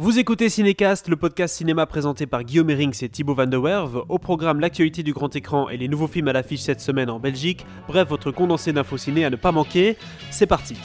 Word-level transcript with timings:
Vous 0.00 0.20
écoutez 0.20 0.48
Cinécast, 0.48 1.08
le 1.08 1.16
podcast 1.16 1.56
cinéma 1.56 1.84
présenté 1.84 2.28
par 2.28 2.44
Guillaume 2.44 2.70
Erings 2.70 3.02
et 3.02 3.08
Thibaut 3.08 3.34
Van 3.34 3.48
der 3.48 3.60
Werve. 3.60 4.04
Au 4.08 4.20
programme, 4.20 4.60
l'actualité 4.60 5.02
du 5.02 5.12
grand 5.12 5.34
écran 5.34 5.68
et 5.70 5.76
les 5.76 5.88
nouveaux 5.88 6.06
films 6.06 6.28
à 6.28 6.32
l'affiche 6.32 6.60
cette 6.60 6.80
semaine 6.80 7.10
en 7.10 7.18
Belgique. 7.18 7.66
Bref, 7.88 8.08
votre 8.08 8.30
condensé 8.30 8.72
d'infos 8.72 8.96
ciné 8.96 9.24
à 9.24 9.30
ne 9.30 9.34
pas 9.34 9.50
manquer. 9.50 9.96
C'est 10.30 10.46
parti. 10.46 10.76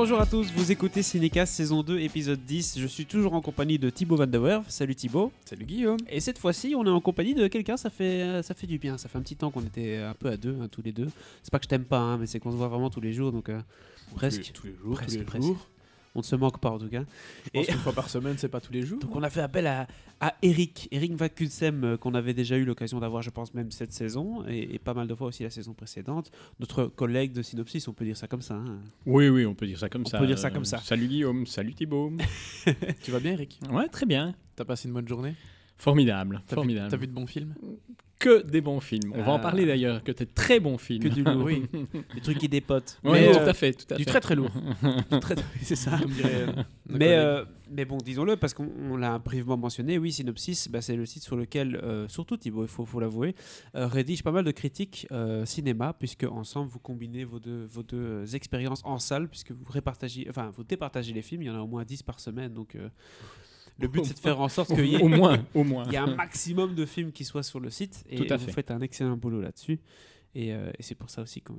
Bonjour 0.00 0.20
à 0.20 0.26
tous, 0.26 0.52
vous 0.54 0.70
écoutez 0.70 1.02
Cinécast 1.02 1.54
saison 1.54 1.82
2 1.82 1.98
épisode 1.98 2.38
10. 2.46 2.78
Je 2.78 2.86
suis 2.86 3.04
toujours 3.04 3.34
en 3.34 3.40
compagnie 3.40 3.80
de 3.80 3.90
Thibaut 3.90 4.14
Van 4.14 4.28
der 4.28 4.40
Werve. 4.40 4.64
Salut 4.68 4.94
Thibaut. 4.94 5.32
Salut 5.44 5.64
Guillaume. 5.64 5.96
Et 6.08 6.20
cette 6.20 6.38
fois-ci, 6.38 6.76
on 6.76 6.86
est 6.86 6.88
en 6.88 7.00
compagnie 7.00 7.34
de 7.34 7.48
quelqu'un, 7.48 7.76
ça 7.76 7.90
fait, 7.90 8.22
euh, 8.22 8.42
ça 8.44 8.54
fait 8.54 8.68
du 8.68 8.78
bien. 8.78 8.96
Ça 8.96 9.08
fait 9.08 9.18
un 9.18 9.22
petit 9.22 9.34
temps 9.34 9.50
qu'on 9.50 9.64
était 9.64 9.96
un 9.96 10.14
peu 10.14 10.28
à 10.28 10.36
deux, 10.36 10.56
hein, 10.62 10.68
tous 10.70 10.82
les 10.82 10.92
deux. 10.92 11.08
C'est 11.42 11.50
pas 11.50 11.58
que 11.58 11.64
je 11.64 11.68
t'aime 11.68 11.82
pas, 11.82 11.98
hein, 11.98 12.16
mais 12.16 12.26
c'est 12.26 12.38
qu'on 12.38 12.52
se 12.52 12.56
voit 12.56 12.68
vraiment 12.68 12.90
tous 12.90 13.00
les 13.00 13.12
jours, 13.12 13.32
donc 13.32 13.48
euh, 13.48 13.60
presque. 14.14 14.52
Tous 14.54 14.68
les 14.68 14.74
jours, 14.76 14.94
Presque, 14.94 15.10
tous 15.14 15.18
les 15.18 15.24
presque. 15.24 15.46
jours. 15.48 15.66
On 16.18 16.20
ne 16.20 16.24
se 16.24 16.34
manque 16.34 16.58
pas 16.58 16.70
en 16.70 16.78
tout 16.80 16.88
cas. 16.88 17.04
Je 17.44 17.50
pense 17.50 17.68
Et- 17.68 17.70
qu'une 17.70 17.78
fois 17.80 17.92
par 17.92 18.10
semaine, 18.10 18.34
c'est 18.38 18.48
pas 18.48 18.60
tous 18.60 18.72
les 18.72 18.82
jours. 18.82 18.98
Donc 18.98 19.14
on 19.14 19.22
a 19.22 19.30
fait 19.30 19.40
appel 19.40 19.68
à, 19.68 19.86
à 20.20 20.34
Eric, 20.42 20.88
Eric 20.90 21.12
Vakunsem, 21.14 21.84
euh, 21.84 21.96
qu'on 21.96 22.12
avait 22.14 22.34
déjà 22.34 22.56
eu 22.56 22.64
l'occasion 22.64 22.98
d'avoir, 22.98 23.22
je 23.22 23.30
pense, 23.30 23.54
même 23.54 23.70
cette 23.70 23.92
saison, 23.92 24.44
et, 24.48 24.74
et 24.74 24.78
pas 24.80 24.94
mal 24.94 25.06
de 25.06 25.14
fois 25.14 25.28
aussi 25.28 25.44
la 25.44 25.50
saison 25.50 25.74
précédente. 25.74 26.32
Notre 26.58 26.86
collègue 26.86 27.32
de 27.32 27.42
Synopsis, 27.42 27.86
on 27.86 27.92
peut 27.92 28.04
dire 28.04 28.16
ça 28.16 28.26
comme 28.26 28.42
ça. 28.42 28.54
hein. 28.54 28.80
Oui, 29.06 29.28
oui, 29.28 29.46
on 29.46 29.54
peut 29.54 29.66
dire 29.68 29.78
ça 29.78 29.88
comme 29.88 30.02
On 30.04 30.08
ça. 30.10 30.18
peut 30.18 30.26
dire 30.26 30.38
ça 30.40 30.48
Euh, 30.48 30.50
comme 30.50 30.64
ça. 30.64 30.78
Salut 30.78 31.06
Guillaume, 31.06 31.46
salut 31.46 31.74
Thibaut. 31.74 32.12
Tu 33.04 33.12
vas 33.12 33.20
bien, 33.20 33.32
Eric? 33.34 33.60
Ouais, 33.70 33.86
très 33.88 34.06
bien. 34.06 34.34
T'as 34.56 34.64
passé 34.64 34.88
une 34.88 34.94
bonne 34.94 35.06
journée? 35.06 35.34
Formidable, 35.76 36.42
vu, 36.48 36.54
formidable. 36.56 36.90
t'as 36.90 36.96
vu 36.96 37.06
de 37.06 37.12
bons 37.12 37.28
films? 37.28 37.54
Que 38.18 38.42
des 38.42 38.60
bons 38.60 38.80
films. 38.80 39.12
On 39.14 39.22
va 39.22 39.30
en 39.32 39.36
Ah. 39.36 39.38
parler 39.38 39.64
d'ailleurs, 39.64 40.02
que 40.02 40.10
de 40.10 40.24
très 40.24 40.58
bons 40.58 40.76
films. 40.76 41.02
Que 41.04 41.08
du 41.08 41.22
lourd. 41.22 41.44
Oui, 41.44 41.62
Des 42.14 42.20
trucs 42.20 42.38
qui 42.38 42.48
dépotent. 42.48 42.98
Mais, 43.04 43.30
tout 43.32 43.38
euh, 43.38 43.48
à 43.48 43.54
fait, 43.54 43.72
tout 43.74 43.94
à 43.94 43.96
du 43.96 44.02
fait. 44.02 44.10
très 44.10 44.20
très 44.20 44.34
lourd. 44.34 44.50
très- 45.20 45.36
c'est 45.62 45.76
ça. 45.76 45.98
Dirait. 45.98 46.46
euh, 46.48 46.62
Mais, 46.88 47.16
euh, 47.16 47.44
bon, 47.88 47.98
disons-le, 47.98 48.36
parce 48.36 48.54
qu'on 48.54 48.68
on 48.90 48.96
l'a 48.96 49.20
brièvement 49.20 49.56
mentionné, 49.56 49.98
oui, 49.98 50.10
Synopsis, 50.10 50.68
bah, 50.68 50.80
c'est 50.80 50.96
le 50.96 51.06
site 51.06 51.22
sur 51.22 51.36
lequel, 51.36 51.76
euh, 51.76 52.08
surtout 52.08 52.36
Thibaut, 52.36 52.64
il 52.64 52.68
faut, 52.68 52.84
faut 52.84 52.98
l'avouer, 52.98 53.36
euh, 53.76 53.86
rédige 53.86 54.24
pas 54.24 54.32
mal 54.32 54.44
de 54.44 54.50
critiques 54.50 55.06
euh, 55.12 55.44
cinéma, 55.46 55.94
puisque 55.96 56.24
ensemble 56.24 56.70
vous 56.70 56.80
combinez 56.80 57.22
vos 57.22 57.38
deux, 57.38 57.66
vos 57.70 57.84
deux 57.84 58.34
expériences 58.34 58.82
en 58.84 58.98
salle, 58.98 59.28
puisque 59.28 59.52
vous 59.52 59.64
répartagez, 59.70 60.26
enfin, 60.28 60.50
vous 60.56 60.64
départagez 60.64 61.12
les 61.12 61.22
films, 61.22 61.42
il 61.42 61.46
y 61.46 61.50
en 61.50 61.56
a 61.56 61.60
au 61.60 61.68
moins 61.68 61.84
10 61.84 62.02
par 62.02 62.18
semaine, 62.18 62.52
donc 62.52 62.74
euh, 62.74 62.88
le 63.78 63.88
but 63.88 64.04
c'est 64.04 64.14
de 64.14 64.18
faire 64.18 64.40
en 64.40 64.48
sorte 64.48 64.74
qu'il 64.74 64.86
y 64.86 64.94
ait 64.96 65.02
Au 65.02 65.08
moins, 65.08 65.38
au 65.54 65.64
moins. 65.64 65.84
il 65.86 65.92
y 65.92 65.96
a 65.96 66.04
un 66.04 66.14
maximum 66.14 66.74
de 66.74 66.84
films 66.86 67.12
qui 67.12 67.24
soient 67.24 67.42
sur 67.42 67.60
le 67.60 67.70
site, 67.70 68.04
et 68.08 68.16
Tout 68.16 68.26
à 68.32 68.36
vous 68.36 68.46
fait. 68.46 68.52
faites 68.52 68.70
un 68.70 68.80
excellent 68.80 69.16
boulot 69.16 69.40
là-dessus, 69.40 69.80
et, 70.34 70.52
euh, 70.52 70.70
et 70.78 70.82
c'est 70.82 70.94
pour 70.94 71.10
ça 71.10 71.22
aussi 71.22 71.40
que 71.42 71.52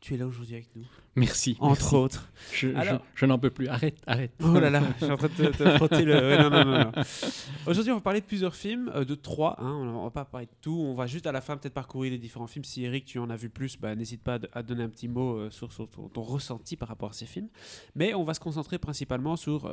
tu 0.00 0.12
es 0.12 0.16
là 0.18 0.26
aujourd'hui 0.26 0.54
avec 0.56 0.68
nous, 0.76 0.84
Merci. 1.16 1.56
entre 1.60 1.80
merci. 1.80 1.94
autres. 1.96 2.28
Je, 2.52 2.68
je- 2.68 2.74
Alors- 2.76 3.00
je 3.14 3.24
n'en 3.24 3.38
peux 3.38 3.48
plus. 3.48 3.68
Arrête, 3.68 3.96
arrête. 4.06 4.32
Oh 4.44 4.52
là 4.60 4.68
là, 4.68 4.82
je 5.00 5.04
suis 5.04 5.10
en 5.12 5.16
train 5.16 5.28
de 5.28 5.32
te, 5.32 5.56
te 5.56 5.70
frotter 5.76 6.04
le. 6.04 6.12
ouais, 6.14 6.36
non, 6.42 6.50
non, 6.50 6.64
non, 6.66 6.78
non. 6.78 6.92
Aujourd'hui, 7.66 7.90
on 7.90 7.94
va 7.94 8.00
parler 8.02 8.20
de 8.20 8.26
plusieurs 8.26 8.54
films, 8.54 8.90
euh, 8.94 9.06
de 9.06 9.14
trois. 9.14 9.56
Hein, 9.62 9.72
on 9.72 10.04
va 10.04 10.10
pas 10.10 10.26
parler 10.26 10.44
de 10.46 10.52
tout. 10.60 10.76
On 10.78 10.92
va 10.92 11.06
juste 11.06 11.26
à 11.26 11.32
la 11.32 11.40
fin 11.40 11.56
peut-être 11.56 11.72
parcourir 11.72 12.10
les 12.12 12.18
différents 12.18 12.46
films. 12.46 12.64
Si 12.64 12.84
Eric, 12.84 13.06
tu 13.06 13.18
en 13.18 13.30
as 13.30 13.36
vu 13.36 13.48
plus, 13.48 13.78
bah, 13.78 13.94
n'hésite 13.94 14.22
pas 14.22 14.38
à, 14.52 14.62
donner 14.62 14.82
un 14.82 14.90
petit 14.90 15.08
mot 15.08 15.38
euh, 15.38 15.48
sur, 15.50 15.72
sur 15.72 15.88
ton, 15.88 16.08
ton 16.08 16.22
ressenti 16.22 16.76
par 16.76 16.88
rapport 16.90 17.08
à 17.08 17.14
ces 17.14 17.24
films. 17.24 17.48
Mais 17.94 18.12
on 18.12 18.24
va 18.24 18.34
se 18.34 18.40
concentrer 18.40 18.78
principalement 18.78 19.36
sur 19.36 19.70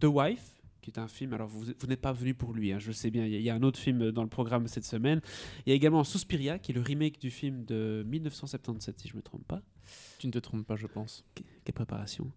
The 0.00 0.04
Wife 0.04 0.60
qui 0.82 0.90
est 0.90 0.98
un 0.98 1.08
film, 1.08 1.32
alors 1.32 1.48
vous, 1.48 1.64
vous 1.78 1.86
n'êtes 1.86 2.00
pas 2.00 2.12
venu 2.12 2.34
pour 2.34 2.52
lui, 2.52 2.72
hein, 2.72 2.78
je 2.78 2.88
le 2.88 2.92
sais 2.92 3.10
bien, 3.10 3.24
il 3.24 3.32
y, 3.32 3.36
a- 3.36 3.38
il 3.38 3.44
y 3.44 3.50
a 3.50 3.54
un 3.54 3.62
autre 3.62 3.78
film 3.78 4.10
dans 4.10 4.22
le 4.22 4.28
programme 4.28 4.66
cette 4.66 4.84
semaine. 4.84 5.20
Il 5.64 5.70
y 5.70 5.72
a 5.72 5.76
également 5.76 6.04
Suspiria, 6.04 6.58
qui 6.58 6.72
est 6.72 6.74
le 6.74 6.80
remake 6.82 7.18
du 7.20 7.30
film 7.30 7.64
de 7.64 8.04
1977, 8.06 8.98
si 9.00 9.08
je 9.08 9.14
ne 9.14 9.18
me 9.18 9.22
trompe 9.22 9.46
pas. 9.46 9.62
Tu 10.18 10.26
ne 10.26 10.32
te 10.32 10.38
trompes 10.38 10.66
pas, 10.66 10.76
je 10.76 10.86
pense. 10.86 11.24
Quelle 11.34 11.74
préparation. 11.74 12.30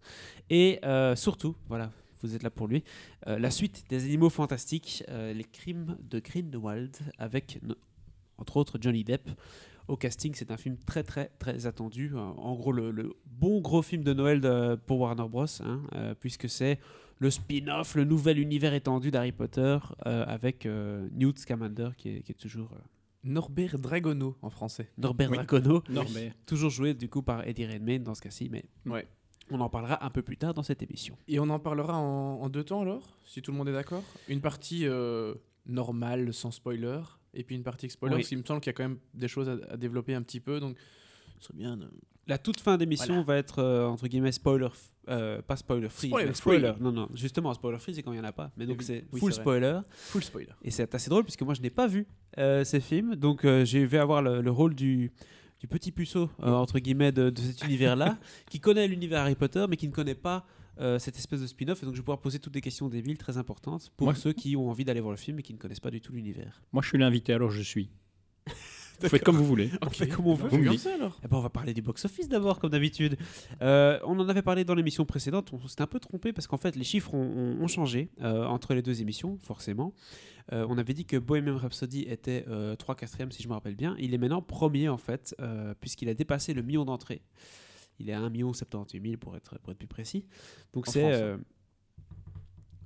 Et 0.50 0.80
euh, 0.86 1.16
surtout, 1.16 1.56
voilà, 1.68 1.92
vous 2.22 2.36
êtes 2.36 2.44
là 2.44 2.50
pour 2.52 2.68
lui, 2.68 2.84
euh, 3.28 3.38
la 3.40 3.50
suite 3.52 3.84
des 3.90 4.06
animaux 4.06 4.30
fantastiques, 4.30 5.04
euh, 5.10 5.34
les 5.34 5.44
crimes 5.44 5.98
de 6.10 6.20
Grindelwald, 6.20 6.96
avec 7.18 7.60
entre 8.38 8.58
autres 8.58 8.78
Johnny 8.80 9.04
Depp. 9.04 9.30
Au 9.88 9.96
casting, 9.98 10.34
c'est 10.36 10.50
un 10.50 10.58
film 10.58 10.78
très 10.78 11.04
très 11.04 11.30
très 11.38 11.68
attendu. 11.68 12.16
En 12.16 12.56
gros, 12.56 12.72
le, 12.72 12.90
le 12.90 13.14
bon 13.28 13.62
gros 13.62 13.84
film 13.84 14.04
de 14.04 14.14
Noël 14.14 14.42
de- 14.42 14.76
pour 14.88 15.00
Warner 15.02 15.28
Bros. 15.30 15.46
hein, 15.62 15.82
euh, 15.94 16.16
puisque 16.20 16.50
c'est 16.50 16.80
le 17.20 17.30
spin-off, 17.30 17.96
le 17.96 18.04
nouvel 18.04 18.40
univers 18.40 18.74
étendu 18.74 19.12
d'Harry 19.12 19.32
Potter 19.32 19.78
euh, 20.06 20.26
avec 20.28 20.66
euh, 20.66 21.08
Newt 21.14 21.40
Scamander 21.40 21.90
qui 21.98 22.10
est, 22.10 22.22
qui 22.22 22.32
est 22.32 22.36
toujours 22.36 22.72
euh, 22.74 22.80
Norbert 23.24 23.80
Dragono 23.80 24.36
en 24.42 24.50
français. 24.50 24.92
Norbert 24.98 25.32
Oui. 25.32 25.38
Dracono, 25.38 25.84
mais 26.14 26.34
toujours 26.46 26.70
joué 26.70 26.94
du 26.94 27.10
coup 27.10 27.22
par 27.22 27.48
Eddie 27.48 27.66
Redmayne 27.66 28.04
dans 28.04 28.14
ce 28.16 28.22
cas-ci, 28.22 28.50
mais 28.52 28.66
Ouais. 28.86 29.08
on 29.50 29.60
en 29.62 29.70
parlera 29.70 30.06
un 30.06 30.10
peu 30.10 30.22
plus 30.22 30.38
tard 30.38 30.54
dans 30.54 30.62
cette 30.64 30.84
émission. 30.84 31.18
Et 31.28 31.40
on 31.40 31.50
en 31.50 31.60
parlera 31.60 31.98
en, 31.98 32.42
en 32.42 32.50
deux 32.50 32.64
temps 32.64 32.82
alors, 32.82 33.18
si 33.24 33.42
tout 33.42 33.52
le 33.52 33.58
monde 33.58 33.70
est 33.70 33.74
d'accord? 33.74 34.04
Une 34.28 34.42
partie 34.42 34.86
euh, 34.86 35.34
normale, 35.66 36.34
sans 36.34 36.52
spoiler, 36.52 37.00
et 37.34 37.44
puis 37.44 37.56
une 37.56 37.64
partie 37.64 37.86
avec 37.86 37.92
spoiler, 37.94 38.16
Oui. 38.16 38.22
parce 38.22 38.30
qu'il 38.30 38.38
me 38.38 38.44
semble 38.44 38.60
qu'il 38.62 38.70
y 38.70 38.76
a 38.76 38.78
quand 38.78 38.84
même 38.88 39.00
des 39.14 39.28
choses 39.28 39.50
à, 39.50 39.58
à 39.74 39.78
développer 39.78 40.14
un 40.14 40.22
petit 40.22 40.40
peu, 40.40 40.60
donc 40.60 40.78
ce 41.40 41.46
serait 41.48 41.58
bien. 41.58 41.78
de- 41.78 41.90
La 42.28 42.38
toute 42.40 42.60
fin 42.60 42.78
d'émission 42.78 43.14
Voilà. 43.24 43.24
va 43.26 43.38
être 43.38 43.60
euh, 43.60 43.86
entre 43.88 44.08
guillemets 44.08 44.32
spoiler, 44.32 44.68
euh, 45.10 45.42
pas 45.44 45.56
spoiler 45.56 45.90
free, 45.90 46.08
Spoiler 46.08 46.26
mais 46.28 46.34
free. 46.34 46.38
spoiler. 46.58 46.74
Non 46.80 46.92
non, 46.92 47.08
justement 47.14 47.54
spoiler 47.54 47.78
free 47.78 47.94
c'est 47.94 48.02
quand 48.04 48.14
il 48.14 48.18
y 48.18 48.20
en 48.20 48.24
a 48.24 48.32
pas. 48.32 48.52
Mais 48.58 48.66
donc 48.66 48.78
Oui, 48.80 48.86
c'est 48.86 49.06
oui, 49.12 49.20
full 49.20 49.32
spoiler 49.34 49.80
Full 49.92 50.24
spoiler. 50.24 50.50
et 50.64 50.72
c'est 50.72 50.96
assez 50.96 51.10
drôle 51.10 51.24
puisque 51.24 51.44
moi 51.44 51.54
je 51.54 51.62
n'ai 51.62 51.70
pas 51.70 51.86
vu 51.88 52.08
euh, 52.40 52.64
ces 52.64 52.80
films, 52.80 53.16
donc 53.16 53.42
je 53.44 53.78
vais 53.78 53.98
avoir 54.00 54.22
le, 54.24 54.42
le 54.42 54.52
rôle 54.52 54.74
du 54.74 55.12
du 55.62 55.68
petit 55.68 55.92
puceau 55.92 56.30
entre 56.40 56.80
guillemets 56.80 57.12
de, 57.14 57.30
de 57.30 57.40
cet 57.40 57.64
univers-là, 57.64 58.18
qui 58.50 58.60
connaît 58.60 58.88
l'univers 58.88 59.22
Harry 59.22 59.36
Potter 59.36 59.66
mais 59.70 59.78
qui 59.78 59.88
ne 59.88 59.94
connaît 59.94 60.14
pas 60.16 60.46
euh, 60.82 61.00
cette 61.00 61.18
espèce 61.18 61.40
de 61.42 61.48
spin-off 61.48 61.82
et 61.82 61.86
donc 61.86 61.96
je 61.96 62.00
vais 62.02 62.04
pouvoir 62.06 62.20
poser 62.20 62.40
toutes 62.40 62.54
des 62.54 62.60
questions 62.62 62.90
débiles 62.90 63.18
très 63.18 63.38
importantes 63.38 63.92
pour 63.96 64.06
Moi- 64.08 64.16
ceux 64.16 64.34
qui 64.34 64.56
ont 64.58 64.70
envie 64.70 64.84
d'aller 64.84 65.00
voir 65.00 65.12
le 65.12 65.18
film 65.18 65.40
et 65.40 65.44
qui 65.44 65.54
ne 65.54 65.58
connaissent 65.60 65.80
pas 65.80 65.92
du 65.92 66.02
tout 66.02 66.12
l'univers. 66.12 66.62
moi 66.74 66.82
je 66.84 66.90
suis 66.90 66.98
l'invité, 66.98 67.34
alors 67.34 67.52
je 67.52 67.62
suis. 67.62 67.90
Vous 69.02 69.10
faites 69.10 69.24
comme 69.24 69.36
vous 69.38 69.46
voulez. 69.46 69.70
On 69.82 69.90
fait 69.90 70.08
comme 70.08 70.28
on 70.28 70.34
veut. 70.36 70.48
Vous 70.50 70.58
me 70.58 70.78
ça 70.78 70.94
alors. 70.94 71.20
Eh 71.24 71.28
ben, 71.28 71.38
on 71.38 71.42
va 71.42 71.50
parler 71.50 71.74
du 71.74 71.82
box-office 71.82 72.30
d'abord, 72.30 72.60
comme 72.60 72.70
d'habitude. 72.72 73.18
Euh, 73.62 74.00
on 74.06 74.18
en 74.20 74.28
avait 74.30 74.42
parlé 74.42 74.64
dans 74.66 74.76
l'émission 74.76 75.06
précédente, 75.06 75.52
on 75.54 75.68
s'était 75.68 75.82
un 75.84 75.88
peu 75.88 76.00
trompé 76.00 76.32
parce 76.34 76.48
qu'en 76.48 76.58
fait, 76.58 76.76
les 76.76 76.84
chiffres 76.84 77.14
ont, 77.14 77.20
ont- 77.58 77.62
ont 77.64 77.68
changé 77.68 78.10
euh, 78.22 78.46
entre 78.46 78.74
les 78.74 78.82
deux 78.82 79.02
émissions, 79.02 79.38
forcément. 79.40 79.94
Euh, 80.54 80.66
on 80.70 80.78
avait 80.78 80.94
dit 80.94 81.06
que 81.06 81.18
Bohemian 81.18 81.58
Rhapsody 81.58 82.02
était 82.04 82.46
euh, 82.48 82.76
3 82.76 82.96
4 82.96 83.32
si 83.34 83.42
je 83.44 83.48
me 83.48 83.54
rappelle 83.54 83.76
bien. 83.76 83.96
Il 84.00 84.14
est 84.14 84.18
maintenant 84.18 84.42
premier, 84.42 84.90
en 84.90 84.98
fait, 84.98 85.36
euh, 85.42 85.74
puisqu'il 85.80 86.08
a 86.10 86.14
dépassé 86.14 86.54
le 86.54 86.62
million 86.62 86.86
d'entrées. 86.86 87.22
Il 88.00 88.10
est 88.10 88.14
à 88.14 88.20
1 88.20 88.32
78 88.54 89.02
000 89.02 89.18
pour 89.18 89.36
être, 89.36 89.58
pour 89.60 89.72
être 89.72 89.78
plus 89.78 89.88
précis. 89.88 90.26
Donc 90.74 90.86
c'est 90.88 91.02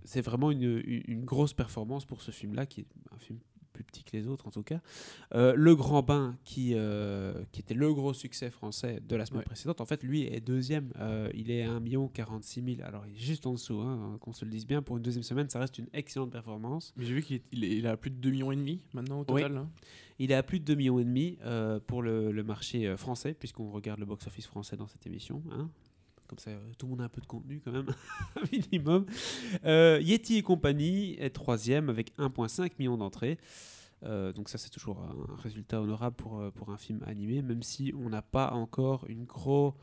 c'est 0.06 0.22
vraiment 0.22 0.50
une, 0.52 0.64
une- 0.86 1.04
une 1.08 1.26
grosse 1.26 1.54
performance 1.54 2.06
pour 2.06 2.22
ce 2.22 2.32
film-là, 2.32 2.66
qui 2.66 2.82
est 2.82 2.88
un 3.14 3.18
film 3.20 3.40
plus 3.80 3.86
petit 3.86 4.04
que 4.04 4.12
les 4.18 4.28
autres 4.28 4.46
en 4.46 4.52
tout 4.52 4.62
cas. 4.64 4.82
Euh, 5.34 5.54
le 5.56 5.74
Grand 5.74 6.02
Bain, 6.04 6.38
qui, 6.44 6.74
euh, 6.76 7.34
qui 7.54 7.62
était 7.62 7.74
le 7.74 7.94
gros 7.94 8.14
succès 8.14 8.50
français 8.50 9.00
de 9.08 9.16
la 9.16 9.26
semaine 9.26 9.40
Ouais. 9.40 9.46
précédente, 9.46 9.80
en 9.80 9.86
fait, 9.86 10.04
lui 10.04 10.24
est 10.24 10.42
deuxième. 10.42 10.92
Euh, 11.00 11.30
il 11.34 11.50
est 11.50 11.64
à 11.64 11.72
1 11.72 12.08
46 12.14 12.62
000. 12.76 12.78
Alors, 12.86 13.06
il 13.08 13.16
est 13.16 13.20
juste 13.20 13.46
en 13.46 13.54
dessous, 13.54 13.80
hein, 13.80 14.18
qu'on 14.20 14.34
se 14.34 14.44
le 14.44 14.52
dise 14.52 14.68
bien. 14.68 14.82
Pour 14.82 14.98
une 14.98 15.04
deuxième 15.04 15.24
semaine, 15.24 15.50
ça 15.50 15.60
reste 15.60 15.78
une 15.78 15.88
excellente 15.94 16.32
performance. 16.32 16.94
Mais 16.98 17.06
j'ai 17.06 17.14
vu 17.14 17.22
qu'il 17.24 17.38
est- 17.38 17.44
il 17.54 17.64
est- 17.64 17.78
il 17.78 17.88
a 17.88 17.96
plus 17.96 18.10
de 18.12 18.18
2 18.18 18.32
millions 18.32 18.52
et 18.52 18.56
demi 18.58 18.82
maintenant 18.94 19.22
au 19.22 19.26
Oui. 19.34 19.42
total. 19.44 19.58
hein. 19.58 19.70
Il 20.20 20.32
est 20.32 20.36
à 20.36 20.44
plus 20.44 20.60
de 20.60 20.66
2 20.66 20.76
millions 20.76 21.00
et 21.00 21.06
demi 21.06 21.38
pour 21.88 22.02
le, 22.02 22.32
le 22.34 22.44
marché 22.44 22.98
français, 22.98 23.34
puisqu'on 23.34 23.72
regarde 23.72 24.00
le 24.02 24.06
box-office 24.06 24.48
français 24.48 24.76
dans 24.76 24.88
cette 24.88 25.06
émission. 25.08 25.42
hein. 25.52 25.70
Comme 26.30 26.38
ça, 26.38 26.52
euh, 26.52 26.60
tout 26.78 26.86
le 26.86 26.92
monde 26.92 27.02
a 27.02 27.06
un 27.06 27.10
peu 27.10 27.22
de 27.22 27.26
contenu 27.26 27.60
quand 27.60 27.72
même, 27.72 27.88
minimum. 28.54 29.08
Euh, 29.66 30.00
Yeti 30.00 30.38
et 30.38 30.44
compagnie 30.44 31.16
est 31.16 31.32
troisième 31.32 31.90
avec 31.90 32.16
1,5 32.20 32.74
million 32.78 32.98
d'entrées. 32.98 33.40
Euh, 34.04 34.32
donc 34.32 34.48
ça, 34.48 34.60
c'est 34.60 34.70
toujours 34.70 35.00
un 35.00 35.42
résultat 35.42 35.82
honorable 35.82 36.16
pour, 36.16 36.52
pour 36.54 36.70
un 36.70 36.78
film 36.78 37.04
animé, 37.08 37.42
même 37.42 37.64
si 37.64 37.94
on 37.98 38.10
n'a 38.10 38.22
pas 38.22 38.52
encore 38.52 39.06
une, 39.10 39.26
gros, 39.26 39.74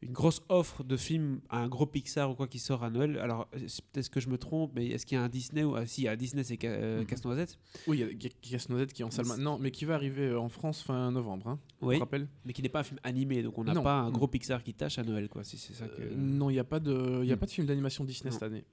une 0.00 0.12
grosse 0.12 0.42
offre 0.48 0.84
de 0.84 0.96
films, 0.96 1.40
un 1.50 1.66
gros 1.68 1.84
Pixar 1.86 2.30
ou 2.30 2.34
quoi 2.34 2.46
qui 2.46 2.58
sort 2.60 2.84
à 2.84 2.90
Noël. 2.90 3.18
Alors, 3.18 3.48
euh, 3.56 3.58
peut-être 3.92 4.08
que 4.10 4.20
je 4.20 4.28
me 4.28 4.38
trompe, 4.38 4.70
mais 4.76 4.86
est-ce 4.86 5.04
qu'il 5.04 5.16
y 5.16 5.20
a 5.20 5.24
un 5.24 5.28
Disney 5.28 5.64
ou... 5.64 5.74
Ah, 5.74 5.86
si, 5.86 6.02
il 6.02 6.04
y 6.04 6.08
a 6.08 6.12
un 6.12 6.16
Disney, 6.16 6.44
c'est 6.44 6.56
Ca- 6.60 6.68
euh, 6.70 7.00
Mhm. 7.00 7.06
Casse-Noisette. 7.06 7.58
Oui, 7.88 8.04
il 8.08 8.22
y 8.22 8.26
a 8.26 8.30
Casse-Noisette 8.56 8.92
qui 8.92 9.02
est 9.02 9.04
en 9.04 9.10
salle 9.10 9.26
maintenant, 9.26 9.58
mais 9.58 9.70
qui 9.72 9.84
va 9.84 9.94
arriver 9.96 10.28
euh, 10.28 10.38
en 10.40 10.48
France 10.48 10.82
fin 10.82 11.10
novembre. 11.10 11.48
Hein, 11.48 11.58
Oui. 11.80 11.98
Rappelle. 11.98 12.28
Mais 12.44 12.52
qui 12.52 12.62
n'est 12.62 12.68
pas 12.68 12.80
un 12.80 12.84
film 12.84 13.00
animé, 13.02 13.42
donc 13.42 13.58
on 13.58 13.64
n'a 13.64 13.74
Non. 13.74 13.82
pas 13.82 13.94
un 14.00 14.04
Non. 14.04 14.10
gros 14.12 14.28
Pixar 14.28 14.62
qui 14.62 14.72
tâche 14.72 14.98
à 14.98 15.02
Noël, 15.02 15.28
quoi. 15.28 15.42
Si 15.42 15.58
c'est 15.58 15.72
ça 15.74 15.88
que. 15.88 16.00
Euh, 16.02 16.14
non, 16.16 16.48
il 16.50 16.52
n'y 16.54 16.58
a 16.60 16.64
pas 16.64 16.78
de, 16.78 17.20
il 17.22 17.28
y 17.28 17.32
a 17.32 17.36
Hmm. 17.36 17.38
pas 17.40 17.46
de 17.46 17.50
film 17.50 17.66
d'animation 17.66 18.04
Disney 18.04 18.30
Non. 18.30 18.34
cette 18.34 18.44
année. 18.44 18.64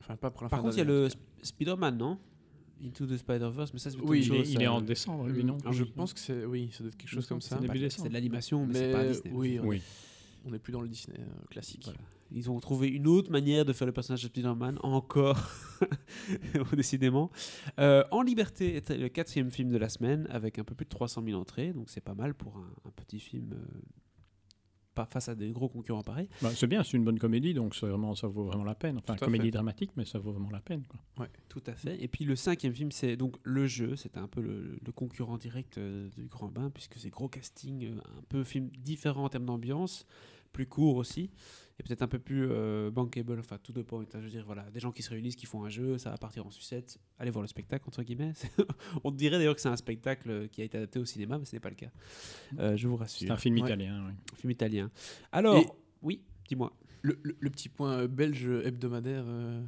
Enfin, 0.00 0.16
pas 0.16 0.30
pour 0.30 0.42
la 0.42 0.50
Par 0.50 0.58
fin 0.58 0.62
contre, 0.64 0.76
il 0.76 0.78
y 0.78 0.82
a 0.82 0.84
le 0.84 1.08
Spider-Man, 1.42 1.96
non? 1.96 2.18
Into 2.84 3.06
the 3.06 3.16
Spider-Verse, 3.16 3.72
mais 3.72 3.78
ça 3.78 3.90
c'est 3.90 3.96
Oui, 3.96 4.02
autre 4.02 4.14
Il 4.14 4.18
est, 4.34 4.38
chose, 4.44 4.52
il 4.52 4.62
est 4.62 4.66
en 4.66 4.80
décembre, 4.82 5.26
lui, 5.28 5.42
non? 5.44 5.56
Ah 5.64 5.72
je 5.72 5.84
oui. 5.84 5.92
pense 5.96 6.12
que 6.12 6.20
c'est, 6.20 6.44
oui, 6.44 6.68
ça 6.72 6.80
doit 6.82 6.88
être 6.88 6.96
quelque 6.98 7.08
chose 7.08 7.26
comme 7.26 7.40
ça. 7.40 7.56
c'est 7.58 7.66
Bah. 7.66 7.74
C'est 7.88 8.08
de 8.08 8.12
l'animation, 8.12 8.66
mais, 8.66 8.72
Mais 8.72 8.78
c'est 8.80 8.92
pas 8.92 9.04
Disney. 9.06 9.32
oui, 9.34 9.58
Oui. 9.62 9.80
On 10.44 10.50
n'est 10.50 10.58
plus 10.58 10.72
dans 10.72 10.80
le 10.80 10.88
Disney 10.88 11.18
euh, 11.20 11.46
classique. 11.50 11.82
Voilà. 11.84 11.98
Ils 12.30 12.50
ont 12.50 12.58
trouvé 12.58 12.88
une 12.88 13.06
autre 13.06 13.30
manière 13.30 13.64
de 13.64 13.72
faire 13.72 13.86
le 13.86 13.92
personnage 13.92 14.22
de 14.22 14.28
Spider-Man, 14.28 14.78
encore, 14.82 15.50
décidément. 16.72 17.30
Euh, 17.78 18.04
en 18.10 18.22
Liberté 18.22 18.76
est 18.76 18.90
le 18.90 19.08
quatrième 19.08 19.50
film 19.50 19.70
de 19.70 19.78
la 19.78 19.88
semaine, 19.88 20.26
avec 20.30 20.58
un 20.58 20.64
peu 20.64 20.74
plus 20.74 20.84
de 20.84 20.90
300 20.90 21.22
000 21.24 21.40
entrées, 21.40 21.72
donc 21.72 21.90
c'est 21.90 22.00
pas 22.00 22.14
mal 22.14 22.34
pour 22.34 22.56
un, 22.56 22.88
un 22.88 22.90
petit 22.90 23.20
film, 23.20 23.52
euh, 23.52 23.80
pas 24.94 25.06
face 25.06 25.28
à 25.28 25.34
des 25.34 25.50
gros 25.50 25.68
concurrents 25.68 26.02
pareils. 26.02 26.28
Bah, 26.40 26.50
c'est 26.54 26.66
bien, 26.66 26.82
c'est 26.82 26.96
une 26.96 27.04
bonne 27.04 27.18
comédie, 27.18 27.52
donc 27.52 27.74
vraiment, 27.76 28.14
ça 28.14 28.28
vaut 28.28 28.44
vraiment 28.44 28.64
la 28.64 28.74
peine. 28.74 28.98
Enfin, 28.98 29.16
comédie 29.16 29.46
fait. 29.46 29.50
dramatique, 29.50 29.90
mais 29.96 30.04
ça 30.04 30.18
vaut 30.18 30.32
vraiment 30.32 30.50
la 30.50 30.60
peine. 30.60 30.84
quoi. 30.86 31.28
Tout 31.48 31.62
à 31.66 31.72
fait. 31.74 32.02
Et 32.02 32.08
puis 32.08 32.24
le 32.24 32.36
cinquième 32.36 32.72
film, 32.72 32.90
c'est 32.92 33.16
donc 33.16 33.36
Le 33.42 33.66
Jeu. 33.66 33.96
C'était 33.96 34.18
un 34.18 34.28
peu 34.28 34.40
le, 34.40 34.78
le 34.84 34.92
concurrent 34.92 35.36
direct 35.36 35.78
euh, 35.78 36.08
du 36.16 36.26
Grand 36.26 36.48
Bain, 36.48 36.70
puisque 36.70 36.96
c'est 36.96 37.10
gros 37.10 37.28
casting, 37.28 37.84
euh, 37.84 37.98
un 38.18 38.22
peu 38.28 38.44
film 38.44 38.70
différent 38.78 39.24
en 39.24 39.28
termes 39.28 39.46
d'ambiance, 39.46 40.06
plus 40.54 40.66
court 40.66 40.96
aussi, 40.96 41.30
et 41.78 41.82
peut-être 41.82 42.02
un 42.02 42.06
peu 42.08 42.18
plus 42.20 42.46
euh, 42.48 42.90
bankable, 42.90 43.38
enfin 43.40 43.58
tout 43.62 43.72
de 43.72 43.82
point. 43.82 44.06
Je 44.14 44.18
veux 44.18 44.30
dire, 44.30 44.44
voilà, 44.46 44.70
des 44.70 44.78
gens 44.80 44.92
qui 44.92 45.02
se 45.02 45.10
réunissent, 45.10 45.36
qui 45.36 45.46
font 45.46 45.64
un 45.64 45.68
jeu, 45.68 45.98
ça 45.98 46.08
va 46.10 46.16
partir 46.16 46.46
en 46.46 46.50
sucette. 46.50 46.98
Allez 47.18 47.30
voir 47.30 47.42
le 47.42 47.48
spectacle, 47.48 47.84
entre 47.88 48.02
guillemets. 48.04 48.32
On 49.04 49.10
dirait 49.10 49.36
d'ailleurs 49.38 49.56
que 49.56 49.60
c'est 49.60 49.68
un 49.68 49.76
spectacle 49.76 50.48
qui 50.48 50.62
a 50.62 50.64
été 50.64 50.78
adapté 50.78 50.98
au 51.00 51.04
cinéma, 51.04 51.38
mais 51.38 51.44
ce 51.44 51.54
n'est 51.56 51.60
pas 51.60 51.70
le 51.70 51.74
cas. 51.74 51.90
Euh, 52.58 52.76
je 52.76 52.86
vous 52.88 52.96
rassure. 52.96 53.26
C'est 53.26 53.32
un 53.32 53.36
film 53.36 53.56
Ouais. 53.56 53.62
italien. 53.62 54.06
oui. 54.06 54.14
Un 54.32 54.36
film 54.36 54.50
italien. 54.52 54.90
Alors, 55.32 55.58
Et- 55.58 55.66
oui, 56.02 56.22
dis-moi. 56.48 56.72
Le, 57.02 57.18
le- 57.22 57.36
le 57.38 57.50
petit 57.50 57.68
point 57.68 58.06
belge 58.06 58.46
hebdomadaire 58.48 59.24
euh, 59.26 59.60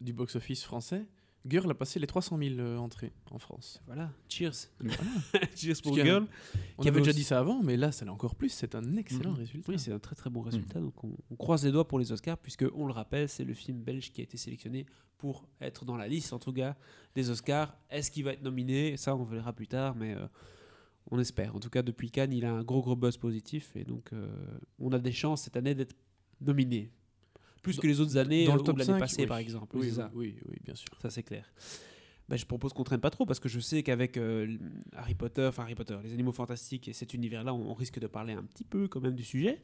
du 0.00 0.12
box-office 0.12 0.62
français, 0.62 1.06
Girl 1.48 1.70
a 1.70 1.74
passé 1.74 1.98
les 1.98 2.06
300 2.06 2.38
000 2.38 2.58
euh, 2.58 2.76
entrées 2.76 3.12
en 3.30 3.38
France. 3.38 3.80
Voilà, 3.86 4.10
cheers. 4.28 4.52
Voilà. 4.80 4.96
cheers 5.56 5.80
pour 5.82 5.94
Girl. 5.96 6.26
On 6.76 6.82
Qui 6.82 6.88
avait 6.88 6.96
avait 6.98 7.00
déjà 7.06 7.12
dit 7.12 7.24
ça 7.24 7.38
avant, 7.38 7.62
mais 7.62 7.76
là, 7.76 7.90
ça 7.92 8.04
l'est 8.04 8.10
encore 8.10 8.34
plus. 8.34 8.50
C'est 8.50 8.74
un 8.74 8.96
excellent 8.96 9.30
Mhm. 9.32 9.36
résultat. 9.38 9.72
Oui, 9.72 9.78
c'est 9.78 9.92
un 9.92 9.98
très 9.98 10.14
très 10.14 10.30
bon 10.30 10.42
résultat. 10.42 10.80
Donc 10.80 11.02
on, 11.04 11.16
on 11.30 11.36
croise 11.36 11.64
les 11.64 11.72
doigts 11.72 11.86
pour 11.88 11.98
les 11.98 12.12
Oscars, 12.12 12.38
puisque 12.38 12.64
on 12.74 12.86
le 12.86 12.92
rappelle, 12.92 13.28
c'est 13.28 13.44
le 13.44 13.54
film 13.54 13.82
belge 13.82 14.12
qui 14.12 14.20
a 14.20 14.24
été 14.24 14.36
sélectionné 14.36 14.86
pour 15.16 15.48
être 15.60 15.84
dans 15.84 15.96
la 15.96 16.06
liste, 16.06 16.32
en 16.32 16.38
tout 16.38 16.52
cas, 16.52 16.76
des 17.14 17.30
Oscars. 17.30 17.76
Est-ce 17.90 18.10
qu'il 18.10 18.24
va 18.24 18.32
être 18.32 18.42
nominé? 18.42 18.96
Ça, 18.96 19.16
on 19.16 19.24
verra 19.24 19.52
plus 19.52 19.66
tard, 19.68 19.94
mais 19.96 20.14
euh, 20.14 20.26
on 21.10 21.18
espère. 21.18 21.56
En 21.56 21.60
tout 21.60 21.70
cas, 21.70 21.82
depuis 21.82 22.10
Cannes, 22.10 22.32
il 22.32 22.44
a 22.44 22.52
un 22.52 22.62
gros 22.62 22.82
gros 22.82 22.94
buzz 22.96 23.16
positif, 23.16 23.74
et 23.74 23.84
donc 23.84 24.12
euh, 24.12 24.28
on 24.78 24.92
a 24.92 24.98
des 24.98 25.12
chances 25.12 25.42
cette 25.42 25.56
année 25.56 25.74
d'être 25.74 25.96
nominé. 26.40 26.92
Plus 27.62 27.76
Dans- 27.76 27.82
que 27.82 27.86
les 27.86 28.00
autres 28.00 28.16
années 28.16 28.44
dans 28.46 28.52
euh, 28.52 28.56
le 28.56 28.60
ou 28.60 28.64
top 28.64 28.78
l'année 28.78 28.92
5, 28.92 28.98
passée, 29.00 29.22
oui. 29.22 29.26
par 29.26 29.38
exemple. 29.38 29.76
Oui, 29.76 29.86
oui, 29.88 29.94
ça. 29.94 30.10
oui, 30.14 30.36
oui, 30.48 30.56
bien 30.64 30.74
sûr. 30.74 30.88
Ça, 31.02 31.10
c'est 31.10 31.22
clair. 31.22 31.44
Ben, 32.28 32.36
je 32.36 32.44
propose 32.44 32.74
qu'on 32.74 32.84
traîne 32.84 33.00
pas 33.00 33.08
trop 33.08 33.24
parce 33.24 33.40
que 33.40 33.48
je 33.48 33.58
sais 33.58 33.82
qu'avec 33.82 34.18
euh, 34.18 34.58
Harry 34.94 35.14
Potter, 35.14 35.46
enfin 35.46 35.62
Harry 35.62 35.74
Potter, 35.74 35.96
les 36.04 36.12
animaux 36.12 36.32
fantastiques 36.32 36.86
et 36.88 36.92
cet 36.92 37.14
univers-là, 37.14 37.54
on, 37.54 37.70
on 37.70 37.74
risque 37.74 37.98
de 37.98 38.06
parler 38.06 38.34
un 38.34 38.42
petit 38.42 38.64
peu 38.64 38.86
quand 38.86 39.00
même 39.00 39.14
du 39.14 39.24
sujet. 39.24 39.58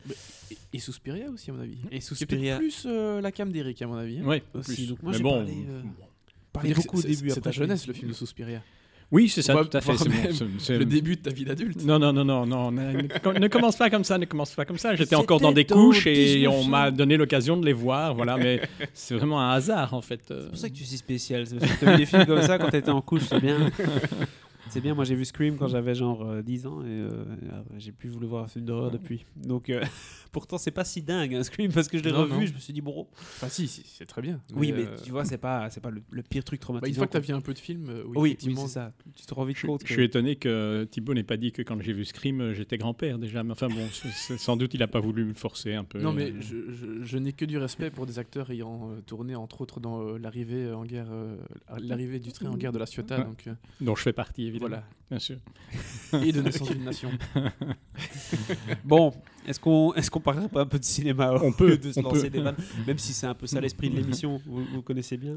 Et, 0.51 0.57
et 0.73 0.79
Suspiria 0.79 1.29
aussi, 1.31 1.51
à 1.51 1.53
mon 1.53 1.61
avis. 1.61 1.77
Et 1.91 2.01
C'est 2.01 2.25
peut-être 2.25 2.57
plus 2.59 2.85
euh, 2.87 3.21
la 3.21 3.33
cam 3.33 3.53
d'Eric, 3.53 3.83
à 3.83 3.87
mon 3.87 3.97
avis. 3.97 4.21
hein. 4.21 4.25
Ouais, 4.25 4.43
Aussi, 4.55 4.75
plus. 4.77 4.89
donc 4.89 5.03
moi, 5.03 5.13
mais 5.13 5.19
j'ai 5.19 5.23
bon, 5.23 5.35
parlé, 6.53 6.73
euh, 6.73 6.75
beaucoup 6.75 6.97
au 6.97 7.01
que 7.03 7.07
c'est- 7.09 7.15
début. 7.17 7.31
C'est 7.31 7.41
ta 7.43 7.51
jeunesse, 7.51 7.87
le 7.87 7.93
film 7.93 8.09
de 8.09 8.15
Suspiria. 8.15 8.63
Oui, 9.15 9.29
c'est 9.29 9.43
ça, 9.43 9.55
tout 9.55 9.77
à 9.77 9.81
fait. 9.81 9.93
c'est 10.59 10.77
Le 10.77 10.85
début 10.85 11.15
de 11.15 11.21
ta 11.21 11.31
vie 11.31 11.45
d'adulte. 11.45 11.85
Non, 11.85 12.01
non, 12.01 12.13
non, 12.13 12.25
non, 12.25 12.45
non, 12.45 12.73
ne, 12.73 12.83
ne- 12.93 13.39
ne 13.39 13.49
commence 13.49 13.77
pas 13.77 13.89
comme 13.89 14.03
ça, 14.03 14.19
ne 14.19 14.25
commence 14.25 14.51
pas 14.55 14.65
comme 14.65 14.77
ça. 14.77 14.97
J'étais 14.97 15.15
encore 15.15 15.39
dans 15.39 15.53
des 15.53 15.65
couches 15.65 16.07
et 16.09 16.15
19 16.39 16.53
on 16.53 16.65
m'a 16.65 16.91
donné 16.91 17.17
l'occasion 17.17 17.57
de 17.57 17.65
les 17.65 17.73
voir, 17.73 18.15
voilà, 18.17 18.37
mais 18.37 18.61
c'est 18.93 19.15
vraiment 19.15 19.41
un 19.41 19.53
hasard 19.53 19.95
en 19.95 20.03
fait. 20.03 20.21
euh. 20.33 20.41
C'est 20.43 20.49
pour 20.51 20.59
ça 20.59 20.69
que 20.69 20.75
tu 20.75 20.83
es 20.83 20.87
si 20.87 20.97
spécial. 20.97 21.47
C'est 21.47 21.59
parce 21.61 21.73
que 21.73 21.79
tu 21.79 21.87
as 21.87 21.93
vu 21.93 21.97
des 21.99 22.07
films 22.07 22.27
comme 22.27 22.43
ça 22.43 22.59
quand 22.59 22.71
tu 22.71 22.77
étais 22.77 22.91
en 22.91 23.01
couche, 23.01 23.23
c'est 23.29 23.41
bien. 23.41 23.57
C'est 24.71 24.81
bien, 24.81 24.95
moi 24.95 25.05
j'ai 25.05 25.15
vu 25.15 25.25
Scream 25.25 25.57
quand 25.57 25.69
j'avais 25.69 25.95
genre 25.95 26.23
euh, 26.23 26.43
10 26.43 26.67
ans 26.67 26.81
et 26.83 26.87
euh, 26.89 27.25
ah, 27.53 27.63
j'ai 27.79 27.93
plus 27.93 28.09
voulu 28.09 28.27
voir 28.27 28.45
un 28.45 28.49
film 28.49 28.65
d'horreur 28.65 28.91
depuis. 28.91 29.25
Donc 29.37 29.69
euh, 29.71 29.83
pourtant 30.33 30.59
c'est 30.59 30.71
pas 30.71 30.85
si 30.85 31.03
dingue 31.03 31.35
un 31.35 31.43
Scream 31.43 31.71
parce 31.73 31.89
que 31.89 31.99
je 31.99 32.05
l'ai 32.05 32.11
revu, 32.11 32.33
non. 32.33 32.47
je 32.47 32.53
me 32.55 32.59
suis 32.59 32.73
dit 32.73 32.81
bon. 32.81 33.07
Enfin, 33.13 33.49
si, 33.49 33.69
si, 33.69 33.83
c'est 33.87 34.07
très 34.07 34.23
bien. 34.23 34.41
Oui, 34.55 34.73
mais 34.73 34.85
euh, 34.87 34.97
tu 35.05 35.11
vois, 35.11 35.25
c'est 35.25 35.39
pas 35.39 35.71
c'est 35.71 35.81
pas 35.81 35.91
le, 35.91 36.03
le 36.11 36.23
pire 36.23 36.43
truc 36.45 36.61
bah, 36.61 36.65
traumatisant. 36.65 36.89
une 36.89 36.95
fois 36.97 37.07
que 37.07 37.13
tu 37.13 37.17
as 37.17 37.21
qu'on- 37.21 37.27
vu 37.27 37.35
un 37.35 37.41
peu 37.41 37.55
de 37.55 37.59
film, 37.59 37.89
euh, 37.89 38.03
oui, 38.07 38.37
Oui, 38.45 38.55
c'est 38.57 38.69
ça. 38.69 38.93
Tu 39.15 39.27
te 39.27 39.35
rends 39.35 39.45
vite 39.45 39.59
Je, 39.59 39.67
compte. 39.67 39.83
je 39.83 39.87
que- 39.87 39.93
suis 39.95 40.05
étonné 40.05 40.37
que 40.37 40.85
Thibaut 40.91 41.15
n'ait 41.15 41.23
pas 41.23 41.37
dit 41.37 41.53
que 41.53 41.63
quand 41.63 41.81
j'ai 41.81 41.93
vu 41.93 42.05
Scream, 42.05 42.41
euh, 42.41 42.55
j'étais 42.55 42.79
grand-père 42.79 43.19
déjà. 43.19 43.43
Mais 43.45 43.53
enfin 43.53 43.69
bon, 43.69 43.87
sans 44.39 44.57
doute 44.57 44.75
il 44.75 44.81
n'a 44.81 44.89
pas 44.89 45.01
voulu 45.01 45.25
me 45.25 45.35
forcer 45.35 45.75
un 45.75 45.85
peu. 45.85 46.01
Non, 46.01 46.13
mais 46.13 46.31
euh. 46.31 46.41
je, 46.41 46.71
je- 46.73 47.03
je 47.05 47.19
n'ai 47.19 47.33
que 47.33 47.45
du 47.45 47.59
respect 47.59 47.91
pour 47.91 48.07
des 48.07 48.19
acteurs 48.19 48.51
ayant 48.51 48.91
euh, 48.91 49.01
tourné, 49.03 49.35
entre 49.37 49.61
autres, 49.61 49.79
dans 49.81 50.01
euh, 50.03 50.19
l'arrivée 50.19 50.73
en 50.73 50.85
guerre, 50.85 51.09
euh, 51.11 51.37
l'arrivée 51.81 52.19
du 52.19 52.33
train 52.33 52.49
en 52.49 52.57
guerre 52.57 52.73
de 52.73 52.79
la 52.79 52.87
Ciotat, 52.87 53.19
Ouais. 53.19 53.25
donc 53.25 53.45
euh, 53.47 53.53
dont 53.81 53.95
je 53.95 54.03
fais 54.03 54.13
partie 54.13 54.51
évidemment. 54.57 54.69
voilà, 54.69 54.85
Bien 55.11 55.19
sûr. 55.19 55.37
et 56.25 56.33
de 56.33 56.41
naissance 56.41 56.71
d'une 56.71 56.85
nation. 56.85 57.11
Bon, 58.85 59.13
est-ce 59.47 59.61
qu'on 59.61 59.93
est-ce 59.95 60.11
qu'on 60.11 60.21
parlerait 60.21 60.49
pas 60.49 60.63
un 60.63 60.67
peu 60.67 60.79
de 60.79 60.85
cinéma 60.85 61.33
On 61.43 61.53
peut, 61.53 61.77
de 61.77 61.93
se 61.93 62.01
on 62.01 62.03
lancer 62.03 62.23
peut. 62.25 62.31
des 62.31 62.41
vannes, 62.41 62.57
même 62.87 62.99
si 62.99 63.13
c'est 63.13 63.27
un 63.27 63.35
peu 63.35 63.47
ça 63.47 63.61
l'esprit 63.63 63.91
de 63.91 63.97
l'émission, 63.97 64.41
vous, 64.47 64.65
vous 64.65 64.83
connaissez 64.83 65.17
bien. 65.17 65.35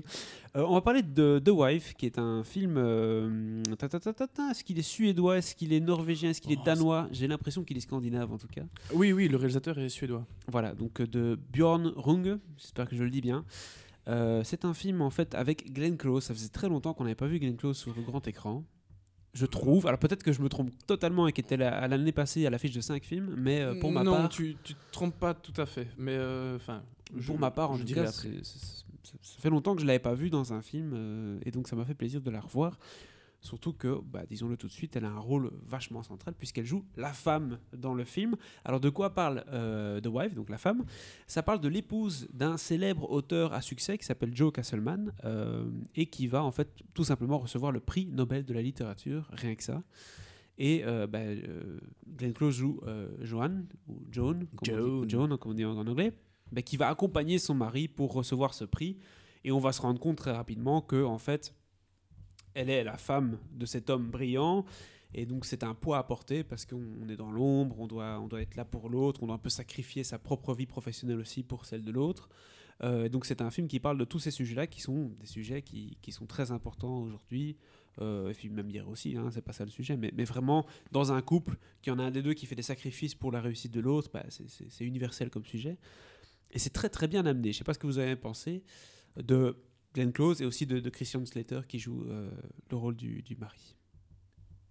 Euh, 0.56 0.66
on 0.68 0.74
va 0.74 0.82
parler 0.82 1.02
de 1.04 1.40
The 1.44 1.50
Wife, 1.50 1.94
qui 1.96 2.06
est 2.06 2.18
un 2.20 2.44
film. 2.44 2.76
euh, 2.78 3.62
Est-ce 3.72 4.64
qu'il 4.64 4.80
est 4.80 4.82
suédois? 4.82 5.38
Est-ce 5.38 5.56
qu'il 5.56 5.74
est 5.74 5.80
norvégien? 5.80 6.30
Est-ce 6.32 6.42
qu'il 6.42 6.52
est 6.52 6.60
Oh, 6.62 6.66
danois? 6.66 7.08
J'ai 7.12 7.28
l'impression 7.28 7.64
qu'il 7.64 7.78
est 7.78 7.82
scandinave 7.82 8.32
en 8.32 8.38
tout 8.38 8.48
cas. 8.48 8.64
Oui, 8.94 9.12
oui, 9.14 9.28
le 9.28 9.38
réalisateur 9.38 9.78
est 9.80 9.90
suédois. 9.90 10.26
Voilà, 10.48 10.74
donc 10.74 11.02
euh, 11.02 11.08
de 11.08 11.40
Björn 11.54 11.94
Runge, 11.96 12.38
j'espère 12.58 12.88
que 12.90 12.96
je 12.96 13.04
le 13.04 13.10
dis 13.10 13.22
bien. 13.22 13.46
Euh, 14.08 14.42
c'est 14.46 14.64
un 14.64 14.74
film 14.74 15.02
en 15.02 15.10
fait 15.10 15.36
avec 15.36 15.74
Glenn 15.74 15.98
Close. 15.98 16.24
Ça 16.24 16.34
faisait 16.34 16.48
très 16.50 16.70
longtemps 16.70 16.94
qu'on 16.94 17.04
n'avait 17.04 17.16
pas 17.16 17.28
vu 17.28 17.40
Glenn 17.40 17.58
Close 17.58 17.78
sur 17.78 17.94
le 17.94 18.02
grand 18.02 18.26
écran. 18.28 18.64
Je 19.38 19.46
trouve. 19.46 19.86
Alors 19.86 20.00
peut-être 20.00 20.24
que 20.24 20.32
je 20.32 20.42
me 20.42 20.50
trompe 20.50 20.72
totalement 20.88 21.28
et 21.28 21.32
qu'il 21.32 21.44
était 21.44 21.62
à 21.64 21.88
l'année 21.88 22.12
passée 22.12 22.48
à 22.48 22.50
l'affiche 22.50 22.72
de 22.72 22.82
5 22.82 23.04
films, 23.04 23.36
mais 23.38 23.62
euh, 23.62 23.80
pour 23.80 23.92
ma 23.92 24.04
non, 24.04 24.14
part, 24.14 24.30
tu, 24.30 24.58
tu 24.64 24.74
te 24.74 24.92
trompes 24.92 25.18
pas 25.18 25.36
tout 25.36 25.54
à 25.58 25.68
fait. 25.68 25.88
Mais 25.98 26.16
euh, 26.16 26.56
enfin, 26.56 26.82
pour 27.26 27.38
ma 27.38 27.52
part, 27.52 27.72
en 27.72 27.76
je 27.76 27.82
tout 27.82 27.86
dirais 27.86 28.06
cas, 28.06 28.12
ça 28.12 29.40
fait 29.40 29.50
longtemps 29.52 29.76
que 29.76 29.82
je 29.82 29.86
l'avais 29.86 30.00
pas 30.00 30.16
vue 30.16 30.32
dans 30.32 30.54
un 30.54 30.62
film 30.64 30.92
euh, 30.96 31.40
et 31.46 31.52
donc 31.52 31.68
ça 31.68 31.76
m'a 31.76 31.86
fait 31.86 31.94
plaisir 31.94 32.22
de 32.22 32.32
la 32.32 32.40
revoir. 32.40 32.80
Surtout 33.48 33.72
que, 33.72 34.02
bah, 34.04 34.26
disons-le 34.30 34.58
tout 34.58 34.68
de 34.68 34.74
suite, 34.74 34.98
elle 34.98 35.06
a 35.06 35.10
un 35.10 35.20
rôle 35.20 35.52
vachement 35.66 36.04
central 36.04 36.36
puisqu'elle 36.38 36.66
joue 36.66 36.84
la 36.98 37.14
femme 37.14 37.60
dans 37.72 37.94
le 37.94 38.04
film. 38.04 38.36
Alors 38.66 38.82
de 38.82 38.90
quoi 38.90 39.14
parle 39.14 39.46
euh, 39.48 40.02
The 40.02 40.08
Wife, 40.08 40.36
donc 40.36 40.50
la 40.50 40.58
femme? 40.58 40.84
Ça 41.28 41.44
parle 41.44 41.62
de 41.62 41.70
l'épouse 41.70 42.28
d'un 42.34 42.58
célèbre 42.58 43.10
auteur 43.10 43.54
à 43.54 43.62
succès 43.62 43.98
qui 43.98 44.06
s'appelle 44.06 44.36
Joe 44.36 44.52
Castleman 44.52 45.14
euh, 45.24 45.72
et 45.96 46.08
qui 46.08 46.28
va 46.28 46.44
en 46.44 46.52
fait 46.52 46.70
tout 46.94 47.06
simplement 47.06 47.38
recevoir 47.38 47.72
le 47.72 47.80
prix 47.80 48.06
Nobel 48.08 48.44
de 48.44 48.54
la 48.54 48.62
littérature, 48.62 49.30
rien 49.32 49.56
que 49.56 49.64
ça. 49.64 49.82
Et 50.58 50.84
euh, 50.84 51.08
bah, 51.08 51.20
Glenn 52.18 52.34
Close 52.34 52.56
joue 52.56 52.82
euh, 52.86 53.08
Joan, 53.22 53.66
ou 53.88 54.02
Joan, 54.12 54.46
comme 54.58 54.74
on 54.74 54.78
Joan. 54.78 55.02
dit, 55.04 55.10
Joan, 55.10 55.38
comme 55.38 55.52
on 55.54 55.56
dit 55.56 55.64
en, 55.64 55.78
en 55.78 55.88
anglais, 55.88 56.12
bah, 56.52 56.62
qui 56.62 56.76
va 56.76 56.90
accompagner 56.90 57.38
son 57.38 57.54
mari 57.56 57.88
pour 57.88 58.12
recevoir 58.12 58.54
ce 58.54 58.66
prix. 58.66 58.98
Et 59.44 59.52
on 59.52 59.60
va 59.60 59.72
se 59.72 59.82
rendre 59.82 60.00
compte 60.00 60.18
très 60.18 60.32
rapidement 60.32 60.82
que, 60.82 61.06
en 61.06 61.20
fait, 61.20 61.54
elle 62.58 62.72
est 62.72 62.84
la 62.84 62.98
femme 62.98 63.38
de 63.54 63.66
cet 63.66 63.90
homme 63.90 64.10
brillant. 64.10 64.66
Et 65.14 65.26
donc, 65.26 65.46
c'est 65.46 65.64
un 65.64 65.74
poids 65.74 66.00
à 66.00 66.04
porter 66.04 66.44
parce 66.44 66.66
qu'on 66.66 66.84
on 67.02 67.08
est 67.08 67.16
dans 67.16 67.32
l'ombre, 67.32 67.80
on 67.80 67.88
doit, 67.88 68.20
on 68.20 68.28
doit 68.28 68.42
être 68.42 68.56
là 68.56 68.66
pour 68.66 68.90
l'autre, 68.90 69.22
on 69.24 69.28
doit 69.28 69.36
un 69.36 69.40
peu 69.40 69.50
sacrifier 69.50 70.04
sa 70.04 70.18
propre 70.18 70.54
vie 70.54 70.66
professionnelle 70.66 71.20
aussi 71.20 71.44
pour 71.44 71.66
celle 71.66 71.84
de 71.84 71.92
l'autre. 71.92 72.30
Euh, 72.84 73.10
donc, 73.10 73.26
c'est 73.26 73.42
un 73.42 73.52
film 73.52 73.68
qui 73.68 73.80
parle 73.80 73.98
de 73.98 74.06
tous 74.06 74.20
ces 74.20 74.32
sujets-là 74.32 74.66
qui 74.68 74.82
sont 74.82 75.12
des 75.20 75.28
sujets 75.28 75.62
qui, 75.62 75.98
qui 76.02 76.12
sont 76.12 76.26
très 76.26 76.52
importants 76.52 77.00
aujourd'hui. 77.00 77.58
Euh, 78.00 78.30
et 78.30 78.34
puis 78.34 78.50
même 78.50 78.70
hier 78.70 78.88
aussi, 78.88 79.16
hein, 79.18 79.30
c'est 79.32 79.42
pas 79.42 79.54
ça 79.54 79.66
le 79.66 79.72
sujet, 79.72 79.98
mais, 79.98 80.12
mais 80.16 80.24
vraiment 80.24 80.66
dans 80.92 81.12
un 81.12 81.22
couple, 81.22 81.58
qu'il 81.82 81.92
y 81.92 81.96
en 81.96 82.00
a 82.00 82.04
un 82.04 82.12
des 82.12 82.22
deux 82.22 82.34
qui 82.34 82.46
fait 82.46 82.56
des 82.56 82.62
sacrifices 82.62 83.16
pour 83.16 83.32
la 83.32 83.42
réussite 83.42 83.72
de 83.72 83.80
l'autre, 83.80 84.12
bah, 84.14 84.24
c'est 84.30 84.84
universel 84.84 85.30
comme 85.30 85.46
sujet. 85.46 85.78
Et 86.52 86.60
c'est 86.60 86.70
très 86.70 86.90
très 86.90 87.08
bien 87.08 87.26
amené. 87.26 87.54
Je 87.54 87.58
sais 87.60 87.64
pas 87.64 87.74
ce 87.74 87.80
que 87.80 87.88
vous 87.88 87.98
avez 87.98 88.16
pensé 88.16 88.64
de 89.16 89.58
Glenn 89.98 90.12
Close 90.14 90.42
et 90.42 90.46
aussi 90.46 90.66
de, 90.68 90.80
de 90.80 90.90
Christian 90.92 91.26
Slater 91.26 91.62
qui 91.68 91.80
joue 91.80 92.04
euh, 92.08 92.30
le 92.70 92.78
rôle 92.78 92.96
du, 92.96 93.24
du 93.24 93.36
mari. 93.36 93.76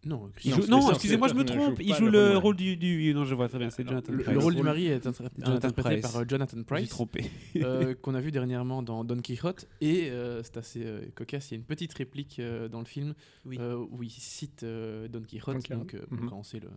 Non, 0.04 0.28
Il 0.28 0.32
Christian 0.34 0.62
joue- 0.62 0.70
non, 0.70 0.80
Slater 0.82 0.94
excusez-moi, 0.94 1.26
je 1.28 1.34
me 1.34 1.38
joue 1.40 1.44
trompe. 1.46 1.80
Il 1.80 1.92
joue 1.94 2.04
le 2.04 2.30
le 2.32 2.38
rôle 2.38 2.54
du, 2.54 2.76
du- 2.76 3.12
Non, 3.12 3.24
je 3.24 3.34
vois 3.34 3.48
très 3.48 3.58
bien, 3.58 3.70
c'est 3.70 3.82
Alors, 3.82 3.94
Jonathan 3.94 4.12
Le, 4.12 4.22
Price. 4.22 4.34
le 4.34 4.38
rôle 4.40 4.54
du 4.54 4.62
mari 4.62 4.86
est 4.86 5.02
Jonathan 5.02 5.50
interprété 5.52 5.88
Price. 6.00 6.02
par 6.02 6.16
euh, 6.20 6.24
Jonathan 6.28 6.62
Price, 6.62 6.88
trompé. 6.88 7.24
euh, 7.56 7.94
qu'on 8.02 8.14
a 8.14 8.20
vu 8.20 8.30
dernièrement 8.30 8.84
dans 8.84 9.02
Don 9.04 9.16
Quixote. 9.20 9.66
Et 9.80 10.08
euh, 10.10 10.44
c'est 10.44 10.58
assez 10.58 10.84
euh, 10.84 11.00
cocasse, 11.16 11.50
il 11.50 11.54
y 11.54 11.56
a 11.56 11.58
une 11.58 11.64
petite 11.64 11.92
réplique 11.94 12.38
euh, 12.38 12.68
dans 12.68 12.78
le 12.78 12.84
film 12.84 13.14
Oui. 13.46 13.56
euh, 13.58 13.84
où 13.90 14.04
il 14.04 14.10
cite 14.10 14.62
euh, 14.62 15.08
Don 15.08 15.22
Quixote. 15.22 15.54
Don 15.56 15.60
Quixote. 15.84 16.08
Donc, 16.12 16.28
quand 16.30 16.36
on 16.38 16.42
sait 16.44 16.60
le, 16.60 16.68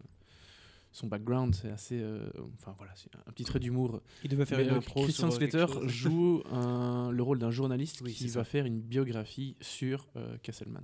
son 0.92 1.08
background, 1.08 1.54
c'est 1.56 1.70
assez. 1.70 2.00
euh, 2.00 2.30
enfin 2.56 2.74
voilà, 2.78 2.92
c'est 2.96 3.10
un 3.16 3.32
petit 3.32 3.44
trait 3.44 3.60
d'humour. 3.60 4.02
Il 4.24 4.30
devait 4.30 4.46
faire 4.46 4.58
Mais, 4.58 4.66
une 4.66 4.72
euh, 4.72 4.78
impro 4.78 5.04
Christian 5.04 5.28
euh, 5.28 5.32
Slater 5.32 5.66
joue 5.88 6.42
un- 6.52 7.12
le 7.12 7.24
rôle 7.24 7.40
d'un 7.40 7.52
journaliste 7.52 8.02
Oui, 8.04 8.14
qui 8.14 8.28
va 8.28 8.42
ça. 8.42 8.44
faire 8.44 8.66
une 8.66 8.80
biographie 8.82 9.56
sur 9.62 10.08
euh, 10.16 10.36
Castleman. 10.42 10.84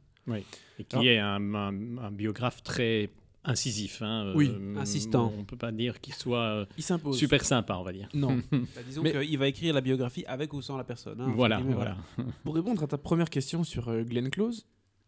Et 0.80 0.84
qui 0.84 0.96
Alors- 0.96 1.06
est 1.06 1.18
un, 1.20 1.54
un- 1.56 1.98
un 1.98 2.12
biographe 2.12 2.62
très 2.64 3.10
incisif. 3.44 4.02
hein, 4.02 4.34
Oui, 4.36 4.52
euh, 4.52 4.76
insistant. 4.78 5.32
On 5.38 5.44
peut 5.44 5.58
pas 5.58 5.72
dire 5.72 6.02
qu'il 6.02 6.14
soit 6.16 6.68
Il 6.78 6.84
super 7.14 7.44
sympa, 7.46 7.76
on 7.76 7.84
va 7.84 7.94
dire. 7.94 8.10
Non. 8.14 8.42
Bah, 8.52 8.82
disons 8.88 9.04
Mais- 9.04 9.12
qu'il 9.28 9.38
va 9.38 9.48
écrire 9.48 9.74
la 9.74 9.82
biographie 9.82 10.26
avec 10.26 10.54
ou 10.54 10.62
sans 10.62 10.78
la 10.78 10.84
personne. 10.84 11.22
hein, 11.22 11.32
voilà, 11.36 11.58
guillemets, 11.58 11.74
voilà. 11.76 11.98
Pour 12.44 12.56
répondre 12.56 12.82
à 12.84 12.88
ta 12.88 12.98
première 12.98 13.30
question 13.30 13.64
sur 13.64 13.90
euh, 13.90 14.04
Glenn 14.04 14.30
Close, 14.32 14.66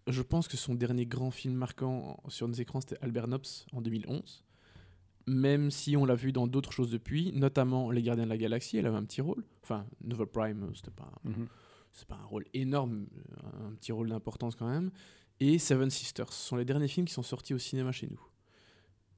je 0.07 0.21
pense 0.21 0.47
que 0.47 0.55
son 0.55 0.75
dernier 0.75 1.05
grand 1.05 1.31
film 1.31 1.55
marquant 1.55 2.21
sur 2.29 2.47
nos 2.47 2.53
écrans, 2.53 2.79
c'était 2.81 2.97
Albert 3.01 3.27
Nobbs 3.27 3.65
en 3.73 3.81
2011. 3.81 4.43
Même 5.27 5.71
si 5.71 5.97
on 5.97 6.05
l'a 6.05 6.15
vu 6.15 6.31
dans 6.31 6.47
d'autres 6.47 6.71
choses 6.71 6.89
depuis, 6.89 7.31
notamment 7.33 7.91
Les 7.91 8.01
Gardiens 8.01 8.23
de 8.25 8.29
la 8.29 8.37
Galaxie, 8.37 8.77
elle 8.77 8.85
avait 8.87 8.97
un 8.97 9.03
petit 9.03 9.21
rôle. 9.21 9.43
Enfin, 9.63 9.85
Nova 10.03 10.25
Prime, 10.25 10.63
euh, 10.63 10.73
c'était 10.73 10.91
pas, 10.91 11.11
Mhm. 11.25 11.47
pas 12.07 12.15
un 12.15 12.25
rôle 12.25 12.45
énorme, 12.53 13.07
euh, 13.43 13.67
un 13.67 13.73
petit 13.73 13.91
rôle 13.91 14.09
d'importance 14.09 14.55
quand 14.55 14.67
même. 14.69 14.89
Et 15.39 15.59
Seven 15.59 15.89
Sisters, 15.89 16.31
ce 16.31 16.47
sont 16.47 16.55
les 16.55 16.65
derniers 16.65 16.87
films 16.87 17.05
qui 17.05 17.13
sont 17.13 17.23
sortis 17.23 17.53
au 17.53 17.57
cinéma 17.59 17.91
chez 17.91 18.07
nous. 18.07 18.21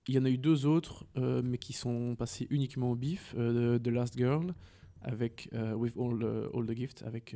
Il 0.07 0.15
y 0.15 0.19
en 0.19 0.25
a 0.25 0.29
eu 0.29 0.37
deux 0.39 0.65
autres, 0.65 1.05
euh, 1.17 1.41
mais 1.43 1.57
qui 1.59 1.73
sont 1.73 2.15
passés 2.17 2.47
uniquement 2.49 2.91
au 2.91 2.95
bif. 2.95 3.35
euh, 3.37 3.77
The 3.77 3.87
Last 3.87 4.17
Girl, 4.17 4.53
avec 5.01 5.47
euh, 5.53 5.73
With 5.75 5.95
All, 5.97 6.17
the- 6.19 6.55
All 6.55 6.65
the 6.65 6.75
Gifts, 6.75 7.03
avec 7.03 7.35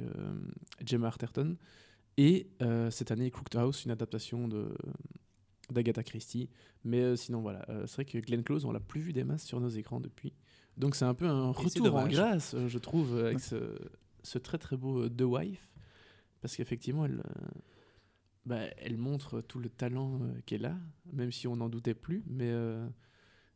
Gemma 0.83 1.07
Arterton. 1.07 1.55
Et 2.17 2.47
cette 2.89 3.11
année, 3.11 3.29
Cooked 3.31 3.55
House, 3.55 3.85
une 3.85 3.91
adaptation 3.91 4.47
de 4.47 4.75
d'Agatha 5.73 6.03
Christie. 6.03 6.49
Mais 6.83 7.01
euh, 7.01 7.15
sinon, 7.15 7.41
voilà, 7.41 7.65
euh, 7.69 7.85
c'est 7.87 7.95
vrai 7.95 8.05
que 8.05 8.17
Glenn 8.19 8.43
Close, 8.43 8.65
on 8.65 8.71
l'a 8.71 8.79
plus 8.79 9.01
vu 9.01 9.13
des 9.13 9.23
masses 9.23 9.43
sur 9.45 9.59
nos 9.59 9.69
écrans 9.69 9.99
depuis. 9.99 10.33
Donc 10.77 10.95
c'est 10.95 11.05
un 11.05 11.13
peu 11.13 11.27
un 11.27 11.51
retour 11.51 11.95
en 11.95 12.07
grâce, 12.07 12.53
euh, 12.55 12.67
je 12.67 12.77
trouve, 12.79 13.17
avec 13.17 13.39
ce, 13.39 13.77
ce 14.23 14.37
très 14.39 14.57
très 14.57 14.77
beau 14.77 15.07
The 15.09 15.21
Wife. 15.21 15.73
Parce 16.41 16.55
qu'effectivement, 16.55 17.05
elle, 17.05 17.19
euh, 17.19 17.59
bah, 18.45 18.59
elle 18.77 18.97
montre 18.97 19.41
tout 19.41 19.59
le 19.59 19.69
talent 19.69 20.19
euh, 20.21 20.33
qu'elle 20.45 20.65
a, 20.65 20.75
même 21.11 21.31
si 21.31 21.47
on 21.47 21.55
n'en 21.57 21.69
doutait 21.69 21.93
plus. 21.93 22.23
Mais, 22.27 22.49
euh, 22.49 22.85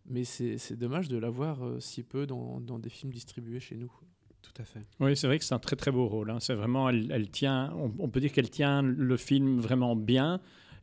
mais 0.05 0.23
c'est 0.23 0.57
c'est 0.57 0.77
dommage 0.77 1.09
de 1.09 1.17
la 1.17 1.29
voir 1.29 1.65
euh, 1.65 1.79
si 1.79 2.03
peu 2.03 2.25
dans, 2.25 2.61
dans 2.61 2.79
des 2.79 2.89
films 2.89 3.11
distribués 3.11 3.59
chez 3.59 3.75
nous. 3.75 3.91
Tout 4.41 4.61
à 4.61 4.63
fait. 4.63 4.87
Oui, 5.01 5.17
c'est 5.17 5.27
vrai 5.27 5.39
que 5.39 5.43
c'est 5.43 5.55
un 5.55 5.59
très 5.59 5.75
très 5.75 5.91
beau 5.91 6.07
rôle. 6.07 6.29
hein. 6.29 6.39
C'est 6.39 6.53
vraiment, 6.53 6.87
elle, 6.87 7.11
elle 7.11 7.29
tient, 7.29 7.73
on, 7.75 7.91
on 7.99 8.07
peut 8.07 8.21
dire 8.21 8.31
qu'elle 8.31 8.49
tient 8.49 8.81
le 8.81 9.17
film 9.17 9.59
vraiment 9.59 9.95
bien. 9.97 10.39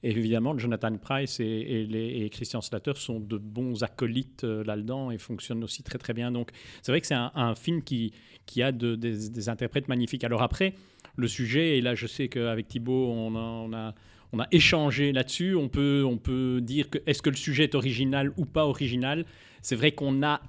Évidemment, 0.07 0.59
Jonathan 0.59 0.95
Price 0.99 1.41
et, 1.41 1.87
les- 1.89 2.29
Christian 2.29 2.61
Slater 2.61 2.93
sont 2.97 3.21
de 3.21 3.39
bons 3.39 3.83
acolytes 3.83 4.45
euh, 4.45 4.63
là-dedans 4.63 5.11
et 5.11 5.17
fonctionnent 5.17 5.65
aussi 5.65 5.83
très 5.83 5.97
très 5.97 6.13
bien. 6.13 6.31
Donc 6.31 6.51
c'est 6.83 6.93
vrai 6.93 7.01
que 7.01 7.07
c'est 7.07 7.15
un, 7.15 7.55
film 7.55 7.83
qui, 7.83 8.13
qui 8.45 8.63
a 8.63 8.71
de- 8.71 8.97
des, 8.97 9.31
des 9.31 9.49
interprètes 9.49 9.89
magnifiques. 9.89 10.23
Alors 10.23 10.43
après, 10.43 10.75
le 11.17 11.27
sujet, 11.27 11.79
et 11.79 11.81
là 11.81 11.95
je 11.95 12.07
sais 12.07 12.29
qu'avec 12.29 12.69
Thibaut, 12.69 13.11
on 13.11 13.35
a, 13.35 13.41
on 13.41 13.73
a, 13.73 13.95
on 14.33 14.41
a 14.41 14.47
échangé 14.53 15.13
là-dessus. 15.13 15.55
On 15.55 15.71
peut, 15.71 16.05
on 16.07 16.19
peut 16.19 16.61
dire 16.61 16.91
que 16.91 16.99
est-ce 17.07 17.23
que 17.23 17.31
le 17.31 17.37
sujet 17.37 17.65
est 17.65 17.75
original 17.75 18.31
ou 18.37 18.45
pas 18.45 18.67
original? 18.67 19.25
C'est 19.63 19.77
vrai 19.77 19.93
qu'on 19.93 20.23
a 20.23 20.43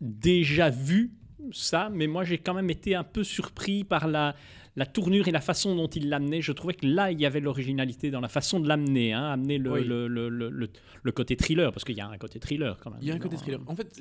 déjà 0.00 0.70
vu 0.70 1.10
ça, 1.52 1.90
mais 1.92 2.06
moi 2.06 2.24
j'ai 2.24 2.38
quand 2.38 2.54
même 2.54 2.70
été 2.70 2.94
un 2.94 3.04
peu 3.04 3.24
surpris 3.24 3.84
par 3.84 4.08
la, 4.08 4.34
la 4.76 4.86
tournure 4.86 5.26
et 5.26 5.30
la 5.32 5.40
façon 5.40 5.74
dont 5.74 5.88
il 5.88 6.08
l'amenait. 6.08 6.42
Je 6.42 6.52
trouvais 6.52 6.74
que 6.74 6.86
là, 6.86 7.10
il 7.10 7.18
y 7.20 7.26
avait 7.26 7.40
l'originalité 7.40 8.10
dans 8.10 8.20
la 8.20 8.28
façon 8.28 8.60
de 8.60 8.68
l'amener, 8.68 9.12
hein, 9.14 9.24
amener 9.32 9.58
le, 9.58 9.72
Oui. 9.72 9.84
le, 9.84 10.06
le, 10.06 10.28
le- 10.28 10.50
le- 10.50 10.68
le 11.02 11.12
côté 11.12 11.36
thriller, 11.36 11.72
parce 11.72 11.84
qu'il 11.84 11.96
y 11.96 12.00
a 12.00 12.06
un 12.08 12.18
côté 12.18 12.38
thriller 12.38 12.78
quand 12.80 12.90
même. 12.90 12.98
Il 13.02 13.08
y 13.08 13.10
a 13.10 13.14
un 13.14 13.18
côté 13.18 13.36
thriller. 13.36 13.60
En 13.66 13.74
fait, 13.74 14.00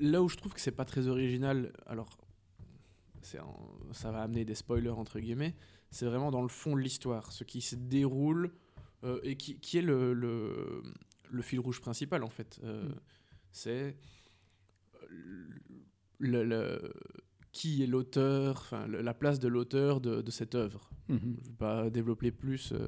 là 0.00 0.22
où 0.22 0.28
je 0.28 0.36
trouve 0.36 0.54
que 0.54 0.60
c'est 0.60 0.70
pas 0.70 0.84
très 0.84 1.08
original, 1.08 1.72
alors 1.86 2.08
ça 3.92 4.10
va 4.10 4.22
amener 4.22 4.44
des 4.44 4.54
spoilers 4.54 4.90
entre 4.90 5.20
guillemets, 5.20 5.54
c'est 5.90 6.06
vraiment 6.06 6.30
dans 6.30 6.42
le 6.42 6.48
fond 6.48 6.74
de 6.76 6.80
l'histoire, 6.80 7.30
ce 7.32 7.44
qui 7.44 7.60
se 7.60 7.76
déroule 7.76 8.50
euh, 9.04 9.20
et 9.22 9.36
qui, 9.36 9.58
qui 9.60 9.78
est 9.78 9.82
le, 9.82 10.12
le, 10.12 10.82
le 11.30 11.42
fil 11.42 11.60
rouge 11.60 11.80
principal 11.80 12.22
en 12.24 12.30
fait. 12.30 12.60
Euh, 12.64 12.88
Mm. 12.88 12.94
C'est 13.54 13.96
le, 16.18 16.42
le- 16.44 16.92
qui 17.52 17.82
est 17.82 17.86
l'auteur, 17.86 18.56
enfin 18.60 18.86
la 18.88 19.14
place 19.14 19.38
de 19.38 19.48
l'auteur 19.48 20.00
de, 20.00 20.22
de 20.22 20.30
cette 20.30 20.54
œuvre. 20.54 20.90
Mhm. 21.08 21.18
Je 21.22 21.26
ne 21.26 21.32
vais 21.32 21.56
pas 21.58 21.90
développer 21.90 22.30
plus, 22.30 22.72
euh, 22.72 22.86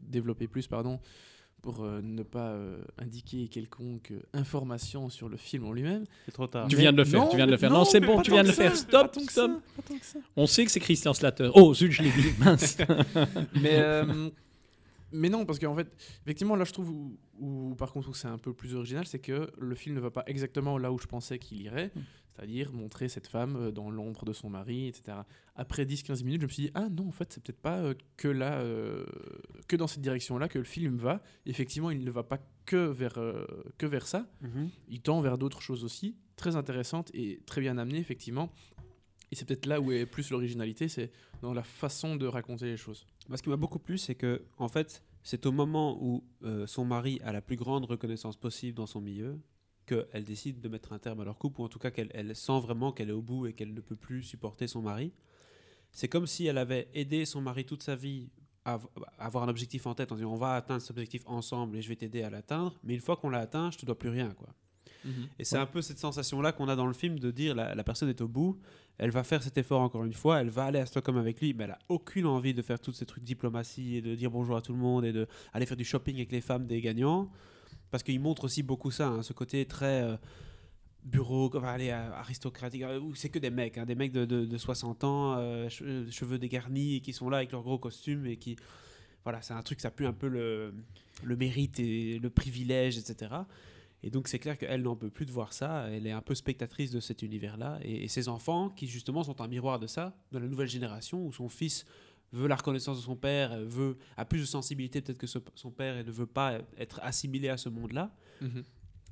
développer 0.00 0.46
plus 0.46 0.66
pardon, 0.66 1.00
pour 1.62 1.84
euh, 1.84 2.00
ne 2.02 2.22
pas 2.22 2.50
euh, 2.50 2.80
indiquer 2.98 3.48
quelconque 3.48 4.12
information 4.32 5.10
sur 5.10 5.28
le 5.28 5.36
film 5.36 5.64
en 5.64 5.72
lui-même. 5.72 6.04
C'est 6.26 6.32
trop 6.32 6.46
tard. 6.46 6.68
Tu 6.68 6.76
Mais 6.76 6.82
viens 6.82 6.92
de 6.92 6.98
le 6.98 7.04
faire, 7.04 7.20
non, 7.20 7.28
tu 7.28 7.36
viens 7.36 7.46
de 7.46 7.50
le 7.50 7.56
faire. 7.56 7.70
Non, 7.70 7.84
c'est 7.84 8.00
bon, 8.00 8.22
tu 8.22 8.30
viens 8.30 8.42
de 8.42 8.48
le 8.48 8.54
faire. 8.54 8.76
ça, 8.76 8.82
Stop, 8.82 9.14
stop. 9.14 9.30
ça, 9.30 9.48
pas 9.76 9.82
tant 9.82 9.98
que 9.98 10.06
ça. 10.06 10.18
On 10.36 10.46
sait 10.46 10.64
que 10.64 10.70
c'est 10.70 10.80
Christian 10.80 11.12
Slater. 11.14 11.50
Oh, 11.54 11.74
zut, 11.74 11.90
je 11.90 12.02
l'ai 12.02 12.10
dit. 12.10 12.32
Mince. 12.38 12.78
mais, 13.54 13.78
euh, 13.80 14.30
mais 15.12 15.28
non, 15.28 15.44
parce 15.46 15.58
qu'en 15.58 15.74
fait, 15.74 15.88
effectivement, 16.22 16.56
là, 16.56 16.64
je 16.64 16.72
trouve 16.72 16.90
où, 16.90 17.18
où, 17.38 17.74
par 17.76 17.92
contre, 17.92 18.08
où 18.08 18.14
c'est 18.14 18.28
un 18.28 18.38
peu 18.38 18.52
plus 18.52 18.74
original, 18.74 19.06
c'est 19.06 19.18
que 19.18 19.50
le 19.58 19.74
film 19.74 19.94
ne 19.94 20.00
va 20.00 20.10
pas 20.10 20.24
exactement 20.26 20.78
là 20.78 20.92
où 20.92 20.98
je 20.98 21.06
pensais 21.06 21.38
qu'il 21.38 21.60
irait, 21.62 21.90
Mm. 21.94 22.00
c'est-à-dire 22.36 22.72
montrer 22.72 23.08
cette 23.08 23.26
femme 23.26 23.56
euh, 23.56 23.70
dans 23.72 23.90
l'ombre 23.90 24.24
de 24.24 24.32
son 24.32 24.48
mari, 24.50 24.86
etc. 24.88 25.18
Après 25.56 25.84
10-15 25.84 26.22
minutes, 26.24 26.40
je 26.42 26.46
me 26.46 26.50
suis 26.52 26.62
dit, 26.64 26.70
ah 26.74 26.88
non, 26.88 27.08
en 27.08 27.12
fait, 27.12 27.32
c'est 27.32 27.42
peut-être 27.42 27.60
pas 27.60 27.78
euh, 27.78 27.94
que 28.16 28.28
là, 28.28 28.60
euh, 28.60 29.04
que 29.66 29.76
dans 29.76 29.86
cette 29.86 30.02
direction-là 30.02 30.48
que 30.48 30.58
le 30.58 30.64
film 30.64 30.96
va. 30.98 31.22
Effectivement, 31.46 31.90
il 31.90 32.04
ne 32.04 32.10
va 32.10 32.22
pas 32.22 32.38
que 32.64 32.76
vers, 32.76 33.18
euh, 33.18 33.44
que 33.78 33.86
vers 33.86 34.06
ça, 34.06 34.26
Mhm. 34.42 34.68
il 34.88 35.00
tend 35.00 35.20
vers 35.20 35.38
d'autres 35.38 35.62
choses 35.62 35.84
aussi, 35.84 36.16
très 36.36 36.54
intéressantes 36.56 37.10
et 37.14 37.40
très 37.46 37.60
bien 37.60 37.78
amenées, 37.78 37.98
effectivement. 37.98 38.52
Et 39.30 39.34
c'est 39.36 39.44
peut-être 39.44 39.66
là 39.66 39.78
où 39.80 39.92
est 39.92 40.06
plus 40.06 40.30
l'originalité, 40.30 40.88
c'est 40.88 41.10
dans 41.42 41.52
la 41.52 41.62
façon 41.62 42.16
de 42.16 42.26
raconter 42.26 42.64
les 42.66 42.76
choses. 42.78 43.06
Ce 43.34 43.42
qui 43.42 43.50
m'a 43.50 43.56
beaucoup 43.56 43.78
plu, 43.78 43.98
c'est 43.98 44.14
que, 44.14 44.42
en 44.56 44.68
fait, 44.68 45.04
c'est 45.22 45.44
au 45.46 45.52
moment 45.52 46.02
où 46.02 46.24
euh, 46.44 46.66
son 46.66 46.84
mari 46.84 47.20
a 47.22 47.32
la 47.32 47.42
plus 47.42 47.56
grande 47.56 47.84
reconnaissance 47.84 48.36
possible 48.36 48.76
dans 48.76 48.86
son 48.86 49.00
milieu 49.00 49.38
qu'elle 49.84 50.24
décide 50.24 50.60
de 50.60 50.68
mettre 50.68 50.92
un 50.92 50.98
terme 50.98 51.20
à 51.20 51.24
leur 51.24 51.38
couple, 51.38 51.60
ou 51.60 51.64
en 51.64 51.68
tout 51.68 51.78
cas 51.78 51.90
qu'elle 51.90 52.10
elle 52.14 52.34
sent 52.36 52.60
vraiment 52.60 52.92
qu'elle 52.92 53.08
est 53.08 53.12
au 53.12 53.22
bout 53.22 53.46
et 53.46 53.52
qu'elle 53.54 53.74
ne 53.74 53.80
peut 53.80 53.96
plus 53.96 54.22
supporter 54.22 54.66
son 54.66 54.82
mari. 54.82 55.12
C'est 55.92 56.08
comme 56.08 56.26
si 56.26 56.46
elle 56.46 56.58
avait 56.58 56.88
aidé 56.94 57.24
son 57.24 57.40
mari 57.40 57.64
toute 57.64 57.82
sa 57.82 57.96
vie 57.96 58.28
à 58.64 58.78
avoir 59.18 59.44
un 59.44 59.48
objectif 59.48 59.86
en 59.86 59.94
tête, 59.94 60.12
en 60.12 60.16
disant 60.16 60.32
on 60.32 60.36
va 60.36 60.54
atteindre 60.54 60.82
cet 60.82 60.90
objectif 60.90 61.22
ensemble 61.26 61.76
et 61.76 61.82
je 61.82 61.88
vais 61.88 61.96
t'aider 61.96 62.22
à 62.22 62.28
l'atteindre, 62.28 62.78
mais 62.82 62.94
une 62.94 63.00
fois 63.00 63.16
qu'on 63.16 63.30
l'a 63.30 63.38
atteint, 63.38 63.70
je 63.70 63.78
te 63.78 63.86
dois 63.86 63.98
plus 63.98 64.10
rien. 64.10 64.34
quoi. 64.34 64.48
Et 65.38 65.44
c'est 65.44 65.56
un 65.56 65.66
peu 65.66 65.80
cette 65.82 65.98
sensation-là 65.98 66.52
qu'on 66.52 66.68
a 66.68 66.76
dans 66.76 66.86
le 66.86 66.92
film 66.92 67.18
de 67.18 67.30
dire 67.30 67.54
la, 67.54 67.74
la 67.74 67.84
personne 67.84 68.08
est 68.08 68.20
au 68.20 68.28
bout, 68.28 68.58
elle 68.98 69.10
va 69.10 69.22
faire 69.24 69.42
cet 69.42 69.56
effort 69.58 69.80
encore 69.80 70.04
une 70.04 70.12
fois, 70.12 70.40
elle 70.40 70.50
va 70.50 70.64
aller 70.64 70.78
à 70.80 70.86
Stockholm 70.86 71.18
avec 71.18 71.40
lui, 71.40 71.54
mais 71.54 71.64
elle 71.64 71.70
a 71.72 71.78
aucune 71.88 72.26
envie 72.26 72.52
de 72.54 72.62
faire 72.62 72.80
tous 72.80 72.92
ces 72.92 73.06
trucs 73.06 73.22
de 73.22 73.26
diplomatie 73.28 73.96
et 73.96 74.02
de 74.02 74.14
dire 74.14 74.30
bonjour 74.30 74.56
à 74.56 74.62
tout 74.62 74.72
le 74.72 74.78
monde 74.78 75.04
et 75.04 75.12
de 75.12 75.26
aller 75.52 75.66
faire 75.66 75.76
du 75.76 75.84
shopping 75.84 76.16
avec 76.16 76.32
les 76.32 76.40
femmes 76.40 76.66
des 76.66 76.80
gagnants. 76.80 77.30
Parce 77.90 78.02
qu'il 78.02 78.18
montre 78.20 78.44
aussi 78.44 78.62
beaucoup 78.62 78.90
ça, 78.90 79.08
hein, 79.08 79.22
ce 79.22 79.32
côté 79.32 79.64
très 79.66 80.02
euh, 80.02 80.16
bureau, 81.04 81.50
enfin, 81.54 81.68
allez, 81.68 81.90
euh, 81.90 82.12
aristocratique, 82.12 82.82
euh, 82.82 83.00
où 83.00 83.14
c'est 83.14 83.28
que 83.30 83.38
des 83.38 83.50
mecs, 83.50 83.78
hein, 83.78 83.86
des 83.86 83.94
mecs 83.94 84.12
de, 84.12 84.24
de- 84.24 84.44
de 84.44 84.58
60 84.58 85.04
ans, 85.04 85.36
euh, 85.38 85.68
che- 85.68 86.10
cheveux 86.10 86.38
dégarnis, 86.38 86.96
et 86.96 87.00
qui 87.00 87.12
sont 87.12 87.30
là 87.30 87.38
avec 87.38 87.52
leurs 87.52 87.62
gros 87.62 87.78
costumes 87.78 88.26
et 88.26 88.36
qui. 88.36 88.56
Voilà, 89.24 89.42
c'est 89.42 89.54
un 89.54 89.62
truc, 89.62 89.80
ça 89.80 89.90
pue 89.90 90.06
un 90.06 90.12
peu 90.12 90.28
le, 90.28 90.74
le 91.22 91.36
mérite 91.36 91.80
et 91.80 92.18
le 92.18 92.30
privilège, 92.30 92.98
etc. 92.98 93.32
Et 94.04 94.10
donc 94.10 94.28
c'est 94.28 94.38
clair 94.38 94.56
qu'elle 94.56 94.82
n'en 94.82 94.94
peut 94.96 95.10
plus 95.10 95.26
de 95.26 95.32
voir 95.32 95.52
ça, 95.52 95.88
elle 95.90 96.06
est 96.06 96.12
un 96.12 96.20
peu 96.22 96.34
spectatrice 96.34 96.90
de 96.92 97.00
cet 97.00 97.22
univers-là, 97.22 97.80
et, 97.82 98.04
et 98.04 98.08
ses 98.08 98.28
enfants, 98.28 98.70
qui 98.70 98.86
justement 98.86 99.24
sont 99.24 99.40
un 99.40 99.48
miroir 99.48 99.78
de 99.80 99.86
ça, 99.88 100.16
de 100.32 100.38
la 100.38 100.46
nouvelle 100.46 100.68
génération, 100.68 101.24
où 101.26 101.32
son 101.32 101.48
fils 101.48 101.84
veut 102.32 102.46
la 102.46 102.56
reconnaissance 102.56 102.98
de 102.98 103.02
son 103.02 103.16
père, 103.16 103.52
euh, 103.52 103.64
veut, 103.64 103.96
a 104.16 104.24
plus 104.24 104.40
de 104.40 104.44
sensibilité 104.44 105.00
peut-être 105.00 105.18
que 105.18 105.26
ce- 105.26 105.38
son 105.56 105.70
père, 105.72 105.96
et 105.96 106.04
ne 106.04 106.10
veut 106.12 106.26
pas 106.26 106.58
être 106.76 107.00
assimilé 107.02 107.48
à 107.48 107.56
ce 107.56 107.68
monde-là, 107.70 108.14
Mhm. 108.40 108.62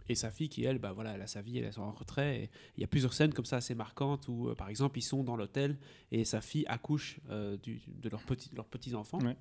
et 0.08 0.14
sa 0.14 0.30
fille 0.30 0.48
qui, 0.48 0.62
elle, 0.64 0.78
bah, 0.78 0.92
voilà, 0.92 1.14
elle 1.14 1.22
a 1.22 1.26
sa 1.26 1.42
vie, 1.42 1.58
elle 1.58 1.64
est 1.64 1.78
en 1.78 1.90
retrait, 1.90 2.42
et 2.44 2.50
il 2.76 2.82
y 2.82 2.84
a 2.84 2.86
plusieurs 2.86 3.12
scènes 3.14 3.32
comme 3.34 3.44
ça 3.46 3.56
assez 3.56 3.74
marquantes, 3.74 4.28
où 4.28 4.50
euh, 4.50 4.54
par 4.54 4.68
exemple 4.68 4.98
ils 4.98 5.02
sont 5.02 5.24
dans 5.24 5.34
l'hôtel, 5.36 5.78
et 6.12 6.24
sa 6.24 6.40
fille 6.40 6.64
accouche 6.68 7.18
euh, 7.30 7.56
du- 7.56 7.82
de 7.88 8.08
leurs 8.08 8.22
petits, 8.22 8.50
leurs 8.54 8.66
petits-enfants, 8.68 9.20
Ouais. 9.20 9.36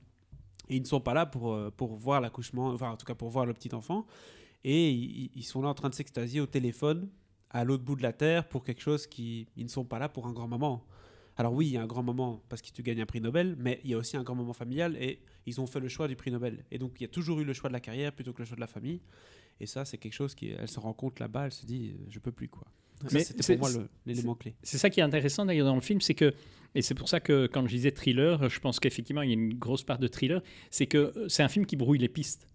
et 0.69 0.77
ils 0.77 0.81
ne 0.81 0.87
sont 0.87 1.01
pas 1.01 1.13
là 1.13 1.27
pour, 1.27 1.55
pour 1.73 1.95
voir 1.97 2.19
l'accouchement, 2.19 2.69
enfin 2.69 2.89
en 2.89 2.97
tout 2.97 3.05
cas 3.05 3.13
pour 3.13 3.29
voir 3.29 3.45
le 3.45 3.53
petit-enfant, 3.53 4.07
et 4.65 4.89
ils, 4.91 5.29
ils 5.35 5.43
sont 5.43 5.61
là 5.61 5.69
en 5.69 5.73
train 5.75 5.89
de 5.89 5.95
s'extasier 5.95 6.41
au 6.41 6.47
téléphone 6.47 7.07
à 7.51 7.63
l'autre 7.63 7.83
bout 7.83 7.95
de 7.95 8.01
la 8.03 8.11
terre 8.11 8.49
pour 8.49 8.63
quelque 8.65 8.81
chose 8.81 9.07
qui 9.07 9.47
ils 9.55 9.63
ne 9.63 9.69
sont 9.69 9.85
pas 9.85 9.99
là 9.99 10.09
pour 10.09 10.25
un 10.27 10.33
grand 10.33 10.47
moment. 10.49 10.83
Alors 11.37 11.53
oui, 11.53 11.67
il 11.67 11.73
y 11.73 11.77
a 11.77 11.81
un 11.81 11.87
grand 11.87 12.03
moment 12.03 12.41
parce 12.49 12.61
que 12.61 12.69
tu 12.71 12.81
gagnes 12.81 13.01
un 13.01 13.05
prix 13.05 13.21
Nobel, 13.21 13.55
mais 13.59 13.79
il 13.83 13.91
y 13.91 13.93
a 13.93 13.97
aussi 13.97 14.17
un 14.17 14.23
grand 14.23 14.35
moment 14.35 14.53
familial 14.53 14.97
et 14.99 15.19
ils 15.45 15.61
ont 15.61 15.67
fait 15.67 15.79
le 15.79 15.87
choix 15.87 16.07
du 16.07 16.15
prix 16.15 16.31
Nobel. 16.31 16.65
Et 16.71 16.77
donc 16.79 16.93
il 16.99 17.03
y 17.03 17.05
a 17.05 17.09
toujours 17.09 17.39
eu 17.39 17.43
le 17.45 17.53
choix 17.53 17.69
de 17.69 17.73
la 17.73 17.79
carrière 17.79 18.11
plutôt 18.13 18.33
que 18.33 18.39
le 18.41 18.45
choix 18.45 18.55
de 18.55 18.61
la 18.61 18.67
famille. 18.67 19.01
Et 19.59 19.67
ça, 19.67 19.85
c'est 19.85 19.97
quelque 19.97 20.13
chose 20.13 20.33
qui, 20.35 20.49
elle 20.49 20.67
se 20.67 20.79
rend 20.79 20.93
compte 20.93 21.19
là-bas, 21.19 21.45
elle 21.45 21.51
se 21.51 21.65
dit, 21.65 21.93
euh, 21.93 22.05
je 22.09 22.19
peux 22.19 22.31
plus 22.31 22.49
quoi. 22.49 22.67
Mais 23.11 23.23
c'était 23.23 23.43
c'est- 23.43 23.57
pour 23.57 23.69
moi 23.69 23.83
l'élément 24.05 24.35
clé. 24.35 24.55
C'est 24.63 24.77
ça 24.77 24.89
qui 24.89 24.99
est 24.99 25.03
intéressant 25.03 25.45
d'ailleurs 25.45 25.67
dans 25.67 25.75
le 25.75 25.81
film, 25.81 26.01
c'est 26.01 26.13
que, 26.15 26.33
et 26.73 26.81
c'est 26.81 26.95
pour 26.95 27.07
ça 27.09 27.19
que 27.19 27.47
quand 27.47 27.65
je 27.67 27.75
disais 27.75 27.91
thriller, 27.91 28.49
je 28.49 28.59
pense 28.59 28.79
qu'effectivement 28.79 29.21
il 29.21 29.29
y 29.29 29.31
a 29.31 29.35
une 29.35 29.53
grosse 29.53 29.83
part 29.83 29.99
de 29.99 30.07
thriller, 30.07 30.41
c'est 30.71 30.87
que 30.87 30.97
euh, 31.15 31.29
c'est 31.29 31.43
un 31.43 31.47
film 31.49 31.65
qui 31.65 31.75
brouille 31.75 31.99
les 31.99 32.09
pistes. 32.09 32.47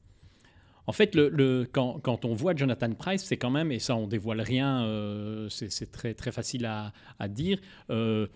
En 0.87 0.93
fait, 0.93 1.15
le, 1.15 1.29
le- 1.29 1.69
quand, 1.71 2.01
quand 2.03 2.25
on 2.25 2.35
voit 2.35 2.55
Jonathan 2.57 2.91
Price, 2.93 3.23
c'est 3.25 3.37
quand 3.37 3.51
même, 3.51 3.71
et 3.73 3.79
ça 3.79 3.95
on 3.97 4.07
dévoile 4.07 4.41
rien, 4.41 4.83
euh, 4.85 5.49
c'est 5.49 5.91
très, 5.93 6.15
très 6.15 6.33
facile 6.33 6.65
à, 6.67 6.93
à 7.19 7.29
dire, 7.29 7.59
euh, 7.91 8.27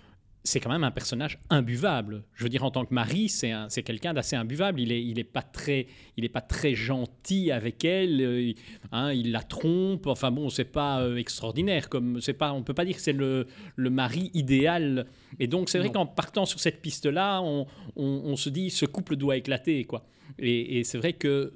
c'est 0.47 0.61
quand 0.61 0.69
même 0.71 0.85
un 0.85 0.91
personnage 0.91 1.39
imbuvable. 1.49 2.23
Je 2.35 2.43
veux 2.43 2.51
dire, 2.51 2.65
en 2.65 2.71
tant 2.71 2.85
que 2.85 2.93
mari, 2.93 3.31
c'est 3.31 3.51
un- 3.51 3.71
c'est 3.71 3.83
quelqu'un 3.83 4.13
d'assez 4.13 4.37
imbuvable. 4.37 4.79
Il 4.79 4.91
n'est 4.91 5.03
il 5.03 5.19
est 5.19 5.25
pas, 5.25 5.41
très- 5.41 5.87
il 6.19 6.25
est 6.27 6.29
pas 6.29 6.43
très 6.43 6.75
gentil 6.75 7.51
avec 7.51 7.83
elle, 7.83 8.21
euh, 8.21 8.43
il, 8.43 8.55
hein, 8.93 9.11
il 9.15 9.33
la 9.33 9.43
trompe, 9.43 10.07
enfin 10.07 10.31
bon, 10.31 10.51
c'est 10.51 10.67
pas 10.71 11.09
extraordinaire. 11.17 11.89
Comme, 11.89 12.21
pas, 12.39 12.53
on 12.53 12.63
peut 12.63 12.75
pas 12.75 12.85
dire 12.85 12.97
que 12.97 13.01
c'est 13.01 13.15
le, 13.15 13.47
le 13.75 13.89
mari 13.91 14.31
idéal. 14.35 15.07
Et 15.41 15.47
donc, 15.47 15.71
c'est 15.71 15.79
vrai 15.79 15.91
qu'en 15.91 16.05
partant 16.07 16.45
sur 16.45 16.61
cette 16.61 16.83
piste-là, 16.83 17.41
on, 17.41 17.67
on- 17.97 18.23
on 18.27 18.37
se 18.37 18.51
dit 18.51 18.69
ce 18.69 18.85
couple 18.85 19.17
doit 19.17 19.39
éclater, 19.39 19.85
quoi. 19.85 20.07
Et, 20.39 20.79
et 20.79 20.85
c'est 20.85 20.99
vrai 20.99 21.15
que 21.15 21.55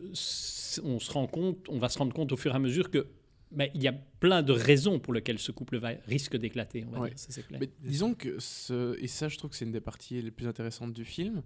on 0.85 0.99
se 0.99 1.11
rend 1.11 1.27
compte, 1.27 1.69
on 1.69 1.79
va 1.79 1.89
se 1.89 1.99
rendre 1.99 2.13
compte 2.15 2.33
au 2.33 2.37
fur 2.37 2.53
et 2.53 2.55
à 2.57 2.59
mesure 2.59 2.91
que 2.91 3.09
mais 3.51 3.71
il 3.75 3.83
y 3.83 3.89
a 3.89 3.95
plein 3.95 4.43
de 4.43 4.53
raisons 4.53 4.99
pour 5.01 5.15
lesquelles 5.15 5.39
ce 5.39 5.53
couple 5.53 5.79
va, 5.79 5.93
risque 6.07 6.37
d'éclater, 6.37 6.85
on 6.87 6.91
va 6.91 7.01
Ouais. 7.01 7.09
dire, 7.11 7.19
ça 7.19 7.29
c'est 7.31 7.43
clair. 7.47 7.59
Mais 7.61 7.71
disons 7.81 8.13
que, 8.13 8.39
ce, 8.41 8.95
et 9.01 9.07
ça 9.07 9.29
je 9.29 9.39
trouve 9.39 9.51
que 9.51 9.57
c'est 9.57 9.65
une 9.65 9.73
des 9.73 9.81
parties 9.81 10.21
les 10.21 10.31
plus 10.31 10.47
intéressantes 10.47 10.93
du 10.93 11.07
film, 11.07 11.43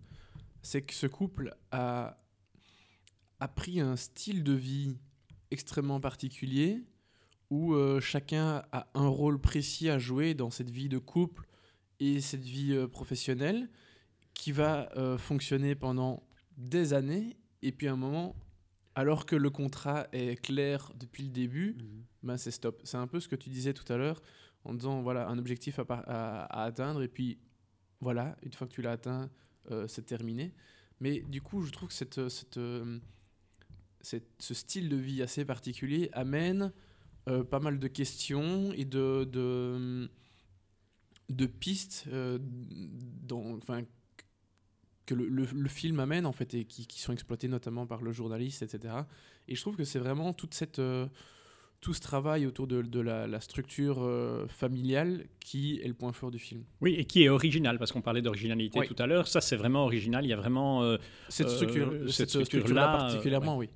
c'est 0.63 0.83
que 0.83 0.95
ce 0.95 1.07
couple 1.07 1.55
a, 1.71 2.17
a 3.39 3.49
pris 3.49 3.79
un 3.81 3.95
style 3.95 4.43
de 4.43 4.53
vie 4.53 4.97
extrêmement 5.53 6.01
particulier 6.01 6.83
où 7.51 7.75
euh, 7.75 8.01
chacun 8.01 8.63
a 8.73 8.89
un 8.95 9.07
rôle 9.09 9.39
précis 9.41 9.89
à 9.89 9.99
jouer 9.99 10.35
dans 10.35 10.51
cette 10.51 10.71
vie 10.71 10.89
de 10.89 10.99
couple 10.99 11.47
et 12.01 12.21
cette 12.21 12.43
vie 12.45 12.73
euh, 12.73 12.89
professionnelle 12.89 13.69
qui 14.35 14.51
va 14.51 14.91
euh, 14.97 15.19
fonctionner 15.19 15.75
pendant 15.77 16.23
des 16.57 16.95
années 16.95 17.37
et 17.63 17.71
puis 17.71 17.87
à 17.87 17.93
un 17.93 17.97
moment, 17.97 18.35
alors 18.95 19.25
que 19.27 19.37
le 19.37 19.51
contrat 19.51 20.07
est 20.13 20.37
clair 20.41 20.93
depuis 20.99 21.23
le 21.25 21.31
début, 21.31 21.77
ben 22.23 22.37
c'est 22.37 22.51
stop. 22.51 22.81
C'est 22.85 22.97
un 22.99 23.07
peu 23.07 23.21
ce 23.21 23.29
que 23.29 23.37
tu 23.37 23.49
disais 23.51 23.73
tout 23.73 23.91
à 23.93 23.97
l'heure 23.97 24.23
en 24.65 24.75
disant 24.75 25.03
voilà 25.03 25.29
un 25.29 25.39
objectif 25.39 25.79
à, 25.79 25.85
par- 25.85 26.05
à- 26.09 26.45
à 26.45 26.65
atteindre 26.65 27.03
et 27.03 27.09
puis 27.09 27.39
voilà 28.01 28.37
une 28.43 28.53
fois 28.53 28.67
que 28.67 28.73
tu 28.73 28.83
l'as 28.83 28.93
atteint 28.93 29.31
euh, 29.71 29.89
c'est 29.89 30.05
terminé. 30.07 30.53
Mais 31.01 31.21
du 31.21 31.41
coup 31.41 31.63
je 31.63 31.73
trouve 31.73 31.89
que 31.89 31.95
cette, 31.95 32.29
cette, 32.29 32.59
euh, 32.59 32.99
cette- 34.03 34.29
ce 34.41 34.55
style 34.55 34.89
de 34.89 34.97
vie 34.97 35.23
assez 35.23 35.45
particulier 35.45 36.11
amène 36.13 36.73
euh, 37.29 37.45
pas 37.45 37.61
mal 37.61 37.79
de 37.79 37.89
questions 37.89 38.73
et 38.73 38.85
de, 38.85 39.25
de, 39.25 40.11
de 41.29 41.47
pistes 41.47 42.05
euh, 42.09 42.39
dans, 42.43 43.59
que 45.07 45.15
le, 45.15 45.27
le- 45.29 45.47
le 45.53 45.69
film 45.69 46.01
amène 46.01 46.27
en 46.27 46.33
fait 46.33 46.55
et 46.55 46.65
qui, 46.65 46.87
qui 46.87 47.01
sont 47.01 47.13
exploitées 47.13 47.49
notamment 47.49 47.87
par 47.87 48.03
le 48.03 48.13
journaliste, 48.13 48.63
etc. 48.63 48.95
Et 49.49 49.55
je 49.57 49.61
trouve 49.61 49.77
que 49.77 49.85
c'est 49.85 49.99
vraiment 49.99 50.33
toute 50.33 50.55
cette, 50.55 50.79
euh, 50.79 51.07
tout 51.81 51.93
ce 51.95 52.01
travail 52.01 52.47
autour 52.47 52.69
de, 52.69 52.81
de 52.83 53.01
la, 53.01 53.27
la 53.27 53.41
structure 53.41 53.99
euh, 54.03 54.47
familiale 54.47 55.25
qui 55.41 55.81
est 55.83 55.89
le 55.89 55.95
point 55.95 56.13
fort 56.13 56.31
du 56.31 56.39
film. 56.39 56.63
Oui, 56.81 56.95
et 56.95 57.05
qui 57.05 57.25
est 57.25 57.29
original, 57.29 57.79
parce 57.79 57.91
qu'on 57.91 58.01
parlait 58.03 58.23
d'originalité 58.23 58.79
tout 58.87 58.95
à 59.03 59.07
l'heure. 59.09 59.27
Ça, 59.27 59.41
c'est 59.41 59.57
vraiment 59.57 59.85
original. 59.85 60.25
Il 60.25 60.29
y 60.29 60.33
a 60.33 60.37
vraiment. 60.37 60.85
euh, 60.85 60.97
Cette 61.29 61.49
Euh, 61.49 61.57
structure, 61.57 61.93
cette 62.07 62.31
cette 62.31 62.45
structure-là, 62.47 62.95
euh, 62.95 62.99
particulièrement, 62.99 63.57
oui. 63.59 63.69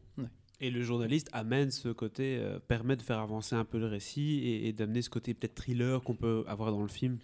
Et 0.59 0.71
le 0.71 0.81
journaliste 0.83 1.29
amène 1.33 1.71
ce 1.71 1.91
côté, 1.91 2.39
euh, 2.39 2.59
permet 2.61 2.97
de 2.97 3.03
faire 3.03 3.19
avancer 3.19 3.55
un 3.55 3.65
peu 3.67 3.79
le 3.79 3.87
récit 3.87 4.39
et, 4.39 4.69
et 4.69 4.73
d'amener 4.73 5.03
ce 5.03 5.11
côté 5.11 5.35
peut-être 5.35 5.55
thriller 5.55 6.03
qu'on 6.03 6.15
peut 6.15 6.45
avoir 6.47 6.71
dans 6.73 6.81
le 6.81 6.89
film, 6.89 7.19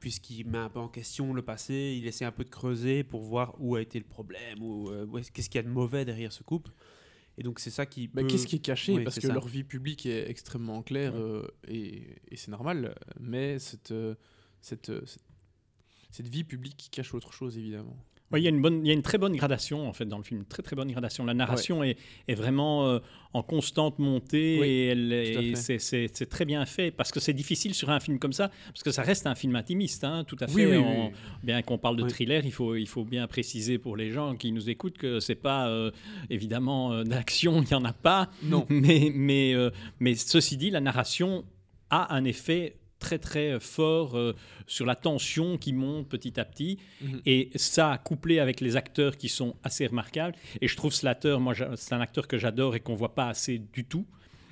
puisqu'il 0.00 0.46
met 0.46 0.58
un 0.58 0.68
peu 0.70 0.78
en 0.78 0.88
question 0.88 1.34
le 1.34 1.42
passé, 1.42 1.96
il 1.98 2.06
essaie 2.06 2.24
un 2.24 2.32
peu 2.32 2.44
de 2.44 2.50
creuser 2.50 3.02
pour 3.04 3.22
voir 3.22 3.54
où 3.58 3.74
a 3.76 3.80
été 3.82 3.98
le 3.98 4.04
problème, 4.04 4.62
ou 4.62 4.90
euh, 4.90 5.06
qu'est-ce 5.32 5.48
qu'il 5.50 5.58
y 5.58 5.64
a 5.64 5.64
de 5.64 5.68
mauvais 5.72 6.04
derrière 6.04 6.32
ce 6.32 6.42
couple. 6.42 6.72
Et 7.36 7.42
donc 7.42 7.60
c'est 7.60 7.70
ça 7.70 7.86
qui. 7.86 8.10
Mais 8.14 8.22
peut- 8.22 8.28
qu'est-ce 8.28 8.46
qui 8.46 8.56
est 8.56 8.60
caché? 8.60 8.92
Oui, 8.94 9.04
Parce 9.04 9.16
que 9.16 9.26
ça. 9.28 9.32
leur 9.32 9.46
vie 9.46 9.64
publique 9.64 10.06
est 10.06 10.28
extrêmement 10.28 10.82
claire 10.82 11.14
Ouais. 11.14 11.20
euh, 11.20 11.46
et, 11.68 12.16
et 12.30 12.36
c'est 12.36 12.50
normal. 12.50 12.94
Mais 13.20 13.58
cette, 13.60 13.92
euh, 13.92 14.14
cette, 14.60 14.90
cette, 15.06 15.22
cette 16.10 16.28
vie 16.28 16.42
publique 16.44 16.76
qui 16.76 16.90
cache 16.90 17.14
autre 17.14 17.32
chose, 17.32 17.56
évidemment. 17.58 17.96
Oui, 18.30 18.40
il 18.40 18.44
y, 18.44 18.46
a 18.46 18.50
une 18.50 18.60
bonne, 18.60 18.84
il 18.84 18.88
y 18.88 18.90
a 18.90 18.94
une 18.94 19.00
très 19.02 19.16
bonne 19.16 19.34
gradation 19.34 19.88
en 19.88 19.92
fait 19.94 20.04
dans 20.04 20.18
le 20.18 20.22
film, 20.22 20.44
très 20.44 20.62
très 20.62 20.76
bonne 20.76 20.90
gradation. 20.92 21.24
La 21.24 21.32
narration 21.32 21.82
est, 21.82 21.96
est 22.28 22.34
vraiment 22.34 22.86
euh, 22.86 22.98
en 23.32 23.42
constante 23.42 23.98
montée 23.98 24.58
Oui, 24.60 24.66
et, 24.68 25.50
et 25.52 25.54
c'est- 25.56 26.26
très 26.28 26.44
bien 26.44 26.66
fait 26.66 26.90
parce 26.90 27.10
que 27.10 27.20
c'est 27.20 27.32
difficile 27.32 27.72
sur 27.74 27.88
un 27.88 28.00
film 28.00 28.18
comme 28.18 28.34
ça 28.34 28.50
parce 28.66 28.82
que 28.82 28.90
ça 28.90 29.00
reste 29.02 29.26
un 29.26 29.34
film 29.34 29.56
intimiste, 29.56 30.04
hein, 30.04 30.24
tout 30.26 30.36
à 30.40 30.46
fait. 30.46 30.66
Oui, 30.66 30.76
oui. 30.76 31.10
Bien 31.42 31.62
qu'on 31.62 31.78
parle 31.78 31.96
de 31.96 32.02
thriller, 32.08 32.44
il 32.44 32.52
faut, 32.52 32.74
il 32.76 32.86
faut 32.86 33.04
bien 33.04 33.26
préciser 33.26 33.78
pour 33.78 33.96
les 33.96 34.10
gens 34.10 34.36
qui 34.36 34.52
nous 34.52 34.68
écoutent 34.68 34.98
que 34.98 35.20
c'est 35.20 35.34
pas 35.34 35.68
euh, 35.68 35.90
évidemment 36.28 36.92
euh, 36.92 37.04
d'action, 37.04 37.62
il 37.62 37.68
y 37.70 37.74
en 37.74 37.84
a 37.84 37.92
pas. 37.94 38.28
Non. 38.42 38.66
Mais, 38.70 39.10
mais, 39.14 39.54
mais 40.00 40.14
ceci 40.14 40.56
dit, 40.56 40.70
la 40.70 40.80
narration 40.80 41.44
a 41.90 42.14
un 42.14 42.24
effet 42.24 42.76
très 42.98 43.18
très 43.18 43.60
fort 43.60 44.16
euh, 44.16 44.34
sur 44.66 44.86
la 44.86 44.94
tension 44.94 45.56
qui 45.58 45.72
monte 45.72 46.08
petit 46.08 46.38
à 46.38 46.44
petit. 46.44 46.78
Mhm. 47.00 47.20
Et 47.26 47.50
ça, 47.54 48.00
couplé 48.02 48.38
avec 48.38 48.60
les 48.60 48.76
acteurs 48.76 49.16
qui 49.16 49.28
sont 49.28 49.56
assez 49.62 49.86
remarquables. 49.86 50.34
Et 50.60 50.68
je 50.68 50.76
trouve 50.76 50.92
Slater, 50.92 51.38
moi, 51.38 51.54
c'est 51.76 51.94
un 51.94 52.00
acteur 52.00 52.28
que 52.28 52.38
j'adore 52.38 52.74
et 52.74 52.80
qu'on 52.80 52.94
voit 52.94 53.14
pas 53.14 53.28
assez 53.28 53.58
du 53.58 53.84
tout. 53.84 54.06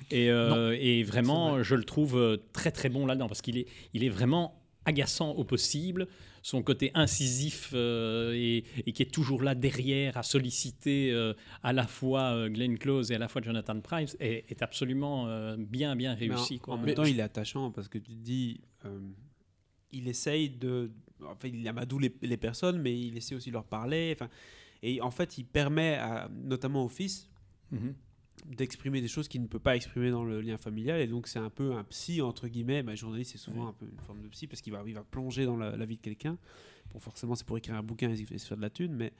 Et, 0.09 0.29
euh, 0.29 0.77
et 0.79 1.03
vraiment, 1.03 1.53
vrai. 1.53 1.63
je 1.63 1.75
le 1.75 1.83
trouve 1.83 2.17
euh, 2.17 2.37
très 2.53 2.71
très 2.71 2.89
bon 2.89 3.05
là-dedans 3.05 3.27
parce 3.27 3.41
qu'il 3.41 3.57
est, 3.57 3.67
il 3.93 4.03
est 4.03 4.09
vraiment 4.09 4.61
agaçant 4.85 5.31
au 5.31 5.43
possible. 5.43 6.07
Son 6.49 6.63
côté 6.63 6.91
incisif 6.93 7.71
euh, 7.73 8.31
et, 8.33 8.63
et 8.85 8.93
qui 8.93 9.01
est 9.03 9.11
toujours 9.13 9.43
là 9.43 9.53
derrière 9.53 10.15
à 10.15 10.23
solliciter 10.23 11.11
euh, 11.11 11.33
à 11.61 11.73
la 11.73 11.85
fois 11.87 12.21
euh, 12.31 12.47
Glenn 12.49 12.77
Close 12.77 13.11
et 13.11 13.15
à 13.15 13.17
la 13.17 13.27
fois 13.27 13.41
Jonathan 13.41 13.77
Price 13.81 14.15
est, 14.21 14.45
est 14.49 14.61
absolument 14.61 15.27
euh, 15.27 15.57
bien 15.57 15.97
bien 15.97 16.15
Mais 16.15 16.31
en- 16.31 16.35
réussi. 16.35 16.55
en, 16.55 16.59
quoi. 16.59 16.77
même 16.77 16.85
Mais 16.85 16.93
temps, 16.93 17.03
il 17.03 17.19
est 17.19 17.23
attachant 17.23 17.69
parce 17.71 17.89
que 17.89 17.97
tu 17.97 18.11
te 18.13 18.21
dis, 18.23 18.61
euh, 18.85 18.97
il 19.91 20.07
essaye 20.07 20.49
de, 20.49 20.89
enfin, 21.25 21.49
il 21.49 21.67
amadoue 21.67 21.99
les, 21.99 22.15
les 22.21 22.37
personnes, 22.37 22.79
mais 22.81 22.97
il 22.97 23.17
essaie 23.17 23.35
aussi 23.35 23.49
de 23.49 23.53
leur 23.55 23.65
parler. 23.65 24.13
Enfin, 24.15 24.29
et 24.83 25.01
en 25.01 25.11
fait, 25.11 25.37
il 25.37 25.43
permet, 25.45 25.95
à, 25.95 26.29
notamment 26.33 26.85
au 26.85 26.89
fils, 26.89 27.29
Mhm. 27.71 27.93
D'exprimer 28.45 29.01
des 29.01 29.07
choses 29.07 29.27
qu'il 29.27 29.41
ne 29.41 29.47
peut 29.47 29.59
pas 29.59 29.75
exprimer 29.75 30.09
dans 30.11 30.23
le 30.23 30.39
lien 30.41 30.57
familial 30.57 31.01
et 31.01 31.07
donc 31.07 31.27
c'est 31.27 31.39
un 31.39 31.49
peu 31.49 31.73
un 31.73 31.83
psy 31.85 32.21
entre 32.21 32.47
guillemets 32.47 32.83
bah, 32.83 32.95
journaliste 32.95 33.31
c'est 33.31 33.37
souvent 33.37 33.63
Ouais. 33.63 33.69
un 33.69 33.73
peu 33.73 33.85
une 33.91 33.99
forme 33.99 34.21
de 34.21 34.27
psy 34.27 34.47
parce 34.47 34.61
qu'il 34.61 34.71
va, 34.73 34.83
il 34.85 34.93
va 34.93 35.03
plonger 35.03 35.45
dans 35.45 35.57
la, 35.57 35.75
la 35.75 35.85
vie 35.85 35.97
de 35.97 36.01
quelqu'un 36.01 36.37
bon 36.93 36.99
forcément 36.99 37.35
c'est 37.35 37.45
pour 37.45 37.57
écrire 37.57 37.75
un 37.75 37.83
bouquin 37.83 38.09
et 38.11 38.37
se 38.37 38.47
faire 38.47 38.57
de 38.57 38.61
la 38.61 38.69
thune 38.69 38.93
mais 38.93 39.11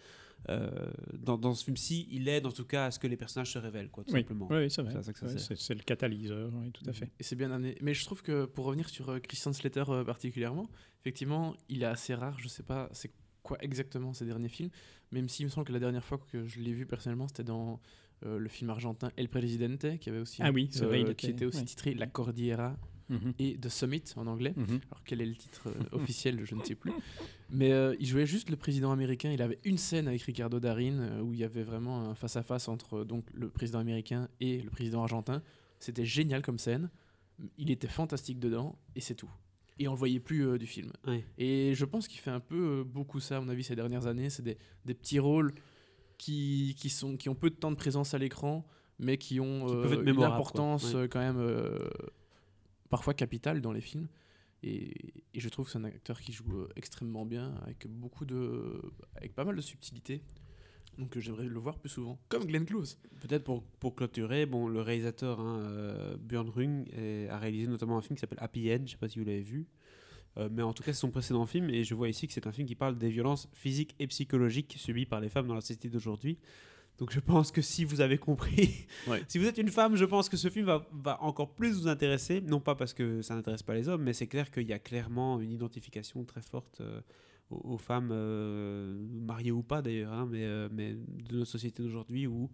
euh, 0.49 0.69
dans, 1.13 1.38
dans 1.38 1.53
ce 1.56 1.63
film-ci 1.65 2.08
il 2.12 2.27
aide 2.30 2.45
en 2.45 2.51
tout 2.51 2.63
cas 2.63 2.86
à 2.86 2.91
ce 2.91 2.99
que 2.99 3.08
les 3.08 3.17
personnages 3.17 3.51
se 3.51 3.58
révèlent 3.58 3.89
quoi 3.89 4.03
tout 4.03 4.13
Oui, 4.13 4.19
simplement 4.21 4.47
oui, 4.51 4.69
c'est 4.69 4.82
Ouais, 4.84 4.93
le 4.93 5.84
catalyseur, 5.84 6.51
oui, 6.53 6.71
tout 6.71 6.88
à 6.88 6.93
fait. 6.93 7.10
Et 7.19 7.23
c'est 7.23 7.36
bien 7.36 7.51
amené. 7.51 7.75
Mais 7.82 7.93
je 7.95 8.06
trouve 8.06 8.21
que 8.21 8.45
pour 8.45 8.65
revenir 8.65 8.88
sur 8.88 9.10
euh, 9.10 9.19
Christian 9.19 9.51
Slater 9.51 9.84
euh, 9.89 10.03
particulièrement, 10.03 10.69
effectivement, 11.01 11.56
il 11.69 11.82
est 11.82 11.88
assez 11.88 12.13
rare. 12.13 12.38
Je 12.39 12.47
sais 12.47 12.62
pas 12.63 12.88
c'est 12.93 13.12
quoi 13.47 13.57
exactement 13.62 14.13
ses 14.13 14.25
derniers 14.25 14.49
films, 14.49 14.69
même 15.12 15.27
s'il 15.29 15.45
me 15.45 15.49
semble 15.51 15.65
que 15.67 15.73
la 15.73 15.79
dernière 15.79 16.03
fois 16.03 16.19
que 16.31 16.45
je 16.45 16.60
l'ai 16.60 16.73
vu 16.73 16.86
personnellement, 16.86 17.27
c'était 17.27 17.43
dans 17.43 17.79
euh, 18.25 18.38
le 18.39 18.49
film 18.49 18.69
argentin 18.71 19.12
El 19.15 19.29
Presidente, 19.29 19.97
qui 19.99 20.10
avait 20.10 20.19
aussi 20.19 20.41
Ah 20.43 20.51
oui, 20.51 20.69
vrai, 20.81 21.01
il 21.01 21.15
qui 21.15 21.27
était- 21.27 21.45
aussi 21.45 21.60
ouais. 21.60 21.65
titré 21.65 21.93
La 21.93 22.07
Cordillera 22.07 22.75
Mhm. 23.10 23.33
et 23.39 23.57
The 23.57 23.69
Summit 23.69 24.03
en 24.17 24.27
anglais. 24.27 24.53
Mhm. 24.57 24.81
Alors 24.91 25.03
quel 25.05 25.21
est 25.21 25.25
le 25.25 25.36
titre 25.36 25.67
euh, 25.69 25.71
officiel, 25.93 26.43
je 26.43 26.55
ne 26.55 26.63
sais 26.63 26.75
plus. 26.75 26.91
Mais 27.49 27.71
euh, 27.71 27.95
il 28.01 28.05
jouait 28.05 28.25
juste 28.25 28.49
le 28.49 28.57
président 28.57 28.91
américain. 28.91 29.31
Il 29.31 29.41
avait 29.41 29.60
une 29.63 29.77
scène 29.77 30.07
avec 30.10 30.21
Ricardo 30.23 30.60
Darin 30.60 30.99
euh, 30.99 31.21
où 31.21 31.33
il 31.33 31.39
y 31.39 31.43
avait 31.45 31.63
vraiment 31.63 32.10
un 32.10 32.15
face 32.15 32.36
à 32.36 32.43
face 32.43 32.67
entre 32.67 32.97
euh, 32.97 33.05
donc 33.05 33.23
le 33.33 33.47
président 33.49 33.79
américain 33.79 34.27
et 34.41 34.62
le 34.62 34.69
président 34.69 35.03
argentin. 35.03 35.41
C'était 35.79 36.03
génial 36.05 36.41
comme 36.41 36.57
scène. 36.60 36.89
Il 37.57 37.69
était 37.71 37.88
fantastique 37.88 38.39
dedans 38.39 38.77
et 38.95 38.99
c'est 38.99 39.15
tout. 39.15 39.29
Et 39.79 39.87
on 39.87 39.91
le 39.91 39.97
voyait 39.97 40.19
plus 40.19 40.47
euh, 40.47 40.57
du 40.57 40.65
film. 40.65 40.91
Ouais. 41.05 41.23
Et 41.37 41.73
je 41.75 41.85
pense 41.85 42.07
qu'il 42.07 42.19
fait 42.19 42.31
un 42.31 42.39
peu 42.39 42.79
euh, 42.79 42.83
beaucoup 42.83 43.19
ça 43.19 43.37
à 43.37 43.41
mon 43.41 43.49
avis 43.49 43.63
ces 43.63 43.75
dernières 43.75 44.07
années. 44.07 44.29
C'est 44.29 44.43
des, 44.43 44.57
des 44.85 44.93
petits 44.93 45.19
rôles 45.19 45.53
qui, 46.17 46.75
qui, 46.77 46.89
sont, 46.89 47.15
qui 47.15 47.29
ont 47.29 47.35
peu 47.35 47.49
de 47.49 47.55
temps 47.55 47.71
de 47.71 47.75
présence 47.75 48.13
à 48.13 48.17
l'écran, 48.17 48.65
mais 48.97 49.17
qui 49.17 49.39
ont 49.39 49.67
Qui 49.67 49.73
euh, 49.73 50.03
une 50.03 50.23
importance. 50.23 50.93
Ouais. 50.93 51.07
quand 51.07 51.19
même 51.19 51.39
parfois 52.89 53.13
capitale 53.13 53.61
dans 53.61 53.71
les 53.71 53.81
films. 53.81 54.07
Et, 54.63 55.13
et 55.35 55.39
je 55.39 55.49
trouve 55.49 55.65
que 55.65 55.71
c'est 55.71 55.77
un 55.77 55.83
acteur 55.83 56.19
qui 56.19 56.31
joue 56.31 56.65
extrêmement 56.75 57.25
bien, 57.25 57.53
avec 57.61 57.85
beaucoup 57.87 58.25
de, 58.25 58.81
avec 59.15 59.35
pas 59.35 59.45
mal 59.45 59.55
de 59.55 59.61
subtilité. 59.61 60.23
Donc 60.97 61.15
euh, 61.15 61.19
j'aimerais 61.19 61.45
le 61.45 61.60
voir 61.60 61.77
plus 61.77 61.89
souvent, 61.89 62.19
comme 62.29 62.45
Glenn 62.45 62.65
Close. 62.65 62.97
Peut-être 63.21 63.43
pour, 63.43 63.63
pour 63.79 63.95
clôturer, 63.95 64.45
bon, 64.45 64.67
le 64.67 64.81
réalisateur 64.81 65.39
hein, 65.39 65.60
euh, 65.62 66.17
Björn 66.17 66.49
Rung 66.49 66.86
est- 66.91 67.27
a 67.29 67.38
réalisé 67.38 67.67
notamment 67.67 67.97
un 67.97 68.01
film 68.01 68.15
qui 68.15 68.21
s'appelle 68.21 68.39
Happy 68.41 68.71
End, 68.73 68.79
je 68.86 68.91
sais 68.91 68.97
pas 68.97 69.07
si 69.07 69.19
vous 69.19 69.25
l'avez 69.25 69.41
vu, 69.41 69.67
Euh, 70.38 70.49
mais 70.51 70.62
en 70.62 70.71
tout 70.73 70.83
cas 70.83 70.93
c'est 70.93 70.99
son 70.99 71.10
précédent 71.10 71.45
film 71.47 71.69
et 71.71 71.83
je 71.83 71.95
vois 71.95 72.10
ici 72.10 72.27
que 72.27 72.33
c'est 72.33 72.45
un 72.45 72.51
film 72.51 72.67
qui 72.67 72.75
parle 72.75 72.95
des 72.97 73.10
violences 73.10 73.49
physiques 73.53 73.95
et 73.99 74.05
psychologiques 74.07 74.75
subies 74.77 75.07
par 75.07 75.19
les 75.19 75.29
femmes 75.29 75.47
dans 75.47 75.55
la 75.55 75.62
société 75.62 75.89
d'aujourd'hui. 75.89 76.38
Donc 76.99 77.12
je 77.12 77.19
pense 77.19 77.51
que 77.51 77.62
si 77.62 77.83
vous 77.86 78.01
avez 78.01 78.17
compris, 78.19 78.86
Ouais. 79.07 79.23
si 79.27 79.38
vous 79.39 79.45
êtes 79.45 79.57
une 79.57 79.69
femme, 79.69 79.95
je 79.95 80.05
pense 80.05 80.29
que 80.29 80.38
ce 80.38 80.49
film 80.49 80.65
va, 80.67 80.88
va 80.91 81.21
encore 81.23 81.53
plus 81.55 81.73
vous 81.79 81.88
intéresser, 81.88 82.41
non 82.41 82.60
pas 82.60 82.75
parce 82.75 82.93
que 82.93 83.21
ça 83.23 83.33
n'intéresse 83.36 83.63
pas 83.63 83.73
les 83.75 83.88
hommes, 83.88 84.03
mais 84.03 84.13
c'est 84.13 84.27
clair 84.27 84.49
qu'il 84.51 84.67
y 84.67 84.73
a 84.73 84.79
clairement 84.79 85.39
une 85.39 85.51
identification 85.51 86.23
très 86.23 86.41
forte 86.41 86.81
euh, 86.81 87.01
aux, 87.49 87.73
aux 87.73 87.77
femmes, 87.77 88.10
euh, 88.12 88.97
mariées 89.25 89.51
ou 89.51 89.63
pas 89.63 89.81
d'ailleurs, 89.81 90.13
hein, 90.13 90.27
mais, 90.29 90.43
euh, 90.43 90.69
mais 90.71 90.93
de 90.93 91.38
notre 91.38 91.51
société 91.51 91.83
d'aujourd'hui 91.83 92.27
où 92.27 92.49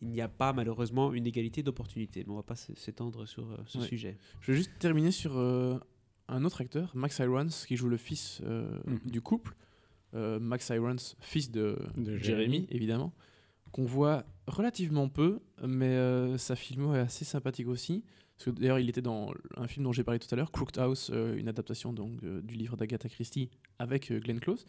il 0.00 0.08
n'y 0.08 0.20
a 0.20 0.28
pas 0.28 0.52
malheureusement 0.52 1.12
une 1.12 1.26
égalité 1.26 1.62
d'opportunité. 1.62 2.22
Mais 2.26 2.32
on 2.32 2.36
va 2.36 2.42
pas 2.44 2.54
s'étendre 2.56 3.26
sur 3.26 3.50
euh, 3.50 3.56
ce 3.66 3.78
Ouais. 3.78 3.86
sujet. 3.86 4.16
Je 4.40 4.52
vais 4.52 4.58
juste 4.58 4.78
terminer 4.78 5.10
sur 5.10 5.36
euh, 5.38 5.78
un 6.28 6.44
autre 6.44 6.60
acteur, 6.60 6.94
Max 6.94 7.18
Irons, 7.18 7.48
qui 7.66 7.76
joue 7.76 7.88
le 7.88 7.96
fils 7.96 8.40
euh, 8.44 8.78
Mhm. 8.86 8.98
du 9.10 9.20
couple. 9.20 9.54
Euh, 10.14 10.38
Max 10.38 10.68
Irons, 10.70 10.96
fils 11.20 11.50
de, 11.50 11.76
De 11.96 12.16
Jérémy, 12.16 12.66
évidemment, 12.70 13.12
qu'on 13.72 13.84
voit 13.84 14.24
relativement 14.46 15.08
peu, 15.08 15.40
mais 15.66 15.86
euh, 15.96 16.38
sa 16.38 16.56
filmo 16.56 16.94
est 16.94 17.00
assez 17.00 17.24
sympathique 17.26 17.68
aussi. 17.68 18.04
Parce 18.36 18.44
que 18.46 18.50
d'ailleurs, 18.60 18.78
il 18.78 18.88
était 18.88 19.02
dans 19.02 19.34
un 19.56 19.66
film 19.66 19.84
dont 19.84 19.92
j'ai 19.92 20.04
parlé 20.04 20.18
tout 20.20 20.28
à 20.32 20.36
l'heure, 20.36 20.52
Crooked 20.52 20.78
House, 20.78 21.10
euh, 21.12 21.36
une 21.36 21.48
adaptation 21.48 21.92
donc, 21.92 22.22
euh, 22.22 22.40
du 22.40 22.54
livre 22.54 22.76
d'Agatha 22.76 23.08
Christie 23.08 23.50
avec 23.78 24.10
euh, 24.10 24.20
Glenn 24.20 24.40
Close. 24.40 24.66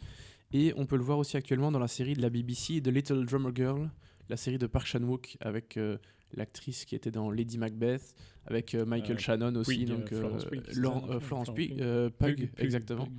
Et 0.52 0.72
on 0.76 0.86
peut 0.86 0.96
le 0.96 1.02
voir 1.04 1.18
aussi 1.18 1.36
actuellement 1.36 1.70
dans 1.70 1.78
la 1.78 1.88
série 1.88 2.14
de 2.14 2.22
la 2.22 2.30
BBC 2.30 2.80
The 2.82 2.88
Little 2.88 3.24
Drummer 3.24 3.52
Girl, 3.54 3.90
la 4.28 4.36
série 4.36 4.58
de 4.58 4.66
Park 4.66 4.86
Chan-wook 4.86 5.36
avec 5.40 5.76
euh, 5.76 5.96
l'actrice 6.34 6.84
qui 6.84 6.94
était 6.96 7.10
dans 7.10 7.30
Lady 7.30 7.56
Macbeth, 7.58 8.14
avec 8.46 8.74
euh, 8.74 8.84
Michael 8.84 9.16
Euh, 9.16 9.18
Shannon 9.20 9.54
aussi, 9.56 9.84
Pugh, 9.84 9.88
donc 9.88 10.12
Florence 10.12 10.44
Pugh, 10.44 10.62
Laurent- 10.74 11.08
euh, 11.10 11.20
Florence 11.20 11.50
Pugh. 11.54 11.68
Pugh, 11.68 11.80
euh, 11.80 12.10
Pug, 12.10 12.36
Pug, 12.36 12.50
Pug, 12.50 12.64
exactement. 12.64 13.04
Pug. 13.04 13.14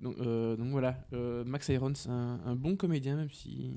Donc, 0.00 0.16
euh, 0.20 0.56
donc 0.56 0.68
voilà, 0.70 0.98
euh, 1.12 1.44
Max 1.44 1.68
Irons, 1.68 1.92
un, 2.08 2.38
un 2.44 2.54
bon 2.56 2.76
comédien, 2.76 3.16
même 3.16 3.30
si 3.30 3.72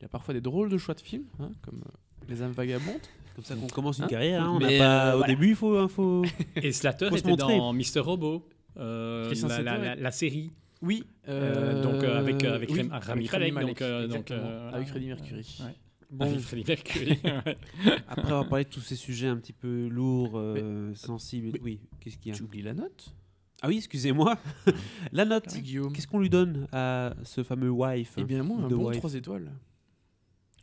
il 0.00 0.04
a 0.04 0.08
parfois 0.08 0.34
des 0.34 0.40
drôles 0.40 0.68
de 0.68 0.76
choix 0.78 0.94
de 0.94 1.00
films, 1.00 1.24
hein, 1.40 1.50
comme 1.62 1.80
euh, 1.86 2.24
Les 2.28 2.42
âmes 2.42 2.52
vagabondes. 2.52 3.00
Comme 3.36 3.44
ça 3.44 3.54
qu'on 3.56 3.66
commence 3.68 3.96
une 3.98 4.04
Hein 4.04 4.08
carrière. 4.08 4.42
hein, 4.42 4.50
on 4.54 4.58
Mais, 4.58 4.76
pas, 4.78 5.12
euh, 5.12 5.14
au 5.14 5.18
voilà. 5.18 5.32
début, 5.32 5.48
il 5.50 5.54
faut, 5.56 5.76
hein, 5.78 5.88
faut... 5.88 6.22
Et 6.56 6.72
Slater 6.72 7.06
était 7.16 7.26
montrer. 7.30 7.56
dans 7.56 7.72
Mister 7.72 8.00
Robot, 8.00 8.46
euh, 8.76 9.26
Christian 9.26 9.48
la, 9.48 9.62
la- 9.62 9.72
Slater, 9.76 9.84
la- 9.86 9.94
la 9.96 10.10
série. 10.10 10.50
Oui, 10.82 11.04
Euh, 11.28 11.80
donc 11.82 12.02
euh, 12.02 12.18
avec, 12.18 12.42
euh, 12.44 12.54
avec 12.54 12.70
oui, 12.70 12.80
Rem- 12.80 12.90
Rami 12.92 13.28
Malek, 13.52 13.68
donc, 13.68 13.82
euh, 13.82 14.06
donc, 14.08 14.30
euh, 14.32 14.38
voilà. 14.62 14.76
avec 14.76 14.88
Freddie 14.88 15.06
Mercury. 15.06 15.58
Ouais. 15.64 15.74
Bon, 16.10 16.24
Avec 16.26 16.40
Freddie 16.40 16.64
Mercury. 16.66 17.18
après 18.08 18.26
avoir 18.26 18.48
parlé 18.48 18.64
de 18.64 18.68
tous 18.70 18.80
ces 18.80 18.96
sujets 18.96 19.28
un 19.28 19.36
petit 19.36 19.52
peu 19.52 19.86
lourds, 19.88 20.32
euh, 20.34 20.92
sensibles, 20.94 21.50
mais- 21.54 21.60
oui, 21.62 21.80
qu'est-ce 22.00 22.18
qu'il 22.18 22.32
y 22.32 22.34
a 22.34 22.36
Tu 22.36 22.42
oublies 22.42 22.62
la 22.62 22.74
note? 22.74 23.14
Ah 23.62 23.68
oui, 23.68 23.76
excusez-moi. 23.76 24.36
La 25.12 25.24
note, 25.24 25.44
Ah, 25.54 25.58
Guillaume. 25.60 25.92
qu'est-ce 25.92 26.08
qu'on 26.08 26.18
lui 26.18 26.28
donne 26.28 26.66
à 26.72 27.14
ce 27.22 27.44
fameux 27.44 27.70
wife 27.70 28.14
Eh 28.18 28.24
bien, 28.24 28.42
moi, 28.42 28.58
un 28.60 28.66
The 28.68 28.72
bon 28.72 28.88
Wife. 28.88 28.98
3 28.98 29.14
étoiles. 29.14 29.52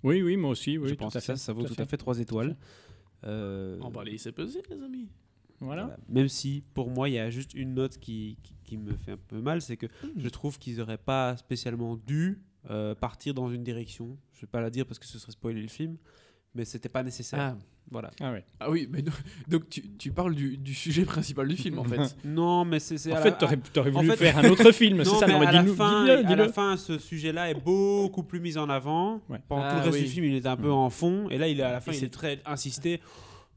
oui, 0.04 0.22
oui, 0.22 0.36
moi 0.36 0.50
aussi, 0.52 0.78
oui, 0.78 0.90
Je 0.90 0.94
tout 0.96 1.00
pense 1.00 1.16
à 1.16 1.20
que 1.22 1.26
ça, 1.26 1.38
ça 1.38 1.54
vaut 1.54 1.64
tout 1.64 1.82
à 1.82 1.86
fait 1.86 1.96
3 1.98 2.20
étoiles. 2.20 2.58
Euh, 3.24 3.78
Oh, 3.82 3.90
bah, 3.90 4.02
allez, 4.02 4.18
c'est 4.18 4.34
pesé, 4.34 4.62
les 4.70 4.82
amis. 4.84 5.08
Voilà. 5.62 5.84
voilà. 5.84 5.98
Même 6.10 6.30
si, 6.30 6.64
pour 6.74 6.90
moi, 6.90 7.10
il 7.10 7.14
y 7.16 7.20
a 7.20 7.30
juste 7.30 7.54
une 7.54 7.74
note 7.74 7.98
qui, 7.98 8.38
qui, 8.44 8.54
qui 8.64 8.78
me 8.78 8.94
fait 8.96 9.12
un 9.14 9.18
peu 9.28 9.42
mal, 9.42 9.62
c'est 9.62 9.78
que 9.78 9.88
Hmm. 9.88 10.10
je 10.18 10.30
trouve 10.30 10.58
qu'ils 10.60 10.78
n'auraient 10.78 10.98
pas 10.98 11.36
spécialement 11.38 11.96
dû 11.98 12.42
euh, 12.70 12.96
partir 12.96 13.34
dans 13.34 13.50
une 13.50 13.64
direction. 13.64 14.18
Je 14.34 14.42
vais 14.42 14.48
pas 14.48 14.62
la 14.62 14.70
dire 14.70 14.86
parce 14.86 15.00
que 15.00 15.06
ce 15.06 15.18
serait 15.20 15.32
spoiler 15.32 15.62
le 15.62 15.68
film, 15.68 15.98
mais 16.56 16.66
c'était 16.66 16.90
pas 16.90 17.04
nécessaire. 17.04 17.40
Ah, 17.40 17.58
Voilà. 17.92 18.12
Ah 18.20 18.32
ouais. 18.32 18.46
ah 18.60 18.70
oui, 18.70 18.88
mais 18.92 19.02
donc, 19.02 19.14
donc 19.48 19.70
tu, 19.70 19.82
tu 19.98 20.12
parles 20.12 20.36
du, 20.36 20.58
du 20.58 20.74
sujet 20.76 21.04
principal 21.06 21.48
du 21.48 21.56
film, 21.58 21.80
en 21.80 21.84
fait. 21.84 22.16
Non, 22.24 22.64
mais 22.66 22.80
c'est 22.80 22.96
En 23.12 23.16
fait, 23.18 23.38
t'aurais 23.38 23.58
aurais 23.78 23.90
en 23.92 24.00
voulu 24.02 24.10
fait- 24.12 24.18
faire 24.18 24.38
un 24.38 24.50
autre 24.50 24.72
film, 24.82 25.04
c'est 25.04 25.10
ça 25.10 25.26
mais 25.28 25.34
Non, 25.34 25.40
mais 25.40 25.48
à, 25.48 25.52
la 25.52 25.66
fin, 25.66 26.06
à 26.06 26.36
la 26.36 26.50
fin, 26.50 26.78
ce 26.78 26.98
sujet-là 27.00 27.50
est 27.50 27.56
beaucoup 27.62 28.24
plus 28.24 28.40
mis 28.40 28.58
en 28.58 28.70
avant. 28.70 29.22
Ouais. 29.30 29.40
Pendant 29.48 29.64
Ah, 29.64 29.70
tout 29.72 29.78
le 29.78 29.84
reste 29.86 29.96
oui. 29.98 30.04
du 30.04 30.10
film, 30.10 30.26
il 30.26 30.36
était 30.36 30.48
un 30.48 30.58
peu 30.58 30.72
en 30.72 30.90
fond. 30.90 31.28
Et 31.30 31.38
là, 31.38 31.48
il 31.48 31.60
est 31.60 31.64
à 31.64 31.72
la 31.72 31.82
fin, 31.82 31.92
Et 31.92 31.98
il 31.98 32.04
est 32.04 32.14
très 32.14 32.40
insisté. 32.46 33.00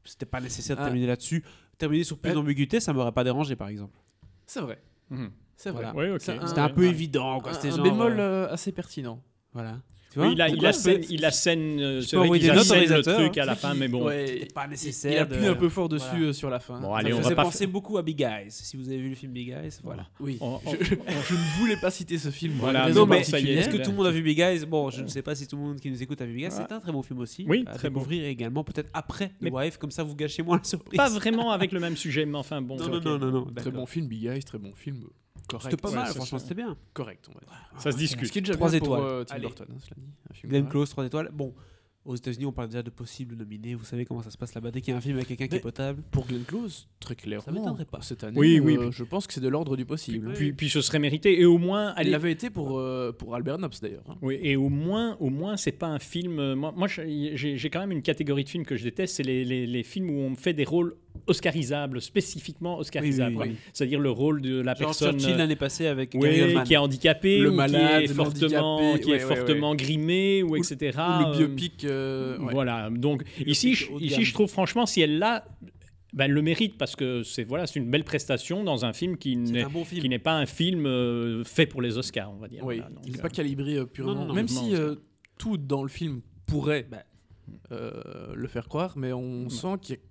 C'était 0.05 0.25
pas 0.25 0.41
nécessaire 0.41 0.75
de 0.75 0.81
Ah. 0.81 0.85
terminer 0.85 1.07
là-dessus. 1.07 1.43
Terminer 1.77 2.03
sur 2.03 2.17
plus 2.17 2.31
Euh, 2.31 2.35
d'ambiguïté, 2.35 2.79
ça 2.79 2.93
m'aurait 2.93 3.11
pas 3.11 3.23
dérangé, 3.23 3.55
par 3.55 3.67
exemple. 3.67 3.97
C'est 4.45 4.61
vrai, 4.61 4.81
Mhm. 5.09 5.31
c'est 5.55 5.71
vrai. 5.71 5.83
Voilà. 5.83 5.97
Ouais, 5.97 6.11
ok. 6.15 6.21
C'est 6.21 6.37
un- 6.37 6.47
C'était 6.47 6.61
un 6.61 6.69
peu 6.69 6.81
Ouais. 6.83 6.89
évident. 6.89 7.39
Quoi. 7.39 7.51
Un, 7.51 7.53
C'était 7.55 7.69
un 7.69 7.75
genre, 7.77 7.83
bémol 7.83 8.19
euh, 8.19 8.45
euh, 8.47 8.53
assez 8.53 8.71
pertinent. 8.71 9.21
Voilà. 9.53 9.79
Tu 10.13 10.19
Oui, 10.19 10.29
il, 10.33 10.41
a, 10.43 10.47
il, 10.49 10.63
assène, 10.63 11.01
c'est- 11.01 11.11
il 11.11 11.25
assène, 11.25 11.79
euh, 11.79 12.01
Je 12.01 12.15
vrai 12.15 12.27
assène 12.29 12.53
le 12.55 12.61
réalisateur, 12.71 13.17
truc 13.19 13.37
à 13.39 13.45
la 13.45 13.55
fin, 13.55 13.73
mais 13.73 13.87
bon. 13.87 14.05
Ouais, 14.05 14.25
C'était 14.27 14.53
pas 14.53 14.65
il- 14.65 14.69
nécessaire. 14.69 15.11
Il, 15.11 15.27
de- 15.29 15.35
appuie 15.35 15.47
un 15.47 15.55
peu 15.55 15.69
fort 15.69 15.89
dessus 15.89 16.05
Voilà. 16.11 16.25
euh, 16.27 16.33
sur 16.33 16.49
la 16.51 16.59
fin. 16.59 16.79
Bon, 16.79 16.93
allez, 16.93 17.11
Ça 17.11 17.17
on 17.17 17.21
va 17.21 17.35
penser 17.43 17.65
beaucoup 17.65 17.97
à 17.97 18.03
Big 18.03 18.21
Eyes. 18.21 18.45
Si 18.51 18.77
vous 18.77 18.87
avez 18.89 18.99
vu 18.99 19.09
le 19.09 19.15
film 19.15 19.31
Big 19.31 19.49
Eyes, 19.49 19.71
voilà. 19.83 20.05
Oui, 20.19 20.37
On- 20.39 20.59
on- 20.65 20.71
je, 20.71 20.93
ne 20.93 21.59
voulais 21.59 21.77
pas 21.77 21.89
citer 21.89 22.19
ce 22.19 22.29
film. 22.29 22.53
Voilà, 22.59 22.89
non, 22.91 23.07
mais. 23.07 23.21
Est-ce 23.21 23.69
que 23.69 23.77
tout 23.83 23.89
le 23.89 23.97
monde 23.97 24.05
a 24.05 24.11
vu 24.11 24.21
Big 24.21 24.39
Eyes? 24.39 24.65
Bon, 24.67 24.91
je 24.91 25.01
ne 25.01 25.07
sais 25.07 25.23
pas 25.23 25.33
si 25.33 25.47
tout 25.47 25.55
le 25.55 25.63
monde 25.63 25.79
qui 25.79 25.89
nous 25.89 26.03
écoute 26.03 26.21
a 26.21 26.25
vu 26.25 26.33
Big 26.35 26.43
Eyes. 26.43 26.51
C'est 26.51 26.71
un 26.71 26.79
très 26.79 26.91
bon 26.91 27.01
film 27.01 27.19
aussi. 27.19 27.45
Oui, 27.49 27.65
très 27.65 27.89
bon. 27.89 27.99
découvrir 27.99 28.25
également 28.25 28.63
peut-être 28.63 28.91
après 28.93 29.31
Mais- 29.41 29.49
The 29.49 29.53
Wife, 29.53 29.77
comme 29.77 29.91
ça 29.91 30.03
vous 30.03 30.15
gâchez 30.15 30.43
moins 30.43 30.57
la 30.57 30.63
surprise. 30.63 30.97
Pas 30.97 31.09
vraiment 31.09 31.49
avec 31.51 31.71
le 31.71 31.79
même 31.79 31.97
sujet, 31.97 32.25
mais 32.25 32.37
enfin 32.37 32.61
bon. 32.61 32.77
Non, 32.77 32.87
non, 33.01 33.17
non, 33.17 33.31
non. 33.31 33.47
Très 33.55 33.71
bon 33.71 33.85
film, 33.87 34.07
Big 34.07 34.25
Eyes, 34.25 34.43
très 34.43 34.59
bon 34.59 34.73
film. 34.75 34.97
Correct. 35.47 35.63
C'était 35.71 35.77
pas 35.81 35.89
Ouais, 35.89 35.95
mal, 35.95 36.07
franchement, 36.13 36.39
c'était 36.39 36.53
bien. 36.55 36.77
Correct, 36.93 37.25
on 37.29 37.33
va 37.33 37.39
dire. 37.41 37.49
Ça 37.77 37.91
se 37.91 37.91
Ce 37.91 37.97
discute. 37.97 38.31
qui 38.31 38.37
est 38.39 38.41
déjà 38.41 38.55
Trois 38.55 38.69
bien 38.69 38.79
pour 38.79 38.95
étoiles. 38.97 39.11
euh, 39.11 39.23
Tim 39.25 39.35
Allez. 39.35 39.47
Burton, 39.47 39.67
hein, 39.69 39.77
cela 39.79 39.95
dit. 39.97 40.47
Glenn. 40.47 40.69
Close, 40.69 40.89
3 40.89 41.05
étoiles. 41.05 41.29
Bon, 41.33 41.53
aux 42.05 42.15
États-Unis, 42.15 42.45
on 42.45 42.51
parle 42.51 42.67
déjà 42.67 42.83
de 42.83 42.89
possibles 42.89 43.35
nominés. 43.35 43.75
Vous 43.75 43.85
savez 43.85 44.03
comment 44.05 44.21
ça 44.21 44.29
se 44.29 44.37
passe 44.37 44.53
là-bas. 44.53 44.71
Dès 44.71 44.81
qu'il 44.81 44.91
y 44.91 44.93
a 44.93 44.97
un 44.97 45.01
film 45.01 45.15
avec 45.15 45.27
quelqu'un 45.29 45.47
qui 45.47 45.55
est 45.55 45.59
potable. 45.59 46.03
Pour 46.11 46.25
Glenn 46.27 46.43
Close, 46.43 46.87
très 46.99 47.15
clairement, 47.15 47.45
m'étonnerait 47.51 47.85
pas. 47.85 47.99
cette 48.01 48.23
année, 48.23 48.37
Oui, 48.37 48.59
oui, 48.59 48.75
euh, 48.75 48.81
puis- 48.81 48.91
je 48.91 49.03
pense 49.05 49.25
que 49.25 49.33
c'est 49.33 49.39
de 49.41 49.47
l'ordre 49.47 49.77
du 49.77 49.85
possible. 49.85 50.33
Puis, 50.33 50.51
puis 50.53 50.69
ce 50.69 50.81
serait 50.81 50.99
mérité. 50.99 51.39
Et 51.39 51.45
au 51.45 51.57
moins, 51.57 51.93
Elle 51.97 52.09
l'avait 52.11 52.31
été 52.31 52.49
pour, 52.49 52.77
euh, 52.79 53.11
pour 53.13 53.35
Albert 53.35 53.57
Nobbs 53.57 53.71
d'ailleurs. 53.81 54.03
hein. 54.09 54.15
Oui, 54.21 54.37
et 54.41 54.55
au 54.57 54.69
moins, 54.69 55.15
au 55.21 55.29
moins, 55.29 55.55
c'est 55.57 55.71
pas 55.71 55.87
un 55.87 55.99
film. 55.99 56.39
euh, 56.39 56.55
Moi, 56.55 56.73
moi 56.75 56.87
j'ai 56.87 57.33
j'ai 57.57 57.69
quand 57.69 57.79
même 57.79 57.91
une 57.91 58.01
catégorie 58.01 58.43
de 58.43 58.49
films 58.49 58.65
que 58.65 58.75
je 58.75 58.83
déteste, 58.83 59.15
c'est 59.15 59.23
les, 59.23 59.45
les- 59.45 59.65
les 59.65 59.83
films 59.83 60.09
où 60.09 60.19
on 60.19 60.31
me 60.31 60.35
fait 60.35 60.53
des 60.53 60.65
rôles 60.65 60.95
oscarisables, 61.27 62.01
spécifiquement 62.01 62.79
oscarisables. 62.79 63.35
Oui, 63.37 63.41
oui, 63.43 63.49
oui, 63.49 63.55
quoi. 63.55 63.69
C'est-à-dire 63.73 63.99
le 63.99 64.09
rôle 64.09 64.41
de 64.41 64.59
la 64.61 64.73
Genre 64.73 64.87
personne 64.87 65.19
Churchill 65.19 65.37
l'année 65.37 65.55
passée 65.55 65.87
avec 65.87 66.11
oui, 66.15 66.21
Gary 66.21 66.41
Oldman. 66.41 66.63
qui 66.65 66.73
est 66.73 66.77
handicapé, 66.77 67.39
Le 67.39 67.51
ou 67.51 67.53
malade, 67.53 68.03
qui 68.05 68.11
est 68.11 68.13
fortement, 68.13 68.97
qui 68.97 69.11
est 69.11 69.19
fortement 69.19 69.75
grimé, 69.75 70.43
ou 70.43 70.51
Ou- 70.51 70.55
etc. 70.57 70.97
Ou 70.97 71.29
le 71.31 71.37
biopic. 71.37 71.85
Euh, 71.93 72.37
ouais. 72.39 72.51
Voilà. 72.53 72.89
Donc 72.89 73.23
ici, 73.45 73.75
je, 73.75 73.91
ici, 73.99 74.23
je 74.23 74.33
trouve 74.33 74.49
franchement, 74.49 74.85
si 74.85 75.01
elle 75.01 75.17
l'a, 75.19 75.45
ben, 76.13 76.25
elle 76.25 76.31
le 76.31 76.41
mérite 76.41 76.77
parce 76.77 76.95
que 76.95 77.23
c'est 77.23 77.43
voilà, 77.43 77.65
c'est 77.67 77.79
une 77.79 77.89
belle 77.89 78.03
prestation 78.03 78.63
dans 78.63 78.85
un 78.85 78.93
film 78.93 79.17
qui 79.17 79.35
n'est 79.37 79.65
bon 79.65 79.83
qui 79.83 79.95
film. 79.95 80.07
n'est 80.07 80.19
pas 80.19 80.33
un 80.35 80.45
film 80.45 80.85
euh, 80.85 81.43
fait 81.43 81.65
pour 81.65 81.81
les 81.81 81.97
Oscars, 81.97 82.31
on 82.31 82.37
va 82.37 82.47
dire. 82.47 82.63
Oui, 82.65 82.75
Voilà, 82.77 82.89
donc, 82.91 83.03
il 83.05 83.13
n'est 83.13 83.19
euh, 83.19 83.21
pas 83.21 83.29
calibré 83.29 83.75
euh, 83.77 83.85
purement. 83.85 84.13
Non, 84.13 84.21
non, 84.21 84.27
non, 84.27 84.33
Même 84.33 84.47
si 84.47 84.75
euh, 84.75 84.95
tout 85.37 85.57
dans 85.57 85.81
le 85.83 85.89
film 85.89 86.21
pourrait 86.45 86.85
Bah. 86.91 87.03
euh, 87.71 88.33
le 88.35 88.47
faire 88.47 88.67
croire, 88.67 88.93
mais 88.97 89.11
on 89.13 89.49
sent 89.49 89.77
qu'il 89.81 89.95
y 89.95 89.97
a 89.97 90.01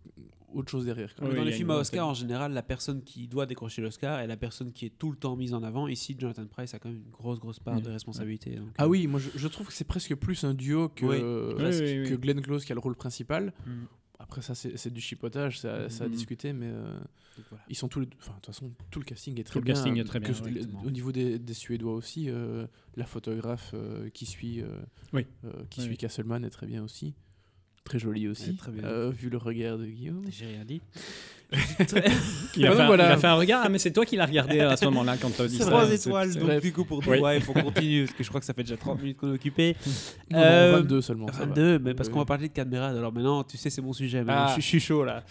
autre 0.54 0.70
chose 0.70 0.84
derrière. 0.84 1.14
quand 1.14 1.22
Oui, 1.24 1.28
même. 1.30 1.38
dans 1.38 1.44
les 1.44 1.52
films 1.52 1.70
à 1.70 1.76
Oscar, 1.76 2.06
en 2.08 2.14
général, 2.14 2.52
la 2.52 2.62
personne 2.62 3.02
qui 3.02 3.28
doit 3.28 3.46
décrocher 3.46 3.82
l'Oscar 3.82 4.20
est 4.20 4.26
la 4.26 4.36
personne 4.36 4.72
qui 4.72 4.86
est 4.86 4.98
tout 4.98 5.10
le 5.10 5.16
temps 5.16 5.36
mise 5.36 5.54
en 5.54 5.62
avant. 5.62 5.88
Ici, 5.88 6.16
Jonathan 6.18 6.46
Price 6.46 6.74
a 6.74 6.78
quand 6.78 6.88
même 6.88 7.02
une 7.04 7.10
grosse, 7.10 7.38
grosse 7.40 7.58
part 7.60 7.76
Mm. 7.76 7.82
de 7.82 7.90
responsabilité. 7.90 8.56
donc, 8.56 8.68
Ah 8.78 8.84
euh, 8.84 8.88
oui, 8.88 9.06
moi 9.06 9.20
je, 9.20 9.30
je 9.34 9.48
trouve 9.48 9.66
que 9.68 9.72
c'est 9.72 9.84
presque 9.84 10.14
plus 10.14 10.44
un 10.44 10.54
duo 10.54 10.88
que, 10.88 11.06
Oui. 11.06 11.16
euh, 11.20 11.48
Oui, 11.50 11.54
presque 11.56 11.82
oui, 11.84 12.00
oui. 12.00 12.08
que 12.10 12.14
Glenn 12.14 12.40
Close 12.40 12.64
qui 12.64 12.72
a 12.72 12.74
le 12.74 12.80
rôle 12.80 12.96
principal. 12.96 13.52
mm, 13.66 13.70
Après 14.18 14.40
ça 14.40 14.54
c'est 14.54 14.92
du 14.92 15.00
chipotage, 15.00 15.58
ça, 15.58 15.88
ça 15.90 16.04
a 16.04 16.08
discuté, 16.08 16.52
mais 16.52 16.68
euh, 16.68 16.94
donc 17.36 17.46
voilà. 17.50 17.64
ils 17.68 17.74
sont 17.74 17.88
tous 17.88 17.98
les 17.98 18.06
deux- 18.06 18.16
Enfin 18.20 18.30
de 18.30 18.36
toute 18.36 18.46
façon 18.54 18.70
tout 18.90 19.00
le 19.00 19.04
casting 19.04 19.38
est 19.40 19.42
très 19.42 19.54
Tout 19.54 19.58
le 19.58 19.64
bien. 19.64 19.74
casting 19.74 19.96
est 19.98 20.04
très 20.04 20.20
que 20.20 20.30
bien, 20.48 20.62
le- 20.62 20.86
au 20.86 20.90
niveau 20.92 21.10
des, 21.10 21.40
des 21.40 21.54
Suédois 21.54 21.92
aussi, 21.94 22.30
euh, 22.30 22.66
la 22.94 23.04
photographe 23.04 23.72
euh, 23.74 24.10
qui 24.10 24.24
suit, 24.26 24.60
euh, 24.62 24.68
Oui. 25.12 25.26
euh, 25.44 25.50
qui 25.70 25.80
Oui, 25.80 25.84
suit 25.86 25.90
oui. 25.94 25.96
Castleman 25.96 26.44
est 26.44 26.50
très 26.50 26.68
bien 26.68 26.84
aussi. 26.84 27.14
Très 27.84 27.98
jolie 27.98 28.28
aussi, 28.28 28.50
Ouais, 28.50 28.56
très 28.56 28.70
bien. 28.72 28.84
euh, 28.84 29.10
vu 29.10 29.28
le 29.28 29.38
regard 29.38 29.76
de 29.78 29.86
Guillaume. 29.86 30.22
J'ai 30.30 30.46
rien 30.46 30.64
dit. 30.64 30.80
Il 32.56 32.66
a, 32.66 32.70
Ah, 32.70 32.74
fait, 32.74 32.80
un- 32.80 32.86
voilà. 32.86 33.06
il 33.08 33.12
a 33.12 33.16
fait 33.18 33.26
un 33.26 33.34
regard, 33.34 33.62
ah, 33.64 33.68
mais 33.68 33.78
c'est 33.78 33.90
toi 33.92 34.06
qui 34.06 34.16
l'as 34.16 34.24
regardé 34.24 34.60
à 34.60 34.74
ce 34.76 34.86
moment-là 34.86 35.16
quand 35.20 35.28
tu 35.34 35.42
as 35.42 35.48
dit 35.48 35.56
C'est 35.58 35.64
ça. 35.64 35.68
trois 35.70 35.86
C'est- 35.86 36.06
étoiles, 36.08 36.32
c'est- 36.32 36.38
donc 36.38 36.48
Bref. 36.48 36.62
du 36.62 36.72
coup 36.72 36.84
pour 36.86 37.02
The 37.02 37.08
Oui. 37.08 37.18
Wife, 37.20 37.50
on 37.50 37.52
continue, 37.62 38.04
parce 38.04 38.16
que 38.16 38.24
je 38.24 38.28
crois 38.30 38.40
que 38.40 38.46
ça 38.46 38.54
fait 38.54 38.62
déjà 38.62 38.78
30 38.78 39.00
minutes 39.02 39.18
qu'on 39.18 39.30
est 39.30 39.34
occupé. 39.34 39.76
Non, 40.30 40.38
non, 40.38 40.44
Euh, 40.44 40.72
22 40.76 41.00
seulement. 41.02 41.26
ça 41.26 41.40
va. 41.40 41.44
22, 41.46 41.78
mais 41.78 41.92
parce 41.92 42.08
Oui. 42.08 42.12
qu'on 42.14 42.20
va 42.20 42.24
parler 42.24 42.48
de 42.48 42.54
Cadmerade. 42.54 42.96
Alors 42.96 43.12
maintenant, 43.12 43.44
tu 43.44 43.58
sais, 43.58 43.68
c'est 43.68 43.82
mon 43.82 43.92
sujet. 43.92 44.24
maintenant. 44.24 44.44
Ah. 44.46 44.46
Je, 44.48 44.52
suis- 44.54 44.62
je 44.62 44.66
suis 44.68 44.80
chaud 44.80 45.04
là. 45.04 45.24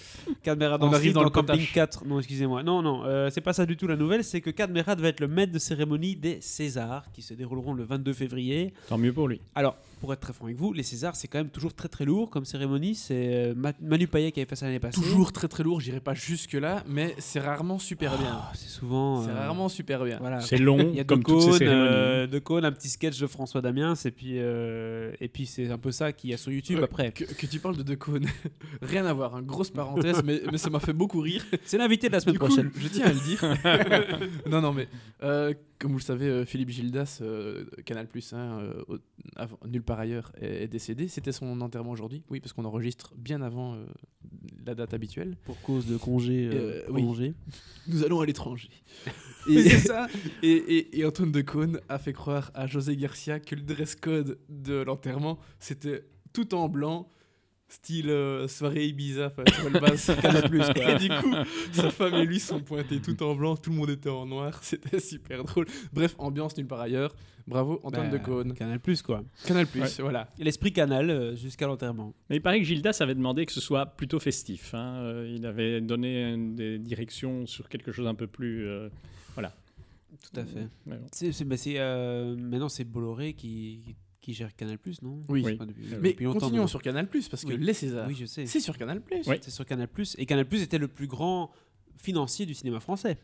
Cadmerade 0.43 0.83
On 0.83 0.93
arrive 0.93 1.13
dans 1.13 1.21
dans, 1.21 1.23
le 1.23 1.31
camping 1.31 1.55
potage. 1.55 1.73
4. 1.73 2.05
Non, 2.05 2.19
excusez-moi. 2.19 2.61
Non, 2.61 2.83
non, 2.83 3.03
euh, 3.05 3.29
c'est 3.31 3.41
pas 3.41 3.53
ça 3.53 3.65
du 3.65 3.75
tout 3.75 3.87
la 3.87 3.95
nouvelle. 3.95 4.23
C'est 4.23 4.41
que 4.41 4.51
Cadmerade 4.51 4.99
va 5.01 5.07
être 5.07 5.21
le 5.21 5.27
maître 5.27 5.51
de 5.53 5.59
cérémonie 5.59 6.15
des 6.15 6.39
Césars 6.41 7.05
qui 7.13 7.23
se 7.23 7.33
dérouleront 7.33 7.73
le 7.73 7.83
22 7.83 8.13
février. 8.13 8.73
Tant 8.89 8.97
mieux 8.99 9.13
pour 9.13 9.27
lui. 9.27 9.41
Alors, 9.55 9.75
pour 10.01 10.11
être 10.11 10.19
très 10.19 10.33
franc 10.33 10.45
avec 10.45 10.57
vous, 10.57 10.73
les 10.73 10.83
Césars, 10.83 11.15
c'est 11.15 11.27
quand 11.29 11.37
même 11.37 11.49
toujours 11.49 11.73
très 11.73 11.87
très 11.87 12.03
lourd 12.03 12.29
comme 12.29 12.43
cérémonie. 12.43 12.95
C'est 12.95 13.51
euh, 13.51 13.53
Ma- 13.55 13.71
Manu 13.81 14.07
Payet 14.07 14.31
qui 14.33 14.39
avait 14.41 14.49
fait 14.49 14.55
ça 14.57 14.65
l'année 14.65 14.79
passée. 14.79 14.99
Toujours 14.99 15.31
très 15.31 15.47
très 15.47 15.63
lourd, 15.63 15.79
j'irai 15.79 15.99
pas 16.01 16.13
jusque 16.13 16.53
là, 16.53 16.83
mais 16.87 17.15
c'est 17.19 17.39
rarement 17.39 17.79
super 17.79 18.17
bien. 18.17 18.31
Ah, 18.33 18.51
c'est 18.55 18.67
souvent. 18.67 19.23
C'est 19.23 19.29
euh, 19.29 19.35
rarement 19.35 19.69
super 19.69 20.03
bien. 20.03 20.17
Voilà. 20.19 20.41
C'est 20.41 20.57
long, 20.57 20.77
Il 20.79 20.95
y 20.95 20.99
a 20.99 21.03
comme 21.05 21.19
de 21.19 21.23
toutes 21.23 21.41
ces 21.41 21.47
cônes, 21.49 21.57
cérémonies. 21.59 21.87
euh, 21.93 22.27
de 22.27 22.39
cônes, 22.39 22.65
un 22.65 22.71
petit 22.71 22.89
sketch 22.89 23.19
de 23.19 23.27
François 23.27 23.61
Damiens, 23.61 23.93
et 24.03 24.11
puis, 24.11 24.33
euh, 24.39 25.11
et 25.21 25.27
puis 25.29 25.45
c'est 25.45 25.69
un 25.71 25.77
peu 25.77 25.91
ça 25.91 26.11
qu'il 26.11 26.31
y 26.31 26.33
a 26.33 26.37
sur 26.37 26.51
YouTube 26.51 26.79
Euh, 26.79 26.83
après. 26.85 27.11
Que, 27.11 27.23
que 27.25 27.45
tu 27.45 27.59
parles 27.59 27.77
de 27.77 27.83
De 27.83 27.95
Caunes, 27.95 28.25
rien 28.81 29.05
à 29.05 29.13
voir, 29.13 29.35
hein, 29.35 29.41
grosse 29.43 29.69
parenthèse, 29.69 30.23
mais, 30.25 30.41
mais 30.51 30.57
ça 30.57 30.69
m'a 30.71 30.79
fait 30.79 30.93
beaucoup 30.93 31.19
rire. 31.21 31.45
C'est 31.65 31.77
l'invité 31.77 32.07
de 32.07 32.13
la 32.13 32.19
semaine 32.21 32.33
Du 32.33 32.39
coup, 32.39 32.47
prochaine. 32.47 32.71
je 32.75 32.87
tiens 32.87 33.05
à 33.05 33.13
le 33.13 33.19
dire. 33.19 34.29
non, 34.49 34.61
non, 34.61 34.73
mais 34.73 34.87
euh, 35.23 35.53
comme 35.79 35.91
vous 35.91 35.97
le 35.97 36.03
savez, 36.03 36.45
Philippe 36.45 36.69
Gildas, 36.69 37.19
euh, 37.21 37.65
Canal 37.85 38.07
Plus, 38.07 38.33
nulle 39.67 39.83
part 39.83 39.90
ailleurs, 39.99 40.31
est, 40.39 40.63
est 40.63 40.67
décédé. 40.67 41.07
C'était 41.07 41.31
son 41.31 41.59
enterrement 41.61 41.91
aujourd'hui, 41.91 42.23
oui, 42.29 42.39
parce 42.39 42.53
qu'on 42.53 42.65
enregistre 42.65 43.13
bien 43.17 43.41
avant 43.41 43.75
euh, 43.75 43.85
la 44.65 44.75
date 44.75 44.93
habituelle. 44.93 45.35
Pour 45.45 45.59
cause 45.61 45.85
de 45.87 45.97
congé 45.97 46.47
euh, 46.51 46.83
Euh, 46.87 46.91
oui. 46.91 47.33
Nous 47.87 48.03
allons 48.03 48.21
à 48.21 48.25
l'étranger. 48.25 48.69
Et, 49.49 49.63
c'est 49.63 49.87
ça. 49.87 50.07
et, 50.43 50.51
et- 50.51 50.99
et 50.99 51.05
Antoine 51.05 51.31
de 51.31 51.41
Caunes 51.41 51.79
a 51.89 51.97
fait 51.97 52.13
croire 52.13 52.51
à 52.53 52.67
José 52.67 52.95
Garcia 52.95 53.39
que 53.39 53.55
le 53.55 53.63
dress 53.63 53.95
code 53.95 54.37
de 54.49 54.75
l'enterrement, 54.83 55.39
c'était 55.59 56.03
tout 56.31 56.53
en 56.53 56.69
blanc, 56.69 57.09
style 57.71 58.09
euh, 58.09 58.47
soirée 58.47 58.85
Ibiza, 58.87 59.27
enfin, 59.27 59.43
tu 59.45 59.61
vois 59.61 59.69
le 59.69 59.79
base, 59.79 60.05
Canal+, 60.21 60.49
quoi. 60.49 60.91
Et 60.91 60.97
du 60.99 61.09
coup, 61.09 61.33
sa 61.71 61.89
femme 61.89 62.13
et 62.15 62.25
lui 62.25 62.39
sont 62.39 62.59
pointés 62.59 62.99
tout 62.99 63.21
en 63.23 63.33
blanc, 63.35 63.55
tout 63.55 63.69
le 63.71 63.77
monde 63.77 63.89
était 63.89 64.09
en 64.09 64.25
noir, 64.25 64.59
c'était 64.63 64.99
super 64.99 65.43
drôle. 65.43 65.65
Bref, 65.93 66.15
ambiance 66.17 66.55
nulle 66.57 66.67
part 66.67 66.81
ailleurs. 66.81 67.15
Bravo 67.47 67.79
Antoine 67.83 68.11
Bah, 68.11 68.17
de 68.19 68.23
Caunes. 68.23 68.53
Canal 68.53 68.79
Plus 68.79 69.01
quoi. 69.01 69.23
Canal+, 69.47 69.65
Ouais. 69.75 69.87
voilà. 69.99 70.29
Et 70.37 70.43
L'esprit 70.43 70.71
Canal 70.71 71.09
euh, 71.09 71.35
jusqu'à 71.35 71.65
l'enterrement. 71.65 72.13
Mais 72.29 72.35
il 72.35 72.41
paraît 72.41 72.59
que 72.59 72.65
Gildas 72.65 72.97
avait 72.99 73.15
demandé 73.15 73.45
que 73.47 73.51
ce 73.51 73.59
soit 73.61 73.85
plutôt 73.87 74.19
festif. 74.19 74.75
hein. 74.75 74.97
Euh, 75.01 75.33
Il 75.35 75.45
avait 75.47 75.81
donné 75.81 76.35
des 76.37 76.77
directions 76.77 77.47
sur 77.47 77.67
quelque 77.67 77.91
chose 77.91 78.05
un 78.05 78.13
peu 78.15 78.27
plus. 78.27 78.67
euh, 78.67 78.89
Tout 79.35 80.39
à 80.39 80.43
fait. 80.45 80.67
C'est, 81.11 81.43
bah, 81.45 81.55
euh, 81.67 82.35
maintenant 82.37 82.69
c'est 82.69 82.83
Bolloré 82.83 83.33
qui, 83.33 83.81
qui 83.85 83.95
gère 84.29 84.55
Canal 84.55 84.77
Plus, 84.77 85.01
non 85.01 85.21
Oui. 85.29 85.43
Enfin, 85.55 85.65
depuis- 85.65 85.83
Mais 86.01 86.09
depuis 86.11 86.25
continuons 86.25 86.67
sur 86.67 86.81
Canal 86.81 87.07
Plus 87.07 87.27
parce 87.29 87.43
que 87.43 87.49
Oui. 87.53 87.57
les 87.59 87.73
Césars, 87.73 88.07
Oui, 88.07 88.15
je 88.19 88.25
sais. 88.25 88.45
c'est 88.45 88.59
sur 88.59 88.77
Canal 88.77 89.01
Plus. 89.01 89.21
Oui. 89.27 89.35
C'est 89.41 89.51
sur 89.51 89.65
Canal 89.65 89.87
Plus. 89.87 90.15
Et 90.19 90.25
Canal 90.25 90.45
Plus 90.47 90.61
était 90.61 90.77
le 90.77 90.87
plus 90.87 91.07
grand 91.07 91.51
financier 91.97 92.45
du 92.45 92.53
cinéma 92.53 92.79
français. 92.79 93.17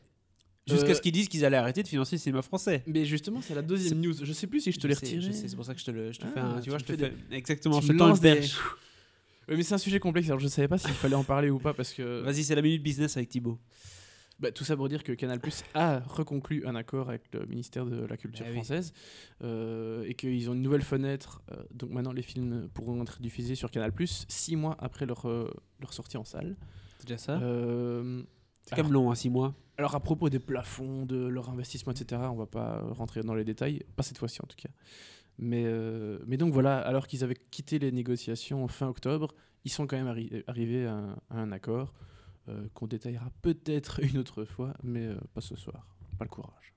Jusqu'à 0.67 0.89
Euh, 0.89 0.93
ce 0.95 1.01
qu'ils 1.01 1.13
disent 1.13 1.29
qu'ils 1.29 1.45
allaient 1.45 1.55
arrêter 1.57 1.81
de 1.81 1.87
financer 1.87 2.17
le 2.17 2.19
cinéma 2.19 2.41
français. 2.41 2.83
Mais 2.87 3.05
justement, 3.05 3.41
c'est 3.41 3.55
la 3.55 3.61
deuxième 3.61 4.01
news. 4.01 4.13
Je 4.21 4.33
sais 4.33 4.47
plus 4.47 4.59
si 4.59 4.71
je 4.73 4.79
te 4.79 4.85
l'ai 4.87 4.95
retiré. 4.95 5.21
Je 5.21 5.31
sais, 5.31 5.47
c'est 5.47 5.55
pour 5.55 5.63
ça 5.63 5.73
que 5.73 5.79
je 5.79 5.85
te 5.85 5.91
le 5.91 6.11
je 6.11 6.19
te 6.19 6.25
Ah, 6.27 6.31
fais 6.33 6.39
un. 6.41 6.55
tu 6.57 6.63
Tu 6.63 6.69
vois, 6.71 6.79
je 6.79 6.83
te 6.83 6.91
fais 6.95 6.97
fais. 6.97 7.13
Exactement, 7.31 7.79
Tu 7.79 7.87
je 7.87 7.91
te 7.93 7.97
lances 7.97 8.19
des-. 8.19 8.41
Oui, 9.47 9.55
mais 9.55 9.63
c'est 9.63 9.75
un 9.75 9.77
sujet 9.77 9.99
complexe. 9.99 10.27
Alors 10.27 10.39
je 10.41 10.47
savais 10.49 10.67
pas 10.67 10.77
s'il 10.77 10.91
fallait 10.91 11.15
en 11.15 11.23
parler 11.23 11.49
ou 11.49 11.57
pas 11.59 11.73
parce 11.73 11.93
que 11.93 12.21
Vas-y, 12.21 12.43
c'est 12.43 12.55
la 12.55 12.61
minute 12.61 12.83
business 12.83 13.15
avec 13.15 13.29
Thibaut. 13.29 13.57
Bah, 14.39 14.51
tout 14.51 14.63
ça 14.63 14.75
pour 14.77 14.87
dire 14.87 15.03
que 15.03 15.11
Canal 15.13 15.39
Plus 15.39 15.63
a 15.73 15.99
reconclu 15.99 16.63
un 16.67 16.75
accord 16.75 17.09
avec 17.09 17.23
le 17.33 17.45
ministère 17.47 17.85
de 17.87 18.05
la 18.05 18.17
Culture 18.17 18.45
Ah 18.47 18.51
oui. 18.51 18.57
française 18.57 18.93
euh, 19.43 20.03
et 20.07 20.13
qu'ils 20.13 20.47
ont 20.49 20.53
une 20.53 20.61
nouvelle 20.61 20.83
fenêtre. 20.83 21.41
euh, 21.51 21.55
donc 21.73 21.89
maintenant, 21.89 22.11
les 22.11 22.21
films 22.21 22.69
pourront 22.73 23.01
être 23.01 23.19
diffusés 23.19 23.55
sur 23.55 23.71
Canal 23.71 23.91
Plus 23.91 24.25
six 24.29 24.55
mois 24.55 24.75
après 24.79 25.07
leur, 25.07 25.27
euh, 25.27 25.51
leur 25.79 25.91
sortie 25.91 26.17
en 26.17 26.23
salle. 26.23 26.55
C'est 26.99 27.07
déjà 27.07 27.17
ça? 27.17 27.39
C'est 27.39 28.75
quand 28.75 28.83
même 28.83 28.91
long, 28.91 29.09
hein, 29.11 29.15
6 29.15 29.29
mois? 29.29 29.55
alors 29.77 29.95
à 29.95 29.99
propos 29.99 30.29
des 30.29 30.39
plafonds, 30.39 31.05
de 31.05 31.27
leur 31.27 31.49
investissement, 31.49 31.93
etc., 31.93 32.21
on 32.31 32.35
va 32.35 32.47
pas 32.47 32.81
rentrer 32.91 33.21
dans 33.21 33.35
les 33.35 33.43
détails, 33.43 33.83
pas 33.95 34.01
cette 34.03 34.17
fois-ci 34.17 34.39
en 34.43 34.47
tout 34.47 34.55
cas. 34.57 34.69
Mais, 35.39 35.63
euh, 35.65 36.17
mais 36.25 36.35
donc 36.37 36.51
voilà, 36.51 36.79
alors 36.79 37.05
qu'ils 37.07 37.23
avaient 37.23 37.35
quitté 37.35 37.77
les 37.79 37.91
négociations 37.91 38.67
fin 38.67 38.87
octobre, 38.87 39.33
ils 39.65 39.71
sont 39.71 39.85
quand 39.87 39.95
même 39.95 40.07
arri- 40.07 40.43
arrivés 40.47 40.85
à 40.87 40.93
un, 40.95 41.11
à 41.29 41.37
un 41.39 41.51
accord 41.51 41.93
euh, 42.49 42.67
qu'on 42.73 42.87
détaillera 42.87 43.29
peut-être 43.41 43.99
une 44.03 44.17
autre 44.17 44.45
fois, 44.45 44.73
mais 44.83 45.05
euh, 45.05 45.15
pas 45.33 45.41
ce 45.41 45.55
soir. 45.55 45.85
Pas 46.17 46.23
le 46.23 46.29
courage. 46.29 46.73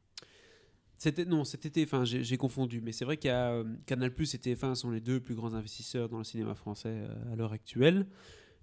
C'était 0.99 1.25
non, 1.25 1.45
c'était 1.45 1.69
TF1, 1.69 2.05
j'ai 2.05 2.37
confondu. 2.37 2.81
Mais 2.81 2.93
c'est 2.93 3.05
vrai 3.05 3.17
qu'il 3.17 3.29
y 3.29 3.33
a 3.33 3.53
euh, 3.53 3.65
Canal 3.87 4.13
et 4.19 4.25
TF1 4.25 4.75
sont 4.75 4.91
les 4.91 5.01
deux 5.01 5.21
plus 5.21 5.35
grands 5.35 5.55
investisseurs 5.55 6.09
dans 6.09 6.19
le 6.19 6.25
cinéma 6.25 6.55
français 6.55 7.03
à 7.33 7.37
l'heure 7.37 7.53
actuelle. 7.53 8.07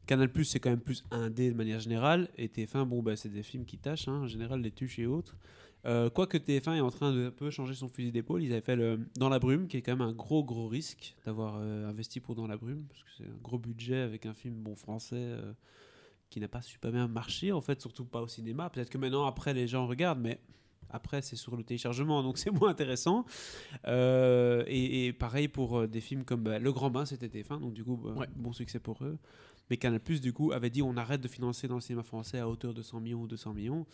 Canal 0.05 0.29
c'est 0.43 0.59
quand 0.59 0.69
même 0.69 0.81
plus 0.81 1.03
indé 1.11 1.49
de 1.49 1.55
manière 1.55 1.79
générale 1.79 2.29
et 2.37 2.47
TF1 2.47 2.85
bon 2.85 3.01
bah 3.01 3.17
c'est 3.17 3.27
des 3.27 3.43
films 3.43 3.65
qui 3.65 3.77
tâchent 3.77 4.07
hein, 4.07 4.21
en 4.21 4.27
général 4.27 4.61
les 4.61 4.71
tuches 4.71 4.99
et 4.99 5.05
autres. 5.05 5.35
Quoique 5.83 6.37
TF1 6.37 6.75
est 6.75 6.81
en 6.81 6.91
train 6.91 7.13
de 7.13 7.27
un 7.27 7.31
peu 7.31 7.49
changer 7.49 7.73
son 7.73 7.87
fusil 7.87 8.11
d'épaule, 8.11 8.43
ils 8.43 8.51
avaient 8.51 8.61
fait 8.61 8.75
le 8.75 8.99
Dans 9.17 9.29
la 9.29 9.39
brume 9.39 9.67
qui 9.67 9.77
est 9.77 9.81
quand 9.81 9.93
même 9.93 10.07
un 10.07 10.13
gros 10.13 10.43
gros 10.43 10.67
risque 10.67 11.15
d'avoir 11.25 11.55
investi 11.55 12.19
pour 12.19 12.35
Dans 12.35 12.47
la 12.47 12.57
brume 12.57 12.85
parce 12.87 13.03
que 13.03 13.09
c'est 13.17 13.25
un 13.25 13.37
gros 13.41 13.57
budget 13.57 13.97
avec 13.97 14.25
un 14.25 14.33
film 14.33 14.55
bon 14.55 14.75
français 14.75 15.35
qui 16.29 16.39
n'a 16.39 16.47
pas 16.47 16.61
super 16.61 16.91
bien 16.91 17.07
marché 17.07 17.51
en 17.51 17.61
fait, 17.61 17.79
surtout 17.81 18.05
pas 18.05 18.21
au 18.21 18.27
cinéma. 18.27 18.69
Peut-être 18.69 18.89
que 18.89 18.97
maintenant 18.97 19.25
après 19.25 19.53
les 19.53 19.67
gens 19.67 19.87
regardent 19.87 20.19
mais 20.21 20.39
après, 20.89 21.21
c'est 21.21 21.35
sur 21.35 21.57
le 21.57 21.63
téléchargement, 21.63 22.23
donc 22.23 22.37
c'est 22.37 22.49
moins 22.49 22.69
intéressant. 22.69 23.25
Euh, 23.87 24.63
et, 24.67 25.07
et 25.07 25.13
pareil 25.13 25.47
pour 25.49 25.79
euh, 25.79 25.87
des 25.87 25.99
films 26.01 26.23
comme 26.23 26.43
bah, 26.43 26.59
Le 26.59 26.71
Grand 26.71 26.89
Bain, 26.89 27.05
c'était 27.05 27.27
TF1, 27.27 27.59
donc 27.59 27.73
du 27.73 27.83
coup, 27.83 27.97
bah, 27.97 28.11
Ouais. 28.15 28.27
bon 28.35 28.53
succès 28.53 28.79
pour 28.79 29.03
eux. 29.03 29.17
Mais 29.69 29.75
Canal 29.77 29.99
Plus, 29.99 30.21
du 30.21 30.31
coup, 30.31 30.53
avait 30.53 30.69
dit 30.69 30.81
on 30.81 30.95
arrête 30.95 31.19
de 31.19 31.27
financer 31.27 31.67
dans 31.67 31.75
le 31.75 31.81
cinéma 31.81 32.03
français 32.03 32.39
à 32.39 32.47
hauteur 32.47 32.73
de 32.73 32.81
100 32.81 33.01
millions 33.01 33.21
ou 33.21 33.27
200 33.27 33.53
millions. 33.53 33.85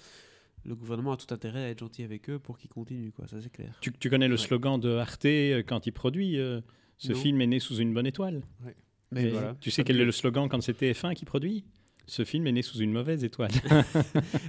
Le 0.65 0.75
gouvernement 0.75 1.11
a 1.13 1.17
tout 1.17 1.33
intérêt 1.33 1.63
à 1.65 1.69
être 1.69 1.79
gentil 1.79 2.03
avec 2.03 2.29
eux 2.29 2.37
pour 2.39 2.57
qu'ils 2.59 2.69
continuent, 2.69 3.09
quoi, 3.11 3.27
ça 3.27 3.41
c'est 3.41 3.51
clair. 3.51 3.75
Tu, 3.81 3.91
tu 3.91 4.09
connais 4.11 4.27
le 4.27 4.35
Ouais. 4.35 4.41
slogan 4.41 4.79
de 4.79 4.95
Arte 4.95 5.25
euh, 5.25 5.63
quand 5.65 5.87
il 5.87 5.91
produit 5.93 6.37
euh, 6.39 6.61
Ce 6.99 7.11
Non. 7.11 7.17
film 7.17 7.41
est 7.41 7.47
né 7.47 7.59
sous 7.59 7.77
une 7.77 7.93
bonne 7.93 8.05
étoile. 8.05 8.43
Ouais. 8.63 8.75
Mais 9.11 9.29
voilà. 9.29 9.55
Tu 9.59 9.71
sais 9.71 9.83
quel 9.83 9.99
est 9.99 10.05
le 10.05 10.11
slogan 10.11 10.47
quand 10.47 10.61
c'est 10.61 10.79
TF1 10.79 11.15
qui 11.15 11.25
produit? 11.25 11.65
Ce 12.05 12.25
film 12.25 12.45
est 12.47 12.51
né 12.51 12.61
sous 12.61 12.79
une 12.79 12.91
mauvaise 12.91 13.23
étoile. 13.23 13.51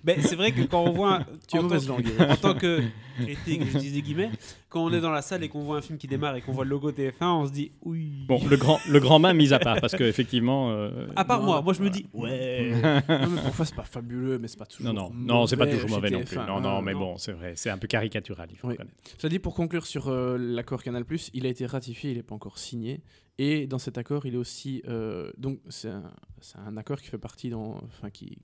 Mais 0.04 0.16
c'est 0.20 0.34
vrai 0.34 0.50
que 0.50 0.62
quand 0.62 0.82
on 0.82 0.92
voit. 0.92 1.20
Tu 1.48 1.56
es 1.56 1.58
en 1.60 1.62
tant 1.62 1.68
mauvaise 1.68 1.84
que- 1.86 1.88
langue. 1.88 2.30
en 2.30 2.36
tant 2.36 2.54
que 2.54 2.80
critique, 3.22 3.62
je 3.72 3.78
dis 3.78 3.92
des 3.92 4.02
guillemets, 4.02 4.30
quand 4.68 4.82
on 4.84 4.92
est 4.92 5.00
dans 5.00 5.12
la 5.12 5.22
salle 5.22 5.44
et 5.44 5.48
qu'on 5.48 5.62
voit 5.62 5.76
un 5.76 5.80
film 5.80 5.96
qui 5.98 6.08
démarre 6.08 6.34
et 6.34 6.40
qu'on 6.40 6.50
voit 6.52 6.64
le 6.64 6.70
logo 6.70 6.90
TF1, 6.90 7.12
on 7.22 7.46
se 7.46 7.52
dit 7.52 7.70
oui. 7.82 8.24
Bon, 8.26 8.40
le 8.48 8.56
grand, 8.56 8.80
le 8.88 8.98
grand 8.98 9.20
main 9.20 9.34
mis 9.34 9.52
à 9.52 9.60
part, 9.60 9.80
parce 9.80 9.94
qu'effectivement. 9.94 10.72
Euh, 10.72 11.06
À 11.14 11.24
part 11.24 11.38
Non, 11.40 11.46
moi, 11.46 11.62
moi 11.62 11.74
je 11.74 11.82
me 11.82 11.90
dis 11.90 12.06
ouais. 12.12 12.72
non, 13.08 13.28
mais 13.30 13.40
parfois, 13.42 13.64
c'est 13.66 13.76
pas 13.76 13.84
fabuleux, 13.84 14.38
mais 14.40 14.48
c'est 14.48 14.58
pas 14.58 14.66
toujours. 14.66 14.92
non, 14.92 15.10
non, 15.10 15.12
non, 15.14 15.46
c'est 15.46 15.56
pas 15.56 15.66
toujours 15.68 15.90
mauvais 15.90 16.10
non 16.10 16.22
plus. 16.24 16.36
TF1, 16.36 16.46
Non, 16.48 16.60
non, 16.60 16.82
mais 16.82 16.92
non. 16.92 16.98
bon, 16.98 17.18
c'est 17.18 17.32
vrai, 17.32 17.52
c'est 17.54 17.70
un 17.70 17.78
peu 17.78 17.86
caricatural, 17.86 18.48
il 18.50 18.56
faut 18.58 18.66
Oui. 18.66 18.72
reconnaître. 18.74 18.96
Ça 19.16 19.28
dit 19.28 19.38
pour 19.38 19.54
conclure 19.54 19.86
sur 19.86 20.08
euh, 20.08 20.36
l'accord 20.38 20.82
Canal+, 20.82 21.04
il 21.34 21.46
a 21.46 21.48
été 21.48 21.66
ratifié, 21.66 22.10
il 22.10 22.16
n'est 22.16 22.22
pas 22.24 22.34
encore 22.34 22.58
signé. 22.58 23.00
Et 23.38 23.66
dans 23.66 23.78
cet 23.78 23.98
accord, 23.98 24.26
il 24.26 24.34
est 24.34 24.38
aussi 24.38 24.82
euh, 24.86 25.32
donc 25.36 25.60
c'est 25.68 25.90
un, 25.90 26.76
accord 26.76 27.00
qui 27.00 27.08
fait 27.08 27.18
partie 27.18 27.50
dans, 27.50 27.82
enfin 27.84 28.10
qui 28.10 28.38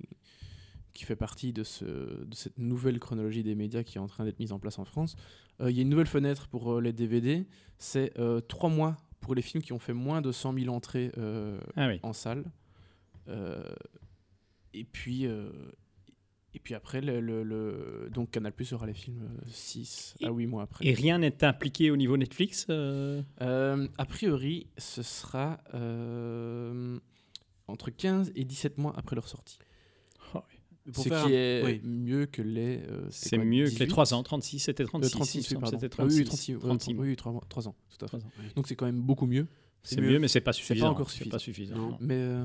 qui 0.93 1.05
fait 1.05 1.17
partie 1.17 1.53
de, 1.53 1.63
ce, 1.63 1.85
de 1.85 2.35
cette 2.35 2.59
nouvelle 2.59 2.99
chronologie 2.99 3.45
des 3.45 3.55
médias 3.55 3.85
qui 3.85 3.99
est 3.99 4.01
en 4.01 4.09
train 4.09 4.25
d'être 4.25 4.41
mise 4.41 4.51
en 4.51 4.59
place 4.59 4.81
en 4.81 4.85
France. 4.85 5.15
Euh, 5.61 5.71
Il 5.71 5.77
y 5.77 5.79
a 5.79 5.83
une 5.83 5.89
nouvelle 5.89 6.09
fenêtre 6.09 6.49
pour 6.49 6.73
euh, 6.73 6.81
les 6.81 6.93
DVD, 6.93 7.47
c'est 7.79 8.13
trois 8.49 8.69
mois 8.71 8.97
pour 9.21 9.35
les 9.37 9.43
films 9.43 9.63
qui 9.63 9.73
ont 9.73 9.79
fait 9.79 9.93
moins 9.93 10.21
de 10.21 10.33
100 10.33 10.55
000 10.55 10.75
entrées 10.75 11.13
Ah 11.77 11.87
oui. 11.87 12.01
en 12.03 12.13
salle. 12.13 12.45
Et 14.75 14.85
puis 14.85 15.27
et 16.55 16.59
puis 16.59 16.75
après 16.75 17.01
le, 17.01 17.21
le- 17.21 17.43
le- 17.45 18.11
donc 18.13 18.31
Canal 18.31 18.53
Plus 18.53 18.73
aura 18.73 18.87
les 18.87 18.95
films 18.95 19.29
6 19.49 20.15
à 20.23 20.31
8 20.31 20.47
mois 20.47 20.63
après. 20.65 20.87
Et 20.87 20.95
rien 20.95 21.19
n'est 21.19 21.45
impliqué 21.45 21.91
au 21.91 21.97
niveau 21.97 22.17
Netflix 22.17 22.67
euh 22.71 23.23
Euh, 23.41 23.87
a 23.99 24.05
priori, 24.05 24.67
ce 24.79 25.03
sera 25.03 25.59
euh, 25.75 26.99
entre 27.69 27.91
15 27.91 28.33
et 28.35 28.45
17 28.45 28.79
mois 28.79 28.93
après 28.97 29.15
leur 29.17 29.29
sortie. 29.29 29.59
Oh, 30.35 30.41
Pour 30.93 31.05
ce 31.05 31.09
faire 31.09 31.25
qui 31.27 31.35
est 31.35 31.63
oui. 31.65 31.81
mieux 31.85 32.27
que 32.27 32.43
les. 32.43 32.79
euh, 32.89 33.07
C'est 33.11 33.39
mieux 33.39 33.65
que 33.67 33.71
les 33.71 33.87
18? 33.87 33.89
3 33.89 34.15
ans, 34.15 34.23
36, 34.23 34.59
c'était 34.59 34.83
Euh, 34.83 34.87
36. 34.87 35.11
36, 35.13 35.35
il 35.35 35.39
me 35.39 35.43
oui, 35.43 35.49
semble, 35.49 35.61
pardon. 35.63 35.79
c'était 35.81 35.95
Ah 35.99 36.05
oui, 36.05 36.25
36. 36.25 36.25
36, 36.25 36.55
ouais, 36.55 36.61
36 36.61 36.95
oui, 36.95 37.17
3, 37.17 37.33
ans, 37.33 37.43
3 37.49 37.69
ans, 37.69 37.77
tout 37.97 38.05
à 38.05 38.09
fait. 38.09 38.19
Trois 38.19 38.21
ans, 38.27 38.33
oui. 38.41 38.45
Donc 38.57 38.67
c'est 38.69 38.75
quand 38.77 38.87
même 38.87 39.01
beaucoup 39.01 39.27
mieux. 39.27 39.47
C'est 39.83 40.01
mieux, 40.01 40.11
mieux. 40.11 40.19
mais 40.19 40.29
c'est 40.29 40.41
pas 40.43 40.53
suffisant. 40.53 40.91
encore 40.91 41.09
C'est 41.11 41.19
suffisant. 41.19 41.31
pas 41.31 41.39
suffisant. 41.39 41.77
Non. 41.77 41.91
non. 41.91 41.99
Mais 42.01 42.15
euh, 42.17 42.45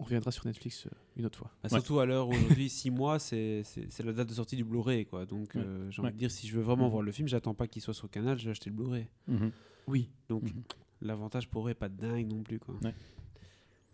on 0.00 0.04
reviendra 0.04 0.30
sur 0.30 0.46
Netflix 0.46 0.86
euh, 0.86 0.90
une 1.16 1.26
autre 1.26 1.38
fois. 1.38 1.50
Bah, 1.62 1.68
Ouais. 1.72 1.78
Surtout 1.78 1.98
à 2.00 2.06
l'heure 2.06 2.28
où 2.28 2.32
aujourd'hui, 2.32 2.68
6 2.70 2.90
mois, 2.90 3.18
c'est 3.18 3.62
la 4.04 4.12
date 4.12 4.28
de 4.28 4.34
sortie 4.34 4.56
du 4.56 4.64
Blu-ray. 4.64 5.06
quoi. 5.06 5.26
Donc 5.26 5.54
Ouais. 5.54 5.60
euh, 5.64 5.90
j'ai 5.90 6.00
envie 6.00 6.08
Ouais. 6.08 6.12
de 6.12 6.18
dire, 6.18 6.30
si 6.30 6.46
je 6.46 6.56
veux 6.56 6.62
vraiment 6.62 6.84
Mhm. 6.86 6.90
voir 6.90 7.02
le 7.02 7.12
film, 7.12 7.26
j'attends 7.28 7.54
pas 7.54 7.66
qu'il 7.66 7.82
soit 7.82 7.94
sur 7.94 8.08
Canal, 8.10 8.38
je 8.38 8.44
vais 8.44 8.50
acheter 8.52 8.70
le 8.70 8.76
Blu-ray. 8.76 9.06
Mhm. 9.26 9.50
Oui. 9.88 10.08
Donc 10.28 10.42
Mhm. 10.44 10.62
l'avantage 11.02 11.48
pour 11.48 11.66
eux 11.66 11.70
est 11.70 11.74
pas 11.74 11.88
dingue 11.88 12.28
non 12.32 12.42
plus. 12.42 12.58
Quoi. 12.58 12.74
Ouais. 12.82 12.94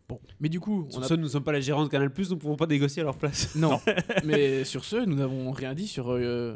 Bon. 0.09 0.21
Mais 0.41 0.51
du 0.51 0.61
coup, 0.61 0.85
on 0.89 0.91
Sur 0.91 1.03
a... 1.05 1.09
ce, 1.09 1.15
nous 1.15 1.23
ne 1.23 1.29
sommes 1.29 1.45
pas 1.45 1.53
les 1.53 1.63
gérants 1.63 1.85
de 1.85 1.89
Canal+, 1.89 2.11
nous 2.15 2.25
ne 2.29 2.35
pouvons 2.35 2.57
pas 2.57 2.67
négocier 2.67 3.01
à 3.01 3.05
leur 3.07 3.17
place. 3.17 3.55
Non. 3.57 3.81
Mais 4.25 4.65
sur 4.65 4.85
ce, 4.85 4.97
nous 4.97 5.17
n'avons 5.17 5.51
rien 5.53 5.73
dit 5.75 5.89
sur. 5.89 6.11
euh, 6.11 6.55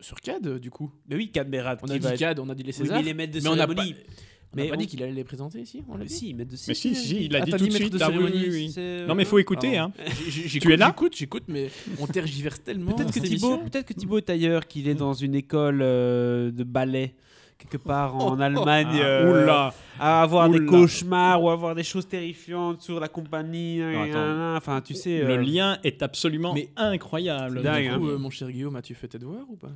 sur 0.00 0.20
CAD, 0.20 0.58
du 0.58 0.70
coup. 0.70 0.90
Mais 1.08 1.16
oui, 1.16 1.30
Cadmerat. 1.30 1.76
On 1.82 1.88
a 1.90 1.98
dit 1.98 2.16
CAD, 2.16 2.38
on 2.38 2.48
a 2.48 2.54
dit 2.54 2.62
les 2.62 2.68
Oui, 2.68 2.84
Césars. 2.86 2.98
mais 2.98 3.02
les 3.04 3.14
maîtres 3.14 3.34
de 3.34 3.40
mais 3.40 3.48
on 3.48 3.56
n'a 3.56 3.66
pas, 3.66 3.74
cérémonie. 3.74 3.98
on 3.98 4.37
Mais 4.54 4.68
pas 4.68 4.74
on- 4.74 4.78
dit 4.78 4.86
qu'il 4.86 5.02
allait 5.02 5.12
les 5.12 5.24
présenter 5.24 5.60
ici 5.60 5.82
on 5.88 5.92
l'a 5.98 6.04
Mais 6.04 6.08
si, 6.08 6.32
maître 6.34 6.50
de 6.50 6.56
Mais 6.68 6.74
si, 6.74 6.94
si, 6.94 7.24
il 7.26 7.36
a 7.36 7.40
Ah, 7.42 7.44
dit 7.44 7.50
tout 7.50 7.56
dit 7.58 7.68
de 7.68 7.74
suite. 7.74 7.92
de 7.92 7.98
ah 8.02 8.08
oui, 8.08 8.14
cérémonie, 8.14 8.42
oui, 8.44 8.50
oui. 8.50 8.70
c'est- 8.72 9.06
Non, 9.06 9.14
mais 9.14 9.24
il 9.24 9.26
faut 9.26 9.38
écouter. 9.38 9.74
Pardon. 9.76 9.92
Hein. 9.98 10.04
J- 10.28 10.48
j- 10.48 10.58
Tu 10.60 10.72
es 10.72 10.76
là 10.76 10.86
J'écoute, 10.88 11.14
j'écoute, 11.16 11.42
mais 11.48 11.68
on 12.00 12.06
tergiverse 12.06 12.62
tellement. 12.62 12.92
Peut-être 12.92 13.12
que 13.12 13.20
Thibaut, 13.20 13.58
peut-être 13.58 13.86
que 13.86 13.92
Thibaut 13.92 14.16
est 14.18 14.30
ailleurs, 14.30 14.66
qu'il 14.66 14.88
est 14.88 14.94
dans 14.94 15.12
une 15.12 15.34
école 15.34 15.80
euh, 15.82 16.50
de 16.50 16.64
ballet 16.64 17.14
quelque 17.58 17.76
part 17.76 18.14
en 18.14 18.38
Allemagne, 18.40 18.86
Ah, 18.92 19.04
euh, 19.04 19.42
oula. 19.44 19.74
à 19.98 20.22
avoir 20.22 20.48
des 20.48 20.64
cauchemars 20.64 21.42
ou 21.42 21.50
avoir 21.50 21.74
des 21.74 21.82
choses 21.82 22.06
terrifiantes 22.06 22.80
sur 22.82 23.00
la 23.00 23.08
compagnie. 23.08 23.78
Non, 23.80 24.02
attends. 24.02 24.12
nanana. 24.14 24.54
Enfin, 24.56 24.80
tu 24.80 24.94
sais. 24.94 25.18
Le 25.22 25.30
euh, 25.34 25.42
lien 25.42 25.78
est 25.84 26.00
absolument 26.02 26.54
Mais- 26.54 26.68
incroyable. 26.76 27.60
Dingue, 27.62 27.82
Du 27.82 27.88
hein. 27.88 27.98
coup, 27.98 28.08
euh, 28.10 28.18
mon 28.18 28.30
cher 28.30 28.50
Guillaume, 28.50 28.76
as-tu 28.76 28.94
fait 28.94 29.08
tes 29.08 29.18
devoirs 29.18 29.44
ou 29.50 29.56
pas? 29.56 29.72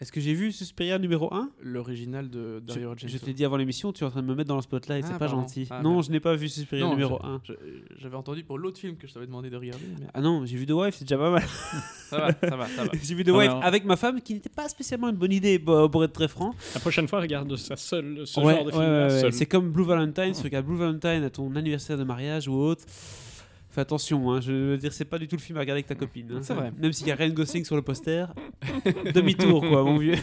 Est-ce 0.00 0.12
que 0.12 0.20
j'ai 0.22 0.32
vu 0.32 0.50
Suspiria 0.50 0.98
numéro 0.98 1.28
1 1.34 1.50
L'original 1.62 2.30
de 2.30 2.54
Je, 2.54 2.60
Dario 2.60 2.90
Argento. 2.92 3.12
je 3.12 3.18
t'ai 3.18 3.34
dit 3.34 3.44
avant 3.44 3.58
l'émission, 3.58 3.92
tu 3.92 4.02
es 4.02 4.06
en 4.06 4.10
train 4.10 4.22
de 4.22 4.26
me 4.26 4.34
mettre 4.34 4.48
dans 4.48 4.56
le 4.56 4.62
spotlight, 4.62 5.04
Ah, 5.04 5.08
c'est 5.08 5.18
pas 5.18 5.26
pardon. 5.26 5.42
gentil. 5.42 5.66
Ah, 5.68 5.82
non, 5.82 5.90
merde. 5.90 6.04
je 6.06 6.10
n'ai 6.12 6.20
pas 6.20 6.34
vu 6.36 6.48
Suspiria 6.48 6.86
Non, 6.86 6.92
numéro 6.92 7.18
je- 7.22 7.26
1. 7.28 7.40
je- 7.44 7.52
J'avais 7.98 8.16
entendu 8.16 8.42
pour 8.42 8.56
l'autre 8.58 8.78
film 8.80 8.96
que 8.96 9.06
je 9.06 9.12
t'avais 9.12 9.26
demandé 9.26 9.50
de 9.50 9.56
regarder. 9.58 9.84
Mais... 10.00 10.06
Ah 10.14 10.22
non, 10.22 10.46
j'ai 10.46 10.56
vu 10.56 10.64
The 10.64 10.70
Wife, 10.70 10.94
c'est 10.96 11.04
déjà 11.04 11.18
pas 11.18 11.30
mal. 11.30 11.42
Ça 12.10 12.16
va, 12.18 12.28
ça 12.32 12.56
va, 12.56 12.66
ça 12.66 12.84
va. 12.84 12.90
j'ai 13.02 13.14
vu 13.14 13.24
The 13.24 13.28
Ah, 13.28 13.38
Wife 13.38 13.50
non. 13.50 13.60
avec 13.60 13.84
ma 13.84 13.96
femme, 13.96 14.22
qui 14.22 14.32
n'était 14.32 14.48
pas 14.48 14.68
spécialement 14.70 15.10
une 15.10 15.16
bonne 15.16 15.32
idée, 15.32 15.58
pour 15.58 16.02
être 16.02 16.12
très 16.14 16.28
franc. 16.28 16.54
La 16.74 16.80
prochaine 16.80 17.06
fois, 17.06 17.20
regarde 17.20 17.54
ça 17.56 17.76
seul, 17.76 18.22
ce 18.26 18.40
Ouais, 18.40 18.54
genre 18.54 18.64
de 18.64 18.70
ouais, 18.70 19.08
film. 19.18 19.24
ouais. 19.26 19.32
C'est 19.32 19.46
comme 19.46 19.70
Blue 19.70 19.84
Valentine, 19.84 20.32
tu 20.32 20.42
regardes 20.42 20.64
Blue 20.64 20.78
Valentine 20.78 21.24
à 21.24 21.30
ton 21.30 21.54
anniversaire 21.54 21.98
de 21.98 22.04
mariage 22.04 22.48
ou 22.48 22.54
autre. 22.54 22.84
Fais 23.72 23.82
attention, 23.82 24.32
hein, 24.32 24.40
je 24.40 24.50
veux 24.50 24.78
dire, 24.78 24.92
c'est 24.92 25.04
pas 25.04 25.16
du 25.18 25.28
tout 25.28 25.36
le 25.36 25.40
film 25.40 25.56
à 25.56 25.60
regarder 25.60 25.78
avec 25.78 25.86
ta 25.86 25.94
copine. 25.94 26.26
hein. 26.32 26.40
C'est 26.42 26.54
vrai. 26.54 26.72
Même 26.76 26.92
s'il 26.92 27.06
y 27.06 27.12
a 27.12 27.14
Ryan 27.14 27.30
Gosling 27.32 27.64
sur 27.64 27.76
le 27.76 27.82
poster, 27.82 28.26
demi-tour, 29.14 29.60
quoi, 29.60 29.84
mon 29.84 29.96
vieux. 29.96 30.16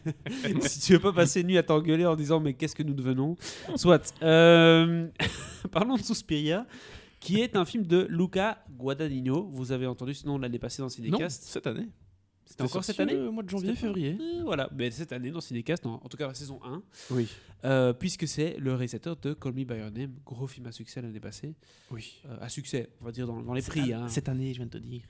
si 0.60 0.80
tu 0.80 0.92
veux 0.92 0.98
pas 0.98 1.12
passer 1.12 1.40
une 1.40 1.46
nuit 1.46 1.58
à 1.58 1.62
t'engueuler 1.62 2.04
en 2.04 2.16
disant, 2.16 2.38
mais 2.40 2.52
qu'est-ce 2.52 2.74
que 2.76 2.82
nous 2.82 2.92
devenons? 2.94 3.36
Soit. 3.76 4.12
Euh, 4.22 5.06
Parlons 5.72 5.96
de 5.96 6.02
Suspiria, 6.02 6.66
qui 7.18 7.40
est 7.40 7.56
un 7.56 7.64
film 7.64 7.86
de 7.86 8.06
Luca 8.10 8.62
Guadagnino. 8.78 9.48
Vous 9.50 9.72
avez 9.72 9.86
entendu 9.86 10.12
ce 10.12 10.26
nom 10.26 10.36
l'année 10.38 10.58
passée 10.58 10.78
dans 10.82 10.86
Non, 10.86 10.90
Cinécast. 10.90 11.44
cette 11.44 11.66
année. 11.66 11.88
C'était 12.52 12.64
encore 12.64 12.84
cette 12.84 13.00
année 13.00 13.16
Au 13.16 13.32
mois 13.32 13.42
de 13.42 13.48
janvier, 13.48 13.74
février. 13.74 14.18
Euh, 14.20 14.42
Voilà, 14.44 14.68
mais 14.76 14.90
cette 14.90 15.10
année 15.12 15.30
dans 15.30 15.40
Cinécast, 15.40 15.86
non, 15.86 15.94
en 16.04 16.08
tout 16.10 16.18
cas 16.18 16.26
la 16.26 16.34
saison 16.34 16.60
1. 16.62 16.82
Oui. 17.10 17.26
Euh, 17.64 17.94
puisque 17.94 18.28
c'est 18.28 18.56
le 18.58 18.72
réalisateur 18.74 19.16
de 19.16 19.32
Call 19.32 19.52
Me 19.54 19.64
By 19.64 19.76
Your 19.76 19.90
Name, 19.90 20.12
gros 20.26 20.46
film 20.46 20.66
à 20.66 20.72
succès 20.72 21.00
l'année 21.00 21.18
passée. 21.18 21.54
Oui. 21.90 22.20
Euh, 22.28 22.36
à 22.42 22.50
succès, 22.50 22.90
on 23.00 23.06
va 23.06 23.12
dire 23.12 23.26
dans, 23.26 23.40
dans 23.40 23.54
les 23.54 23.62
prix, 23.62 23.94
hein, 23.94 24.06
Cette 24.08 24.28
année, 24.28 24.52
je 24.52 24.58
viens 24.58 24.66
de 24.66 24.70
te 24.70 24.76
dire. 24.78 25.00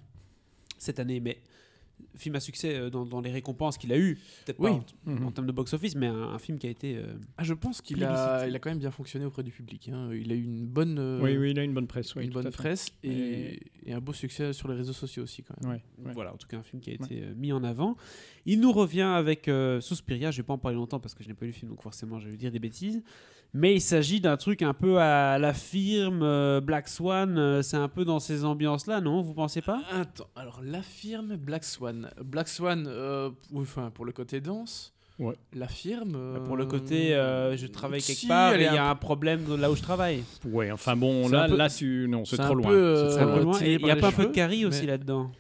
cette 0.78 1.00
année. 1.00 1.18
Mais 1.18 1.42
film 2.14 2.34
à 2.34 2.40
succès 2.40 2.74
euh, 2.76 2.90
dans, 2.90 3.06
dans 3.06 3.20
les 3.20 3.30
récompenses 3.30 3.78
qu'il 3.78 3.92
a 3.92 3.98
eu. 3.98 4.18
Peut-être 4.44 4.60
Oui. 4.60 4.70
pas 5.04 5.10
en, 5.12 5.26
en 5.26 5.30
termes 5.30 5.46
de 5.46 5.52
box-office, 5.52 5.94
mais 5.96 6.06
un, 6.08 6.14
un 6.34 6.38
film 6.38 6.58
qui 6.58 6.66
a 6.66 6.70
été. 6.70 6.96
euh, 6.96 7.14
Ah, 7.38 7.44
je 7.44 7.54
pense 7.54 7.80
qu'il 7.80 8.04
a, 8.04 8.46
il 8.46 8.54
a 8.54 8.58
quand 8.58 8.68
même 8.70 8.78
bien 8.78 8.90
fonctionné 8.90 9.24
auprès 9.24 9.42
du 9.42 9.50
public. 9.50 9.88
hein. 9.88 10.10
Il 10.12 10.30
a 10.30 10.34
eu 10.34 10.42
une 10.44 10.66
bonne, 10.66 10.98
euh, 10.98 11.20
Oui, 11.22 11.36
oui, 11.38 11.52
il 11.52 11.58
a 11.58 11.64
une 11.64 11.72
bonne 11.72 11.86
presse. 11.86 12.14
oui, 12.14 12.24
une 12.24 12.30
bonne 12.32 12.50
presse 12.50 12.88
et, 13.02 13.60
et 13.86 13.92
un 13.92 14.00
beau 14.00 14.12
succès 14.12 14.52
sur 14.52 14.68
les 14.68 14.74
réseaux 14.74 14.92
sociaux 14.92 15.22
aussi 15.22 15.42
quand 15.42 15.54
même. 15.62 15.70
Ouais, 15.72 15.82
ouais. 16.04 16.12
Voilà, 16.12 16.34
en 16.34 16.36
tout 16.36 16.46
cas, 16.46 16.58
un 16.58 16.62
film 16.62 16.80
qui 16.82 16.90
a 16.90 16.94
été 16.94 17.22
euh, 17.22 17.34
mis 17.34 17.52
en 17.52 17.64
avant. 17.64 17.96
Il 18.44 18.60
nous 18.60 18.72
revient 18.72 19.00
avec 19.02 19.48
euh, 19.48 19.80
Suspiria. 19.80 20.30
Je 20.30 20.38
vais 20.38 20.46
pas 20.46 20.52
en 20.54 20.58
parler 20.58 20.76
longtemps 20.76 21.00
parce 21.00 21.14
que 21.14 21.22
je 21.24 21.28
n'ai 21.28 21.34
pas 21.34 21.46
vu 21.46 21.52
le 21.52 21.56
film, 21.56 21.70
donc 21.70 21.82
forcément, 21.82 22.18
je 22.20 22.28
vais 22.28 22.36
dire 22.36 22.50
des 22.52 22.58
bêtises. 22.58 23.02
Mais 23.54 23.74
il 23.74 23.80
s'agit 23.82 24.20
d'un 24.20 24.38
truc 24.38 24.62
un 24.62 24.72
peu 24.72 24.98
à 24.98 25.38
la 25.38 25.52
firme 25.52 26.22
euh, 26.22 26.60
Black 26.62 26.88
Swan. 26.88 27.36
euh, 27.36 27.60
c'est 27.60 27.76
un 27.76 27.88
peu 27.88 28.04
dans 28.06 28.18
ces 28.18 28.44
ambiances-là, 28.46 29.00
non 29.02 29.20
Vous 29.20 29.34
pensez 29.34 29.60
pas? 29.60 29.82
Attends, 29.92 30.26
alors 30.36 30.60
la 30.64 30.80
firme 30.80 31.36
Black 31.36 31.64
Swan. 31.64 32.08
Black 32.24 32.48
Swan, 32.48 32.86
euh, 32.88 33.28
pour- 33.50 33.60
enfin, 33.60 33.90
pour 33.94 34.06
le 34.06 34.12
côté 34.12 34.40
danse. 34.40 34.94
Ouais. 35.18 35.34
La 35.54 35.68
firme. 35.68 36.12
Bah, 36.34 36.40
Pour 36.46 36.56
le 36.56 36.64
côté, 36.64 37.14
euh, 37.14 37.54
je 37.56 37.66
travaille 37.66 38.00
quelque 38.00 38.16
si, 38.20 38.26
part 38.26 38.54
et 38.54 38.60
il 38.60 38.62
y 38.62 38.66
a 38.66 38.86
un 38.86 38.90
un 38.92 38.94
problème 38.94 39.44
de 39.44 39.54
là 39.54 39.70
où 39.70 39.76
je 39.76 39.82
travaille. 39.82 40.24
Ouais, 40.46 40.72
enfin 40.72 40.96
bon, 40.96 41.28
là, 41.28 41.46
peu- 41.46 41.56
là 41.56 41.68
tu... 41.68 42.06
non, 42.08 42.24
c'est 42.24 42.38
trop 42.38 42.54
loin. 42.54 42.72
euh, 42.72 43.10
trop 43.42 43.54
il 43.60 43.78
par 43.78 43.88
y 43.88 43.92
a 43.92 43.96
pas 43.96 44.08
un 44.08 44.12
peu 44.12 44.24
de 44.24 44.30
Carrie 44.32 44.64
aussi 44.64 44.86
là-dedans. 44.86 45.30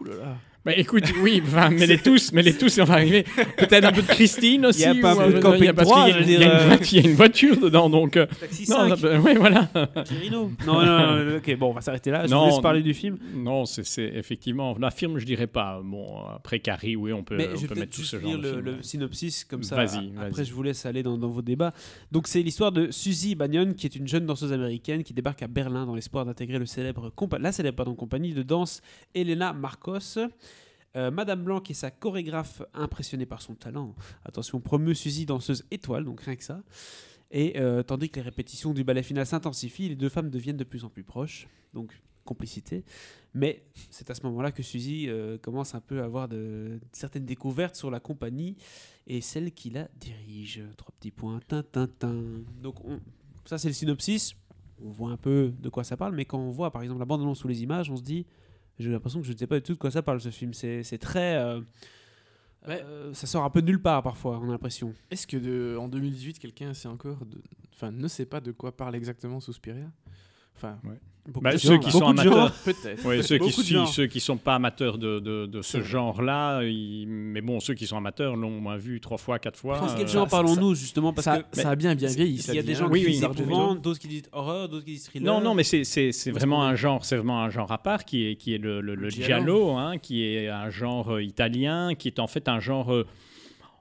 Ouh 0.00 0.04
là 0.04 0.14
là. 0.16 0.36
Bah, 0.64 0.72
écoute, 0.76 1.04
oui, 1.20 1.42
enfin, 1.44 1.70
mais 1.70 1.86
les 1.86 1.98
tous, 1.98 2.32
mais 2.32 2.42
les 2.42 2.56
tous, 2.56 2.78
on 2.78 2.84
va 2.84 2.94
arriver. 2.94 3.24
Peut-être 3.56 3.84
un 3.84 3.90
peu 3.92 4.02
de 4.02 4.06
Christine 4.06 4.66
aussi. 4.66 4.82
Il 4.82 4.96
y 4.96 4.98
a 4.98 5.02
pas 5.02 5.16
ou 5.16 5.20
un 5.20 5.24
peu 5.26 5.32
de 5.32 5.38
a- 5.38 5.40
Camping 5.40 5.72
parce 5.72 5.88
3, 5.88 6.04
qu'il 6.04 6.12
y 6.12 6.16
a- 6.16 6.18
je 6.20 6.24
veux 6.24 6.30
il 6.30 6.32
y 6.32 6.36
a 6.36 6.38
dire, 6.38 6.52
une 6.52 6.60
euh, 6.60 6.66
voiture- 6.68 6.92
il 6.98 7.02
y 7.02 7.06
a 7.06 7.10
une 7.10 7.16
voiture 7.16 7.56
dedans, 7.60 7.90
donc. 7.90 8.16
euh, 8.16 8.26
Taxi 8.40 8.70
non, 8.70 8.88
5. 8.96 9.00
bah, 9.00 9.18
ouais, 9.18 9.34
voilà. 9.34 9.68
Non, 9.74 10.48
non, 10.66 10.82
non, 10.84 11.36
ok, 11.38 11.56
bon, 11.58 11.70
on 11.70 11.72
va 11.72 11.80
s'arrêter 11.80 12.10
là. 12.12 12.26
Je 12.26 12.30
Non, 12.30 12.44
vous 12.44 12.50
laisse 12.50 12.60
parler 12.60 12.82
du 12.82 12.94
film. 12.94 13.18
Non, 13.34 13.64
c'est 13.64 13.82
effectivement 14.14 14.76
la 14.78 14.90
firme, 14.92 15.18
je 15.18 15.26
dirais 15.26 15.48
pas. 15.48 15.80
Bon, 15.82 16.06
après 16.36 16.60
Carrie, 16.60 16.94
oui, 16.94 17.12
on 17.12 17.24
peut, 17.24 17.36
Mais 17.36 17.48
on 17.52 17.56
je 17.56 17.66
peut 17.66 17.74
mettre 17.74 17.96
tout 17.96 18.02
ce 18.02 18.16
juste 18.16 18.22
genre 18.22 18.30
lire 18.34 18.38
de 18.38 18.42
le, 18.48 18.52
film. 18.62 18.76
le 18.76 18.82
synopsis 18.82 19.44
comme 19.44 19.64
ça. 19.64 19.74
Vas-y, 19.76 20.12
Après, 20.20 20.44
je 20.44 20.52
vous 20.54 20.62
laisse 20.62 20.86
aller 20.86 21.02
dans, 21.02 21.18
dans 21.18 21.28
vos 21.28 21.42
débats. 21.42 21.72
Donc, 22.12 22.28
c'est 22.28 22.40
l'histoire 22.42 22.70
de 22.70 22.90
Suzy 22.92 23.34
Bagnon, 23.34 23.72
qui 23.74 23.86
est 23.86 23.96
une 23.96 24.06
jeune 24.06 24.26
danseuse 24.26 24.52
américaine 24.52 25.02
qui 25.02 25.12
débarque 25.12 25.42
à 25.42 25.48
Berlin 25.48 25.86
dans 25.86 25.96
l'espoir 25.96 26.24
d'intégrer 26.24 26.58
le 26.60 26.66
célèbre 26.66 27.10
la 27.40 27.50
célèbre 27.52 27.76
pardon, 27.76 27.94
compagnie 27.94 28.32
de 28.32 28.42
danse 28.44 28.80
Elena 29.14 29.52
Marcos. 29.52 30.18
Euh, 30.96 31.10
Madame 31.10 31.42
Blanc 31.44 31.62
et 31.70 31.74
sa 31.74 31.90
chorégraphe 31.90 32.62
impressionnée 32.74 33.24
par 33.26 33.40
son 33.40 33.54
talent. 33.54 33.94
Attention, 34.24 34.60
promeut 34.60 34.94
Suzy 34.94 35.24
danseuse 35.24 35.64
étoile, 35.70 36.04
donc 36.04 36.20
rien 36.20 36.36
que 36.36 36.44
ça. 36.44 36.62
Et 37.30 37.58
euh, 37.58 37.82
tandis 37.82 38.10
que 38.10 38.16
les 38.16 38.22
répétitions 38.22 38.74
du 38.74 38.84
ballet 38.84 39.02
final 39.02 39.24
s'intensifient, 39.24 39.88
les 39.88 39.96
deux 39.96 40.10
femmes 40.10 40.28
deviennent 40.28 40.58
de 40.58 40.64
plus 40.64 40.84
en 40.84 40.90
plus 40.90 41.02
proches. 41.02 41.48
Donc, 41.72 41.98
complicité. 42.24 42.84
Mais 43.34 43.64
c'est 43.90 44.10
à 44.10 44.14
ce 44.14 44.22
moment-là 44.24 44.52
que 44.52 44.62
Suzy 44.62 45.08
euh, 45.08 45.38
commence 45.38 45.74
un 45.74 45.80
peu 45.80 46.02
à 46.02 46.04
avoir 46.04 46.28
certaines 46.92 47.24
découvertes 47.24 47.74
sur 47.74 47.90
la 47.90 47.98
compagnie 48.00 48.56
et 49.06 49.22
celle 49.22 49.50
qui 49.52 49.70
la 49.70 49.88
dirige. 49.98 50.62
Trois 50.76 50.92
petits 51.00 51.10
points. 51.10 51.40
Tin, 51.48 51.62
tin, 51.62 51.86
tin. 51.86 52.22
Donc, 52.62 52.84
on- 52.84 53.00
ça, 53.46 53.56
c'est 53.56 53.68
le 53.68 53.74
synopsis. 53.74 54.34
On 54.84 54.90
voit 54.90 55.10
un 55.10 55.16
peu 55.16 55.52
de 55.58 55.68
quoi 55.70 55.84
ça 55.84 55.96
parle, 55.96 56.14
mais 56.14 56.26
quand 56.26 56.38
on 56.38 56.50
voit 56.50 56.70
par 56.70 56.82
exemple 56.82 56.98
la 57.00 57.06
bande-annonce 57.06 57.38
sous 57.38 57.48
les 57.48 57.62
images, 57.62 57.90
on 57.90 57.96
se 57.96 58.02
dit 58.02 58.26
j'ai 58.78 58.90
l'impression 58.90 59.20
que 59.20 59.26
je 59.26 59.32
ne 59.32 59.38
sais 59.38 59.46
pas 59.46 59.56
du 59.56 59.62
tout 59.62 59.72
de 59.74 59.78
quoi 59.78 59.90
ça 59.90 60.02
parle 60.02 60.20
ce 60.20 60.30
film. 60.30 60.52
C'est 60.54 60.98
très. 61.00 61.36
euh, 61.36 61.60
Ouais. 62.66 62.80
euh, 62.84 63.12
ça 63.12 63.26
sort 63.26 63.42
un 63.42 63.50
peu 63.50 63.60
de 63.60 63.66
nulle 63.66 63.82
part 63.82 64.04
parfois, 64.04 64.38
on 64.40 64.48
a 64.48 64.52
l'impression. 64.52 64.94
Est-ce 65.10 65.26
que 65.26 65.36
de, 65.36 65.76
en 65.76 65.88
2018, 65.88 66.38
quelqu'un 66.38 66.72
sait 66.74 66.86
encore, 66.86 67.26
de, 67.26 67.42
enfin, 67.74 67.90
ne 67.90 68.06
sait 68.06 68.24
pas 68.24 68.40
de 68.40 68.52
quoi 68.52 68.76
parle 68.76 68.94
exactement 68.94 69.40
Suspiria? 69.40 69.90
Enfin, 70.56 70.76
Beaucoup 71.24 71.40
Bah, 71.44 71.52
de 71.52 71.56
ceux 71.58 71.74
gens, 71.74 71.78
qui 71.78 71.92
sont 71.92 72.04
amateurs. 72.04 72.52
peut-être. 72.64 73.06
Ouais, 73.06 73.22
ceux, 73.22 73.38
qui, 73.38 73.52
ceux 73.86 74.06
qui 74.08 74.18
sont 74.18 74.36
pas 74.38 74.56
amateurs 74.56 74.98
de, 74.98 75.20
de, 75.20 75.46
de 75.46 75.62
C'est 75.62 75.78
ce 75.78 75.82
genre-là, 75.84 76.62
ils- 76.64 77.06
mais 77.06 77.40
bon, 77.40 77.60
ceux 77.60 77.74
qui 77.74 77.86
sont 77.86 77.96
amateurs 77.96 78.34
l'ont 78.34 78.50
moins 78.60 78.76
vu 78.76 78.98
trois 79.00 79.18
fois, 79.18 79.38
quatre 79.38 79.56
fois. 79.56 79.80
Euh, 79.84 79.94
quel 79.96 80.08
genre 80.08 80.26
parlons-nous 80.26 80.74
justement 80.74 81.12
parce 81.12 81.26
ça, 81.26 81.44
que 81.44 81.56
ça 81.56 81.70
a 81.70 81.76
bien 81.76 81.94
bien 81.94 82.08
vieilli. 82.08 82.44
il 82.48 82.54
y 82.54 82.58
a 82.58 82.62
des 82.64 82.74
gens 82.74 82.90
qui 82.90 83.04
disent 83.04 83.22
épouvante, 83.22 83.80
d'autres 83.80 84.00
qui 84.00 84.08
disent 84.08 84.24
horreur, 84.32 84.68
d'autres 84.68 84.84
qui 84.84 84.94
disent 84.94 85.04
thriller. 85.04 85.32
Non, 85.32 85.40
non, 85.40 85.54
mais 85.54 85.62
c'est, 85.62 86.30
vraiment 86.32 86.64
un 86.64 86.74
genre, 86.74 87.04
c'est 87.04 87.14
vraiment 87.16 87.40
un 87.40 87.50
genre 87.50 87.70
à 87.70 87.78
part 87.78 88.04
qui 88.04 88.26
est, 88.26 88.34
qui 88.34 88.54
est 88.54 88.58
le, 88.58 88.80
le, 88.80 88.96
le 88.96 89.02
Le 89.02 89.08
giallo, 89.10 89.28
giallo. 89.28 89.70
hein, 89.76 89.98
qui 89.98 90.24
est 90.24 90.48
un 90.48 90.70
genre 90.70 91.12
euh, 91.14 91.22
italien, 91.22 91.94
qui 91.94 92.08
est 92.08 92.18
en 92.18 92.26
fait 92.26 92.48
un 92.48 92.58
genre 92.58 92.92
euh, 92.92 93.06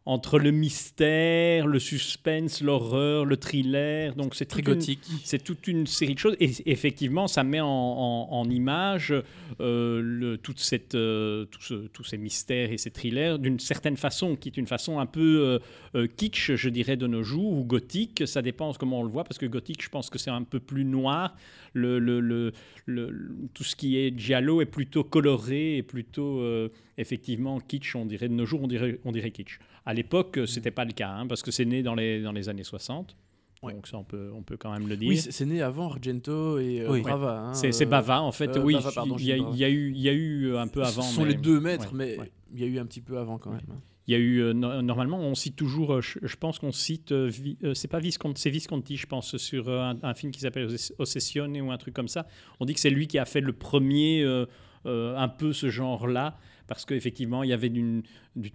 entre 0.05 0.39
le 0.39 0.49
mystère, 0.49 1.67
le 1.67 1.77
suspense, 1.79 2.61
l'horreur, 2.61 3.23
le 3.23 3.37
thriller. 3.37 4.15
Donc 4.15 4.33
c'est 4.33 4.45
Très 4.45 4.63
gothique. 4.63 4.99
c'est 5.23 5.43
toute 5.43 5.67
une 5.67 5.85
série 5.85 6.15
de 6.15 6.19
choses. 6.19 6.35
Et 6.39 6.49
effectivement, 6.65 7.27
ça 7.27 7.43
met 7.43 7.59
en, 7.61 7.67
en- 7.67 8.27
en 8.31 8.49
image 8.49 9.13
euh, 9.59 10.01
le, 10.03 10.37
toute 10.37 10.59
cette, 10.59 10.95
euh, 10.95 11.45
tout 11.45 11.61
ce- 11.61 11.87
tous 11.87 12.03
ces 12.03 12.17
mystères 12.17 12.71
et 12.71 12.77
ces 12.79 12.89
thrillers 12.89 13.37
d'une 13.37 13.59
certaine 13.59 13.95
façon, 13.95 14.35
qui 14.35 14.49
est 14.49 14.57
une 14.57 14.65
façon 14.67 14.99
un 14.99 15.05
peu 15.05 15.59
euh, 15.95 16.07
kitsch, 16.07 16.55
je 16.55 16.69
dirais, 16.69 16.97
de 16.97 17.05
nos 17.05 17.21
jours, 17.23 17.53
ou 17.53 17.63
gothique. 17.63 18.23
Ça 18.25 18.41
dépend 18.41 18.73
comment 18.73 19.01
on 19.01 19.03
le 19.03 19.09
voit, 19.09 19.23
parce 19.23 19.37
que 19.37 19.45
gothique, 19.45 19.83
je 19.83 19.89
pense 19.89 20.09
que 20.09 20.17
c'est 20.17 20.31
un 20.31 20.43
peu 20.43 20.59
plus 20.59 20.83
noir. 20.83 21.35
Le, 21.73 21.99
le- 21.99 22.19
le- 22.19 22.51
le- 22.85 23.09
le- 23.11 23.35
tout 23.53 23.63
ce 23.63 23.75
qui 23.75 23.97
est 23.97 24.17
giallo 24.17 24.61
est 24.61 24.65
plutôt 24.65 25.03
coloré 25.03 25.77
et 25.77 25.83
plutôt, 25.83 26.41
effectivement, 27.01 27.59
kitsch, 27.59 27.95
on 27.95 28.05
dirait. 28.05 28.29
De 28.29 28.33
nos 28.33 28.45
jours, 28.45 28.61
on 28.63 28.67
dirait, 28.67 28.99
on 29.05 29.11
dirait 29.11 29.31
kitsch. 29.31 29.59
À 29.85 29.93
l'époque, 29.93 30.37
Mm. 30.37 30.45
ce 30.47 30.55
n'était 30.57 30.71
pas 30.71 30.85
le 30.85 30.93
cas, 30.93 31.09
hein, 31.09 31.27
parce 31.27 31.41
que 31.41 31.51
c'est 31.51 31.65
né 31.65 31.83
dans 31.83 31.95
les, 31.95 32.21
dans 32.21 32.31
les 32.31 32.47
années 32.49 32.63
60. 32.63 33.15
Ouais. 33.63 33.73
Donc 33.73 33.85
ça, 33.87 33.97
on 33.97 34.03
peut, 34.03 34.31
on 34.35 34.41
peut 34.41 34.57
quand 34.57 34.71
même 34.71 34.87
le 34.87 34.97
dire. 34.97 35.09
Oui, 35.09 35.17
c'est 35.17 35.45
né 35.45 35.61
avant 35.61 35.91
Argento 35.91 36.57
et 36.57 36.81
euh, 36.81 36.91
Oui. 36.91 37.01
Brava. 37.01 37.39
hein, 37.49 37.53
C'est 37.53 37.79
euh, 37.81 37.85
Bava, 37.85 38.21
en 38.21 38.31
fait. 38.31 38.55
euh, 38.57 38.63
oui, 38.63 38.75
il 39.19 39.25
y, 39.25 39.31
a- 39.31 39.37
y 39.37 39.71
eu, 39.71 39.93
y 39.93 40.09
a 40.09 40.13
eu 40.13 40.55
un 40.55 40.67
peu 40.67 40.81
avant. 40.83 41.03
Ce 41.03 41.13
sont 41.15 41.21
mais- 41.23 41.29
les 41.29 41.35
deux 41.35 41.59
maîtres, 41.59 41.91
ouais, 41.91 41.97
mais 42.15 42.19
ouais. 42.19 42.31
il 42.53 42.59
y 42.59 42.63
a 42.63 42.67
eu 42.67 42.79
un 42.79 42.85
petit 42.85 43.01
peu 43.01 43.19
avant 43.19 43.37
quand 43.37 43.51
même. 43.51 43.61
Il 44.07 44.13
y 44.13 44.15
a 44.15 44.17
eu 44.17 44.39
euh, 44.41 44.53
no- 44.53 44.81
normalement, 44.81 45.19
on 45.19 45.35
cite 45.35 45.55
toujours. 45.55 45.93
euh, 45.93 46.01
je, 46.01 46.17
je 46.23 46.35
pense 46.37 46.57
qu'on 46.57 46.71
cite. 46.71 47.11
euh, 47.11 47.29
euh, 47.63 47.75
c'est 47.75 47.87
pas 47.87 47.99
Visconti, 47.99 48.41
c'est 48.41 48.49
Visconti, 48.49 48.97
je 48.97 49.05
pense, 49.05 49.37
sur 49.37 49.69
euh, 49.69 49.79
un, 49.79 49.95
un 50.01 50.13
film 50.15 50.31
qui 50.31 50.39
s'appelle 50.39 50.65
Ossess- 50.67 50.93
Ossessione 50.97 51.61
ou 51.61 51.71
un 51.71 51.77
truc 51.77 51.93
comme 51.93 52.07
ça. 52.07 52.25
On 52.59 52.65
dit 52.65 52.73
que 52.73 52.79
c'est 52.79 52.89
lui 52.89 53.05
qui 53.07 53.19
a 53.19 53.25
fait 53.25 53.41
le 53.41 53.53
premier 53.53 54.23
euh, 54.23 54.47
euh, 54.87 55.15
un 55.15 55.27
peu 55.29 55.53
ce 55.53 55.69
genre-là. 55.69 56.35
Parce 56.67 56.86
qu'effectivement, 56.86 57.43
il 57.43 57.50
y 57.50 57.54
avait 57.54 57.69
du 57.69 58.04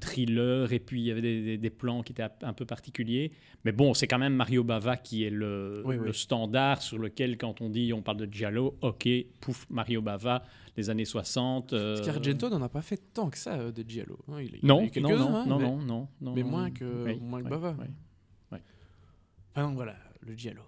thriller 0.01 0.73
et 0.73 0.79
puis 0.79 1.01
il 1.01 1.07
y 1.07 1.11
avait 1.11 1.21
des, 1.23 1.43
des- 1.43 1.59
des 1.59 1.71
plans 1.71 2.03
qui 2.03 2.13
étaient 2.13 2.27
un 2.43 2.53
peu 2.53 2.65
particuliers. 2.65 3.33
Mais 3.65 3.73
bon, 3.73 3.93
c'est 3.95 4.07
quand 4.07 4.19
même 4.19 4.35
Mario 4.35 4.65
Bava 4.65 4.97
qui 4.97 5.25
est 5.25 5.31
le, 5.31 5.83
Oui, 5.85 5.97
oui. 5.97 6.07
le 6.07 6.13
standard 6.13 6.81
sur 6.83 6.99
lequel, 6.99 7.37
quand 7.37 7.61
on 7.61 7.69
dit, 7.69 7.93
on 7.93 8.03
parle 8.03 8.19
de 8.19 8.33
Giallo, 8.33 8.77
ok, 8.81 9.09
pouf, 9.41 9.67
Mario 9.71 10.01
Bava, 10.03 10.43
les 10.77 10.89
années 10.91 11.05
60. 11.05 11.73
euh, 11.73 11.97
Parce 11.97 12.07
qu'Argento 12.07 12.49
n'en 12.49 12.63
a 12.63 12.69
pas 12.69 12.83
fait 12.83 13.01
tant 13.13 13.29
que 13.29 13.39
ça 13.39 13.55
euh, 13.55 13.73
de 13.73 13.85
Giallo. 13.89 14.19
hein. 14.33 14.41
Il, 14.41 14.59
il 14.63 14.73
en 14.73 14.79
a 14.79 14.81
non, 14.81 14.87
eu 14.87 15.01
non, 15.01 15.09
non, 15.19 15.35
hein, 15.37 15.45
non, 15.47 15.59
mais- 15.59 15.65
non, 15.65 15.77
non, 15.83 16.09
non, 16.21 16.33
mais 16.35 16.43
moins 16.43 16.71
que- 16.71 17.05
Oui, 17.05 17.19
moins 17.21 17.43
que 17.43 17.49
Bava. 17.49 17.77
Enfin, 19.55 19.73
voilà, 19.75 19.97
le 20.21 20.35
Giallo. 20.37 20.63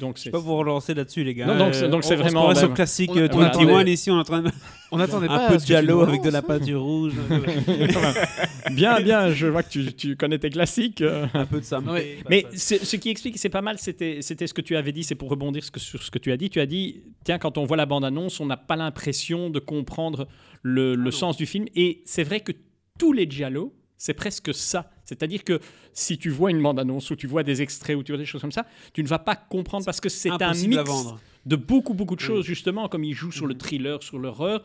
Donc 0.00 0.16
Je 0.18 0.22
sais 0.22 0.30
pas 0.30 0.38
vous 0.38 0.56
relancer 0.56 0.94
là-dessus, 0.94 1.24
les 1.24 1.34
gars. 1.34 1.46
Non, 1.46 1.56
donc 1.58 1.74
c'est- 1.74 1.88
donc 1.88 2.04
c'est 2.04 2.10
on- 2.10 2.14
on 2.14 2.16
se 2.18 2.22
vraiment 2.22 2.40
croirait 2.40 2.54
sur 2.56 2.68
même- 2.68 2.74
classique 2.76 3.10
On- 3.14 3.18
euh, 3.18 3.28
on 3.32 3.38
21 3.38 3.68
attendait- 3.68 3.92
ici, 3.92 4.10
on 4.10 4.16
est 4.16 4.20
en 4.20 4.24
train 4.24 4.42
de 4.42 4.50
On 4.92 4.98
n'attendait 4.98 5.26
pas 5.26 5.34
un 5.34 5.46
à 5.46 5.48
peu 5.48 5.54
ce 5.54 5.58
de 5.58 5.60
que 5.62 5.66
tu 5.66 5.72
giallo 5.72 5.96
nous 5.96 6.02
avec 6.08 6.22
de 6.22 6.30
la 6.30 6.42
peinture 6.42 6.80
rouge, 6.80 7.12
bien, 8.72 9.00
bien. 9.00 9.30
Je 9.32 9.46
vois 9.46 9.62
que 9.62 9.68
tu, 9.70 9.92
tu 9.92 10.16
connais 10.16 10.38
tes 10.38 10.50
classiques. 10.50 11.00
euh. 11.02 11.26
un 11.34 11.44
peu 11.46 11.60
de 11.60 11.64
ça. 11.64 11.80
Ouais. 11.80 12.18
Mais 12.28 12.46
ce 12.54 12.96
qui 12.96 13.08
explique, 13.10 13.38
c'est 13.38 13.48
pas 13.48 13.62
mal, 13.62 13.78
c'était 13.78 14.18
c'était 14.22 14.46
ce 14.46 14.54
que 14.54 14.60
tu 14.60 14.76
avais 14.76 14.92
dit, 14.92 15.04
c'est 15.04 15.14
pour 15.14 15.28
rebondir 15.30 15.64
ce 15.64 15.70
que- 15.70 15.80
sur 15.80 16.02
ce 16.02 16.10
que 16.10 16.18
tu 16.18 16.32
as 16.32 16.36
dit. 16.36 16.50
Tu 16.50 16.60
as 16.60 16.66
dit, 16.66 17.02
tiens, 17.24 17.38
quand 17.38 17.58
on 17.58 17.64
voit 17.64 17.76
la 17.76 17.86
bande-annonce, 17.86 18.40
on 18.40 18.46
n'a 18.46 18.56
pas 18.56 18.76
l'impression 18.76 19.50
de 19.50 19.58
comprendre 19.58 20.28
le, 20.62 20.94
le 20.94 21.04
non. 21.04 21.10
sens 21.10 21.36
du 21.36 21.46
film. 21.46 21.66
Et 21.74 22.02
c'est 22.04 22.24
vrai 22.24 22.40
que 22.40 22.52
tous 22.98 23.12
les 23.12 23.28
giallo, 23.28 23.74
c'est 23.98 24.14
presque 24.14 24.54
ça. 24.54 24.90
C'est-à-dire 25.06 25.42
que 25.44 25.58
si 25.92 26.18
tu 26.18 26.28
vois 26.30 26.50
une 26.50 26.60
bande-annonce 26.62 27.10
ou 27.10 27.16
tu 27.16 27.26
vois 27.26 27.42
des 27.42 27.62
extraits 27.62 27.96
ou 27.96 28.02
tu 28.02 28.12
vois 28.12 28.18
des 28.18 28.26
choses 28.26 28.40
comme 28.42 28.52
ça, 28.52 28.66
tu 28.92 29.02
ne 29.02 29.08
vas 29.08 29.18
pas 29.20 29.36
comprendre 29.36 29.84
parce 29.86 30.00
que 30.00 30.08
c'est 30.10 30.30
un 30.30 30.52
mix 30.52 31.06
de 31.46 31.56
beaucoup, 31.56 31.94
beaucoup 31.94 32.16
de 32.16 32.20
Oui. 32.20 32.26
choses, 32.26 32.44
justement, 32.44 32.88
comme 32.88 33.04
il 33.04 33.14
joue 33.14 33.32
sur 33.32 33.46
le 33.46 33.54
Mhm. 33.54 33.58
thriller, 33.60 34.02
sur 34.02 34.18
l'horreur. 34.18 34.62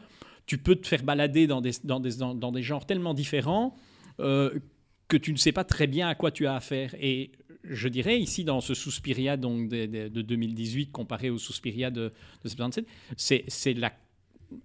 Tu 0.47 0.57
peux 0.57 0.75
te 0.75 0.87
faire 0.87 1.03
balader 1.03 1.45
dans 1.47 1.61
des, 1.61 1.71
dans 1.83 1.99
des, 1.99 2.15
dans, 2.15 2.33
dans 2.35 2.51
des 2.51 2.63
genres 2.63 2.85
tellement 2.85 3.13
différents 3.13 3.75
euh, 4.19 4.59
que 5.07 5.15
tu 5.15 5.31
ne 5.31 5.37
sais 5.37 5.51
pas 5.51 5.63
très 5.63 5.85
bien 5.87 6.07
à 6.09 6.15
quoi 6.15 6.31
tu 6.31 6.47
as 6.47 6.55
affaire. 6.55 6.95
Et 6.99 7.31
je 7.63 7.87
dirais 7.87 8.19
ici, 8.19 8.43
dans 8.43 8.59
ce 8.61 8.73
Suspiria 8.73 9.37
donc, 9.37 9.69
de, 9.69 9.85
de- 9.85 10.07
de 10.07 10.21
2018 10.23 10.91
comparé 10.91 11.29
au 11.29 11.37
Suspiria 11.37 11.91
de, 11.91 12.11
de 12.43 12.49
77, 12.49 12.85
c'est 13.15 13.43
c'est 13.47 13.73
la, 13.75 13.93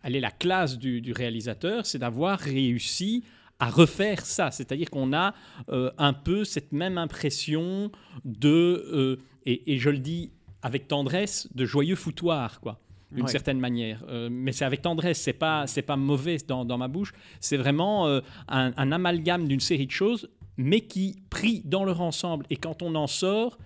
elle 0.02 0.16
est 0.16 0.20
la 0.20 0.30
classe 0.30 0.78
du, 0.78 1.02
du 1.02 1.12
réalisateur, 1.12 1.84
c'est 1.84 1.98
d'avoir 1.98 2.38
réussi 2.38 3.22
à 3.58 3.70
refaire 3.70 4.24
ça. 4.26 4.50
C'est-à-dire 4.50 4.90
qu'on 4.90 5.12
a 5.12 5.34
euh, 5.70 5.90
un 5.98 6.12
peu 6.12 6.44
cette 6.44 6.72
même 6.72 6.98
impression 6.98 7.90
de, 8.24 8.48
euh, 8.92 9.16
et, 9.44 9.72
et 9.74 9.78
je 9.78 9.90
le 9.90 9.98
dis 9.98 10.30
avec 10.62 10.88
tendresse, 10.88 11.48
de 11.54 11.64
joyeux 11.64 11.96
foutoir, 11.96 12.60
quoi 12.60 12.80
d'une 13.12 13.22
Ouais. 13.24 13.30
certaine 13.30 13.60
manière. 13.60 14.04
Euh, 14.08 14.28
mais 14.30 14.50
c'est 14.50 14.64
avec 14.64 14.82
tendresse, 14.82 15.20
c'est 15.20 15.32
pas, 15.32 15.68
c'est 15.68 15.80
pas 15.82 15.96
mauvais 15.96 16.38
dans, 16.48 16.64
dans 16.64 16.76
ma 16.76 16.88
bouche. 16.88 17.12
C'est 17.40 17.56
vraiment 17.56 18.08
euh, 18.08 18.20
un, 18.48 18.72
un 18.76 18.90
amalgame 18.92 19.46
d'une 19.46 19.60
série 19.60 19.86
de 19.86 19.92
choses, 19.92 20.28
mais 20.56 20.80
qui, 20.80 21.22
pris 21.30 21.62
dans 21.64 21.84
leur 21.84 22.00
ensemble, 22.00 22.46
et 22.50 22.56
quand 22.56 22.82
on 22.82 22.94
en 22.96 23.06
sort, 23.06 23.58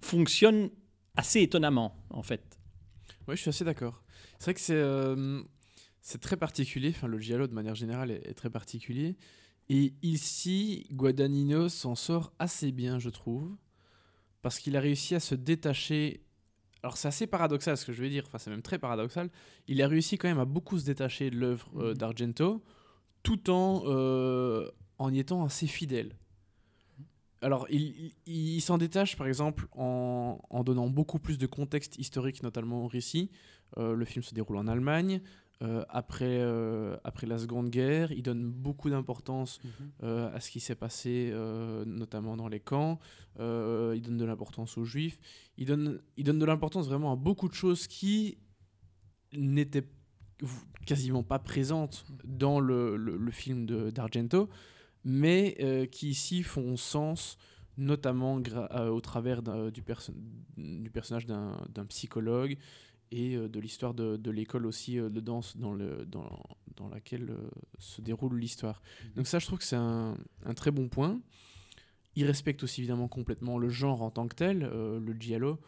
fonctionne 0.00 0.70
assez 1.16 1.40
étonnamment, 1.40 1.94
en 2.10 2.22
fait. 2.24 2.58
Oui, 3.28 3.36
je 3.36 3.42
suis 3.42 3.48
assez 3.50 3.64
d'accord. 3.64 4.02
C'est 4.38 4.46
vrai 4.46 4.54
que 4.54 4.60
c'est. 4.60 4.74
euh, 4.74 5.40
c'est 6.02 6.20
très 6.20 6.36
particulier. 6.36 6.90
Enfin, 6.90 7.06
le 7.08 7.18
giallo 7.18 7.46
de 7.46 7.54
manière 7.54 7.74
générale 7.74 8.10
est, 8.10 8.26
est 8.28 8.34
très 8.34 8.50
particulier. 8.50 9.16
Et 9.68 9.94
ici, 10.02 10.86
Guadagnino 10.92 11.68
s'en 11.68 11.94
sort 11.94 12.32
assez 12.38 12.72
bien, 12.72 12.98
je 12.98 13.08
trouve, 13.10 13.56
parce 14.42 14.58
qu'il 14.58 14.76
a 14.76 14.80
réussi 14.80 15.14
à 15.14 15.20
se 15.20 15.34
détacher. 15.34 16.24
Alors 16.82 16.96
c'est 16.96 17.08
assez 17.08 17.26
paradoxal 17.26 17.76
ce 17.76 17.84
que 17.84 17.92
je 17.92 18.00
vais 18.00 18.08
dire, 18.08 18.24
enfin 18.26 18.38
c'est 18.38 18.50
même 18.50 18.62
très 18.62 18.78
paradoxal. 18.78 19.30
Il 19.68 19.80
a 19.82 19.86
réussi 19.88 20.16
quand 20.18 20.28
même 20.28 20.38
à 20.40 20.44
beaucoup 20.46 20.78
se 20.78 20.86
détacher 20.86 21.30
de 21.30 21.36
l'œuvre 21.36 21.70
euh, 21.76 21.90
Mhm. 21.90 21.94
d'Argento, 21.98 22.62
tout 23.22 23.50
en 23.50 23.82
euh, 23.84 24.66
en 24.98 25.12
y 25.12 25.18
étant 25.18 25.44
assez 25.44 25.66
fidèle. 25.66 26.16
Alors 27.42 27.66
il, 27.70 28.12
il- 28.26 28.54
il 28.56 28.60
s'en 28.60 28.76
détache 28.78 29.16
par 29.16 29.26
exemple 29.26 29.66
en, 29.72 30.40
en 30.50 30.64
donnant 30.64 30.88
beaucoup 30.88 31.18
plus 31.18 31.38
de 31.38 31.46
contexte 31.46 31.96
historique, 31.98 32.42
notamment 32.42 32.84
au 32.84 32.88
récit. 32.88 33.30
Euh, 33.78 33.94
le 33.94 34.04
film 34.04 34.22
se 34.22 34.34
déroule 34.34 34.56
en 34.56 34.66
Allemagne. 34.66 35.20
Euh, 35.62 35.84
après, 35.90 36.38
euh, 36.40 36.96
après 37.04 37.26
la 37.26 37.36
Seconde 37.38 37.68
Guerre, 37.70 38.12
il 38.12 38.22
donne 38.22 38.50
beaucoup 38.50 38.88
d'importance 38.90 39.60
euh, 40.02 40.34
à 40.34 40.40
ce 40.40 40.50
qui 40.50 40.60
s'est 40.60 40.74
passé, 40.74 41.32
notamment 41.86 42.36
dans 42.36 42.48
les 42.48 42.60
camps. 42.60 42.98
Il 43.38 44.00
donne 44.02 44.16
de 44.16 44.24
l'importance 44.24 44.76
aux 44.78 44.84
juifs. 44.84 45.18
Il 45.58 45.66
donne, 45.66 46.00
il 46.16 46.24
donne 46.24 46.38
de 46.38 46.44
l'importance 46.46 46.86
vraiment 46.88 47.12
à 47.12 47.16
beaucoup 47.16 47.48
de 47.48 47.54
choses 47.54 47.86
qui 47.86 48.38
n'étaient 49.32 49.86
quasiment 50.86 51.22
pas 51.22 51.38
présentes 51.38 52.06
dans 52.24 52.58
le, 52.60 52.96
le- 52.96 53.16
le 53.18 53.30
film 53.30 53.66
d'Argento, 53.90 54.48
mais 55.04 55.88
qui 55.92 56.08
ici 56.10 56.42
font 56.42 56.76
sens, 56.76 57.36
notamment 57.76 58.40
au 58.90 59.00
travers 59.00 59.42
du, 59.70 59.82
perso- 59.82 60.14
du 60.56 60.90
personnage 60.90 61.26
d'un 61.26 61.58
d'un 61.74 61.84
psychologue 61.86 62.56
et 63.10 63.36
euh, 63.36 63.48
de 63.48 63.60
l'histoire 63.60 63.94
de, 63.94 64.16
de 64.16 64.30
l'école 64.30 64.66
aussi 64.66 64.98
euh, 64.98 65.08
de 65.08 65.20
danse 65.20 65.56
dans, 65.56 65.72
le, 65.72 66.06
dans, 66.06 66.42
dans 66.76 66.88
laquelle 66.88 67.30
euh, 67.30 67.48
se 67.78 68.00
déroule 68.00 68.38
l'histoire. 68.38 68.82
Donc 69.16 69.26
ça, 69.26 69.38
je 69.38 69.46
trouve 69.46 69.58
que 69.58 69.64
c'est 69.64 69.76
un, 69.76 70.16
un 70.44 70.54
très 70.54 70.70
bon 70.70 70.88
point. 70.88 71.20
Il 72.16 72.24
respecte 72.26 72.62
aussi 72.62 72.80
évidemment 72.80 73.08
complètement 73.08 73.58
le 73.58 73.68
genre 73.68 74.02
en 74.02 74.10
tant 74.10 74.26
que 74.28 74.34
tel. 74.34 74.62
euh, 74.64 74.98
le 75.00 75.12
giallo, 75.18 75.58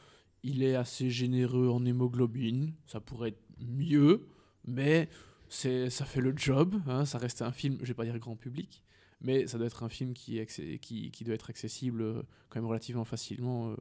il 0.43 0.63
est 0.63 0.75
assez 0.75 1.09
généreux 1.09 1.69
en 1.69 1.85
hémoglobine. 1.85 2.75
Ça 2.87 3.01
pourrait 3.01 3.29
être 3.31 3.43
mieux, 3.61 4.27
mais 4.65 5.09
c'est 5.49 5.89
ça 5.91 6.05
fait 6.05 6.21
le 6.21 6.33
job. 6.37 6.81
hein. 6.87 7.05
Ça 7.05 7.19
reste 7.19 7.43
un 7.43 7.53
film, 7.53 7.79
je 7.81 7.87
vais 7.87 7.95
pas 7.95 8.05
dire 8.05 8.19
grand 8.19 8.37
public, 8.37 8.83
mais 9.21 9.47
ça 9.47 9.57
doit 9.59 9.69
être 9.69 9.85
un 9.85 9.89
film 9.89 10.15
qui, 10.15 10.39
est 10.39 10.79
qui, 10.81 11.11
qui 11.13 11.25
doit 11.25 11.35
être 11.35 11.51
accessible 11.51 12.25
quand 12.49 12.59
même 12.61 12.69
relativement 12.69 13.05
facilement 13.05 13.71
euh, 13.71 13.77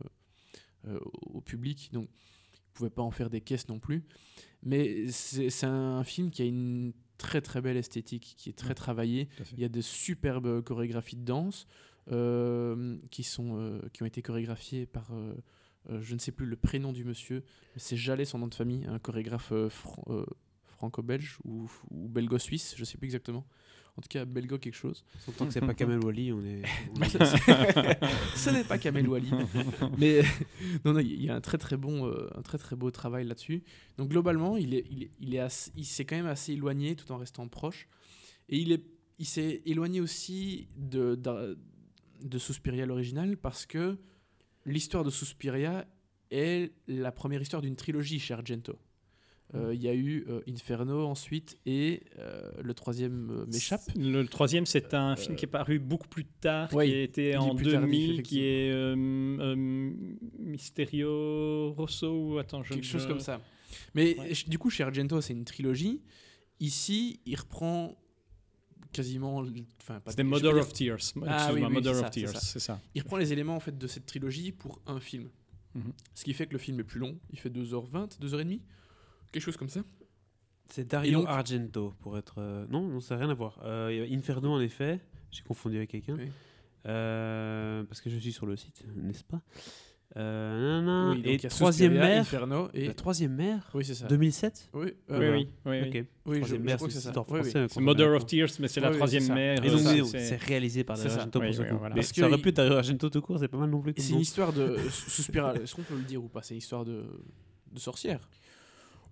euh, 0.87 0.99
au 1.21 1.41
public. 1.41 1.89
Donc, 1.93 2.07
pouvez 2.73 2.89
pas 2.89 3.01
en 3.01 3.11
faire 3.11 3.29
des 3.29 3.41
caisses 3.41 3.67
non 3.67 3.79
plus. 3.79 4.03
Mais 4.63 5.07
c'est 5.09 5.65
un 5.65 6.03
film 6.03 6.29
qui 6.29 6.41
a 6.41 6.45
une 6.45 6.93
très 7.17 7.41
très 7.41 7.61
belle 7.61 7.77
esthétique, 7.77 8.33
qui 8.37 8.49
est 8.49 8.53
très 8.57 8.69
Ouais. 8.69 8.75
travaillée. 8.75 9.29
Il 9.53 9.59
y 9.59 9.65
a 9.65 9.69
de 9.69 9.81
superbes 9.81 10.61
chorégraphies 10.63 11.15
de 11.17 11.23
danse 11.25 11.67
euh, 12.11 12.97
qui, 13.11 13.23
sont, 13.23 13.57
euh, 13.59 13.79
qui 13.93 14.03
ont 14.03 14.05
été 14.07 14.21
chorégraphiées 14.21 14.85
par, 14.85 15.11
euh, 15.13 15.35
je 16.01 16.13
ne 16.13 16.19
sais 16.19 16.31
plus 16.31 16.45
le 16.45 16.55
prénom 16.55 16.93
du 16.93 17.03
monsieur, 17.03 17.43
c'est 17.75 17.95
Jallet 17.97 18.25
son 18.25 18.39
nom 18.39 18.47
de 18.47 18.55
famille, 18.55 18.85
un 18.85 18.99
chorégraphe 18.99 19.53
fran- 19.69 20.25
franco-belge 20.65 21.37
ou, 21.43 21.69
ou 21.91 22.07
belgo-suisse, 22.07 22.73
je 22.75 22.81
ne 22.81 22.85
sais 22.85 22.97
plus 22.97 23.05
exactement. 23.05 23.45
En 23.97 24.01
tout 24.01 24.07
cas, 24.09 24.23
belgo 24.25 24.57
quelque 24.57 24.73
chose. 24.75 25.03
Tant 25.37 25.45
que 25.45 25.51
c'est 25.51 25.59
pas 25.59 25.73
Kamel 25.73 25.99
Wally, 26.03 26.31
on 26.31 26.43
est. 26.43 26.61
on 26.95 27.01
est- 27.01 27.99
Ce 28.35 28.49
n'est 28.49 28.63
pas 28.63 28.77
Kamel 28.77 29.07
Wally. 29.07 29.29
Mais 29.97 30.21
non, 30.85 30.93
non, 30.93 30.99
il 30.99 31.21
y 31.21 31.29
a 31.29 31.35
un 31.35 31.41
très 31.41 31.57
très 31.57 31.75
bon, 31.77 32.07
euh, 32.07 32.29
un 32.35 32.41
très 32.41 32.57
très 32.57 32.75
beau 32.75 32.89
travail 32.89 33.25
là-dessus. 33.27 33.63
Donc 33.97 34.09
globalement, 34.09 34.55
il 34.57 34.73
est, 34.73 34.85
il 34.89 35.03
est, 35.03 35.11
il 35.19 35.35
est 35.35 35.39
assez- 35.39 35.71
il 35.75 35.85
s'est 35.85 36.05
quand 36.05 36.15
même 36.15 36.25
assez 36.25 36.53
éloigné 36.53 36.95
tout 36.95 37.11
en 37.11 37.17
restant 37.17 37.47
proche. 37.47 37.87
Et 38.49 38.57
il 38.57 38.71
est, 38.71 38.83
il 39.19 39.25
s'est 39.25 39.61
éloigné 39.65 39.99
aussi 40.01 40.67
de, 40.77 41.15
de, 41.15 41.59
de 42.23 42.37
Suspiria 42.39 42.85
l'original 42.85 43.37
parce 43.37 43.65
que 43.65 43.97
l'histoire 44.65 45.03
de 45.03 45.09
Suspiria 45.09 45.85
est 46.31 46.71
la 46.87 47.11
première 47.11 47.41
histoire 47.41 47.61
d'une 47.61 47.75
trilogie 47.75 48.19
chez 48.19 48.33
Argento. 48.33 48.79
Euh, 49.53 49.73
Il 49.73 49.81
y 49.81 49.89
a 49.89 49.93
eu 49.93 50.25
euh, 50.29 50.39
Inferno 50.47 51.05
ensuite 51.05 51.57
et 51.65 52.03
euh, 52.19 52.49
le 52.61 52.73
troisième 52.73 53.45
m'échappe. 53.51 53.81
Le 53.97 54.23
troisième, 54.25 54.65
c'est 54.65 54.93
un 54.93 55.15
film 55.15 55.35
qui 55.35 55.45
est 55.45 55.47
paru 55.49 55.77
beaucoup 55.79 56.07
plus 56.07 56.25
tard, 56.25 56.73
ouais, 56.73 56.87
qui 56.87 56.93
a 56.95 57.01
été 57.01 57.35
en 57.37 57.53
plus 57.55 57.71
tardif, 57.71 57.89
2000, 57.91 58.23
qui 58.23 58.43
est 58.43 58.95
Mysterio 60.39 61.73
Rosso 61.73 62.37
attends, 62.37 62.63
je 62.63 62.73
quelque 62.73 62.85
chose 62.85 63.05
comme 63.07 63.19
ça. 63.19 63.41
Mais 63.93 64.17
Ouais. 64.19 64.31
du 64.47 64.57
coup, 64.57 64.69
chez 64.69 64.83
Argento, 64.83 65.21
c'est 65.21 65.33
une 65.33 65.45
trilogie. 65.45 66.01
Ici, 66.59 67.19
il 67.25 67.35
reprend 67.35 67.97
quasiment. 68.91 69.43
Enfin, 69.81 70.01
C'était 70.07 70.23
Mother 70.23 70.55
of 70.55 70.73
Tears. 70.73 71.13
Ah 71.25 71.51
oui, 71.53 71.61
oui, 71.63 71.69
Mother 71.71 71.93
of 71.93 71.99
ça, 72.01 72.09
Tears, 72.09 72.37
c'est 72.37 72.59
ça. 72.59 72.81
Il 72.95 73.01
reprend 73.01 73.17
les 73.17 73.31
éléments 73.33 73.55
en 73.55 73.59
fait 73.59 73.77
de 73.77 73.87
cette 73.87 74.05
trilogie 74.05 74.51
pour 74.51 74.81
un 74.85 74.99
film. 74.99 75.29
Mhm. 75.73 75.93
Ce 76.13 76.23
qui 76.25 76.33
fait 76.33 76.47
que 76.47 76.53
le 76.53 76.59
film 76.59 76.79
est 76.79 76.83
plus 76.83 76.99
long. 76.99 77.17
Il 77.31 77.39
fait 77.39 77.49
2h20, 77.49 78.19
2h30, 78.19 78.59
quelque 79.31 79.43
chose 79.43 79.57
comme 79.57 79.69
ça. 79.69 79.81
C'est 80.69 80.87
Dario 80.87 81.19
donc- 81.19 81.29
Argento, 81.29 81.93
pour 81.99 82.17
être. 82.17 82.35
euh, 82.37 82.65
Non, 82.69 82.87
non, 82.87 82.99
ça 83.01 83.15
n'a 83.15 83.21
rien 83.25 83.29
à 83.31 83.33
voir. 83.33 83.59
Euh, 83.63 83.89
il 83.91 84.09
y 84.09 84.13
a 84.13 84.17
Inferno, 84.17 84.51
en 84.51 84.61
effet. 84.61 84.99
J'ai 85.31 85.43
confondu 85.43 85.77
avec 85.77 85.89
quelqu'un. 85.89 86.15
Oui. 86.17 86.29
Euh, 86.87 87.83
parce 87.83 88.01
que 88.01 88.09
je 88.09 88.17
suis 88.17 88.31
sur 88.31 88.45
le 88.45 88.55
site, 88.55 88.83
n'est-ce 88.95 89.23
pas? 89.23 89.41
Euh, 90.17 90.81
nanana. 90.81 91.11
Oui, 91.15 91.21
donc 91.21 91.45
Et 91.45 91.47
troisième 91.47 91.93
mère. 91.93 92.19
Inferno 92.21 92.67
et. 92.73 92.87
La 92.87 92.93
troisième 92.93 93.33
mère? 93.33 93.69
Oui, 93.73 93.85
c'est 93.85 93.93
ça. 93.93 94.07
2007 94.07 94.69
Oui, 94.73 94.81
Oui, 94.83 94.91
euh, 95.11 95.37
oui, 95.37 95.47
oui, 95.65 96.05
oui. 96.25 96.37
Troisième 96.39 96.63
mère, 96.63 96.79
c'est 96.81 96.89
c'est 96.89 96.99
ça. 97.69 97.79
Mother 97.79 98.13
of 98.15 98.25
Tears, 98.25 98.49
mais 98.59 98.67
c'est 98.67 98.81
la 98.81 98.91
troisième 98.91 99.33
mère. 99.33 99.63
Et 99.63 99.69
donc, 99.69 99.79
c'est- 100.07 100.35
réalisé 100.35 100.83
par 100.83 100.97
Dario. 100.97 101.11
Argento 101.13 101.39
Oui, 101.39 101.45
pour 101.47 101.55
ce 101.55 101.61
oui, 101.61 101.67
coup. 101.69 101.77
voilà. 101.77 101.95
Mais 101.95 102.01
Parce 102.01 102.13
ça 102.13 102.27
aurait 102.27 102.37
que 102.37 102.41
pu 102.41 102.49
être 102.49 102.55
Dario 102.57 102.73
Argento 102.73 103.09
tout 103.09 103.21
court, 103.21 103.39
c'est 103.39 103.47
pas 103.47 103.57
mal 103.57 103.69
non 103.69 103.79
plus. 103.81 103.93
C'est 103.97 104.11
une 104.13 104.19
histoire 104.19 104.51
de 104.51 104.77
Suspiria. 104.89 105.53
Est-ce 105.55 105.75
qu'on 105.75 105.83
peut 105.83 105.95
le 105.95 106.03
dire 106.03 106.21
ou 106.23 106.27
pas? 106.27 106.41
C'est 106.41 106.55
une 106.55 106.59
histoire 106.59 106.83
de 106.83 107.03
sorcière. 107.77 108.19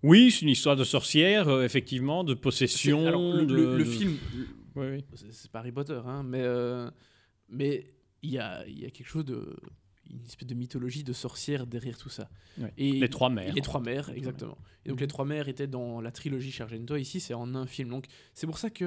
Oui, 0.03 0.31
c'est 0.31 0.41
une 0.41 0.49
histoire 0.49 0.75
de 0.75 0.83
sorcière, 0.83 1.47
euh, 1.49 1.63
effectivement, 1.63 2.23
de 2.23 2.33
possession. 2.33 3.05
alors, 3.07 3.21
le, 3.33 3.45
de- 3.45 3.53
le- 3.55 3.77
le 3.77 3.83
de- 3.83 3.89
film, 3.89 4.17
Oui, 4.75 4.85
oui. 4.91 5.05
c'est 5.31 5.51
pas 5.51 5.59
Harry 5.59 5.71
Potter, 5.71 5.99
hein, 6.05 6.23
mais 6.23 6.41
euh, 6.41 6.89
mais 7.49 7.85
il 8.21 8.31
y 8.31 8.37
a, 8.39 8.65
y 8.67 8.85
a 8.85 8.89
quelque 8.91 9.07
chose 9.07 9.25
de 9.25 9.55
une 10.11 10.25
espèce 10.25 10.47
de 10.47 10.55
mythologie 10.55 11.03
de 11.03 11.13
sorcière 11.13 11.67
derrière 11.67 11.95
tout 11.97 12.09
ça. 12.09 12.29
Ouais. 12.57 12.73
Et 12.79 12.93
Les 12.93 13.09
trois 13.09 13.29
mères. 13.29 13.53
les 13.53 13.61
trois 13.61 13.79
mères, 13.79 14.09
exactement. 14.09 14.57
Et 14.85 14.89
donc 14.89 14.97
Mhm. 14.97 15.01
les 15.01 15.07
trois 15.07 15.25
mères 15.25 15.47
étaient 15.49 15.67
dans 15.67 16.01
la 16.01 16.11
trilogie 16.11 16.51
chez 16.51 16.63
Argento. 16.63 16.95
Ici, 16.95 17.19
c'est 17.19 17.35
en 17.35 17.53
un 17.53 17.67
film. 17.67 17.89
Donc 17.89 18.05
c'est 18.33 18.47
pour 18.47 18.57
ça 18.57 18.71
que 18.71 18.85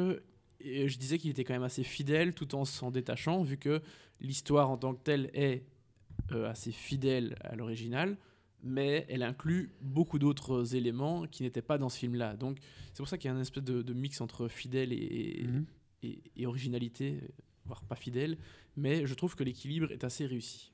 euh, 0.66 0.88
je 0.88 0.98
disais 0.98 1.18
qu'il 1.18 1.30
était 1.30 1.44
quand 1.44 1.52
même 1.54 1.62
assez 1.62 1.84
fidèle, 1.84 2.34
tout 2.34 2.54
en 2.56 2.64
s'en 2.64 2.90
détachant, 2.90 3.42
vu 3.44 3.56
que 3.56 3.80
l'histoire 4.20 4.68
en 4.70 4.76
tant 4.78 4.94
que 4.94 5.02
telle 5.04 5.30
est 5.34 5.64
euh, 6.32 6.48
assez 6.50 6.72
fidèle 6.72 7.36
à 7.44 7.54
l'original, 7.54 8.16
mais 8.62 9.06
elle 9.08 9.22
inclut 9.22 9.70
beaucoup 9.80 10.18
d'autres 10.18 10.74
éléments 10.76 11.26
qui 11.26 11.42
n'étaient 11.42 11.62
pas 11.62 11.78
dans 11.78 11.88
ce 11.88 11.98
film-là. 11.98 12.36
Donc 12.36 12.58
c'est 12.92 12.98
pour 12.98 13.08
ça 13.08 13.18
qu'il 13.18 13.30
y 13.30 13.32
a 13.32 13.36
un 13.36 13.40
espèce 13.40 13.64
de, 13.64 13.82
de 13.82 13.92
mix 13.94 14.20
entre 14.20 14.48
fidèle 14.48 14.92
et, 14.92 15.44
Mhm. 15.46 15.64
et, 16.02 16.18
et 16.36 16.46
originalité, 16.46 17.18
voire 17.64 17.82
pas 17.84 17.96
fidèle, 17.96 18.36
mais 18.76 19.06
je 19.06 19.14
trouve 19.14 19.34
que 19.36 19.44
l'équilibre 19.44 19.90
est 19.92 20.04
assez 20.04 20.26
réussi. 20.26 20.70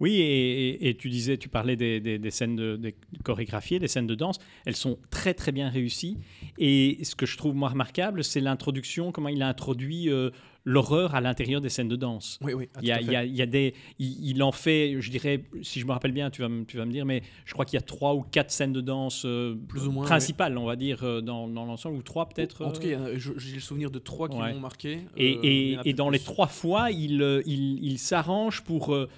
Oui, 0.00 0.14
et, 0.16 0.70
et- 0.70 0.88
et 0.88 0.96
tu 0.96 1.08
disais, 1.08 1.38
tu 1.38 1.48
parlais 1.48 1.76
des, 1.76 2.00
des- 2.00 2.18
des 2.18 2.30
scènes 2.32 2.56
de 2.56 2.74
des 2.76 2.96
chorégraphiées, 3.22 3.78
des 3.78 3.86
scènes 3.86 4.08
de 4.08 4.16
danse. 4.16 4.38
Elles 4.66 4.74
sont 4.74 4.98
très 5.08 5.34
très 5.34 5.52
bien 5.52 5.68
réussies. 5.68 6.18
Et 6.58 6.98
ce 7.04 7.14
que 7.14 7.26
je 7.26 7.36
trouve 7.36 7.54
moi 7.54 7.68
remarquable, 7.68 8.24
c'est 8.24 8.40
l'introduction, 8.40 9.12
comment 9.12 9.28
il 9.28 9.40
a 9.40 9.48
introduit 9.48 10.08
euh, 10.10 10.30
l'horreur 10.66 11.14
à 11.14 11.20
l'intérieur 11.20 11.60
des 11.60 11.68
scènes 11.68 11.88
de 11.88 11.96
danse. 11.96 12.38
Oui, 12.42 12.54
oui. 12.54 12.68
Il, 12.80 12.88
y 12.88 12.92
a, 12.92 13.00
il, 13.00 13.10
y 13.10 13.16
a, 13.16 13.24
il 13.24 13.34
y 13.36 13.42
a 13.42 13.46
des, 13.46 13.74
il, 13.98 14.30
il 14.30 14.42
en 14.42 14.52
fait, 14.52 15.00
je 15.00 15.10
dirais, 15.10 15.44
si 15.62 15.78
je 15.80 15.86
me 15.86 15.92
rappelle 15.92 16.12
bien, 16.12 16.30
tu 16.30 16.40
vas, 16.42 16.48
me- 16.48 16.64
tu 16.64 16.78
vas 16.78 16.86
me 16.86 16.92
dire, 16.92 17.04
mais 17.04 17.22
je 17.44 17.52
crois 17.52 17.64
qu'il 17.66 17.74
y 17.74 17.82
a 17.82 17.84
trois 17.84 18.14
ou 18.14 18.22
quatre 18.22 18.50
scènes 18.50 18.72
de 18.72 18.80
danse 18.80 19.24
euh, 19.26 19.54
Plus 19.68 19.86
ou 19.86 19.92
moins, 19.92 20.04
principales, 20.06 20.56
on 20.56 20.64
va 20.64 20.76
dire, 20.76 21.04
euh, 21.04 21.20
dans, 21.20 21.48
dans 21.48 21.66
l'ensemble, 21.66 21.96
ou 21.98 22.02
trois 22.02 22.28
peut-être. 22.28 22.64
En 22.64 22.72
tout 22.72 22.80
cas, 22.80 22.98
j'ai 23.16 23.54
le 23.54 23.60
souvenir 23.60 23.90
de 23.90 23.98
trois 23.98 24.28
qui 24.28 24.36
Ouais. 24.38 24.54
m'ont 24.54 24.60
marqué. 24.60 25.00
Et, 25.16 25.76
euh, 25.76 25.82
et- 25.84 25.92
dans 25.92 26.08
les 26.10 26.18
trois 26.18 26.46
fois, 26.48 26.90
il, 26.90 27.98
s'arrange 27.98 28.62
pour 28.62 28.94
euh, 28.94 29.08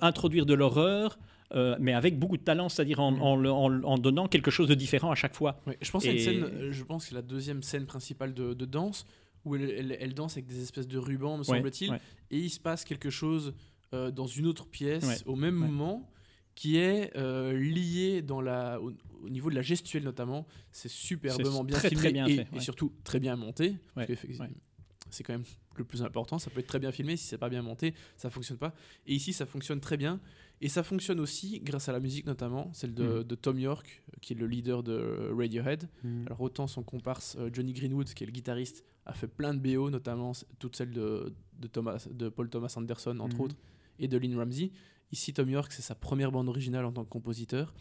introduire 0.00 0.44
de 0.46 0.54
l'horreur, 0.54 1.18
euh, 1.54 1.76
mais 1.78 1.92
avec 1.94 2.18
beaucoup 2.18 2.36
de 2.36 2.42
talent, 2.42 2.68
c'est-à-dire 2.68 2.98
en, 3.00 3.12
Mhm. 3.12 3.22
en 3.22 3.36
le- 3.36 3.52
en- 3.52 3.82
en 3.84 3.98
donnant 3.98 4.26
quelque 4.26 4.50
chose 4.50 4.66
de 4.68 4.74
différent 4.74 5.12
à 5.12 5.14
chaque 5.14 5.34
fois. 5.36 5.60
Je 5.80 5.90
pense 5.90 6.04
à 6.04 6.10
une 6.10 6.16
Et- 6.16 6.20
scène, 6.20 6.50
je 6.70 6.82
pense 6.82 7.04
que 7.04 7.10
c'est 7.10 7.14
la 7.14 7.22
deuxième 7.22 7.62
scène 7.62 7.86
principale 7.86 8.34
de, 8.34 8.52
de 8.54 8.64
danse, 8.64 9.06
où 9.46 9.56
elle, 9.56 9.70
elle- 9.70 9.96
elle 9.98 10.12
danse 10.12 10.32
avec 10.34 10.46
des 10.46 10.60
espèces 10.62 10.86
de 10.88 10.98
rubans, 10.98 11.34
me 11.34 11.38
Ouais, 11.38 11.44
semble-t-il, 11.44 11.90
ouais. 11.92 12.00
et 12.30 12.38
il 12.38 12.50
se 12.50 12.60
passe 12.60 12.84
quelque 12.84 13.08
chose 13.10 13.54
euh, 13.94 14.10
dans 14.10 14.26
une 14.26 14.46
autre 14.46 14.66
pièce 14.66 15.06
Ouais, 15.06 15.16
au 15.26 15.36
même 15.36 15.54
moment 15.54 16.10
qui 16.56 16.76
est 16.78 17.16
euh, 17.16 17.52
lié 17.52 18.20
dans 18.22 18.40
la, 18.40 18.80
au, 18.80 18.92
au 19.22 19.28
niveau 19.30 19.48
de 19.50 19.54
la 19.54 19.62
gestuelle 19.62 20.02
notamment. 20.04 20.46
C'est 20.72 20.88
superbement 20.90 21.62
bien 21.64 21.76
très, 21.78 21.88
filmé 21.90 22.02
très 22.02 22.12
bien 22.12 22.26
et, 22.26 22.36
fait, 22.36 22.48
et 22.56 22.60
surtout 22.60 22.92
très 23.04 23.20
bien 23.20 23.36
monté. 23.36 23.76
c'est 25.10 25.22
quand 25.22 25.34
même 25.34 25.44
le 25.76 25.84
plus 25.84 26.02
important. 26.02 26.38
Ça 26.38 26.50
peut 26.50 26.60
être 26.60 26.66
très 26.66 26.78
bien 26.78 26.90
filmé, 26.92 27.16
si 27.16 27.26
c'est 27.26 27.38
pas 27.38 27.48
bien 27.50 27.62
monté, 27.62 27.94
ça 28.16 28.30
fonctionne 28.30 28.58
pas. 28.58 28.74
Et 29.06 29.14
ici, 29.14 29.32
ça 29.32 29.46
fonctionne 29.46 29.80
très 29.80 29.96
bien. 29.96 30.18
Et 30.62 30.68
ça 30.68 30.82
fonctionne 30.82 31.20
aussi 31.20 31.60
grâce 31.60 31.88
à 31.88 31.92
la 31.92 32.00
musique, 32.00 32.26
notamment 32.26 32.72
celle 32.72 32.94
de, 32.94 33.22
de 33.22 33.34
Tom 33.34 33.58
York, 33.58 34.02
qui 34.22 34.32
est 34.32 34.36
le 34.36 34.46
leader 34.46 34.82
de 34.82 35.30
Radiohead. 35.36 35.88
Mhm. 36.02 36.24
Alors 36.26 36.40
autant 36.40 36.66
son 36.66 36.82
comparse 36.82 37.36
euh, 37.38 37.50
Johnny 37.52 37.72
Greenwood, 37.74 38.06
qui 38.14 38.24
est 38.24 38.26
le 38.26 38.32
guitariste, 38.32 38.82
a 39.04 39.12
fait 39.12 39.26
plein 39.28 39.52
de 39.54 39.58
BO, 39.60 39.90
notamment 39.90 40.32
toutes 40.58 40.76
celles 40.76 40.90
de, 40.92 41.34
de, 41.58 41.66
Thomas, 41.68 42.06
de 42.10 42.28
Paul 42.30 42.48
Thomas 42.48 42.72
Anderson, 42.76 43.18
entre 43.20 43.36
Mhm. 43.36 43.42
autres, 43.42 43.56
et 43.98 44.08
de 44.08 44.16
Lynn 44.16 44.36
Ramsey. 44.38 44.72
Ici, 45.12 45.32
Tom 45.34 45.48
York, 45.50 45.72
c'est 45.72 45.82
sa 45.82 45.94
première 45.94 46.32
bande 46.32 46.48
originale 46.48 46.84
en 46.86 46.92
tant 46.92 47.04
que 47.04 47.10
compositeur. 47.10 47.74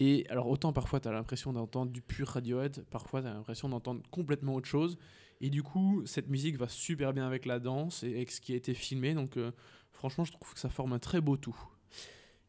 Et 0.00 0.24
alors 0.30 0.48
autant 0.48 0.72
parfois 0.72 1.00
tu 1.00 1.08
as 1.08 1.12
l'impression 1.12 1.52
d'entendre 1.52 1.90
du 1.90 2.00
pur 2.00 2.28
Radiohead, 2.28 2.84
parfois 2.90 3.20
tu 3.20 3.26
as 3.26 3.34
l'impression 3.34 3.68
d'entendre 3.68 4.00
complètement 4.12 4.54
autre 4.54 4.68
chose. 4.68 4.96
Et 5.40 5.50
du 5.50 5.62
coup, 5.64 6.02
cette 6.06 6.28
musique 6.28 6.56
va 6.56 6.68
super 6.68 7.12
bien 7.12 7.26
avec 7.26 7.44
la 7.46 7.58
danse 7.58 8.04
et 8.04 8.14
avec 8.14 8.30
ce 8.30 8.40
qui 8.40 8.52
a 8.52 8.56
été 8.56 8.74
filmé. 8.74 9.14
Donc 9.14 9.36
euh, 9.36 9.50
franchement, 9.92 10.24
je 10.24 10.30
trouve 10.32 10.54
que 10.54 10.60
ça 10.60 10.68
forme 10.70 10.92
un 10.92 10.98
très 11.00 11.20
beau 11.20 11.36
tout. 11.36 11.56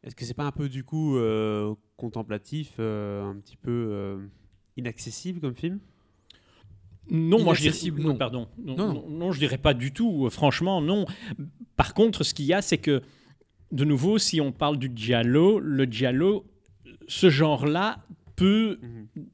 Est-ce 0.03 0.15
que 0.15 0.23
c'est 0.25 0.33
pas 0.33 0.45
un 0.45 0.51
peu 0.51 0.69
du 0.69 0.83
coup 0.83 1.17
euh, 1.17 1.73
contemplatif, 1.97 2.73
euh, 2.79 3.23
un 3.29 3.35
petit 3.39 3.57
peu 3.57 3.69
euh, 3.91 4.25
inaccessible 4.77 5.41
comme 5.41 5.55
film? 5.55 5.79
Non, 7.11 7.43
moi 7.43 7.53
je 7.55 7.61
dirais 7.61 7.71
Inaccessible, 7.71 8.01
non, 8.01 8.09
non. 8.09 8.17
pardon. 8.17 8.47
Non, 8.57 8.75
Non, 8.77 8.87
non. 8.87 8.93
non. 8.93 9.09
non, 9.09 9.31
je 9.31 9.39
dirais 9.39 9.57
pas 9.57 9.73
du 9.73 9.91
tout. 9.91 10.29
Franchement, 10.29 10.79
non. 10.81 11.05
Par 11.75 11.93
contre, 11.93 12.23
ce 12.23 12.33
qu'il 12.33 12.45
y 12.45 12.53
a, 12.53 12.61
c'est 12.61 12.77
que 12.77 13.01
de 13.71 13.83
nouveau, 13.83 14.17
si 14.19 14.39
on 14.41 14.51
parle 14.51 14.77
du 14.77 14.91
giallo, 14.95 15.59
le 15.59 15.85
giallo, 15.85 16.45
ce 17.07 17.29
genre-là 17.29 18.05
peut 18.39 18.79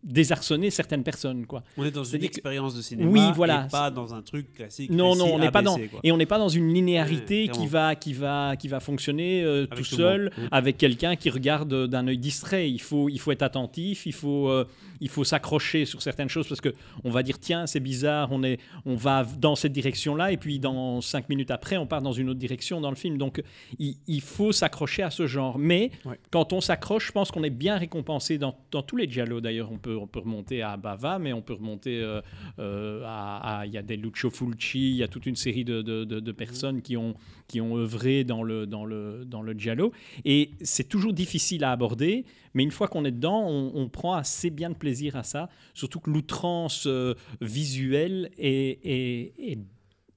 désarçonner 0.04 0.70
certaines 0.72 1.04
personnes, 1.04 1.46
quoi. 1.46 1.64
On 1.78 1.84
est 1.86 1.92
dans 1.92 2.04
une 2.04 2.20
que- 2.20 2.26
expérience 2.26 2.76
de 2.76 2.82
cinéma 2.82 3.10
Oui, 3.10 3.22
voilà. 3.36 3.66
et 3.68 3.72
pas 3.72 3.92
dans 3.92 4.14
un 4.14 4.22
truc 4.22 4.54
classique. 4.54 4.90
Non, 4.92 5.16
non, 5.16 5.34
on 5.34 5.40
n'est 5.40 5.52
pas 5.52 5.62
dans 5.62 5.76
quoi. 5.78 6.00
et 6.04 6.12
on 6.12 6.18
n'est 6.18 6.26
pas 6.26 6.38
dans 6.38 6.50
une 6.50 6.74
linéarité 6.74 7.44
Ouais, 7.46 7.50
qui 7.50 7.68
va 7.68 7.96
qui 7.96 8.14
va 8.14 8.56
qui 8.58 8.68
va 8.68 8.80
fonctionner 8.80 9.44
euh, 9.44 9.66
tout 9.68 9.78
tout 9.78 9.84
seul. 9.84 10.32
Mm. 10.38 10.48
avec 10.52 10.78
quelqu'un 10.78 11.16
qui 11.16 11.30
regarde 11.30 11.72
euh, 11.74 11.88
d'un 11.88 12.08
œil 12.08 12.18
distrait. 12.18 12.70
Il 12.70 12.82
faut 12.82 13.10
il 13.10 13.20
faut 13.20 13.32
être 13.32 13.44
attentif, 13.44 14.06
il 14.06 14.14
faut 14.14 14.50
euh, 14.50 14.66
il 15.02 15.10
faut 15.10 15.24
s'accrocher 15.24 15.86
sur 15.86 16.02
certaines 16.02 16.30
choses 16.30 16.48
parce 16.48 16.62
que 16.62 16.74
on 17.04 17.10
va 17.10 17.22
dire 17.24 17.40
tiens 17.40 17.68
c'est 17.68 17.80
bizarre, 17.80 18.30
on 18.32 18.44
est 18.44 18.60
on 18.86 18.96
va 18.96 19.26
dans 19.40 19.56
cette 19.56 19.74
direction 19.74 20.16
là 20.16 20.32
et 20.32 20.38
puis 20.38 20.60
dans 20.60 21.02
cinq 21.02 21.30
minutes 21.30 21.52
après 21.52 21.78
on 21.78 21.86
part 21.86 22.02
dans 22.02 22.14
une 22.14 22.30
autre 22.30 22.40
direction 22.40 22.82
dans 22.82 22.90
le 22.90 22.96
film. 22.96 23.18
Donc 23.18 23.42
il, 23.80 23.96
il 24.08 24.22
faut 24.22 24.52
s'accrocher 24.52 25.04
à 25.04 25.12
ce 25.12 25.28
genre. 25.28 25.58
Mais 25.60 25.92
Ouais. 26.06 26.20
quand 26.32 26.54
on 26.54 26.62
s'accroche, 26.62 27.08
je 27.08 27.12
pense 27.12 27.32
qu'on 27.32 27.44
est 27.44 27.50
bien 27.50 27.78
récompensé 27.78 28.38
dans, 28.38 28.56
dans 28.72 28.82
tous 28.96 29.00
les 29.02 29.10
giallo 29.12 29.42
d'ailleurs. 29.42 29.72
On 29.72 29.78
peut 29.78 29.98
on 29.98 30.08
peut 30.08 30.20
remonter 30.20 30.62
à 30.62 30.78
Bava, 30.78 31.20
mais 31.20 31.34
on 31.34 31.42
peut 31.42 31.54
remonter 31.54 32.00
euh, 32.02 32.22
euh, 32.60 33.04
à, 33.06 33.64
il 33.66 33.74
y 33.74 33.78
a 33.78 33.82
des 33.82 33.98
Lucio 33.98 34.30
Fulci, 34.30 34.92
il 34.92 34.96
y 34.96 35.04
a 35.04 35.08
toute 35.10 35.26
une 35.26 35.36
série 35.36 35.66
de, 35.66 35.82
de- 35.82 36.06
de- 36.06 36.20
de 36.22 36.32
personnes 36.32 36.82
qui 36.82 36.96
ont, 36.96 37.16
qui 37.50 37.60
ont 37.60 37.76
œuvré 37.78 38.24
dans 38.24 38.42
le, 38.42 38.66
dans 38.66 38.86
le, 38.86 39.26
dans 39.26 39.42
le 39.42 39.54
giallo. 39.54 39.92
Et 40.24 40.52
c'est 40.62 40.88
toujours 40.88 41.12
difficile 41.14 41.64
à 41.66 41.72
aborder, 41.72 42.24
mais 42.54 42.64
une 42.64 42.72
fois 42.72 42.88
qu'on 42.88 43.04
est 43.04 43.12
dedans, 43.12 43.46
on, 43.46 43.72
on 43.76 43.90
prend 43.90 44.14
assez 44.14 44.50
bien 44.50 44.70
de 44.70 44.76
plaisir 44.76 45.18
à 45.18 45.24
ça. 45.24 45.50
Surtout 45.74 46.00
que 46.00 46.10
l'outrance 46.10 46.86
euh, 46.88 47.16
visuelle 47.42 48.32
est, 48.38 48.80
est- 48.86 49.34
est 49.52 49.60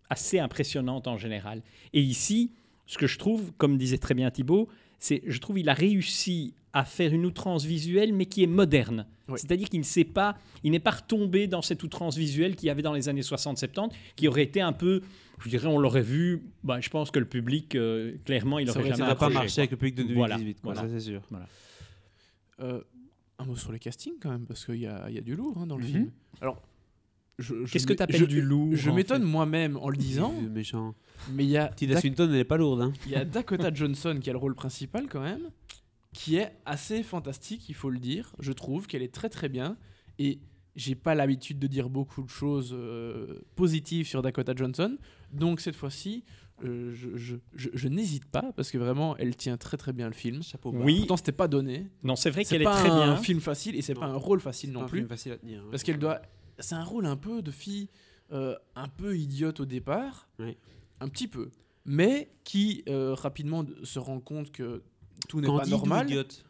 assez 0.08 0.38
impressionnante 0.38 1.08
en 1.08 1.18
général. 1.18 1.62
Et 1.92 2.00
ici, 2.00 2.52
ce 2.86 2.96
que 2.96 3.06
je 3.08 3.18
trouve, 3.18 3.52
comme 3.58 3.76
disait 3.76 3.98
très 3.98 4.14
bien 4.14 4.30
Thibaut, 4.30 4.68
c'est, 5.00 5.22
je 5.26 5.38
trouve, 5.38 5.58
il 5.58 5.68
a 5.68 5.74
réussi 5.74 6.54
à 6.78 6.84
faire 6.84 7.12
une 7.12 7.26
outrance 7.26 7.64
visuelle, 7.64 8.12
mais 8.12 8.26
qui 8.26 8.42
est 8.42 8.46
moderne. 8.46 9.06
Oui. 9.28 9.38
C'est-à-dire 9.38 9.68
qu'il 9.68 9.80
ne 9.80 9.84
s'est 9.84 10.04
pas, 10.04 10.36
il 10.62 10.70
n'est 10.70 10.78
pas 10.80 10.92
retombé 10.92 11.46
dans 11.46 11.60
cette 11.62 11.82
outrance 11.82 12.16
visuelle 12.16 12.54
qu'il 12.56 12.66
y 12.66 12.70
avait 12.70 12.82
dans 12.82 12.92
les 12.92 13.08
années 13.08 13.22
60-70, 13.22 13.90
qui 14.16 14.28
aurait 14.28 14.42
été 14.44 14.60
un 14.60 14.72
peu, 14.72 15.02
je 15.40 15.48
dirais, 15.48 15.66
on 15.66 15.78
l'aurait 15.78 16.02
vu. 16.02 16.42
bah, 16.62 16.80
je 16.80 16.88
pense 16.88 17.10
que 17.10 17.18
le 17.18 17.24
public, 17.26 17.74
euh, 17.74 18.16
clairement, 18.24 18.58
il 18.58 18.70
aurait 18.70 18.82
jamais 18.82 18.96
Ça 18.96 19.06
n'a 19.06 19.14
pas 19.14 19.28
marché 19.28 19.54
quoi. 19.56 19.60
avec 19.62 19.70
le 19.72 19.76
public 19.76 19.94
de 19.96 20.02
2018, 20.04 20.14
Voilà, 20.16 20.36
quoi, 20.38 20.72
voilà. 20.72 20.80
ça 20.82 20.88
c'est 21.00 21.10
sûr. 21.10 21.22
Euh, 22.60 22.80
un 23.38 23.44
mot 23.44 23.56
sur 23.56 23.70
les 23.72 23.78
castings 23.78 24.14
quand 24.20 24.30
même, 24.30 24.46
parce 24.46 24.64
qu'il 24.64 24.76
y 24.76 24.86
a, 24.86 25.06
il 25.08 25.14
y 25.14 25.18
a 25.18 25.20
du 25.20 25.36
lourd 25.36 25.56
hein, 25.58 25.66
dans 25.66 25.76
le 25.76 25.84
Mhm. 25.84 25.90
film. 25.90 26.10
Alors, 26.40 26.62
Qu'est-ce 27.70 27.86
que 27.86 27.92
m'é- 27.92 27.96
tu 27.96 28.02
appelles 28.02 28.16
je- 28.20 28.24
du 28.24 28.40
lourd 28.42 28.70
Je 28.74 28.90
m'étonne 28.90 29.22
moi-même 29.22 29.76
en 29.76 29.90
le 29.90 29.96
disant, 29.96 30.34
méchant. 30.52 30.94
mais 31.32 31.44
il 31.44 31.50
y 31.50 31.56
a, 31.56 31.68
Tilda 31.68 32.00
Swinton, 32.00 32.28
elle 32.32 32.40
est 32.40 32.44
pas 32.44 32.56
lourde. 32.56 32.80
Hein. 32.82 32.92
il 33.06 33.12
y 33.12 33.14
a 33.14 33.24
Dakota 33.24 33.72
Johnson 33.72 34.18
qui 34.20 34.28
a 34.28 34.32
le 34.32 34.38
rôle 34.40 34.56
principal 34.56 35.06
quand 35.08 35.20
même, 35.20 35.42
qui 36.18 36.36
est 36.36 36.52
assez 36.66 37.02
fantastique, 37.02 37.68
il 37.68 37.74
faut 37.74 37.90
le 37.90 37.98
dire. 38.00 38.34
Je 38.40 38.52
trouve 38.52 38.86
qu'elle 38.88 39.02
est 39.02 39.14
très 39.14 39.28
très 39.28 39.48
bien. 39.48 39.76
Et 40.18 40.40
j'ai 40.74 40.94
pas 40.96 41.14
l'habitude 41.14 41.58
de 41.60 41.66
dire 41.68 41.88
beaucoup 41.88 42.22
de 42.22 42.28
choses 42.28 42.70
euh, 42.72 43.38
positives 43.54 44.06
sur 44.06 44.20
Dakota 44.22 44.52
Johnson. 44.56 44.96
Donc 45.32 45.60
cette 45.60 45.76
fois-ci, 45.76 46.24
euh, 46.64 46.92
je, 46.92 47.16
je- 47.16 47.36
je- 47.54 47.68
je 47.72 47.88
n'hésite 47.88 48.24
pas, 48.24 48.52
parce 48.56 48.70
que 48.72 48.78
vraiment, 48.78 49.16
elle 49.16 49.36
tient 49.36 49.56
très 49.56 49.76
très 49.76 49.92
bien 49.92 50.08
le 50.08 50.12
film. 50.14 50.42
Chapeau 50.42 50.72
bas. 50.72 50.80
Oui, 50.82 50.98
Pourtant, 50.98 51.16
c'était 51.18 51.30
pas 51.32 51.46
donné. 51.46 51.86
non, 52.02 52.16
c'est 52.16 52.30
vrai 52.30 52.42
C'est 52.42 52.54
qu'elle 52.56 52.62
est 52.62 52.64
pas 52.64 52.80
très 52.80 52.90
un 52.90 53.14
bien. 53.14 53.16
film 53.16 53.40
facile 53.40 53.76
et 53.76 53.82
c'est 53.82 53.94
pas 53.94 54.06
un 54.06 54.16
rôle 54.16 54.40
facile 54.40 54.70
C'est 54.70 54.74
non 54.74 54.80
pas 54.80 54.86
un 54.86 54.88
plus. 54.88 54.98
film 54.98 55.08
facile 55.08 55.32
à 55.32 55.36
tenir. 55.38 55.62
hein. 55.62 55.68
Parce 55.70 55.82
qu'elle 55.84 55.98
doit. 55.98 56.20
C'est 56.58 56.74
un 56.74 56.84
rôle 56.84 57.06
un 57.06 57.16
peu 57.16 57.42
de 57.42 57.52
fille 57.52 57.88
euh, 58.32 58.56
un 58.74 58.88
peu 58.88 59.16
idiote 59.16 59.60
au 59.60 59.66
départ. 59.66 60.28
Oui. 60.40 60.56
Un 61.00 61.08
petit 61.08 61.28
peu. 61.28 61.50
Mais 61.84 62.28
qui 62.42 62.82
euh, 62.88 63.14
rapidement 63.14 63.64
se 63.84 63.98
rend 64.00 64.18
compte 64.20 64.50
que 64.50 64.82
tout 65.28 65.40
n'est 65.40 65.46
pas 65.46 65.66
ou 65.66 65.70
normal. 65.70 66.06
idiote 66.06 66.44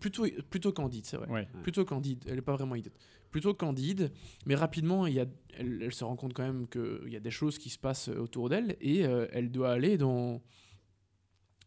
Plutôt, 0.00 0.24
plutôt 0.50 0.72
candide, 0.72 1.04
c'est 1.04 1.16
vrai. 1.16 1.28
Ouais. 1.28 1.48
Plutôt 1.62 1.84
candide. 1.84 2.24
Elle 2.28 2.36
n'est 2.36 2.42
pas 2.42 2.54
vraiment 2.54 2.76
idiote. 2.76 2.94
Plutôt 3.32 3.54
candide. 3.54 4.12
Mais 4.46 4.54
rapidement, 4.54 5.06
il 5.08 5.14
y 5.14 5.20
a, 5.20 5.26
elle, 5.54 5.82
elle 5.82 5.92
se 5.92 6.04
rend 6.04 6.14
compte 6.14 6.32
quand 6.32 6.44
même 6.44 6.68
qu'il 6.68 7.08
y 7.12 7.16
a 7.16 7.20
des 7.20 7.32
choses 7.32 7.58
qui 7.58 7.70
se 7.70 7.78
passent 7.78 8.08
autour 8.08 8.48
d'elle. 8.48 8.76
Et 8.80 9.04
euh, 9.04 9.26
elle 9.32 9.50
doit 9.50 9.72
aller 9.72 9.98
dans. 9.98 10.40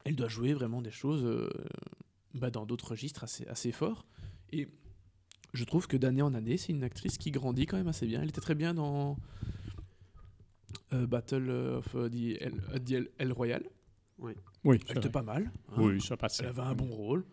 Elle 0.05 0.15
doit 0.15 0.29
jouer 0.29 0.53
vraiment 0.53 0.81
des 0.81 0.91
choses 0.91 1.25
euh, 1.25 1.49
bah, 2.34 2.49
dans 2.49 2.65
d'autres 2.65 2.91
registres 2.91 3.25
assez, 3.25 3.45
assez 3.47 3.73
forts. 3.73 4.05
Et 4.53 4.69
je 5.53 5.63
trouve 5.65 5.88
que 5.88 5.97
d'année 5.97 6.21
en 6.21 6.34
année, 6.34 6.55
c'est 6.57 6.71
une 6.71 6.84
actrice 6.84 7.17
qui 7.17 7.29
grandit 7.31 7.65
quand 7.65 7.77
même 7.77 7.88
assez 7.89 8.07
bien. 8.07 8.21
Elle 8.21 8.29
était 8.29 8.41
très 8.41 8.55
bien 8.55 8.73
dans 8.73 9.17
euh, 10.93 11.07
Battle 11.07 11.49
of 11.49 11.93
euh, 11.95 12.09
the 12.09 12.41
El, 12.41 12.53
euh, 12.71 12.79
the 12.79 12.91
El- 12.91 13.09
El 13.17 13.31
Royal. 13.34 13.63
Oui, 14.17 14.34
Elle 14.72 14.80
c'est 14.88 14.91
était 14.91 14.99
vrai. 15.01 15.09
pas 15.11 15.22
mal. 15.24 15.51
hein. 15.70 15.74
oui, 15.78 16.01
ça. 16.01 16.16
Elle 16.39 16.45
avait 16.47 16.61
un 16.61 16.74
bon 16.76 16.88
rôle. 16.88 17.26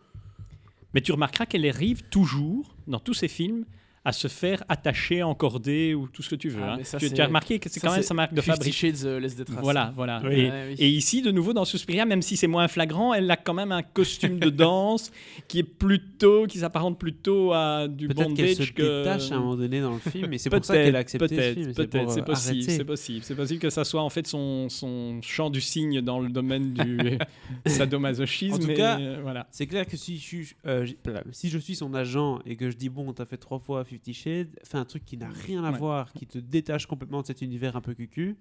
Mais 0.93 1.01
tu 1.01 1.11
remarqueras 1.13 1.45
qu'elle 1.45 1.65
arrive 1.67 2.03
toujours, 2.09 2.75
dans 2.87 2.99
tous 2.99 3.13
ses 3.13 3.27
films, 3.29 3.65
à 4.03 4.13
se 4.13 4.27
faire 4.27 4.63
attacher, 4.67 5.21
encorder 5.21 5.93
ou 5.93 6.07
tout 6.07 6.23
ce 6.23 6.29
que 6.29 6.35
tu 6.35 6.49
veux. 6.49 6.61
Ah, 6.63 6.73
hein. 6.73 6.75
mais 6.79 6.83
ça, 6.83 6.97
tu, 6.97 7.05
as 7.21 7.25
remarqué 7.25 7.59
que 7.59 7.69
c'est 7.69 7.79
quand 7.79 7.91
même 7.91 8.01
sa 8.01 8.15
marque 8.15 8.33
de 8.33 8.41
fabrique. 8.41 8.73
Shades 8.73 9.05
euh, 9.05 9.19
Death 9.19 9.49
Race. 9.49 9.59
Voilà, 9.61 9.93
voilà. 9.95 10.21
Oui. 10.23 10.33
Et, 10.33 10.51
Ouais, 10.51 10.65
oui. 10.69 10.75
et 10.79 10.89
ici, 10.89 11.21
de 11.21 11.29
nouveau, 11.29 11.53
dans 11.53 11.65
Suspiria, 11.65 12.03
même 12.05 12.23
si 12.23 12.35
c'est 12.35 12.47
moins 12.47 12.67
flagrant, 12.67 13.13
elle 13.13 13.29
a 13.29 13.37
quand 13.37 13.53
même 13.53 13.71
un 13.71 13.83
costume 13.83 14.39
de 14.39 14.49
danse 14.49 15.11
qui 15.47 15.59
est 15.59 15.63
plutôt, 15.63 16.47
qui 16.47 16.59
s'apparente 16.59 16.97
plutôt 16.97 17.53
à 17.53 17.87
du 17.87 18.07
Peut-être 18.07 18.33
qu'elle 18.33 18.55
se 18.55 18.59
bondage 18.59 18.73
que. 18.73 19.03
détache 19.03 19.31
à 19.31 19.35
un 19.35 19.39
moment 19.39 19.55
donné 19.55 19.81
dans 19.81 19.93
le 19.93 19.99
film, 19.99 20.33
et 20.33 20.37
c'est 20.39 20.49
pour 20.49 20.65
ça 20.65 20.73
qu'elle 20.73 20.95
a 20.95 20.99
accepté 20.99 21.27
ce 21.27 21.35
peut-être, 21.35 21.53
film. 21.53 21.73
peut-être, 21.73 22.11
c'est 22.11 22.21
euh, 22.21 22.23
possible, 22.23 22.63
c'est 22.63 22.85
possible, 22.85 23.23
c'est 23.23 23.35
possible 23.35 23.59
que 23.59 23.69
ça 23.69 23.83
soit 23.83 24.01
en 24.01 24.09
fait 24.09 24.25
son, 24.25 24.67
son 24.69 25.19
chant 25.21 25.51
du 25.51 25.61
cygne 25.61 26.01
dans 26.01 26.19
le 26.19 26.29
domaine 26.29 26.73
du 26.73 27.19
sadomasochisme. 27.67 28.55
En 28.55 28.59
tout 28.59 28.67
mais, 28.67 28.73
cas, 28.73 28.99
euh, 28.99 29.19
voilà. 29.21 29.47
C'est 29.51 29.67
clair 29.67 29.85
que 29.85 29.95
si 29.97 30.17
je, 30.17 30.23
suis, 30.23 30.55
euh, 30.65 30.87
si 31.31 31.49
je 31.49 31.59
suis 31.59 31.75
son 31.75 31.93
agent 31.93 32.39
et 32.45 32.55
que 32.55 32.69
je 32.71 32.77
dis 32.77 32.89
bon, 32.89 33.13
t'as 33.13 33.25
fait 33.25 33.37
trois 33.37 33.59
fois 33.59 33.83
Fifty 33.91 34.13
Shades, 34.13 34.49
fais 34.63 34.77
un 34.77 34.85
truc 34.85 35.05
qui 35.05 35.17
n'a 35.17 35.29
rien 35.29 35.63
à 35.63 35.71
Ouais. 35.71 35.77
voir, 35.77 36.11
qui 36.13 36.25
te 36.27 36.37
détache 36.39 36.85
complètement 36.85 37.21
de 37.21 37.27
cet 37.27 37.41
univers 37.41 37.75
un 37.75 37.81
peu 37.81 37.93
cucu, 37.93 38.35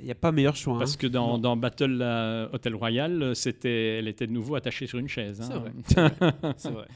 il 0.00 0.04
n'y 0.06 0.10
a 0.10 0.14
pas 0.14 0.32
meilleur 0.32 0.56
choix. 0.56 0.78
Parce 0.78 0.94
hein. 0.94 0.98
que 0.98 1.06
dans, 1.06 1.56
Battle 1.56 1.98
euh, 2.02 2.48
Hotel 2.52 2.74
Royal, 2.74 3.34
c'était, 3.34 3.98
elle 3.98 4.08
était 4.08 4.26
de 4.26 4.32
nouveau 4.32 4.54
attachée 4.56 4.86
sur 4.86 4.98
une 4.98 5.08
chaise. 5.08 5.40
hein. 5.40 5.48
C'est 5.48 5.54
vrai, 5.54 5.72
c'est 5.86 6.00
vrai, 6.00 6.54
c'est 6.56 6.70
vrai. 6.70 6.86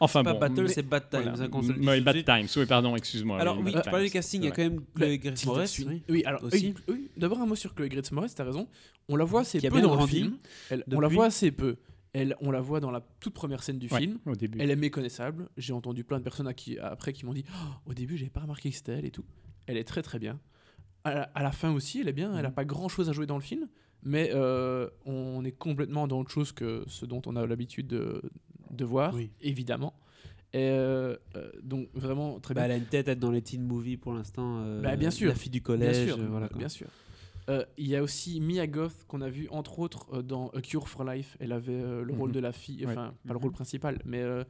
enfin 0.00 0.20
C'est 0.20 0.24
pas 0.24 0.32
bon. 0.32 0.38
Battle, 0.40 0.62
mais- 0.62 0.68
c'est 0.68 0.82
Bad 0.82 1.08
Times. 1.10 1.20
voilà. 1.22 1.32
hein, 1.44 1.98
de 1.98 2.00
Bad. 2.00 2.24
Times, 2.24 2.48
oui, 2.56 2.66
pardon, 2.66 2.96
excuse-moi. 2.96 3.38
Alors 3.40 3.58
oui, 3.58 3.64
oui, 3.66 3.74
tu 3.82 3.90
parlais 3.90 4.06
du 4.06 4.10
casting, 4.10 4.42
il 4.42 4.46
y 4.46 4.48
a 4.48 4.50
quand 4.52 4.62
même 4.62 4.80
Chloé 4.94 5.18
Grace 5.18 5.46
Moretz. 5.46 5.78
Oui. 5.86 6.02
Oui, 6.08 6.22
alors 6.24 6.42
Aussi. 6.42 6.74
oui, 6.88 6.94
oui, 6.94 7.10
d'abord 7.16 7.40
un 7.40 7.46
mot 7.46 7.54
sur 7.54 7.74
Chloé 7.74 7.88
Grace 7.88 8.10
Moretz, 8.12 8.34
t'as 8.34 8.44
raison. 8.44 8.66
On 9.08 9.16
la 9.16 9.24
voit 9.24 9.42
assez 9.42 9.60
peu 9.60 9.80
dans 9.80 10.00
le 10.00 10.06
film. 10.06 10.36
Elle- 10.70 10.84
on 10.92 11.00
la 11.00 11.08
voit 11.08 11.26
assez 11.26 11.50
peu. 11.52 11.76
Elle, 12.18 12.34
on 12.40 12.50
la 12.50 12.60
voit 12.60 12.80
dans 12.80 12.90
la 12.90 13.02
toute 13.20 13.34
première 13.34 13.62
scène 13.62 13.78
du 13.78 13.88
Ouais, 13.88 13.98
film. 14.00 14.18
au 14.26 14.34
début. 14.34 14.58
Elle 14.60 14.70
est 14.70 14.76
méconnaissable. 14.76 15.48
J'ai 15.56 15.72
entendu 15.72 16.02
plein 16.04 16.18
de 16.18 16.22
personnes 16.24 16.48
à 16.48 16.54
qui, 16.54 16.78
après 16.78 17.12
qui 17.12 17.26
m'ont 17.26 17.34
dit 17.34 17.44
Oh, 17.50 17.90
au 17.90 17.94
début, 17.94 18.16
j'avais 18.16 18.30
pas 18.30 18.40
remarqué 18.40 18.70
que 18.70 18.76
c'était 18.76 18.92
elle 18.92 19.04
et 19.04 19.10
tout. 19.10 19.24
Elle 19.66 19.76
est 19.76 19.84
très 19.84 20.02
très 20.02 20.18
bien. 20.18 20.40
À 21.04 21.14
la, 21.14 21.22
à 21.34 21.42
la 21.42 21.52
fin 21.52 21.72
aussi, 21.72 22.00
elle 22.00 22.08
est 22.08 22.12
bien. 22.14 22.36
Elle 22.38 22.46
a 22.46 22.48
Mhm. 22.48 22.54
pas 22.54 22.64
grand 22.64 22.88
chose 22.88 23.08
à 23.10 23.12
jouer 23.12 23.26
dans 23.26 23.36
le 23.36 23.42
film, 23.42 23.68
mais 24.02 24.30
euh, 24.34 24.88
on 25.04 25.44
est 25.44 25.52
complètement 25.52 26.06
dans 26.08 26.18
autre 26.20 26.30
chose 26.30 26.52
que 26.52 26.84
ce 26.86 27.04
dont 27.06 27.20
on 27.26 27.36
a 27.36 27.46
l'habitude 27.46 27.86
de, 27.86 28.22
de 28.70 28.84
voir, 28.84 29.12
Oui. 29.14 29.30
évidemment. 29.42 29.92
Et 30.52 30.70
euh, 30.70 31.16
euh, 31.36 31.50
donc 31.62 31.88
vraiment 31.92 32.40
très 32.40 32.54
Bah, 32.54 32.62
bien. 32.62 32.64
elle 32.66 32.72
a 32.72 32.76
une 32.82 32.88
tête 32.88 33.08
à 33.08 33.12
être 33.12 33.18
dans 33.18 33.30
les 33.30 33.42
teen 33.42 33.62
movies 33.62 33.98
pour 33.98 34.14
l'instant. 34.14 34.60
euh, 34.60 34.80
Bah, 34.80 34.96
bien 34.96 35.10
sûr. 35.10 35.28
La 35.28 35.34
fille 35.34 35.50
du 35.50 35.60
collège. 35.60 36.06
bien 36.06 36.14
sûr, 36.14 36.24
euh, 36.24 36.28
voilà, 36.28 36.48
quoi. 36.48 36.58
bien 36.58 36.68
sûr. 36.70 36.86
Euh, 37.48 37.64
Il 37.78 37.86
y 37.86 37.94
a 37.96 38.02
aussi 38.02 38.40
Mia 38.40 38.66
Goth 38.66 39.04
qu'on 39.06 39.20
a 39.20 39.28
vu 39.30 39.48
entre 39.50 39.78
autres 39.78 40.06
euh, 40.12 40.22
dans 40.22 40.48
A 40.50 40.60
Cure 40.60 40.88
for 40.88 41.04
Life. 41.04 41.36
Elle 41.40 41.52
avait 41.52 41.72
euh, 41.72 42.02
le 42.02 42.12
rôle 42.12 42.30
Mhm. 42.30 42.34
de 42.34 42.40
la 42.40 42.52
fille, 42.52 42.84
Ouais. 42.84 42.92
enfin 42.92 43.14
pas 43.26 43.34
le 43.34 43.38
rôle 43.38 43.52
principal, 43.52 43.98
mais 44.04 44.20
euh, 44.20 44.42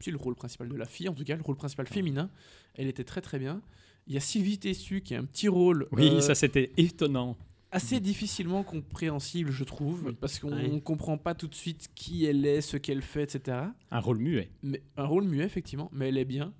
si 0.00 0.10
le 0.10 0.16
rôle 0.16 0.34
principal 0.34 0.68
de 0.68 0.76
la 0.76 0.86
fille, 0.86 1.08
en 1.08 1.14
tout 1.14 1.24
cas 1.24 1.36
le 1.36 1.42
rôle 1.42 1.56
principal 1.56 1.86
féminin. 1.86 2.28
Elle 2.74 2.88
était 2.88 3.04
très 3.04 3.20
très 3.20 3.38
bien. 3.38 3.62
Il 4.06 4.14
y 4.14 4.16
a 4.16 4.20
Sylvie 4.20 4.58
Tessu 4.58 5.00
qui 5.00 5.14
a 5.14 5.18
un 5.20 5.24
petit 5.24 5.48
rôle 5.48 5.88
Oui, 5.92 6.08
euh, 6.08 6.20
ça 6.20 6.34
c'était 6.34 6.72
étonnant. 6.76 7.36
assez 7.70 8.00
difficilement 8.00 8.62
compréhensible, 8.64 9.50
je 9.50 9.64
trouve, 9.64 10.12
parce 10.14 10.38
qu'on 10.38 10.52
Ouais. 10.52 10.68
ne 10.68 10.78
comprend 10.80 11.16
pas 11.18 11.34
tout 11.34 11.48
de 11.48 11.54
suite 11.54 11.88
qui 11.94 12.24
elle 12.24 12.44
est, 12.46 12.60
ce 12.60 12.76
qu'elle 12.76 13.02
fait, 13.02 13.22
etc. 13.34 13.58
Un 13.90 14.00
rôle 14.00 14.18
muet. 14.18 14.50
Mais, 14.62 14.82
un 14.96 15.06
rôle 15.06 15.24
muet, 15.24 15.44
effectivement, 15.44 15.88
mais 15.92 16.08
elle 16.08 16.18
est 16.18 16.24
bien. 16.24 16.52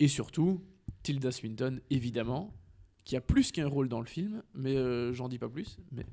Et 0.00 0.08
surtout, 0.08 0.60
Tilda 1.02 1.30
Swinton, 1.32 1.80
évidemment, 1.90 2.52
qui 3.04 3.16
a 3.16 3.20
plus 3.20 3.52
qu'un 3.52 3.66
rôle 3.68 3.88
dans 3.88 4.00
le 4.00 4.06
film, 4.06 4.42
mais 4.54 4.76
euh, 4.76 5.12
j'en 5.12 5.28
dis 5.28 5.38
pas 5.38 5.48
plus. 5.48 5.78
Mais, 5.92 6.06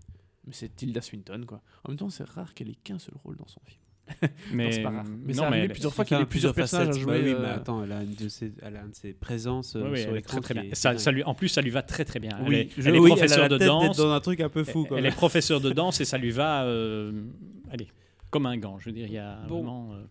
mais 0.46 0.54
c'est 0.54 0.76
Tilda 0.76 1.02
Swinton, 1.02 1.44
quoi. 1.48 1.62
En 1.84 1.90
même 1.90 1.98
temps, 1.98 2.10
c'est 2.10 2.24
rare 2.28 2.54
qu'elle 2.54 2.70
ait 2.70 2.76
qu'un 2.84 3.00
seul 3.00 3.16
rôle 3.24 3.38
dans 3.38 3.48
son 3.48 3.62
film. 3.66 3.80
Mais, 4.52 4.72
c'est 4.74 4.82
pas 4.84 4.92
grave. 4.92 5.10
Mais 5.24 5.32
non, 5.34 5.44
ça 5.44 5.50
mais 5.52 5.70
plusieurs 5.70 5.94
fois 5.94 6.04
fait 6.04 6.10
qu'il 6.10 6.18
y 6.18 6.20
un 6.20 6.24
ait 6.24 6.28
plusieurs 6.28 6.54
personnages 6.54 6.90
à 6.90 6.92
jouer. 7.00 7.20
Bah 7.20 7.24
oui, 7.24 7.34
euh, 7.34 7.42
mais 7.44 7.48
attends, 7.50 7.84
elle 7.84 7.92
a 7.94 8.04
une 8.04 8.14
de 8.16 8.28
ses, 8.28 8.52
elle 8.62 8.76
a 8.76 8.82
une 8.82 8.90
de 8.90 8.96
ses 8.96 9.14
présences 9.14 9.76
euh, 9.78 9.84
Oui, 9.84 9.90
oui, 9.92 10.00
sur 10.00 10.10
elle 10.10 10.16
est 10.16 10.18
l'écran. 10.18 10.42
très, 10.42 10.54
très 10.56 10.64
bien. 10.66 10.74
Ça, 10.76 10.98
ça 10.98 11.12
lui, 11.12 11.24
en 11.24 11.34
plus, 11.34 11.48
ça 11.48 11.62
lui 11.62 11.70
va 11.70 11.82
très 11.82 12.04
très 12.04 12.20
bien. 12.20 12.32
Elle 12.42 12.48
Oui, 12.50 12.56
est, 12.56 12.70
je- 12.78 12.90
elle 12.90 12.96
est 12.96 13.00
oui, 13.00 13.10
professeure 13.12 13.38
elle 13.46 13.54
a 13.54 13.58
la 13.58 13.58
de 13.60 13.66
danse. 13.66 13.96
dans 13.98 14.12
un 14.12 14.20
truc 14.20 14.42
un 14.42 14.50
peu 14.50 14.66
fou. 14.66 14.86
Quand 14.90 14.98
Elle 14.98 15.06
est 15.06 15.12
professeure 15.16 15.62
de 15.62 15.70
danse 15.70 16.02
et 16.02 16.06
ça 16.06 16.18
lui 16.18 16.32
va, 16.32 16.66
euh, 16.66 17.24
allez, 17.70 17.88
comme 18.32 18.48
un 18.48 18.58
gant. 18.58 18.80
Je 18.80 18.86
veux 18.88 18.92
dire, 18.92 19.08
il 19.08 19.14
y 19.14 19.18
a 19.18 19.36
Bon. 19.48 19.60
vraiment. 19.60 19.94
euh, 19.94 20.04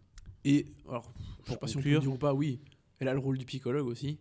Et 0.46 0.66
alors, 0.88 1.12
je 1.18 1.26
sais 1.26 1.42
Pour 1.46 1.58
pas 1.58 1.66
si 1.66 1.76
on 1.76 1.82
peut 1.82 1.90
dire 1.90 2.10
ou 2.10 2.16
pas, 2.16 2.32
oui, 2.32 2.60
elle 3.00 3.08
a 3.08 3.12
le 3.12 3.18
rôle 3.18 3.36
du 3.36 3.44
psychologue 3.44 3.86
aussi. 3.86 4.18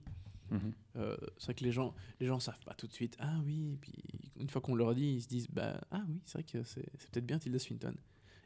Mhm. 0.52 0.74
Euh, 0.98 1.16
c'est 1.38 1.46
vrai 1.46 1.54
que 1.56 1.64
les 1.64 1.72
gens, 1.72 1.94
les 2.20 2.28
gens 2.28 2.40
savent 2.40 2.64
pas 2.66 2.74
tout 2.74 2.88
de 2.88 2.94
suite. 2.94 3.16
Ah 3.20 3.40
oui, 3.46 3.74
et 3.74 3.78
puis 3.78 3.94
une 4.40 4.50
fois 4.50 4.62
qu'on 4.62 4.76
leur 4.76 4.94
dit, 4.96 5.14
ils 5.16 5.22
se 5.22 5.28
disent 5.28 5.48
bah 5.50 5.80
ah 5.92 6.04
oui, 6.10 6.22
c'est 6.26 6.34
vrai 6.40 6.44
que 6.44 6.64
c'est 6.64 6.82
peut-être 7.12 7.26
bien 7.26 7.40
Tilda 7.40 7.60
Swinton. 7.60 7.94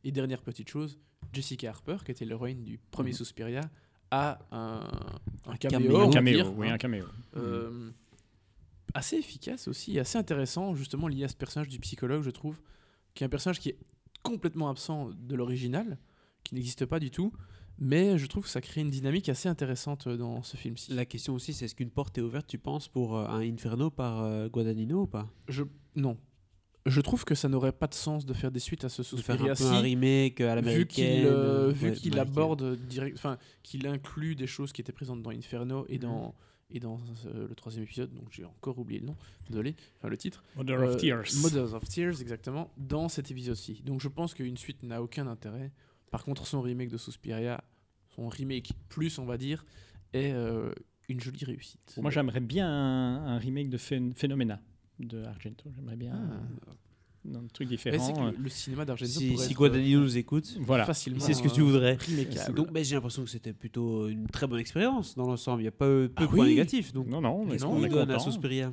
Et 0.03 0.11
dernière 0.11 0.41
petite 0.41 0.69
chose, 0.69 0.99
Jessica 1.31 1.69
Harper, 1.69 1.97
qui 2.05 2.11
était 2.11 2.25
l'héroïne 2.25 2.63
du 2.63 2.77
premier 2.91 3.11
Mhm. 3.11 3.15
Suspiria, 3.17 3.61
a 4.11 4.39
un, 4.51 4.87
un 5.45 5.55
caméo. 5.57 5.97
un 6.01 6.09
caméo, 6.11 6.35
dire, 6.35 6.57
oui, 6.57 6.69
un 6.69 6.77
caméo. 6.77 7.05
euh, 7.37 7.89
assez 8.93 9.15
efficace 9.17 9.67
aussi, 9.67 9.97
assez 9.99 10.17
intéressant 10.17 10.75
justement 10.75 11.07
lié 11.07 11.23
à 11.23 11.27
ce 11.27 11.35
personnage 11.35 11.69
du 11.69 11.79
psychologue, 11.79 12.21
je 12.21 12.29
trouve, 12.29 12.61
qui 13.15 13.23
est 13.23 13.25
un 13.25 13.29
personnage 13.29 13.59
qui 13.59 13.69
est 13.69 13.77
complètement 14.21 14.69
absent 14.69 15.09
de 15.17 15.35
l'original, 15.35 15.97
qui 16.43 16.53
n'existe 16.55 16.85
pas 16.85 16.99
du 16.99 17.09
tout. 17.11 17.33
Mais 17.84 18.17
je 18.17 18.25
trouve 18.27 18.43
que 18.45 18.49
ça 18.49 18.61
crée 18.61 18.81
une 18.81 18.89
dynamique 18.89 19.27
assez 19.29 19.49
intéressante 19.49 20.07
dans 20.07 20.41
ce 20.41 20.55
film-ci. 20.57 20.93
La 20.93 21.05
question 21.05 21.34
aussi, 21.36 21.53
c'est 21.53 21.65
est-ce 21.65 21.75
qu'une 21.75 21.89
porte 21.89 22.17
est 22.17 22.21
ouverte, 22.21 22.47
tu 22.47 22.57
penses, 22.57 22.88
pour 22.88 23.17
euh, 23.17 23.27
un 23.27 23.41
Inferno 23.41 23.89
par 23.89 24.23
euh, 24.23 24.47
Guadagnino 24.47 25.01
ou 25.01 25.07
pas? 25.07 25.27
Je 25.49 25.63
non. 25.95 26.17
Je 26.86 26.99
trouve 27.01 27.23
que 27.23 27.34
ça 27.36 27.47
n'aurait 27.49 27.71
pas 27.71 27.88
de 27.88 27.93
sens 27.93 28.25
de 28.25 28.34
faire 28.34 28.51
des 28.51 28.59
suites 28.59 28.84
à 28.84 28.89
ce 28.89 29.01
De 29.01 29.07
faire 29.21 29.36
Suspiria 29.38 29.51
un 29.53 29.55
peu 29.55 29.63
un 29.65 29.75
si, 29.77 29.81
remake 29.81 30.41
à 30.41 30.49
vu 30.55 30.61
l'américaine. 30.61 30.86
qu'il 31.19 31.25
euh, 31.27 31.69
euh, 31.69 31.71
vu 31.71 31.89
ouais, 31.89 31.95
qu'il 31.95 32.19
aborde 32.19 32.75
direct, 32.88 33.17
enfin 33.17 33.38
qu'il 33.63 33.88
inclut 33.88 34.36
des 34.36 34.47
choses 34.47 34.71
qui 34.73 34.81
étaient 34.81 34.91
présentes 34.91 35.21
dans 35.23 35.29
Inferno 35.31 35.86
et 35.89 35.95
Mhm. 35.95 35.99
dans 36.01 36.36
et 36.75 36.79
dans 36.79 36.99
euh, 37.27 37.47
le 37.47 37.53
troisième 37.55 37.84
épisode, 37.84 38.11
donc 38.15 38.29
j'ai 38.31 38.45
encore 38.45 38.79
oublié 38.79 38.99
le 38.99 39.05
nom, 39.05 39.15
désolé, 39.47 39.75
enfin 39.99 40.07
le 40.09 40.17
titre. 40.17 40.43
Mother 40.55 40.79
Euh, 40.81 40.88
of 40.93 40.97
Tears. 40.97 41.25
Mothers 41.41 41.73
of 41.75 41.88
Tears, 41.88 42.19
exactement, 42.19 42.71
dans 42.77 43.09
cet 43.09 43.29
épisode-ci. 43.29 43.81
Donc 43.86 44.01
je 44.01 44.07
pense 44.07 44.34
qu'une 44.34 44.57
suite 44.57 44.81
n'a 44.81 44.99
aucun 45.03 45.27
intérêt. 45.27 45.71
Par 46.09 46.23
contre, 46.23 46.47
son 46.47 46.61
remake 46.61 46.89
de 46.89 46.97
Suspiria, 46.97 47.63
son 48.16 48.28
remake 48.28 48.72
plus, 48.89 49.18
on 49.20 49.26
va 49.26 49.38
dire, 49.38 49.66
est 50.14 50.32
euh, 50.34 50.72
une 51.09 51.20
jolie 51.20 51.43
réussite. 51.45 51.97
Moi, 52.01 52.11
j'aimerais 52.11 52.39
bien 52.39 52.68
un, 52.68 53.26
un 53.36 53.38
remake 53.38 53.70
de 53.70 53.78
Phen- 53.78 54.14
Phenomena 54.14 54.59
de 54.99 55.24
Argento. 55.24 55.70
J'aimerais 55.76 55.95
bien 55.95 56.14
Ah. 56.16 56.39
un, 57.30 57.36
un 57.36 57.47
truc 57.53 57.70
Mais 57.72 57.78
c'est 57.78 57.89
différent. 57.91 58.32
que 58.32 58.38
le, 58.38 58.43
le 58.43 58.49
cinéma 58.49 58.86
d'Argento 58.86 59.11
Si, 59.11 59.38
si 59.38 59.53
Guadagnino 59.53 59.99
euh, 59.99 60.03
nous 60.03 60.18
écoute, 60.18 60.57
Voilà. 60.61 60.86
facilement 60.86 61.20
c'est 61.22 61.34
ce 61.34 61.41
que 61.41 61.47
tu 61.47 61.61
euh, 61.61 61.64
voudrais. 61.64 61.97
Donc 62.55 62.72
ben, 62.72 62.84
j'ai 62.84 62.95
l'impression 62.95 63.24
que 63.24 63.30
c'était 63.30 63.53
plutôt 63.53 64.07
une 64.09 64.28
très 64.28 64.45
bonne 64.45 64.59
expérience 64.59 65.16
dans 65.16 65.26
l'ensemble. 65.28 65.61
Il 65.61 65.64
n'y 65.64 65.68
a 65.70 65.72
pas 65.72 65.86
peu 65.86 66.11
Ah 66.18 66.22
de 66.24 66.28
points 66.28 66.43
oui. 66.43 66.49
négatifs. 66.49 66.93
Donc 66.93 67.07
Non, 67.07 67.22
non, 67.22 67.45
mais 67.45 67.64
on 67.64 67.84
est 67.84 67.89
donne 67.89 68.09
à 68.11 68.14
content. 68.16 68.20
Suspiria 68.26 68.72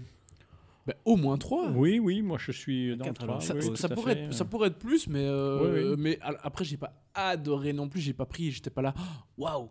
Bah, 0.87 0.95
au 1.05 1.17
moins 1.17 1.37
trois. 1.39 1.71
Oui, 1.71 1.99
oui, 1.99 2.23
moi 2.23 2.39
je 2.39 2.53
suis 2.53 2.97
dans 2.97 3.05
le 3.05 3.11
Quatre, 3.11 3.23
alors. 3.25 3.39
3. 3.39 3.47
Ça, 3.47 3.55
oui, 3.89 3.95
pourrait 3.95 4.15
fait. 4.15 4.21
être, 4.25 4.33
ça 4.35 4.45
pourrait 4.45 4.69
être 4.69 4.79
plus, 4.79 5.09
mais, 5.09 5.25
euh, 5.25 5.61
Oui, 5.63 5.91
oui. 5.91 5.95
mais 5.99 6.19
a- 6.23 6.35
après, 6.43 6.65
j'ai 6.65 6.77
pas 6.79 6.93
adoré 7.15 7.73
non 7.73 7.89
plus. 7.89 8.01
J'ai 8.01 8.15
pas 8.15 8.25
pris, 8.27 8.51
j'étais 8.51 8.71
pas 8.71 8.83
là. 8.83 8.95
Waouh! 9.39 9.69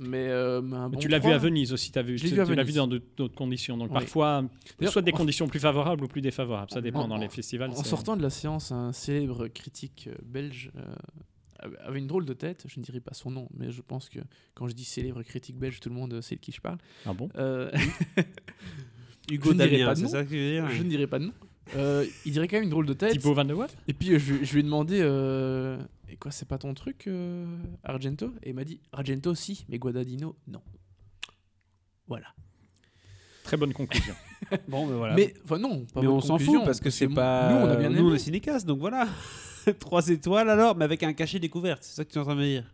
Mais, 0.00 0.28
euh, 0.28 0.62
mais 0.62 0.76
un 0.76 0.88
Mais 0.88 0.94
bon 0.94 1.00
tu 1.00 1.08
l'as 1.08 1.18
vu 1.18 1.32
à 1.32 1.38
Venise 1.38 1.72
aussi, 1.72 1.90
as 1.98 2.02
vu, 2.02 2.16
Je 2.18 2.22
l'ai 2.22 2.30
tu 2.30 2.54
l'as 2.54 2.62
vu 2.62 2.72
dans 2.72 2.86
d'autres 2.86 3.34
conditions. 3.34 3.76
Donc 3.76 3.88
Oui. 3.88 3.94
parfois, 3.94 4.44
soit 4.88 5.02
des 5.02 5.10
conditions 5.10 5.48
plus 5.48 5.58
favorables 5.58 6.04
ou 6.04 6.06
plus 6.06 6.20
défavorables, 6.20 6.70
ça 6.70 6.80
dépend 6.80 7.00
en- 7.02 7.08
dans 7.08 7.16
les 7.16 7.28
festivals. 7.28 7.70
En 7.70 7.82
sortant 7.82 8.16
de 8.16 8.22
la 8.22 8.30
séance, 8.30 8.70
un 8.70 8.92
célèbre 8.92 9.48
critique 9.48 10.08
euh, 10.08 10.14
belge 10.24 10.70
euh, 10.76 11.68
avait 11.80 11.98
une 11.98 12.06
drôle 12.06 12.26
de 12.26 12.32
tête. 12.32 12.64
Je 12.68 12.78
ne 12.78 12.84
dirai 12.84 13.00
pas 13.00 13.12
son 13.12 13.32
nom, 13.32 13.48
mais 13.58 13.72
je 13.72 13.82
pense 13.82 14.08
que 14.08 14.20
quand 14.54 14.68
je 14.68 14.74
dis 14.74 14.84
célèbre 14.84 15.20
critique 15.24 15.58
belge, 15.58 15.80
tout 15.80 15.88
le 15.88 15.96
monde 15.96 16.20
sait 16.20 16.36
de 16.36 16.40
qui 16.40 16.52
je 16.52 16.60
parle. 16.60 16.78
Ah 17.04 17.12
bon? 17.12 17.28
Euh, 17.36 17.68
Hugo 19.30 19.50
Je 19.50 19.54
ne 19.54 19.64
dirai 19.66 19.78
Damien, 19.78 19.94
c'est 19.94 20.08
ça 20.08 20.24
que 20.24 20.28
tu 20.28 20.36
veux 20.36 20.50
dire 20.50 20.68
je 20.70 20.82
ne 20.82 20.88
dirai 20.88 21.06
pas 21.06 21.18
de 21.18 21.26
nom. 21.26 21.32
Euh, 21.76 22.06
il 22.24 22.32
dirait 22.32 22.48
quand 22.48 22.56
même 22.56 22.64
une 22.64 22.70
drôle 22.70 22.86
de 22.86 22.94
tête. 22.94 23.12
Thibaut 23.12 23.34
Van 23.34 23.44
de 23.44 23.52
Waal 23.52 23.68
Et 23.88 23.92
puis 23.92 24.12
euh, 24.14 24.18
je, 24.18 24.42
je 24.42 24.52
lui 24.54 24.60
ai 24.60 24.62
demandé 24.62 25.00
euh, 25.02 25.78
Et 26.08 26.16
quoi, 26.16 26.30
c'est 26.30 26.48
pas 26.48 26.56
ton 26.56 26.72
truc, 26.72 27.06
euh, 27.06 27.44
Argento 27.84 28.32
Et 28.42 28.50
il 28.50 28.54
m'a 28.54 28.64
dit 28.64 28.80
Argento, 28.92 29.34
si, 29.34 29.66
mais 29.68 29.78
Guadagnino, 29.78 30.34
non. 30.46 30.62
Voilà. 32.06 32.28
Très 33.44 33.56
bonne 33.56 33.72
conclusion. 33.72 34.14
Bon, 34.68 34.86
ben 34.86 34.94
voilà. 34.94 35.14
Mais, 35.14 35.34
enfin, 35.44 35.58
non, 35.58 35.84
pas 35.92 36.00
Mais 36.00 36.06
bonne 36.06 36.16
on 36.16 36.20
s'en 36.20 36.38
fout 36.38 36.64
parce 36.64 36.80
que 36.80 36.90
c'est 36.90 37.08
pas. 37.08 37.50
Nous, 37.52 37.56
on 37.66 37.68
a 37.70 37.76
bien 37.76 37.90
Nous, 37.90 38.04
on 38.04 38.08
aimé. 38.08 38.14
est 38.14 38.18
cinécast, 38.20 38.64
donc 38.64 38.78
voilà. 38.78 39.08
Trois 39.80 40.08
étoiles 40.08 40.48
alors, 40.48 40.76
mais 40.76 40.84
avec 40.84 41.02
un 41.02 41.12
cachet 41.12 41.40
découverte. 41.40 41.82
C'est 41.82 41.96
ça 41.96 42.04
que 42.04 42.10
tu 42.12 42.18
es 42.18 42.20
en 42.20 42.24
train 42.24 42.36
de 42.36 42.40
me 42.40 42.46
dire. 42.46 42.64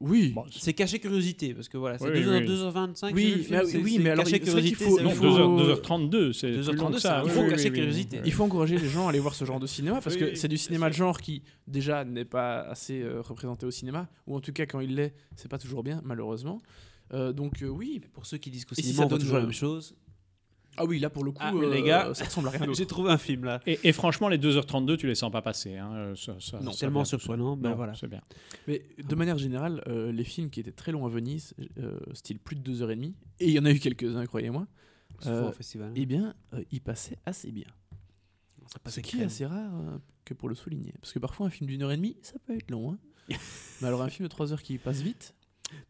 Oui. 0.00 0.32
Bon, 0.34 0.44
C'est 0.50 0.74
caché 0.74 0.98
curiosité 0.98 1.54
parce 1.54 1.68
que 1.70 1.78
voilà, 1.78 1.96
c'est 1.98 2.04
Oui, 2.10 2.20
2h, 2.22 2.40
oui. 2.40 2.46
2h25. 2.46 3.12
Oui, 3.14 3.44
film, 3.44 3.60
oui, 3.82 3.92
c'est 3.96 3.98
mais 4.02 4.10
alors, 4.10 4.26
faut- 4.26 4.58
il 4.58 4.74
faut- 4.74 4.98
2h, 4.98 5.56
2h32, 5.80 6.32
c'est 6.34 6.48
plus 6.48 6.56
2h32, 6.66 6.76
long 6.76 6.90
que 6.90 6.98
ça, 6.98 7.22
il 7.24 7.28
Oui, 7.28 7.30
faut 7.34 7.42
oui, 7.44 7.48
cacher 7.48 7.62
oui, 7.64 7.70
oui. 7.70 7.76
curiosité. 7.78 8.20
Il 8.26 8.32
faut 8.32 8.44
encourager 8.44 8.76
les 8.78 8.88
gens 8.90 9.06
à 9.06 9.10
aller 9.10 9.20
voir 9.20 9.34
ce 9.34 9.46
genre 9.46 9.58
de 9.58 9.66
cinéma 9.66 10.00
parce 10.02 10.16
Oui, 10.16 10.20
que 10.20 10.24
oui, 10.26 10.36
c'est 10.36 10.48
du 10.48 10.58
cinéma 10.58 10.90
de 10.90 10.94
genre 10.94 11.18
qui 11.18 11.42
déjà 11.66 12.04
n'est 12.04 12.26
pas 12.26 12.60
assez 12.60 13.00
euh, 13.00 13.22
représenté 13.22 13.64
au 13.64 13.70
cinéma 13.70 14.06
ou 14.26 14.36
en 14.36 14.40
tout 14.40 14.52
cas 14.52 14.66
quand 14.66 14.80
il 14.80 14.94
l'est 14.96 15.14
c'est 15.34 15.48
pas 15.50 15.58
toujours 15.58 15.82
bien 15.82 16.00
malheureusement 16.04 16.60
Euh, 17.14 17.32
donc 17.32 17.62
euh, 17.62 17.68
oui 17.68 18.00
Pour 18.12 18.26
ceux 18.26 18.36
qui 18.36 18.50
disent 18.50 18.64
qu'au 18.64 18.74
Et 18.74 18.82
si 18.82 18.88
cinéma, 18.88 19.02
ça 19.02 19.06
on 19.06 19.08
donne, 19.10 19.20
toujours 19.20 19.36
la 19.36 19.42
même 19.44 19.52
chose. 19.52 19.94
Ah 20.76 20.84
oui 20.84 20.98
là 20.98 21.10
pour 21.10 21.24
le 21.24 21.30
coup 21.32 21.42
Ah, 21.42 21.52
les 21.52 21.80
euh, 21.80 21.84
gars, 21.84 22.14
ça 22.14 22.24
ressemble 22.24 22.48
à 22.48 22.50
rien 22.52 22.72
J'ai 22.74 22.86
trouvé 22.86 23.10
un 23.10 23.18
film 23.18 23.44
là. 23.44 23.60
Et, 23.66 23.78
et 23.84 23.92
franchement, 23.92 24.28
les 24.28 24.38
2h32, 24.38 24.96
tu 24.96 25.06
les 25.06 25.14
sens 25.14 25.30
pas 25.32 25.42
passer. 25.42 25.76
Hein. 25.76 25.90
euh, 25.94 26.14
ça- 26.16 26.36
ça- 26.40 26.60
Non, 26.60 26.72
ça 26.72 26.80
Tellement 26.80 27.04
surprenant. 27.04 27.56
Ben 27.56 27.70
Non, 27.70 27.76
voilà. 27.76 27.94
c'est 27.94 28.08
bien. 28.08 28.20
mais 28.66 28.82
de 29.02 29.14
manière 29.14 29.38
générale 29.38 29.82
euh, 29.88 30.12
les 30.12 30.24
films 30.24 30.50
qui 30.50 30.60
étaient 30.60 30.72
très 30.72 30.92
longs 30.92 31.06
à 31.06 31.08
Venise 31.08 31.54
euh, 31.78 31.98
style 32.12 32.38
plus 32.38 32.56
de 32.56 32.60
deux 32.62 32.82
heures 32.82 32.90
et 32.90 32.96
demie 32.96 33.14
et 33.40 33.46
il 33.46 33.52
y 33.52 33.58
en 33.58 33.64
a 33.64 33.70
eu 33.70 33.78
quelques-uns 33.78 34.26
croyez-moi 34.26 34.66
Euh, 35.26 35.50
festival. 35.52 35.92
eh 35.96 36.04
bien 36.06 36.34
euh, 36.54 36.62
ils 36.72 36.80
passaient 36.80 37.18
assez 37.24 37.50
bien 37.52 37.66
Ça 38.66 38.74
ce 38.74 38.78
passait 38.80 39.02
qui 39.02 39.20
est 39.20 39.24
assez 39.24 39.46
rare 39.46 39.72
euh, 39.74 39.98
que 40.24 40.34
pour 40.34 40.48
le 40.48 40.54
souligner 40.54 40.92
parce 41.00 41.12
que 41.12 41.18
parfois 41.18 41.46
un 41.46 41.50
film 41.50 41.68
d'une 41.70 41.82
heure 41.82 41.92
et 41.92 41.96
demie 41.96 42.16
ça 42.22 42.34
peut 42.44 42.54
être 42.56 42.70
long 42.70 42.92
hein. 42.92 42.98
mais 43.80 43.88
alors 43.88 44.02
un 44.02 44.08
film 44.08 44.26
de 44.26 44.30
trois 44.30 44.52
heures 44.52 44.62
qui 44.62 44.76
passe 44.78 45.00
vite 45.00 45.34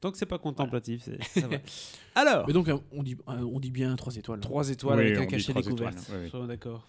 Tant 0.01 0.11
que 0.11 0.19
c'est 0.19 0.27
pas 0.27 0.39
contemplatif, 0.39 1.03
c'est- 1.05 1.41
ça 1.41 1.49
va. 1.49 1.57
Alors, 2.15 2.47
Mais 2.47 2.53
donc, 2.53 2.69
on 2.93 3.03
dit, 3.03 3.17
euh, 3.29 3.41
on 3.53 3.61
dit 3.61 3.71
bien 3.71 3.95
3 3.97 4.17
étoiles. 4.17 4.39
hein. 4.39 4.43
3 4.43 4.71
étoiles 4.71 4.99
Oui, 4.99 5.05
avec 5.07 5.19
on 5.19 5.23
un 5.23 5.27
cachet 5.27 5.53
découverte. 5.53 6.11
oui, 6.35 6.47
d'accord. 6.47 6.89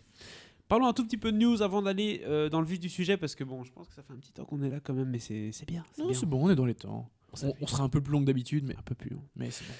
Parlons 0.68 0.88
un 0.88 0.94
tout 0.94 1.06
petit 1.06 1.18
peu 1.18 1.32
de 1.32 1.38
news 1.38 1.62
avant 1.62 1.82
d'aller 1.82 2.24
euh, 2.26 2.50
dans 2.50 2.60
le 2.60 2.68
vif 2.68 2.80
du 2.80 2.90
sujet 2.90 3.16
parce 3.18 3.36
que 3.36 3.44
bon, 3.46 3.64
je 3.64 3.72
pense 3.72 3.88
que 3.88 3.94
ça 3.94 4.04
fait 4.04 4.12
un 4.14 4.18
petit 4.18 4.34
temps 4.34 4.44
qu'on 4.46 4.62
est 4.62 4.70
là 4.70 4.80
quand 4.82 4.94
même, 4.94 5.10
mais 5.10 5.20
c'est 5.20 5.52
c'est 5.54 5.66
bien. 5.66 5.86
c'est 5.94 6.02
Non, 6.04 6.14
c'est 6.14 6.26
bon, 6.26 6.46
on 6.46 6.50
est 6.50 6.56
dans 6.56 6.66
les 6.66 6.76
temps. 6.76 7.10
On 7.62 7.68
sera 7.68 7.84
un 7.84 7.90
peu 7.90 8.02
plus 8.02 8.12
long 8.12 8.20
que 8.22 8.26
d'habitude, 8.26 8.66
mais, 8.68 8.76
un 8.76 8.82
peu 8.82 8.96
plus 8.96 9.10
long. 9.12 9.22
mais 9.36 9.50
c'est 9.52 9.66
bon. 9.66 9.74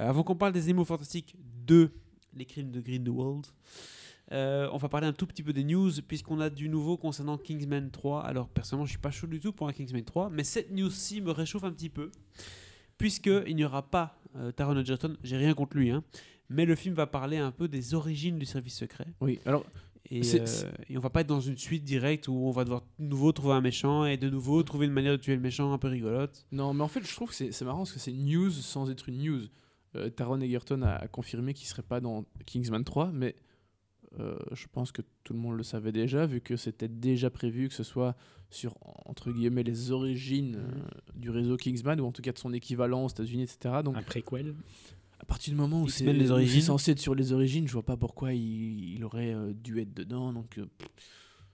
Euh, 0.00 0.08
avant 0.08 0.22
qu'on 0.22 0.34
parle 0.36 0.52
des 0.52 0.64
Animaux 0.64 0.84
Fantastiques 0.84 1.34
2, 1.66 1.92
les 2.34 2.44
crimes 2.44 2.70
de 2.72 2.80
Grindelwald, 2.80 3.46
euh, 4.32 4.68
on 4.72 4.78
va 4.78 4.88
parler 4.88 5.06
un 5.06 5.12
tout 5.12 5.26
petit 5.26 5.42
peu 5.42 5.52
des 5.52 5.64
news 5.64 5.90
puisqu'on 6.06 6.40
a 6.40 6.48
du 6.50 6.68
nouveau 6.68 6.96
concernant 6.96 7.36
Kingsman 7.36 7.90
3. 7.90 8.22
Alors 8.24 8.48
personnellement, 8.48 8.86
je 8.86 8.90
suis 8.90 8.98
pas 8.98 9.10
chaud 9.10 9.26
du 9.26 9.40
tout 9.40 9.52
pour 9.52 9.68
un 9.68 9.72
Kingsman 9.72 10.04
3, 10.04 10.30
mais 10.30 10.44
cette 10.44 10.70
news-ci 10.70 11.20
me 11.20 11.30
réchauffe 11.30 11.64
un 11.64 11.72
petit 11.72 11.90
peu 11.90 12.10
puisqu'il 12.98 13.54
n'y 13.54 13.64
aura 13.64 13.82
pas 13.90 14.18
euh, 14.36 14.52
Taron 14.52 14.76
Egerton. 14.78 15.16
J'ai 15.22 15.36
rien 15.36 15.54
contre 15.54 15.76
lui, 15.76 15.90
hein, 15.90 16.02
mais 16.48 16.64
le 16.64 16.74
film 16.74 16.94
va 16.94 17.06
parler 17.06 17.36
un 17.36 17.50
peu 17.50 17.68
des 17.68 17.94
origines 17.94 18.38
du 18.38 18.46
service 18.46 18.76
secret. 18.76 19.06
Oui, 19.20 19.40
alors, 19.44 19.64
Et, 20.10 20.22
euh, 20.34 20.72
et 20.88 20.96
on 20.96 21.00
va 21.00 21.10
pas 21.10 21.20
être 21.20 21.26
dans 21.26 21.40
une 21.40 21.58
suite 21.58 21.84
directe 21.84 22.28
où 22.28 22.34
on 22.34 22.50
va 22.50 22.64
devoir 22.64 22.82
de 22.98 23.04
nouveau 23.04 23.32
trouver 23.32 23.54
un 23.54 23.60
méchant 23.60 24.04
et 24.06 24.16
de 24.16 24.30
nouveau 24.30 24.62
trouver 24.62 24.86
une 24.86 24.92
manière 24.92 25.12
de 25.12 25.18
tuer 25.18 25.34
le 25.34 25.40
méchant 25.42 25.72
un 25.72 25.78
peu 25.78 25.88
rigolote. 25.88 26.46
non, 26.52 26.72
mais 26.72 26.82
en 26.82 26.88
fait, 26.88 27.06
je 27.06 27.14
trouve 27.14 27.28
que 27.30 27.50
c'est 27.52 27.64
marrant 27.64 27.78
parce 27.80 27.92
que 27.92 27.98
c'est 27.98 28.12
news 28.12 28.50
sans 28.50 28.90
être 28.90 29.08
une 29.08 29.22
news. 29.22 29.42
Taron 30.16 30.40
Egerton 30.40 30.82
a, 30.82 30.94
a 30.94 31.06
confirmé 31.06 31.54
qu'il 31.54 31.68
serait 31.68 31.82
pas 31.82 32.00
dans 32.00 32.24
Kingsman 32.46 32.82
3, 32.82 33.12
mais 33.12 33.36
euh, 34.20 34.36
je 34.52 34.66
pense 34.72 34.92
que 34.92 35.02
tout 35.24 35.32
le 35.32 35.38
monde 35.38 35.56
le 35.56 35.62
savait 35.62 35.92
déjà, 35.92 36.26
vu 36.26 36.40
que 36.40 36.56
c'était 36.56 36.88
déjà 36.88 37.30
prévu 37.30 37.68
que 37.68 37.74
ce 37.74 37.82
soit 37.82 38.16
sur, 38.50 38.76
entre 39.06 39.32
guillemets, 39.32 39.62
les 39.64 39.90
origines 39.90 40.56
euh, 40.56 40.80
du 41.16 41.30
réseau 41.30 41.56
Kingsman, 41.56 42.00
ou 42.00 42.06
en 42.06 42.12
tout 42.12 42.22
cas 42.22 42.32
de 42.32 42.38
son 42.38 42.52
équivalent 42.52 43.04
aux 43.04 43.08
États-Unis, 43.08 43.42
etc. 43.42 43.76
Donc, 43.84 43.96
Un 43.96 44.02
préquel. 44.02 44.54
À 45.20 45.24
partir 45.24 45.52
du 45.54 45.58
moment 45.60 45.82
où 45.82 45.88
c'est 45.88 46.04
censé 46.60 46.90
être 46.92 46.98
sur 47.00 47.14
les 47.14 47.32
origines, 47.32 47.66
je 47.66 47.72
vois 47.72 47.82
pas 47.84 47.96
pourquoi 47.96 48.34
il, 48.34 48.94
il 48.94 49.04
aurait 49.04 49.32
euh, 49.34 49.52
dû 49.54 49.80
être 49.80 49.94
dedans. 49.94 50.32
Donc 50.34 50.58
euh, 50.58 50.66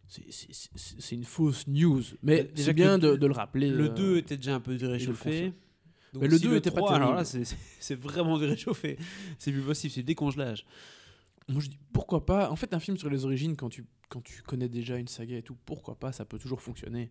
c'est- 0.08 0.24
c'est- 0.30 0.48
c'est 0.74 1.00
c'est 1.00 1.14
une 1.14 1.24
fausse 1.24 1.66
news. 1.68 2.02
Mais 2.22 2.44
Déjà 2.44 2.64
c'est 2.66 2.72
bien 2.72 2.96
le- 2.98 3.12
de, 3.12 3.16
de 3.16 3.26
le 3.26 3.32
rappeler. 3.32 3.70
Le 3.70 3.84
euh, 3.90 3.94
2 3.94 4.16
était 4.16 4.36
déjà 4.36 4.56
un 4.56 4.60
peu 4.60 4.76
le 4.76 4.88
réchauffé. 4.88 5.52
Donc 6.12 6.22
Mais 6.22 6.28
le 6.28 6.38
si 6.38 6.42
2 6.44 6.56
était 6.56 6.70
pas 6.72 6.78
3, 6.78 6.94
alors 6.96 7.22
terrible. 7.22 7.38
là, 7.44 7.54
c'est- 7.78 7.94
vraiment 7.94 8.38
du 8.38 8.44
réchauffé. 8.46 8.98
C'est 9.38 9.52
plus 9.52 9.62
possible, 9.62 9.92
c'est 9.92 10.02
décongelage. 10.02 10.66
Moi, 11.50 11.60
je 11.60 11.68
dis 11.68 11.78
pourquoi 11.92 12.24
pas. 12.24 12.50
En 12.50 12.56
fait, 12.56 12.72
un 12.74 12.80
film 12.80 12.96
sur 12.96 13.10
les 13.10 13.24
origines, 13.24 13.56
quand 13.56 13.68
tu, 13.68 13.86
quand 14.08 14.22
tu 14.22 14.42
connais 14.42 14.68
déjà 14.68 14.96
une 14.98 15.08
saga 15.08 15.36
et 15.36 15.42
tout, 15.42 15.56
pourquoi 15.66 15.98
pas 15.98 16.12
Ça 16.12 16.24
peut 16.24 16.38
toujours 16.38 16.60
fonctionner. 16.60 17.06
De 17.06 17.10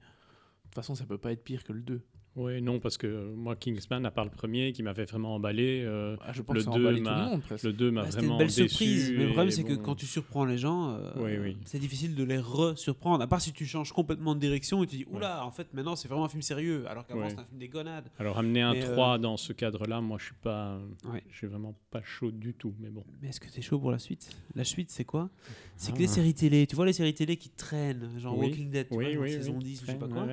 toute 0.64 0.76
façon, 0.76 0.96
ça 0.96 1.06
peut 1.06 1.18
pas 1.18 1.32
être 1.32 1.44
pire 1.44 1.64
que 1.64 1.74
le 1.74 1.82
2. 1.82 2.02
Oui, 2.42 2.62
non, 2.62 2.80
parce 2.80 2.98
que 2.98 3.06
euh, 3.06 3.34
moi, 3.36 3.56
Kingsman, 3.58 4.06
à 4.06 4.12
part 4.12 4.24
le 4.24 4.32
premier 4.32 4.72
qui 4.72 4.82
m'avait 4.82 5.04
vraiment 5.04 5.36
emballé, 5.36 5.84
euh, 5.86 6.16
Ah, 6.22 6.32
je 6.32 6.42
pense 6.42 6.56
Le 6.56 6.62
que 6.62 6.66
ça 6.66 6.72
2 6.72 6.80
emballe 6.80 6.96
tout 6.98 7.04
m'a- 7.04 7.24
le 7.26 7.30
monde 7.32 7.42
presque. 7.42 7.64
le 7.66 7.74
2 7.74 7.92
m'a 7.92 8.02
Bah, 8.04 8.08
C'était 8.12 8.18
vraiment 8.20 8.34
une 8.36 8.38
belle 8.40 8.48
déçu. 8.48 8.68
surprise. 8.70 9.12
Mais 9.12 9.24
le 9.26 9.30
problème, 9.32 9.52
c'est 9.52 9.64
que 9.66 9.74
quand 9.74 9.96
tu 9.96 10.06
surprends 10.06 10.46
les 10.46 10.58
gens, 10.58 10.92
euh, 10.92 11.12
Oui, 11.18 11.38
oui. 11.38 11.58
c'est 11.66 11.80
difficile 11.80 12.16
de 12.16 12.24
les 12.24 12.38
re-surprendre. 12.38 13.22
À 13.24 13.28
part 13.28 13.42
si 13.42 13.52
tu 13.52 13.66
changes 13.66 13.92
complètement 13.92 14.36
de 14.36 14.40
direction 14.40 14.82
et 14.84 14.88
tu 14.88 14.96
dis, 14.98 15.06
oula, 15.12 15.46
en 15.46 15.52
fait, 15.52 15.74
maintenant, 15.74 15.98
c'est 15.98 16.08
vraiment 16.08 16.24
un 16.26 16.30
film 16.30 16.42
sérieux. 16.42 16.86
Alors 16.88 17.06
qu'avant, 17.06 17.22
Ouais. 17.24 17.30
c'était 17.30 17.42
un 17.42 17.46
film 17.46 17.60
des 17.60 17.68
gonades. 17.68 18.06
Alors, 18.20 18.38
amener 18.38 18.62
un 18.62 18.72
Mais, 18.74 18.86
euh, 18.86 18.94
3 18.94 19.18
dans 19.18 19.36
ce 19.36 19.52
cadre-là, 19.52 20.00
moi, 20.00 20.18
je 20.18 20.26
suis 20.26 20.34
pas. 20.42 20.80
Ouais. 21.12 21.24
Je 21.30 21.36
suis 21.38 21.48
vraiment 21.48 21.76
pas 21.92 22.02
chaud 22.04 22.32
du 22.32 22.54
tout, 22.54 22.74
mais 22.80 22.90
bon. 22.90 23.04
Mais 23.22 23.30
est-ce 23.30 23.42
que 23.42 23.50
t'es 23.50 23.62
chaud 23.62 23.80
pour 23.80 23.92
la 23.92 24.00
suite? 24.00 24.30
La 24.56 24.64
suite, 24.64 24.92
c'est 24.92 25.04
quoi? 25.04 25.30
C'est 25.76 25.92
que 25.92 25.98
Ah. 25.98 26.02
les 26.02 26.08
séries 26.08 26.34
télé, 26.34 26.68
tu 26.68 26.76
vois 26.78 26.86
les 26.86 26.94
séries 26.94 27.14
télé 27.14 27.36
qui 27.36 27.50
traînent, 27.50 28.12
genre 28.18 28.38
Oui. 28.38 28.46
Walking 28.48 28.70
Dead, 28.72 28.88
tu 28.90 28.96
Oui, 28.96 29.16
vois, 29.16 29.28
genre 29.28 29.36
saison 29.36 29.56
oui, 29.58 29.64
10 29.66 29.82
ou 29.82 29.86
je 29.88 29.92
sais 29.92 29.98
pas 29.98 30.08
quoi, 30.08 30.26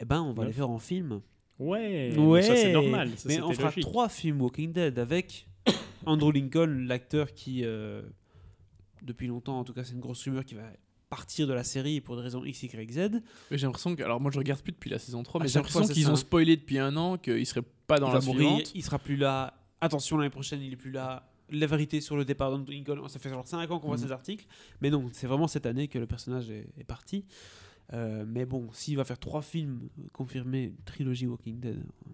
eh 0.00 0.04
ben 0.04 0.20
on 0.22 0.32
va 0.32 0.44
les 0.46 0.52
faire 0.52 0.70
en 0.70 0.78
film. 0.78 1.20
Ouais, 1.58 2.16
Ouais, 2.16 2.42
ça 2.42 2.56
c'est 2.56 2.72
normal. 2.72 3.10
ça, 3.16 3.28
mais 3.28 3.40
on 3.42 3.52
fera 3.52 3.64
logique. 3.68 3.82
trois 3.84 4.08
films 4.08 4.40
Walking 4.40 4.72
Dead 4.72 4.98
avec 4.98 5.46
Andrew 6.06 6.32
Lincoln, 6.32 6.86
l'acteur 6.88 7.34
qui, 7.34 7.64
euh, 7.64 8.00
depuis 9.02 9.26
longtemps, 9.26 9.58
en 9.58 9.64
tout 9.64 9.72
cas, 9.74 9.84
c'est 9.84 9.92
une 9.92 10.00
grosse 10.00 10.22
rumeur 10.24 10.44
qui 10.44 10.54
va 10.54 10.62
partir 11.10 11.46
de 11.46 11.52
la 11.52 11.64
série 11.64 12.00
pour 12.00 12.16
des 12.16 12.22
raisons 12.22 12.44
X, 12.44 12.62
Y, 12.62 12.92
Z. 12.92 13.20
Mais 13.50 13.58
j'ai 13.58 13.66
l'impression 13.66 13.94
que. 13.96 14.02
Alors, 14.02 14.20
moi, 14.20 14.30
je 14.30 14.38
regarde 14.38 14.62
plus 14.62 14.72
depuis 14.72 14.88
la 14.90 14.98
saison 14.98 15.22
3, 15.22 15.40
À 15.40 15.44
mais 15.44 15.48
j'ai 15.50 15.58
l'impression 15.58 15.82
qu'ils 15.86 16.08
ont 16.10 16.16
spoilé 16.16 16.56
depuis 16.56 16.78
un 16.78 16.96
an 16.96 17.18
qu'il 17.18 17.44
serait 17.46 17.64
pas 17.86 17.98
dans 17.98 18.08
il 18.10 18.14
la 18.14 18.20
mourir, 18.20 18.48
suivante. 18.48 18.72
il 18.74 18.82
sera 18.84 18.98
plus 18.98 19.16
là. 19.16 19.54
Attention, 19.82 20.16
l'année 20.18 20.30
prochaine, 20.30 20.62
il 20.62 20.72
est 20.72 20.76
plus 20.76 20.90
là. 20.92 21.26
La 21.50 21.66
vérité 21.66 22.00
sur 22.00 22.16
le 22.16 22.24
départ 22.24 22.50
d'Andrew 22.52 22.70
Lincoln, 22.70 23.08
ça 23.08 23.18
fait 23.18 23.28
genre 23.28 23.46
5 23.46 23.68
ans 23.70 23.80
qu'on 23.80 23.88
voit 23.88 23.96
Mhm. 23.96 24.04
ces 24.04 24.12
articles. 24.12 24.46
Mais 24.80 24.88
non, 24.88 25.08
c'est 25.12 25.26
vraiment 25.26 25.48
cette 25.48 25.66
année 25.66 25.88
que 25.88 25.98
le 25.98 26.06
personnage 26.06 26.48
est, 26.48 26.68
est 26.78 26.84
parti. 26.84 27.24
Euh, 27.92 28.24
mais 28.26 28.44
bon, 28.44 28.68
s'il 28.72 28.96
va 28.96 29.04
faire 29.04 29.18
trois 29.18 29.42
films 29.42 29.88
confirmés, 30.12 30.72
trilogie 30.84 31.26
Walking 31.26 31.58
Dead. 31.60 31.76
euh, 31.76 32.10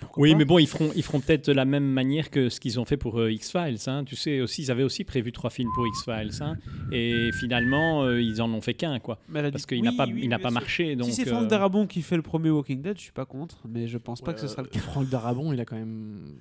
pourquoi 0.00 0.22
Oui, 0.22 0.32
pas 0.32 0.38
mais 0.38 0.44
bon, 0.44 0.58
ils 0.58 0.66
feront, 0.66 0.90
ils 0.96 1.04
feront 1.04 1.20
peut-être 1.20 1.46
de 1.46 1.52
la 1.52 1.64
même 1.64 1.84
manière 1.88 2.30
que 2.30 2.48
ce 2.48 2.58
qu'ils 2.58 2.80
ont 2.80 2.84
fait 2.84 2.96
pour 2.96 3.20
euh, 3.20 3.30
X-Files. 3.30 3.78
hein. 3.86 4.02
Tu 4.04 4.16
sais, 4.16 4.40
aussi, 4.40 4.62
ils 4.62 4.70
avaient 4.72 4.82
aussi 4.82 5.04
prévu 5.04 5.30
trois 5.30 5.50
films 5.50 5.70
pour 5.76 5.86
X-Files. 5.86 6.42
hein. 6.42 6.56
Et 6.90 7.30
finalement, 7.38 8.02
euh, 8.02 8.20
ils 8.20 8.42
en 8.42 8.52
ont 8.52 8.60
fait 8.60 8.74
qu'un, 8.74 8.98
quoi. 8.98 9.20
Parce 9.52 9.66
qu'il 9.66 9.82
n'a 9.84 9.92
pas, 9.92 10.06
oui, 10.06 10.20
il 10.24 10.28
n'a 10.28 10.40
pas 10.40 10.50
marché. 10.50 10.96
Donc, 10.96 11.06
si 11.06 11.12
c'est 11.14 11.26
Franck 11.26 11.46
Darabon 11.48 11.86
qui 11.86 12.02
fait 12.02 12.16
le 12.16 12.22
premier 12.22 12.50
Walking 12.50 12.82
Dead, 12.82 12.96
je 12.96 13.02
suis 13.02 13.12
pas 13.12 13.24
contre, 13.24 13.58
mais 13.68 13.86
je 13.86 13.98
pense 13.98 14.20
pas 14.20 14.34
que 14.34 14.40
ce 14.40 14.48
sera 14.48 14.62
le 14.62 14.68
cas. 14.68 14.80
Franck 14.80 15.08
Darabon, 15.08 15.52
il 15.52 15.60
a 15.60 15.64
quand 15.64 15.76
même. 15.76 16.34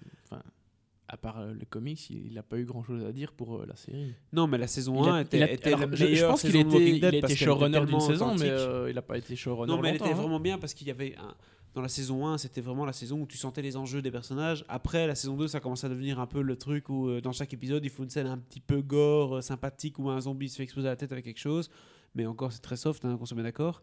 À 1.10 1.16
part 1.16 1.40
euh, 1.40 1.54
les 1.58 1.66
comics, 1.66 2.10
il 2.10 2.34
n'a 2.34 2.44
pas 2.44 2.58
eu 2.58 2.66
grand 2.66 2.84
chose 2.84 3.06
à 3.06 3.14
dire 3.14 3.32
pour 3.32 3.56
euh, 3.56 3.66
la 3.66 3.76
série. 3.78 4.14
Non, 4.34 4.46
mais 4.48 4.58
la 4.58 4.68
saison 4.68 5.02
Il 5.04 5.10
a- 5.10 5.14
1 5.14 5.20
était, 5.22 5.42
a- 5.42 5.52
était 5.52 5.68
alors, 5.74 5.80
la 5.90 5.92
je, 5.92 5.96
je 5.96 6.04
meilleure 6.06 6.32
pense 6.32 6.42
qu'il 6.42 6.56
était, 6.58 6.90
il 6.98 7.16
était 7.16 7.36
showrunner 7.36 7.86
d'une 7.86 8.00
saison, 8.02 8.36
mais 8.36 8.50
euh, 8.50 8.90
il 8.90 8.96
n'a 8.96 9.02
pas 9.02 9.18
été 9.18 9.36
showrunner. 9.36 9.72
Non, 9.74 9.82
mais 9.82 9.90
elle 9.90 9.96
était 9.96 10.06
hein. 10.10 10.14
vraiment 10.14 10.40
bien 10.42 10.58
parce 10.58 10.74
qu'il 10.74 10.88
y 10.88 10.92
avait 10.92 11.16
un- 11.18 11.34
dans 11.76 11.82
la 11.82 11.88
saison 11.90 12.26
1, 12.28 12.38
c'était 12.40 12.60
vraiment 12.60 12.86
la 12.86 12.92
saison 12.94 13.22
où 13.22 13.26
tu 13.28 13.38
sentais 13.38 13.62
les 13.62 13.78
enjeux 13.78 14.02
des 14.02 14.10
personnages. 14.12 14.66
Après, 14.68 15.06
la 15.08 15.14
saison 15.16 15.38
2, 15.38 15.48
ça 15.48 15.60
commence 15.60 15.84
à 15.84 15.90
devenir 15.90 16.20
un 16.20 16.26
peu 16.26 16.42
le 16.42 16.56
truc 16.58 16.90
où 16.90 17.08
euh, 17.08 17.22
dans 17.22 17.32
chaque 17.32 17.54
épisode, 17.54 17.86
il 17.86 17.90
faut 17.92 18.04
une 18.04 18.10
scène 18.10 18.28
un 18.28 18.38
petit 18.40 18.60
peu 18.60 18.82
gore, 18.82 19.42
sympathique, 19.44 20.00
où 20.00 20.10
un 20.10 20.20
zombie 20.20 20.50
se 20.50 20.58
fait 20.58 20.64
exploser 20.64 20.88
la 20.90 20.96
tête 20.96 21.12
avec 21.14 21.24
quelque 21.24 21.40
chose. 21.40 21.70
Mais 22.16 22.26
encore, 22.26 22.52
c'est 22.52 22.62
très 22.62 22.78
soft, 22.78 23.06
hein, 23.06 23.16
qu'on 23.18 23.26
se 23.28 23.36
met 23.36 23.44
d'accord. 23.44 23.82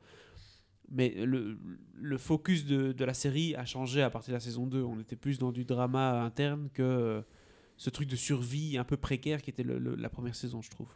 Mais 0.91 1.11
le, 1.25 1.59
le 1.95 2.19
focus 2.19 2.67
de, 2.67 2.93
de 2.93 3.05
la 3.05 3.15
série 3.15 3.55
a 3.55 3.65
changé 3.65 4.03
à 4.03 4.11
partir 4.11 4.33
de 4.33 4.37
la 4.37 4.41
saison 4.41 4.67
2. 4.67 4.83
On 4.83 5.01
était 5.01 5.17
plus 5.17 5.39
dans 5.39 5.51
du 5.53 5.65
drama 5.65 6.23
interne 6.23 6.69
que 6.73 6.83
euh, 6.83 7.23
ce 7.77 7.91
truc 7.91 8.09
de 8.09 8.17
survie 8.17 8.77
un 8.79 8.85
peu 8.85 8.97
précaire 8.97 9.43
qui 9.43 9.51
était 9.51 9.63
le- 9.63 9.79
le- 9.79 9.95
la 9.97 10.09
première 10.11 10.35
saison, 10.37 10.61
je 10.63 10.71
trouve. 10.71 10.89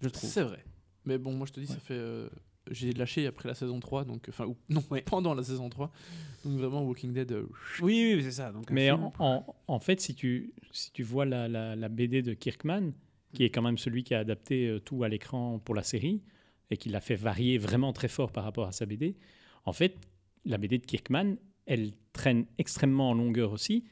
Je 0.00 0.08
trouve. 0.08 0.28
C'est 0.28 0.42
vrai. 0.42 0.64
Mais 1.04 1.18
bon, 1.18 1.32
moi 1.32 1.46
je 1.46 1.52
te 1.52 1.60
dis, 1.60 1.66
ça 1.66 1.78
fait. 1.78 1.94
euh, 1.94 2.28
j'ai 2.70 2.92
lâché 2.92 3.26
après 3.26 3.48
la 3.48 3.54
saison 3.54 3.80
3, 3.80 4.04
donc. 4.04 4.26
Enfin, 4.28 4.46
ou, 4.46 4.56
non, 4.68 4.82
pendant 5.06 5.34
la 5.34 5.42
saison 5.42 5.68
3. 5.68 5.90
Donc 6.44 6.58
vraiment, 6.58 6.82
Walking 6.84 7.12
Dead. 7.12 7.30
euh, 7.32 7.46
Oui, 7.80 8.14
oui, 8.16 8.22
c'est 8.22 8.30
ça. 8.32 8.52
Donc 8.52 8.70
Mais 8.70 8.90
en, 8.90 9.12
en- 9.20 9.46
en 9.68 9.78
fait, 9.80 10.00
si 10.00 10.14
tu, 10.14 10.52
si 10.72 10.90
tu 10.92 11.02
vois 11.04 11.24
la, 11.24 11.48
la- 11.48 11.76
la 11.76 11.88
BD 11.88 12.22
de 12.22 12.34
Kirkman, 12.34 12.90
qui 13.32 13.44
est 13.44 13.50
quand 13.50 13.62
même 13.62 13.78
celui 13.78 14.02
qui 14.04 14.14
a 14.14 14.18
adapté 14.18 14.78
tout 14.84 15.02
à 15.04 15.08
l'écran 15.08 15.58
pour 15.60 15.74
la 15.74 15.82
série, 15.82 16.20
et 16.72 16.76
qui 16.76 16.88
l'a 16.88 17.00
fait 17.00 17.14
varier 17.14 17.58
vraiment 17.58 17.92
très 17.92 18.08
fort 18.08 18.32
par 18.32 18.44
rapport 18.44 18.66
à 18.66 18.72
sa 18.72 18.86
BD, 18.86 19.14
en 19.64 19.72
fait, 19.72 19.96
la 20.44 20.58
BD 20.58 20.78
de 20.78 20.86
Kirkman, 20.86 21.36
elle 21.66 21.92
traîne 22.12 22.46
extrêmement 22.58 23.10
en 23.10 23.14
longueur 23.14 23.52
aussi, 23.52 23.84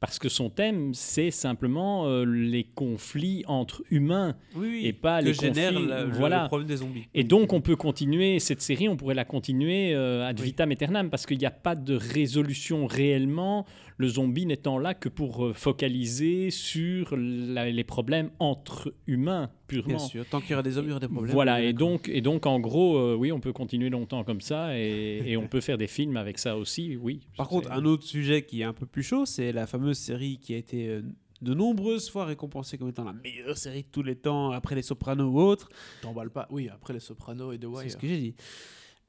parce 0.00 0.18
que 0.18 0.28
son 0.28 0.50
thème, 0.50 0.94
c'est 0.94 1.30
simplement 1.30 2.06
euh, 2.08 2.24
les 2.24 2.64
conflits 2.64 3.44
entre 3.46 3.84
humains 3.90 4.36
oui, 4.56 4.68
oui, 4.70 4.86
et 4.86 4.92
pas 4.92 5.20
que 5.20 5.26
les 5.26 5.34
génère 5.34 5.72
conflits. 5.72 5.86
la- 5.88 6.04
voilà. 6.06 6.42
le 6.42 6.48
problème 6.48 6.66
des 6.68 6.76
zombies. 6.78 7.04
Et 7.14 7.22
donc, 7.22 7.52
on 7.52 7.60
peut 7.60 7.76
continuer 7.76 8.40
cette 8.40 8.62
série, 8.62 8.88
on 8.88 8.96
pourrait 8.96 9.14
la 9.14 9.24
continuer 9.24 9.94
euh, 9.94 10.26
ad 10.26 10.40
Oui. 10.40 10.46
vitam 10.46 10.70
aeternam, 10.72 11.08
parce 11.10 11.24
qu'il 11.26 11.38
n'y 11.38 11.46
a 11.46 11.52
pas 11.52 11.76
de 11.76 11.94
résolution 11.94 12.86
réellement, 12.86 13.64
le 14.02 14.08
zombie 14.08 14.44
n'étant 14.46 14.78
là 14.78 14.94
que 14.94 15.08
pour 15.08 15.46
euh, 15.46 15.52
focaliser 15.54 16.50
sur 16.50 17.14
la- 17.16 17.70
les 17.70 17.84
problèmes 17.84 18.30
entre 18.38 18.92
humains, 19.06 19.46
Bien 19.68 19.80
purement. 19.82 19.98
sûr, 19.98 20.26
tant 20.28 20.40
qu'il 20.40 20.50
y 20.50 20.54
aura 20.54 20.62
des 20.62 20.76
hommes, 20.76 20.86
il 20.86 20.88
y 20.88 20.90
aura 20.90 21.00
des 21.00 21.08
problèmes. 21.08 21.32
Voilà, 21.32 21.62
et 21.62 21.72
donc, 21.72 22.08
et 22.08 22.20
donc 22.20 22.44
en 22.46 22.60
gros, 22.60 22.96
euh, 22.98 23.14
oui, 23.14 23.32
on 23.32 23.40
peut 23.40 23.52
continuer 23.52 23.88
longtemps 23.90 24.24
comme 24.24 24.40
ça, 24.40 24.78
et, 24.78 25.22
et 25.24 25.36
on 25.36 25.46
peut 25.48 25.60
faire 25.60 25.78
des 25.78 25.86
films 25.86 26.16
avec 26.16 26.38
ça 26.38 26.56
aussi, 26.58 26.96
oui. 26.96 27.20
Par 27.36 27.46
C'est- 27.46 27.50
contre, 27.54 27.72
un 27.72 27.84
autre 27.84 28.04
sujet 28.04 28.42
qui 28.44 28.60
est 28.60 28.64
un 28.64 28.72
peu 28.74 28.86
plus 28.86 29.02
chaud, 29.02 29.24
c'est 29.24 29.52
la 29.52 29.66
fameuse 29.66 29.98
série 29.98 30.38
qui 30.38 30.54
a 30.54 30.56
été 30.58 30.88
euh, 30.88 31.02
de 31.40 31.54
nombreuses 31.54 32.08
fois 32.10 32.24
récompensée 32.26 32.78
comme 32.78 32.88
étant 32.90 33.04
la 33.04 33.12
meilleure 33.14 33.56
série 33.58 33.82
de 33.82 33.88
tous 33.90 34.02
les 34.02 34.16
temps, 34.16 34.50
après 34.52 34.74
Les 34.74 34.82
Sopranos 34.82 35.24
ou 35.30 35.40
autres. 35.40 35.68
T'emballes 36.00 36.30
pas. 36.30 36.46
Oui, 36.50 36.68
après 36.68 36.92
les 36.92 37.00
Sopranos 37.00 37.52
et 37.52 37.58
The 37.58 37.62
C'est 37.62 37.66
Wire. 37.68 37.90
ce 37.90 37.96
que 37.96 38.06
j'ai 38.06 38.18
dit. 38.18 38.34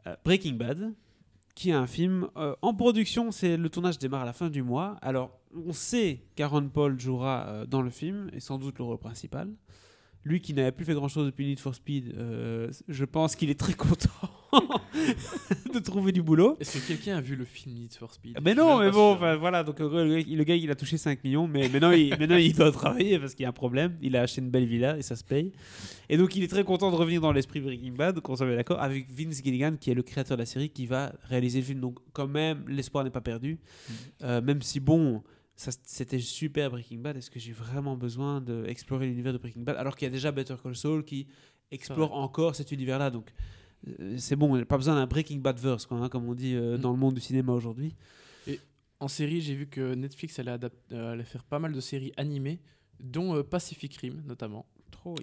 Euh, 0.07 0.15
Breaking 0.25 0.53
Bad, 0.55 0.93
qui 1.56 1.70
est 1.70 1.74
un 1.74 1.88
film 1.88 2.28
euh, 2.38 2.56
en 2.62 2.74
production. 2.74 3.32
C'est 3.32 3.58
le 3.58 3.70
tournage 3.70 3.99
démarre 3.99 4.22
à 4.22 4.26
la 4.26 4.34
fin 4.34 4.49
du 4.49 4.64
mois. 4.64 4.97
Alors, 5.01 5.39
on 5.54 5.74
sait 5.74 6.24
qu'Aaron 6.36 6.70
Paul 6.70 6.99
jouera 6.99 7.45
euh, 7.47 7.66
dans 7.66 7.82
le 7.82 7.89
film 7.89 8.30
et 8.34 8.39
sans 8.39 8.58
doute 8.58 8.80
le 8.80 8.86
rôle 8.86 8.97
principal. 8.97 9.49
Lui 10.26 10.39
qui 10.39 10.53
n'avait 10.53 10.71
plus 10.71 10.86
fait 10.86 10.93
grand 10.93 11.09
chose 11.09 11.26
depuis 11.26 11.45
Need 11.45 11.59
for 11.59 11.76
Speed, 11.76 12.13
euh, 12.15 12.71
je 12.88 13.03
pense 13.03 13.36
qu'il 13.36 13.49
est 13.49 13.59
très 13.59 13.74
content 13.74 14.09
de 15.74 15.80
trouver 15.80 16.11
du 16.11 16.21
boulot. 16.21 16.55
Est-ce 16.59 16.78
que 16.78 16.88
quelqu'un 16.88 17.17
a 17.17 17.21
vu 17.21 17.36
le 17.36 17.43
film 17.43 17.76
Need 17.76 17.93
for 17.93 18.13
Speed? 18.13 18.38
Mais 18.41 18.55
non, 18.55 18.80
mais 18.80 18.89
bon, 18.89 19.13
enfin, 19.13 19.36
voilà, 19.36 19.63
donc 19.63 19.82
euh, 19.82 20.24
le 20.26 20.43
gars, 20.43 20.55
il 20.55 20.71
a 20.71 20.76
touché 20.76 20.97
5 20.97 21.24
millions, 21.24 21.47
mais 21.47 21.67
maintenant 21.67 21.91
il, 21.91 22.09
maintenant 22.19 22.38
il 22.38 22.55
doit 22.55 22.71
travailler 22.71 23.19
parce 23.19 23.36
qu'il 23.36 23.43
y 23.43 23.45
a 23.45 23.49
un 23.49 23.53
problème. 23.53 23.97
Il 24.01 24.15
a 24.15 24.21
acheté 24.21 24.41
une 24.41 24.49
belle 24.49 24.65
villa 24.65 24.97
et 24.97 25.01
ça 25.01 25.15
se 25.15 25.24
paye. 25.26 25.51
Et 26.07 26.17
donc 26.17 26.36
il 26.36 26.43
est 26.43 26.47
très 26.47 26.63
content 26.63 26.89
de 26.89 26.95
revenir 26.95 27.19
dans 27.19 27.32
l'esprit 27.32 27.59
Breaking 27.59 27.93
Bad, 27.93 28.19
qu'on 28.21 28.36
soit 28.36 28.45
bien 28.45 28.55
d'accord, 28.55 28.82
avec 28.82 29.09
Vince 29.11 29.43
Gilligan 29.43 29.76
qui 29.80 29.91
est 29.91 29.95
le 29.95 30.03
créateur 30.03 30.38
de 30.38 30.41
la 30.41 30.45
série 30.45 30.69
qui 30.69 30.86
va 30.86 31.13
réaliser 31.24 31.59
le 31.59 31.65
film. 31.65 31.80
Donc 31.82 31.99
quand 32.13 32.28
même, 32.28 32.63
l'espoir 32.67 33.03
n'est 33.03 33.09
pas 33.09 33.21
perdu. 33.21 33.59
Euh, 34.24 34.41
même 34.41 34.61
si 34.61 34.80
bon, 34.80 35.21
c'était 35.56 36.20
super 36.20 36.72
Breaking 36.72 36.99
Bad, 36.99 37.18
est-ce 37.18 37.30
que 37.30 37.39
j'ai 37.39 37.51
vraiment 37.51 37.95
besoin 37.95 38.41
d'explorer 38.41 39.08
l'univers 39.08 39.34
de 39.34 39.38
Breaking 39.38 39.62
Bad 39.62 39.76
alors 39.78 39.95
qu'il 39.95 40.06
y 40.08 40.10
a 40.10 40.12
déjà 40.12 40.32
Better 40.32 40.56
Call 40.62 40.76
Saul 40.76 41.06
qui 41.06 41.28
explore 41.72 42.14
encore 42.14 42.56
cet 42.56 42.72
univers-là? 42.72 43.12
Donc 43.12 43.32
euh, 43.88 44.18
c'est 44.18 44.36
bon, 44.36 44.64
pas 44.66 44.78
besoin 44.78 44.95
d'un 44.95 45.06
Breaking 45.06 45.38
Bad 45.39 45.60
verse, 45.60 45.86
quoi, 45.86 45.97
hein, 45.97 46.10
comme 46.10 46.28
on 46.28 46.34
dit 46.34 46.56
euh, 46.56 46.78
Mm. 46.78 46.82
dans 46.82 46.91
le 46.91 46.97
monde 46.97 47.16
du 47.16 47.22
cinéma 47.22 47.54
aujourd'hui. 47.54 47.95
En 48.99 49.10
série, 49.10 49.41
j'ai 49.41 49.54
vu 49.54 49.68
que 49.68 49.95
Netflix 49.95 50.39
allait, 50.39 50.58
euh, 50.93 51.12
allait 51.12 51.26
faire 51.26 51.43
pas 51.43 51.60
mal 51.60 51.74
de 51.74 51.82
séries 51.82 52.14
animées, 52.16 52.62
dont 53.01 53.36
euh, 53.36 53.43
Pacific 53.43 53.97
Rim 53.97 54.22
notamment. 54.26 54.66
Trop. 54.91 55.16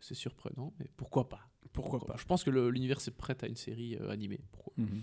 C'est 0.00 0.14
surprenant, 0.14 0.74
mais 0.78 0.86
pourquoi 0.98 1.30
pas? 1.30 1.48
Pourquoi 1.74 2.00
pas 2.00 2.14
Je 2.18 2.24
pense 2.24 2.42
que 2.44 2.50
l'univers 2.50 2.98
est 3.06 3.10
prêt 3.10 3.36
à 3.42 3.46
une 3.46 3.56
série 3.56 3.96
euh, 4.00 4.08
animée. 4.10 4.40
Pourquoi 4.52 4.72
Mhm. 4.76 5.00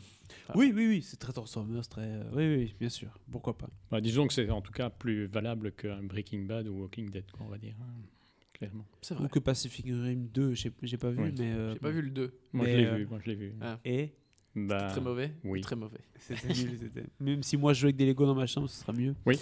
Oui, 0.55 0.73
oui, 0.75 0.87
oui, 0.87 1.01
c'est 1.01 1.17
très 1.17 1.31
Transformers, 1.33 1.87
très. 1.87 2.01
euh, 2.01 2.23
oui, 2.33 2.55
oui, 2.63 2.75
bien 2.79 2.89
sûr. 2.89 3.09
Pourquoi 3.31 3.57
pas 3.57 3.69
Bah, 3.91 4.01
disons 4.01 4.25
que 4.27 4.33
c'est 4.33 4.49
en 4.49 4.61
tout 4.61 4.71
cas 4.73 4.89
plus 4.89 5.27
valable 5.27 5.71
qu'un 5.73 6.01
Breaking 6.03 6.43
Bad 6.45 6.67
ou 6.67 6.81
Walking 6.81 7.09
Dead, 7.09 7.29
quoi, 7.31 7.45
on 7.45 7.49
va 7.49 7.57
dire, 7.57 7.75
hein, 7.81 7.93
clairement. 8.53 8.85
C'est 9.01 9.13
Ou 9.15 9.19
vrai. 9.19 9.29
que 9.29 9.39
Pacific 9.39 9.85
Rim 9.85 10.27
2, 10.33 10.53
j'ai 10.53 10.71
j'ai 10.83 10.97
pas 10.97 11.09
vu, 11.11 11.23
Oui. 11.23 11.33
mais. 11.37 11.51
euh, 11.53 11.73
J'ai 11.73 11.79
pas 11.79 11.91
vu 11.91 12.01
le 12.01 12.09
2. 12.09 12.33
Moi, 12.53 12.65
Mais, 12.65 12.71
je 12.71 12.77
l'ai 12.77 12.85
euh, 12.85 12.95
vu, 12.97 13.05
moi, 13.05 13.19
je 13.23 13.29
l'ai 13.29 13.35
vu. 13.35 13.53
Ah. 13.61 13.79
Et 13.85 14.13
Bah, 14.55 14.87
Très 14.91 14.99
mauvais 15.01 15.31
ou 15.45 15.51
oui. 15.51 15.61
Très 15.61 15.75
mauvais. 15.77 16.01
Nul, 16.49 16.91
Même 17.21 17.43
si 17.43 17.55
moi 17.55 17.71
je 17.73 17.79
joue 17.81 17.85
avec 17.87 17.95
des 17.97 18.05
Lego 18.05 18.25
dans 18.25 18.35
ma 18.35 18.47
chambre, 18.47 18.69
ce 18.69 18.81
sera 18.81 18.91
mieux. 18.93 19.15
Oui. 19.25 19.37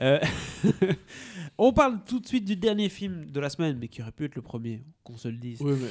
Euh, 0.00 0.18
on 1.58 1.72
parle 1.72 2.04
tout 2.04 2.20
de 2.20 2.26
suite 2.26 2.44
du 2.44 2.56
dernier 2.56 2.88
film 2.88 3.24
de 3.26 3.40
la 3.40 3.50
semaine, 3.50 3.78
mais 3.78 3.88
qui 3.88 4.02
aurait 4.02 4.12
pu 4.12 4.24
être 4.24 4.34
le 4.36 4.42
premier, 4.42 4.82
qu'on 5.04 5.16
se 5.16 5.28
le 5.28 5.36
dise. 5.38 5.60
Oui, 5.62 5.72
mais. 5.80 5.88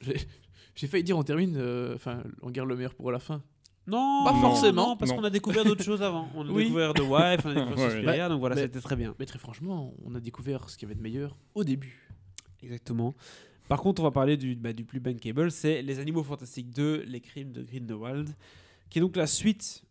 J'ai- 0.00 0.86
failli 0.88 1.04
dire 1.04 1.16
on 1.18 1.22
termine, 1.22 1.56
euh, 1.56 1.94
enfin, 1.94 2.22
on 2.42 2.50
garde 2.50 2.68
le 2.68 2.76
meilleur 2.76 2.94
pour 2.94 3.10
la 3.12 3.18
fin. 3.18 3.42
Non, 3.86 4.24
Pas 4.24 4.32
non, 4.32 4.40
forcément. 4.40 4.88
non, 4.90 4.96
parce 4.96 5.12
qu'on 5.12 5.24
a 5.24 5.30
découvert 5.30 5.62
d'autres 5.64 5.84
choses 5.84 6.00
avant. 6.02 6.28
On 6.34 6.48
a 6.48 6.50
Oui. 6.52 6.64
découvert 6.64 6.94
The 6.94 7.00
Wife, 7.00 7.40
on 7.44 7.50
a 7.50 7.54
découvert 7.54 7.76
Ouais, 7.76 7.90
Suspiria, 7.90 8.28
donc 8.30 8.40
voilà, 8.40 8.56
c'était 8.56 8.80
très 8.80 8.96
bien. 8.96 9.14
Mais 9.18 9.26
très 9.26 9.38
franchement, 9.38 9.94
on 10.04 10.14
a 10.14 10.20
découvert 10.20 10.70
ce 10.70 10.76
qu'il 10.78 10.88
y 10.88 10.90
avait 10.90 10.94
de 10.98 11.02
meilleur 11.02 11.36
au 11.54 11.64
début. 11.64 12.08
Exactement. 12.62 13.14
Par 13.68 13.80
contre, 13.82 14.00
on 14.00 14.04
va 14.04 14.10
parler 14.10 14.36
du, 14.38 14.54
bah, 14.56 14.72
du 14.72 14.84
plus 14.84 15.00
bankable, 15.00 15.50
c'est 15.50 15.82
Les 15.82 15.98
Animaux 15.98 16.22
Fantastiques 16.22 16.70
2, 16.70 17.02
Les 17.06 17.20
Crimes 17.20 17.52
de 17.52 17.62
Grindelwald, 17.62 18.30
qui 18.88 18.98
est 18.98 19.02
donc 19.02 19.16
la 19.16 19.26
suite 19.26 19.84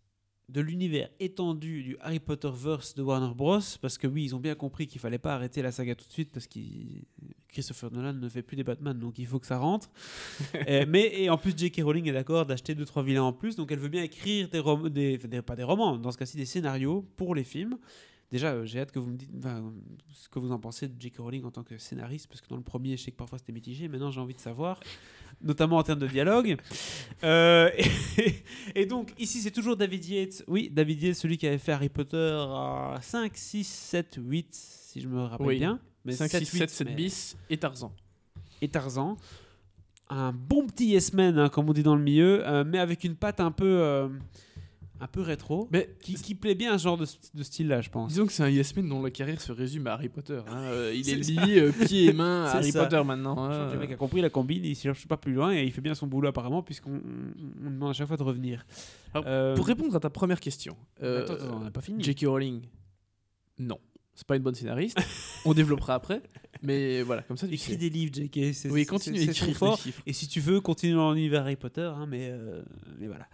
de 0.50 0.60
l'univers 0.62 1.10
étendu 1.20 1.84
du 1.84 1.98
Harry 2.02 2.20
Potter 2.20 2.50
verse 2.54 2.96
de 2.96 3.04
Warner 3.04 3.34
Bros. 3.36 3.60
Parce 3.82 3.98
que 4.00 4.08
oui, 4.08 4.24
ils 4.26 4.36
ont 4.36 4.40
bien 4.40 4.56
compris 4.56 4.88
qu'il 4.88 5.02
fallait 5.02 5.18
pas 5.20 5.36
arrêter 5.36 5.62
la 5.62 5.72
saga 5.72 5.94
tout 5.96 6.08
de 6.08 6.14
suite 6.14 6.32
parce 6.32 6.48
que 6.48 6.60
Christopher 7.54 7.92
Nolan 7.92 8.14
ne 8.14 8.28
fait 8.30 8.42
plus 8.42 8.58
des 8.58 8.64
Batman, 8.64 8.98
donc 9.00 9.18
il 9.20 9.26
faut 9.28 9.40
que 9.40 9.48
ça 9.48 9.58
rentre. 9.58 9.90
Euh, 10.68 10.86
mais 10.88 11.12
et 11.22 11.30
en 11.30 11.38
plus, 11.38 11.54
J.K. 11.58 11.82
Rowling 11.84 12.08
est 12.10 12.14
d'accord 12.14 12.46
d'acheter 12.46 12.74
deux 12.76 12.86
trois 12.86 13.04
vilains 13.04 13.24
en 13.24 13.34
plus, 13.34 13.56
donc 13.56 13.72
elle 13.72 13.80
veut 13.80 13.90
bien 13.90 14.04
écrire 14.04 14.50
des, 14.50 14.60
rom- 14.60 14.90
des, 14.90 15.18
des- 15.18 15.42
pas 15.42 15.56
des 15.56 15.64
romans, 15.64 15.98
dans 15.98 16.12
ce 16.12 16.18
cas-ci 16.18 16.38
des 16.38 16.46
scénarios 16.46 17.06
pour 17.18 17.36
les 17.36 17.44
films. 17.44 17.78
Déjà, 18.32 18.54
euh, 18.54 18.66
j'ai 18.66 18.80
hâte 18.80 18.92
que 18.92 18.98
vous 19.00 19.12
me 19.12 19.18
dites 19.18 19.30
ce 20.14 20.28
que 20.30 20.40
vous 20.40 20.52
en 20.52 20.58
pensez 20.60 20.88
de 20.88 20.94
J.K. 21.00 21.18
Rowling 21.20 21.44
en 21.44 21.52
tant 21.52 21.64
que 21.64 21.78
scénariste, 21.78 22.28
parce 22.28 22.42
que 22.42 22.48
dans 22.48 22.56
le 22.56 22.64
premier, 22.64 22.98
je 22.98 23.04
sais 23.04 23.12
que 23.12 23.18
parfois 23.18 23.38
c'était 23.38 23.52
mitigé. 23.54 23.88
Maintenant, 23.88 24.10
j'ai 24.10 24.20
envie 24.22 24.34
de 24.34 24.40
savoir, 24.40 24.80
notamment 25.42 25.78
en 25.78 25.84
termes 25.84 26.00
de 26.00 26.08
dialogue. 26.08 26.58
Euh, 27.24 27.70
et, 27.78 28.36
et 28.82 28.86
donc, 28.86 29.14
ici, 29.18 29.40
c'est 29.42 29.52
toujours 29.52 29.78
David 29.78 30.04
Yates. 30.06 30.44
Oui, 30.48 30.70
David 30.70 31.02
Yates, 31.04 31.16
celui 31.16 31.38
qui 31.38 31.48
avait 31.48 31.58
fait 31.58 31.72
Harry 31.72 31.88
Potter 31.90 32.18
à 32.38 32.98
5, 33.02 33.32
6, 33.38 33.64
7, 33.66 34.20
8, 34.22 34.48
si 34.52 35.00
je 35.00 35.08
me 35.08 35.22
rappelle 35.22 35.48
Oui. 35.48 35.58
bien. 35.58 35.80
Mais 36.06 36.14
5, 36.14 36.30
6, 36.32 36.46
7, 36.46 36.70
7 36.70 36.88
mais- 36.88 36.96
bis 36.96 37.38
et 37.50 37.58
Tarzan. 37.58 37.92
et 38.62 38.68
Tarzan. 38.68 39.18
Un 40.10 40.34
bon 40.34 40.68
petit 40.68 40.88
Yes 40.88 41.14
Man, 41.14 41.40
hein, 41.40 41.50
comme 41.50 41.70
on 41.70 41.74
dit 41.74 41.84
dans 41.84 41.96
le 41.96 42.02
milieu, 42.04 42.46
euh, 42.48 42.64
mais 42.68 42.78
avec 42.78 43.04
une 43.04 43.16
patte 43.16 43.40
un 43.40 43.52
peu, 43.52 43.66
euh, 43.82 44.10
un 45.00 45.08
peu 45.08 45.22
rétro, 45.22 45.68
Mais 45.72 45.96
qui, 46.02 46.14
qui 46.16 46.36
plaît 46.36 46.56
bien 46.56 46.74
à 46.74 46.78
ce 46.78 46.84
genre 46.84 46.98
de, 46.98 47.06
de 47.34 47.44
style-là, 47.44 47.82
je 47.82 47.90
pense. 47.90 48.10
disons 48.10 48.26
que 48.26 48.32
c'est 48.34 48.44
un 48.44 48.50
Yes 48.50 48.76
Man 48.76 48.88
dont 48.90 49.02
la 49.02 49.12
carrière 49.12 49.40
se 49.42 49.52
résume 49.54 49.88
à 49.88 49.94
Harry 49.94 50.10
Potter. 50.10 50.42
hein. 50.46 50.58
Euh, 50.58 50.94
il 50.96 51.10
est, 51.10 51.24
C'est 51.24 51.32
lié 51.32 51.60
euh, 51.62 51.72
pieds 51.72 52.06
et 52.10 52.14
mains 52.14 52.44
à 52.46 52.50
Harry 52.58 52.72
ça. 52.72 52.84
Potter 52.84 53.02
maintenant. 53.04 53.38
Hein. 53.46 53.72
le 53.74 53.80
mec 53.80 53.92
a 53.92 53.96
compris 53.96 54.22
la 54.22 54.30
combine, 54.30 54.64
il 54.64 54.70
ne 54.72 54.76
cherche 54.76 55.08
pas 55.08 55.18
plus 55.18 55.34
loin 55.34 55.54
et 55.54 55.64
il 55.64 55.72
fait 55.72 55.82
bien 55.82 55.96
son 55.96 56.06
boulot 56.08 56.28
apparemment, 56.28 56.62
puisqu'on 56.62 56.96
on- 56.96 57.66
on 57.68 57.72
demande 57.72 57.90
à 57.92 57.94
chaque 57.94 58.08
fois 58.08 58.18
de 58.18 58.24
revenir. 58.24 58.66
Alors, 59.14 59.26
Euh, 59.28 59.56
Pour 59.56 59.66
répondre 59.66 59.96
à 59.96 60.00
ta 60.02 60.10
première 60.10 60.42
question, 60.42 60.76
attends, 61.02 61.34
attends, 61.34 61.56
on 61.56 61.60
n'a 61.62 61.72
pas 61.72 61.82
fini. 61.82 62.04
J.K. 62.04 62.26
Rowling, 62.28 62.62
non. 63.58 63.80
C'est 64.16 64.28
pas 64.28 64.36
une 64.36 64.44
bonne 64.44 64.56
scénariste. 64.56 64.98
On 65.46 65.54
développera 65.54 65.96
après. 65.96 66.22
Mais 66.62 67.02
voilà, 67.02 67.24
comme 67.24 67.36
ça, 67.36 67.48
tu 67.48 67.56
Écris 67.56 67.72
sais. 67.74 67.78
des 67.78 67.90
livres, 67.90 68.14
J.K. 68.14 68.54
c'est- 68.54 68.70
Oui, 68.70 68.86
continue 68.86 69.20
à 69.20 69.24
écrire 69.24 69.58
fort. 69.58 69.80
Et 70.06 70.14
si 70.14 70.28
tu 70.28 70.40
veux, 70.40 70.62
continue 70.62 70.94
dans 70.94 71.12
l'univers 71.12 71.42
Harry 71.42 71.56
Potter, 71.58 71.82
hein, 71.96 72.06
mais, 72.08 72.30
euh, 72.32 72.62
mais 73.00 73.08
voilà. 73.08 73.28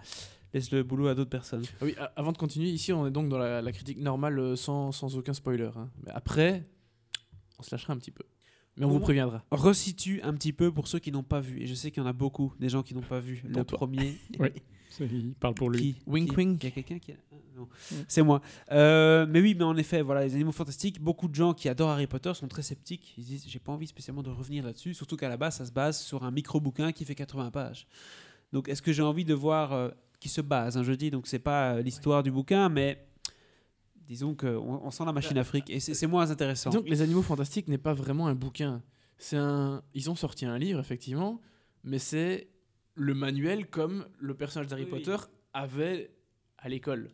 Laisse 0.54 0.72
le 0.72 0.82
boulot 0.82 1.08
à 1.10 1.16
d'autres 1.16 1.30
personnes. 1.30 1.64
Ah 1.80 1.86
Oui, 1.86 1.96
avant 2.16 2.32
de 2.32 2.38
continuer, 2.38 2.70
ici, 2.70 2.92
on 2.92 3.06
est 3.06 3.12
donc 3.12 3.30
dans 3.30 3.38
la, 3.38 3.62
la 3.62 3.72
critique 3.72 4.00
normale 4.00 4.40
euh, 4.40 4.56
sans, 4.56 4.92
sans 4.92 5.16
aucun 5.16 5.34
spoiler. 5.34 5.70
hein. 5.76 5.90
Mais 6.04 6.12
après, 6.12 6.66
on 7.60 7.64
se 7.64 7.70
lâchera 7.72 7.94
un 7.94 7.98
petit 7.98 8.10
peu. 8.12 8.24
Mais 8.80 8.86
on 8.86 8.90
vous 8.90 9.00
préviendra. 9.00 9.44
Resitue 9.52 10.22
un 10.24 10.34
petit 10.34 10.54
peu 10.54 10.72
pour 10.72 10.88
ceux 10.88 11.00
qui 11.00 11.12
n'ont 11.12 11.22
pas 11.24 11.42
vu. 11.42 11.62
Et 11.62 11.68
je 11.68 11.74
sais 11.76 11.92
qu'il 11.92 12.02
y 12.02 12.06
en 12.06 12.10
a 12.10 12.14
beaucoup, 12.14 12.54
des 12.60 12.70
gens 12.70 12.82
qui 12.82 12.96
n'ont 12.96 13.02
pas 13.02 13.20
vu 13.20 13.44
le 13.48 13.64
premier. 13.64 14.16
Oui. 14.40 14.50
Il 15.02 15.34
parle 15.40 15.54
pour 15.54 15.70
lui. 15.70 15.94
Qui 15.94 15.96
Wink, 16.08 16.30
Qui 16.32 16.36
wink. 16.36 16.64
Il 16.64 16.66
y 16.66 16.68
a 16.70 16.72
quelqu'un 16.72 16.98
qui. 16.98 17.12
a- 17.12 17.16
ah, 17.32 17.36
non. 17.56 17.68
C'est 18.08 18.24
moi. 18.24 18.42
Euh, 18.72 19.26
mais 19.30 19.40
oui, 19.40 19.54
mais 19.56 19.64
en 19.64 19.78
effet, 19.78 20.02
voilà, 20.02 20.24
les 20.26 20.34
animaux 20.34 20.52
fantastiques, 20.52 21.00
beaucoup 21.00 21.28
de 21.28 21.36
gens 21.36 21.54
qui 21.54 21.70
adorent 21.70 21.92
Harry 21.92 22.08
Potter 22.08 22.34
sont 22.34 22.48
très 22.48 22.64
sceptiques. 22.64 23.14
Ils 23.18 23.24
disent 23.24 23.46
J'ai 23.48 23.60
pas 23.60 23.72
envie 23.72 23.86
spécialement 23.86 24.24
de 24.24 24.32
revenir 24.32 24.64
là-dessus, 24.66 24.96
surtout 24.96 25.16
qu'à 25.16 25.30
la 25.30 25.38
base, 25.38 25.58
ça 25.58 25.66
se 25.66 25.72
base 25.72 26.00
sur 26.02 26.24
un 26.24 26.32
micro-bouquin 26.32 26.92
qui 26.92 27.06
fait 27.06 27.16
80 27.16 27.52
pages. 27.52 27.86
Donc, 28.52 28.68
est-ce 28.68 28.82
que 28.82 28.92
j'ai 28.92 29.04
envie 29.04 29.26
de 29.26 29.34
voir. 29.36 29.74
euh, 29.74 29.90
qui 30.20 30.28
se 30.28 30.42
base, 30.42 30.76
hein, 30.76 30.84
je 30.84 30.92
dis, 30.92 31.12
donc 31.12 31.28
c'est 31.28 31.40
pas 31.40 31.76
euh, 31.76 31.82
l'histoire 31.82 32.24
du 32.24 32.32
bouquin, 32.32 32.68
mais. 32.68 33.06
Disons 34.10 34.34
qu'on 34.34 34.82
on 34.84 34.90
sent 34.90 35.06
la 35.06 35.14
machine 35.14 35.38
Afrique 35.38 35.70
et 35.70 35.80
c'est 35.80 35.94
c'est 35.94 36.08
moins 36.08 36.32
intéressant. 36.32 36.72
Donc, 36.72 36.90
Les 36.90 37.04
Animaux 37.04 37.22
Fantastiques 37.22 37.68
n'est 37.68 37.78
pas 37.78 37.94
vraiment 37.94 38.26
un 38.26 38.34
bouquin. 38.34 38.82
C'est 39.20 39.38
un. 39.38 39.84
Ils 39.94 40.10
ont 40.10 40.16
sorti 40.16 40.48
un 40.48 40.58
livre, 40.58 40.80
effectivement, 40.80 41.40
mais 41.84 42.00
c'est 42.00 42.50
le 42.96 43.14
manuel 43.14 43.68
comme 43.68 44.08
le 44.18 44.34
personnage 44.34 44.68
d'Harry 44.68 44.86
Oui. 44.86 44.90
Potter 44.90 45.18
avait 45.54 46.12
à 46.58 46.70
l'école. 46.70 47.12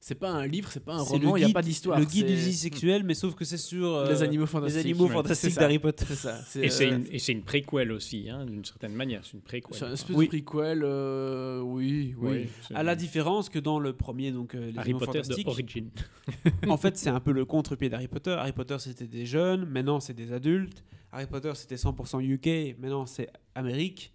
C'est 0.00 0.14
pas 0.14 0.30
un 0.30 0.46
livre, 0.46 0.70
c'est 0.70 0.84
pas 0.84 0.94
un 0.94 1.02
roman, 1.02 1.32
le 1.34 1.38
il 1.38 1.40
n'y 1.40 1.44
a 1.44 1.46
guide- 1.48 1.54
pas 1.54 1.62
d'histoire. 1.62 1.98
Le 1.98 2.04
guide 2.04 2.26
du 2.28 2.36
zizi 2.36 2.56
sexuel, 2.56 3.02
mais 3.02 3.14
sauf 3.14 3.34
que 3.34 3.44
c'est 3.44 3.56
sur. 3.58 3.94
euh, 3.96 4.08
Les 4.08 4.22
animaux 4.22 4.44
les 4.44 4.50
fantastiques. 4.50 4.84
animaux 4.84 5.06
Ouais. 5.08 5.12
fantastiques 5.12 5.50
C'est 5.50 5.54
ça. 5.56 5.60
d'Harry 5.62 5.78
Potter. 5.80 6.04
C'est 6.08 6.14
ça. 6.14 6.40
c'est, 6.46 6.60
Et 6.64 6.70
c'est 6.70 6.86
euh, 6.86 6.96
une, 6.98 7.06
et 7.10 7.18
c'est 7.18 7.32
une 7.32 7.42
préquelle 7.42 7.90
aussi, 7.90 8.30
hein, 8.30 8.46
d'une 8.46 8.64
certaine 8.64 8.92
manière. 8.94 9.22
C'est 9.24 9.32
une 9.32 9.40
préquelle. 9.40 9.76
c'est 9.76 9.84
un 9.86 9.92
espèce 9.92 10.14
Oui. 10.16 10.28
de 10.28 10.40
prequel, 10.40 10.82
euh, 10.84 11.60
oui, 11.62 12.14
oui. 12.16 12.30
Oui, 12.30 12.48
c'est- 12.66 12.74
À 12.76 12.84
la 12.84 12.94
différence 12.94 13.48
que 13.48 13.58
dans 13.58 13.80
le 13.80 13.92
premier, 13.92 14.30
donc 14.30 14.54
euh, 14.54 14.70
les 14.70 14.78
Harry 14.78 14.90
animaux 14.90 14.98
Potter 15.00 15.18
de 15.18 15.24
fantastiques, 15.24 15.48
Origin. 15.48 15.90
en 16.68 16.76
fait, 16.76 16.96
c'est 16.96 17.10
un 17.10 17.20
peu 17.20 17.32
le 17.32 17.44
contre-pied 17.44 17.88
d'Harry 17.88 18.06
Potter. 18.08 18.30
Harry 18.38 18.52
Potter, 18.52 18.76
c'était 18.78 19.08
des 19.08 19.26
jeunes, 19.26 19.66
maintenant, 19.68 19.98
c'est 19.98 20.14
des 20.14 20.32
adultes. 20.32 20.84
Harry 21.10 21.26
Potter, 21.26 21.50
c'était 21.56 21.76
100% 21.76 22.20
UK, 22.20 22.76
maintenant, 22.78 23.04
c'est 23.06 23.28
Amérique. 23.56 24.12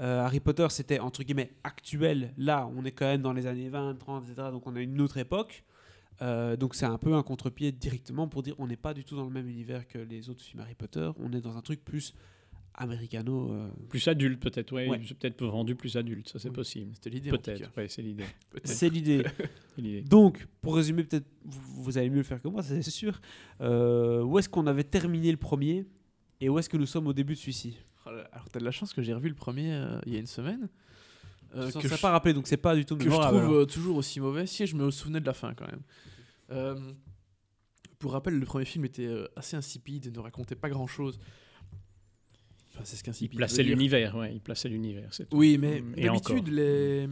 Euh, 0.00 0.20
Harry 0.20 0.40
Potter, 0.40 0.66
c'était 0.70 0.98
entre 0.98 1.22
guillemets 1.22 1.52
actuel. 1.64 2.34
Là, 2.36 2.68
on 2.76 2.84
est 2.84 2.92
quand 2.92 3.06
même 3.06 3.22
dans 3.22 3.32
les 3.32 3.46
années 3.46 3.68
20, 3.70 3.94
30, 3.98 4.24
etc. 4.28 4.48
Donc, 4.52 4.66
on 4.66 4.76
a 4.76 4.80
une 4.80 5.00
autre 5.00 5.16
époque. 5.16 5.64
Euh, 6.22 6.56
donc, 6.56 6.74
c'est 6.74 6.86
un 6.86 6.98
peu 6.98 7.14
un 7.14 7.22
contre-pied 7.22 7.72
directement 7.72 8.28
pour 8.28 8.42
dire 8.42 8.54
on 8.58 8.66
n'est 8.66 8.76
pas 8.76 8.94
du 8.94 9.04
tout 9.04 9.16
dans 9.16 9.24
le 9.24 9.30
même 9.30 9.48
univers 9.48 9.86
que 9.88 9.98
les 9.98 10.28
autres 10.28 10.42
films 10.42 10.60
Harry 10.60 10.74
Potter. 10.74 11.10
On 11.18 11.32
est 11.32 11.40
dans 11.40 11.56
un 11.56 11.62
truc 11.62 11.84
plus 11.84 12.14
américano. 12.74 13.52
euh, 13.52 13.68
Plus 13.88 14.06
adulte, 14.08 14.40
peut-être. 14.40 14.72
Ouais, 14.72 14.86
Ouais. 14.88 14.98
Peut-être 14.98 15.44
vendu 15.46 15.74
plus 15.74 15.96
adulte, 15.96 16.28
ça 16.28 16.38
c'est 16.38 16.48
Oui. 16.48 16.54
possible. 16.54 16.90
C'était 16.94 17.10
l'idée. 17.10 17.30
Peut-être, 17.30 17.70
ouais, 17.76 17.88
c'est 17.88 18.02
l'idée. 18.02 18.24
C'est 18.64 18.88
l'idée. 18.90 19.24
Donc, 20.02 20.46
pour 20.60 20.76
résumer, 20.76 21.04
peut-être 21.04 21.26
vous, 21.44 21.96
allez 21.98 22.10
mieux 22.10 22.16
le 22.18 22.22
faire 22.22 22.40
que 22.40 22.48
moi, 22.48 22.62
ça, 22.62 22.74
c'est 22.82 22.90
sûr. 22.90 23.20
Euh, 23.60 24.22
où 24.22 24.38
est-ce 24.38 24.48
qu'on 24.48 24.66
avait 24.66 24.84
terminé 24.84 25.30
le 25.30 25.36
premier 25.38 25.86
et 26.40 26.48
où 26.48 26.58
est-ce 26.58 26.68
que 26.68 26.76
nous 26.76 26.86
sommes 26.86 27.06
au 27.06 27.12
début 27.12 27.34
de 27.34 27.38
celui-ci? 27.38 27.78
Alors, 28.06 28.48
t'as 28.50 28.60
de 28.60 28.64
la 28.64 28.70
chance 28.70 28.92
que 28.92 29.02
j'ai 29.02 29.12
revu 29.14 29.28
le 29.28 29.34
premier 29.34 29.72
euh, 29.72 29.98
il 30.06 30.12
y 30.12 30.16
a 30.16 30.20
une 30.20 30.26
semaine. 30.26 30.68
euh, 31.54 31.70
Je 31.70 31.76
ne 31.78 31.82
que 31.82 31.88
je- 31.88 32.00
pas 32.00 32.10
rappelé, 32.10 32.34
donc 32.34 32.46
c'est 32.46 32.56
pas 32.56 32.74
du 32.74 32.84
tout 32.84 32.96
que 32.96 33.04
je 33.04 33.08
trouve 33.10 33.52
euh, 33.54 33.64
toujours 33.66 33.96
aussi 33.96 34.20
mauvais. 34.20 34.46
Si, 34.46 34.66
je 34.66 34.76
me 34.76 34.90
souvenais 34.90 35.20
de 35.20 35.26
la 35.26 35.32
fin 35.34 35.54
quand 35.54 35.66
même. 35.66 35.82
Euh, 36.50 36.92
pour 37.98 38.12
rappel, 38.12 38.38
le 38.38 38.46
premier 38.46 38.64
film 38.64 38.84
était 38.84 39.06
euh, 39.06 39.26
assez 39.36 39.56
insipide 39.56 40.06
et 40.06 40.10
ne 40.10 40.18
racontait 40.20 40.54
pas 40.54 40.68
grand 40.68 40.86
chose. 40.86 41.18
Enfin, 42.74 42.82
c'est 42.84 42.96
ce 42.96 43.00
Il 43.00 43.04
qu'insipide. 43.04 43.36
plaçait 43.38 43.56
veut 43.58 43.64
dire. 43.64 43.76
l'univers, 43.76 44.14
ouais, 44.16 44.34
il 44.34 44.40
plaçait 44.40 44.68
l'univers. 44.68 45.08
c'est 45.12 45.28
tout. 45.28 45.36
Oui, 45.36 45.56
mais 45.58 45.80
d'habitude, 45.80 46.48
les. 46.48 47.08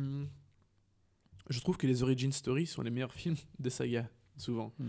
Je 1.51 1.61
trouve 1.61 1.77
que 1.77 1.87
les 1.87 2.03
origin 2.03 2.33
stories 2.33 2.67
sont 2.67 2.83
les 2.83 2.91
meilleurs 2.91 3.13
films 3.13 3.37
des 3.59 3.71
sagas, 3.71 4.07
souvent. 4.37 4.73
Mhm. 4.79 4.89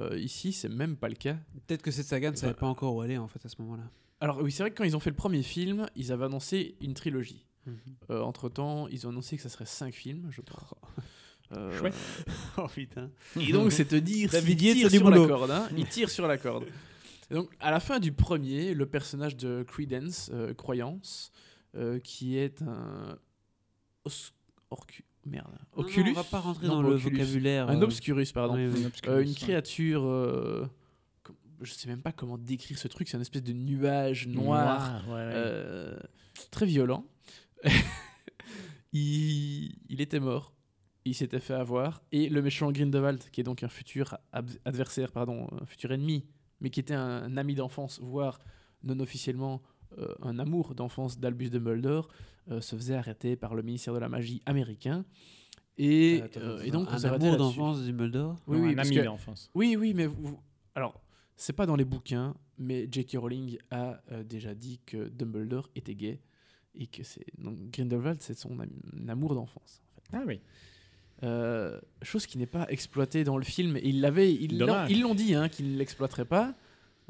Euh, 0.00 0.18
ici, 0.18 0.52
c'est 0.52 0.68
même 0.68 0.96
pas 0.96 1.08
le 1.08 1.14
cas. 1.14 1.36
Peut-être 1.66 1.82
que 1.82 1.90
cette 1.90 2.06
saga 2.06 2.30
ne 2.30 2.36
savait 2.36 2.52
pas 2.54 2.66
encore 2.66 2.94
où 2.96 3.00
aller 3.00 3.16
en 3.16 3.28
fait 3.28 3.44
à 3.46 3.48
ce 3.48 3.56
moment-là. 3.62 3.84
Alors, 4.24 4.40
oui, 4.42 4.50
c'est 4.50 4.62
vrai 4.62 4.70
que 4.70 4.76
quand 4.78 4.84
ils 4.84 4.96
ont 4.96 5.00
fait 5.00 5.10
le 5.10 5.16
premier 5.16 5.42
film, 5.42 5.86
ils 5.96 6.10
avaient 6.12 6.24
annoncé 6.24 6.76
une 6.80 6.94
trilogie. 6.94 7.44
Euh, 8.10 8.20
entre 8.22 8.48
temps, 8.48 8.88
ils 8.88 9.06
ont 9.06 9.10
annoncé 9.10 9.36
que 9.36 9.42
ça 9.42 9.48
serait 9.50 9.66
5 9.66 9.92
films, 9.94 10.28
je 10.30 10.40
crois. 10.40 10.78
Euh, 11.52 11.70
Chouette. 11.78 11.94
oh 12.56 12.66
putain. 12.68 13.10
Et 13.38 13.52
donc, 13.52 13.70
c'est 13.70 13.84
te 13.84 13.96
dire 13.96 14.32
Yates 14.34 14.54
tire 14.76 14.90
sur 14.90 15.10
la 15.10 15.26
corde. 15.26 15.50
hein, 15.50 15.68
il 15.76 15.86
tire 15.86 16.08
sur 16.10 16.26
la 16.26 16.38
corde. 16.38 16.64
Et 17.30 17.34
donc, 17.34 17.50
à 17.60 17.70
la 17.70 17.80
fin 17.80 18.00
du 18.00 18.12
premier, 18.12 18.72
le 18.74 18.86
personnage 18.86 19.36
de 19.36 19.62
Credence, 19.62 20.30
euh, 20.32 20.54
Croyance, 20.54 21.30
qui 22.02 22.38
est 22.38 22.62
un. 22.62 23.18
os- 24.04 24.32
orcu- 24.70 25.04
Merde. 25.26 25.48
Non, 25.76 25.82
non, 25.82 25.88
Oculus 25.88 26.10
on 26.10 26.14
va 26.14 26.24
pas 26.24 26.40
rentrer 26.40 26.66
Non, 26.66 26.74
dans 26.76 26.82
le 26.82 26.94
Oculus. 26.96 27.18
vocabulaire. 27.18 27.68
Un 27.70 27.80
Obscurus, 27.82 28.32
pardon. 28.32 28.54
oui, 28.56 28.68
oui. 28.72 28.82
Un 28.84 28.86
obscurus, 28.88 29.26
une 29.28 29.34
créature. 29.34 30.02
Je 31.64 31.72
sais 31.72 31.88
même 31.88 32.02
pas 32.02 32.12
comment 32.12 32.38
décrire 32.38 32.78
ce 32.78 32.88
truc. 32.88 33.08
C'est 33.08 33.16
une 33.16 33.22
espèce 33.22 33.42
de 33.42 33.52
nuage 33.52 34.26
noir. 34.28 35.04
ouais, 35.08 35.12
ouais. 35.14 35.20
Euh, 35.34 35.98
très 36.50 36.66
violent. 36.66 37.04
il, 38.92 39.74
il 39.88 40.00
était 40.00 40.20
mort. 40.20 40.52
Il 41.04 41.14
s'était 41.14 41.40
fait 41.40 41.54
avoir. 41.54 42.02
Et 42.12 42.28
le 42.28 42.40
méchant 42.40 42.72
Grindelwald, 42.72 43.22
qui 43.30 43.40
est 43.40 43.44
donc 43.44 43.62
un 43.62 43.68
futur 43.68 44.16
adversaire, 44.64 45.12
pardon, 45.12 45.48
un 45.60 45.66
futur 45.66 45.92
ennemi, 45.92 46.24
mais 46.60 46.70
qui 46.70 46.80
était 46.80 46.94
un, 46.94 47.24
un 47.24 47.36
ami 47.36 47.54
d'enfance, 47.54 48.00
voire 48.00 48.38
non 48.82 48.98
officiellement 49.00 49.60
euh, 49.98 50.08
un 50.22 50.38
amour 50.38 50.74
d'enfance 50.74 51.18
d'Albus 51.18 51.50
Dumbledore, 51.50 52.08
euh, 52.50 52.60
se 52.60 52.74
faisait 52.76 52.94
arrêter 52.94 53.36
par 53.36 53.54
le 53.54 53.62
ministère 53.62 53.92
de 53.94 53.98
la 53.98 54.08
magie 54.08 54.40
américain. 54.46 55.04
Et, 55.76 56.22
Attends, 56.22 56.40
euh, 56.40 56.62
et 56.62 56.70
donc, 56.70 56.88
on 56.88 56.92
un 56.94 56.98
s'est 56.98 57.06
arrêté 57.08 57.26
amour 57.26 57.38
d'enfance 57.38 57.80
de 57.80 57.86
Dumbledore? 57.86 58.36
Oui, 58.46 58.58
Non, 58.58 58.64
oui, 58.68 58.74
un 58.74 58.78
ami 58.78 58.96
que- 58.96 59.00
d'enfance. 59.04 59.50
oui, 59.54 59.76
oui, 59.78 59.92
mais 59.94 60.06
vous- 60.06 60.40
alors, 60.74 61.00
c'est 61.36 61.52
pas 61.52 61.66
dans 61.66 61.76
les 61.76 61.84
bouquins, 61.84 62.34
mais 62.58 62.88
J.K. 62.90 63.16
Rowling 63.18 63.58
a 63.70 64.00
euh, 64.12 64.22
déjà 64.22 64.54
dit 64.54 64.80
que 64.86 65.08
Dumbledore 65.08 65.68
était 65.74 65.94
gay 65.94 66.20
et 66.74 66.86
que 66.86 67.02
c'est 67.02 67.24
donc 67.38 67.56
Grindelwald, 67.70 68.20
c'est 68.20 68.36
son 68.38 68.58
am- 68.60 68.70
amour 69.08 69.34
d'enfance. 69.34 69.82
en 69.96 70.00
fait. 70.12 70.16
Ah 70.18 70.24
oui. 70.26 70.40
Euh, 71.22 71.80
chose 72.02 72.26
qui 72.26 72.38
n'est 72.38 72.46
pas 72.46 72.66
exploitée 72.68 73.24
dans 73.24 73.36
le 73.38 73.44
film. 73.44 73.76
Et 73.76 73.88
ils 73.88 74.00
l'avaient, 74.00 74.32
ils 74.34 74.58
l'ont, 74.58 75.14
dit, 75.14 75.34
hein, 75.34 75.48
qu'ils 75.48 75.72
ne 75.72 75.78
l'exploiteraient 75.78 76.24
pas. 76.24 76.54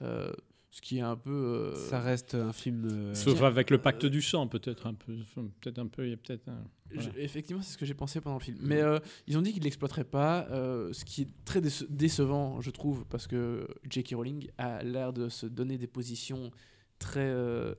Euh, 0.03 0.33
ce 0.75 0.81
qui 0.81 0.99
est 0.99 1.03
un 1.03 1.15
peu. 1.15 1.31
euh, 1.31 1.75
Ça 1.89 2.01
reste 2.01 2.35
un 2.35 2.53
film. 2.53 2.89
euh, 2.91 3.15
Sauf 3.15 3.41
avec 3.43 3.71
le 3.71 3.79
pacte 3.79 4.03
euh, 4.05 4.11
du 4.11 4.21
sang, 4.21 4.49
peut-être 4.49 4.89
un 4.89 4.95
peu. 4.95 5.15
Peut-être 5.61 5.79
un 5.79 5.87
peu. 5.87 6.05
Il 6.05 6.11
y 6.11 6.15
a 6.15 6.17
peut-être 6.17 6.49
un. 6.49 6.65
Je- 6.91 6.97
Voilà. 7.01 7.21
effectivement, 7.21 7.63
c'est 7.63 7.73
ce 7.75 7.79
que 7.79 7.87
j'ai 7.87 7.95
pensé 7.95 8.21
pendant 8.21 8.37
le 8.39 8.43
film. 8.43 8.59
Mais 8.61 8.81
euh, 8.81 8.99
ils 9.29 9.39
ont 9.39 9.43
dit 9.43 9.53
qu'ils 9.53 9.61
ne 9.61 9.65
l'exploiteraient 9.67 10.03
pas, 10.03 10.49
euh, 10.51 10.93
ce 10.93 11.05
qui 11.05 11.23
est 11.23 11.29
très 11.45 11.61
déce- 11.61 11.87
décevant, 11.89 12.61
je 12.61 12.71
trouve, 12.71 13.05
parce 13.07 13.29
que 13.29 13.69
J.K. 13.89 14.15
Rowling 14.17 14.49
a 14.59 14.83
l'air 14.83 15.13
de 15.13 15.29
se 15.29 15.47
donner 15.47 15.79
des 15.79 15.87
positions 15.87 16.51
très, 16.99 17.21
euh, 17.31 17.75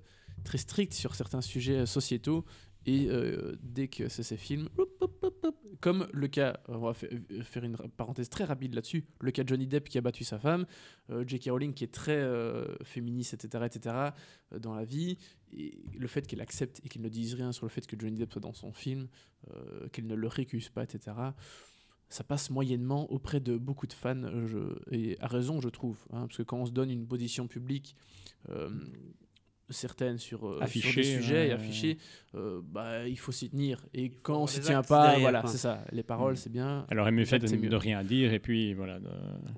très 0.46 0.58
strictes 0.58 0.94
sur 0.94 1.16
certains 1.16 1.42
sujets 1.42 1.86
sociétaux. 1.86 2.46
Et 2.86 3.08
euh, 3.10 3.56
dès 3.62 3.88
que 3.88 4.10
c'est 4.10 4.24
ces 4.24 4.38
films, 4.38 4.70
comme 5.82 6.08
le 6.14 6.28
cas, 6.28 6.60
on 6.68 6.78
va 6.78 6.94
euh, 7.04 7.44
faire 7.44 7.64
une 7.64 7.78
parenthèse 7.98 8.30
très 8.30 8.44
rapide 8.44 8.74
là-dessus, 8.76 9.06
le 9.22 9.32
cas 9.32 9.44
de 9.44 9.50
Johnny 9.50 9.68
Depp 9.68 9.90
qui 9.90 9.98
a 9.98 10.02
battu 10.02 10.24
sa 10.24 10.40
femme, 10.40 10.66
euh, 11.10 11.24
J.K. 11.28 11.50
Rowling 11.50 11.74
qui 11.74 11.84
est 11.84 11.94
très 11.94 12.18
euh, 12.18 12.76
féministe, 12.84 13.34
etc., 13.34 13.66
etc., 13.66 13.96
dans 14.60 14.74
la 14.74 14.84
vie, 14.84 15.18
et 15.52 15.80
le 15.98 16.08
fait 16.08 16.26
qu'elle 16.28 16.42
accepte 16.42 16.82
et 16.84 16.90
qu'elle 16.90 17.02
ne 17.02 17.10
dise 17.10 17.34
rien 17.34 17.52
sur 17.52 17.66
le 17.66 17.70
fait 17.70 17.86
que 17.86 17.96
Johnny 18.00 18.18
Depp 18.18 18.32
soit 18.32 18.42
dans 18.42 18.54
son 18.54 18.72
film, 18.72 19.08
qu'elle 19.92 20.08
ne 20.08 20.16
le 20.16 20.28
récuse 20.28 20.70
pas, 20.70 20.84
etc., 20.84 21.16
ça 22.10 22.24
passe 22.24 22.50
moyennement 22.50 23.12
auprès 23.12 23.40
de 23.40 23.58
beaucoup 23.58 23.88
de 23.88 23.94
fans, 23.94 24.24
et 24.92 25.18
à 25.20 25.28
raison, 25.28 25.62
je 25.62 25.70
trouve. 25.70 25.98
hein, 26.14 26.22
parce 26.28 26.38
que 26.38 26.44
quand 26.44 26.58
on 26.58 26.66
se 26.66 26.72
donne 26.72 26.90
une 26.90 27.08
position 27.08 27.48
publique 27.48 27.96
euh, 29.70 29.74
certaine 29.74 30.18
sur, 30.18 30.48
euh, 30.48 30.60
sur 30.68 30.94
des 30.96 31.04
sujets 31.04 31.46
et 31.46 31.50
ouais, 31.50 31.54
affichée, 31.54 31.98
euh, 32.36 32.62
bah, 32.64 33.08
il 33.08 33.18
faut 33.18 33.32
s'y 33.32 33.50
tenir. 33.50 33.86
Et 33.94 34.10
quand 34.22 34.42
on 34.44 34.48
s'y 34.48 34.60
tient 34.60 34.82
pas, 34.84 35.08
derrière, 35.12 35.22
voilà, 35.22 35.48
c'est 35.48 35.58
ça. 35.58 35.84
Les 35.92 36.04
paroles, 36.04 36.34
Mm. 36.34 36.38
c'est 36.38 36.52
bien. 36.52 36.86
Alors, 36.90 37.12
mieux 37.12 37.26
fait 37.26 37.40
de, 37.40 37.48
de 37.68 37.76
rien 37.76 38.04
dire 38.04 38.34
et 38.34 38.40
puis 38.40 38.74
voilà. 38.74 39.00
de- 39.00 39.10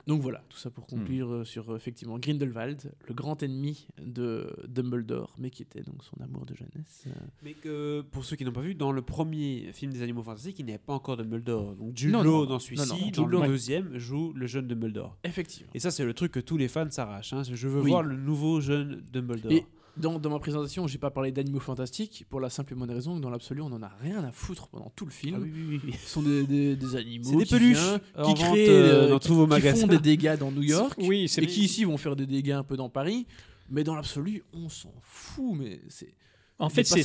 Donc 0.05 0.21
voilà, 0.21 0.43
tout 0.49 0.57
ça 0.57 0.69
pour 0.69 0.85
conclure 0.87 1.31
euh, 1.31 1.43
sur 1.43 1.75
effectivement 1.75 2.19
Grindelwald, 2.19 2.91
le 3.07 3.13
grand 3.13 3.41
ennemi 3.43 3.87
de 4.01 4.55
Dumbledore, 4.67 5.33
mais 5.39 5.49
qui 5.49 5.61
était 5.63 5.81
donc 5.81 6.03
son 6.03 6.21
amour 6.23 6.45
de 6.45 6.53
jeunesse. 6.55 7.05
Mais 7.43 7.53
que 7.53 8.01
pour 8.11 8.25
ceux 8.25 8.35
qui 8.35 8.45
n'ont 8.45 8.51
pas 8.51 8.61
vu, 8.61 8.75
dans 8.75 8.91
le 8.91 9.01
premier 9.01 9.71
film 9.73 9.91
des 9.91 10.01
Animaux 10.01 10.23
Fantastiques, 10.23 10.59
il 10.59 10.65
n'y 10.65 10.71
avait 10.71 10.77
pas 10.79 10.93
encore 10.93 11.17
Dumbledore. 11.17 11.75
Donc 11.75 11.97
Jude 11.97 12.13
Law 12.13 12.45
dans 12.45 12.59
celui-ci, 12.59 13.05
Jude 13.13 13.17
le 13.25 13.25
Law, 13.31 13.45
deuxième, 13.47 13.97
joue 13.97 14.33
le 14.33 14.45
jeune 14.47 14.67
Dumbledore. 14.67 15.17
Effectivement. 15.23 15.71
Et 15.73 15.79
ça, 15.79 15.91
c'est 15.91 16.05
le 16.05 16.13
truc 16.13 16.31
que 16.31 16.39
tous 16.39 16.57
les 16.57 16.67
fans 16.67 16.89
s'arrachent. 16.89 17.33
hein. 17.33 17.41
Je 17.51 17.67
veux 17.67 17.81
Oui. 17.81 17.89
voir 17.89 18.03
le 18.03 18.15
nouveau 18.15 18.61
jeune 18.61 19.03
Dumbledore. 19.11 19.51
Et 19.51 19.65
dans, 19.99 20.19
dans 20.19 20.29
ma 20.29 20.39
présentation, 20.39 20.87
j'ai 20.87 20.97
pas 20.97 21.11
parlé 21.11 21.31
d'animaux 21.31 21.59
fantastiques 21.59 22.25
pour 22.29 22.39
la 22.39 22.49
simple 22.49 22.73
et 22.73 22.75
bonne 22.75 22.91
raison 22.91 23.15
que 23.17 23.21
dans 23.21 23.29
l'absolu, 23.29 23.61
on 23.61 23.71
en 23.71 23.81
a 23.83 23.91
rien 24.01 24.23
à 24.23 24.31
foutre 24.31 24.67
pendant 24.67 24.91
tout 24.95 25.05
le 25.05 25.11
film. 25.11 25.35
Ah 25.37 25.41
oui, 25.43 25.51
oui, 25.69 25.81
oui. 25.85 25.93
Ce 26.03 26.09
sont 26.09 26.21
des, 26.21 26.45
des- 26.45 26.75
des 26.75 26.95
animaux 26.95 27.25
C'est 27.29 27.35
des 27.35 27.43
qui 27.45 27.53
peluches 27.53 27.77
viennent, 27.77 27.99
qui 28.25 28.33
créent, 28.35 28.69
euh, 28.69 29.05
euh, 29.05 29.09
dans 29.09 29.19
tous 29.19 29.33
vos 29.35 29.47
qui 29.47 29.61
font 29.61 29.87
des 29.87 29.99
dégâts 29.99 30.37
dans 30.37 30.51
New 30.51 30.63
York 30.75 30.93
Oui, 30.99 31.25
et 31.37 31.45
qui 31.47 31.63
ici 31.65 31.83
vont 31.83 31.97
faire 31.97 32.15
des 32.15 32.25
dégâts 32.25 32.51
un 32.51 32.63
peu 32.63 32.77
dans 32.77 32.89
Paris. 32.89 33.25
Mais 33.69 33.83
dans 33.83 33.95
l'absolu, 33.95 34.43
on 34.53 34.69
s'en 34.69 34.93
fout. 35.01 35.55
Mais 35.57 35.81
c'est 35.89 36.13
En 36.57 36.69
fait, 36.69 36.83
c'est 36.85 37.01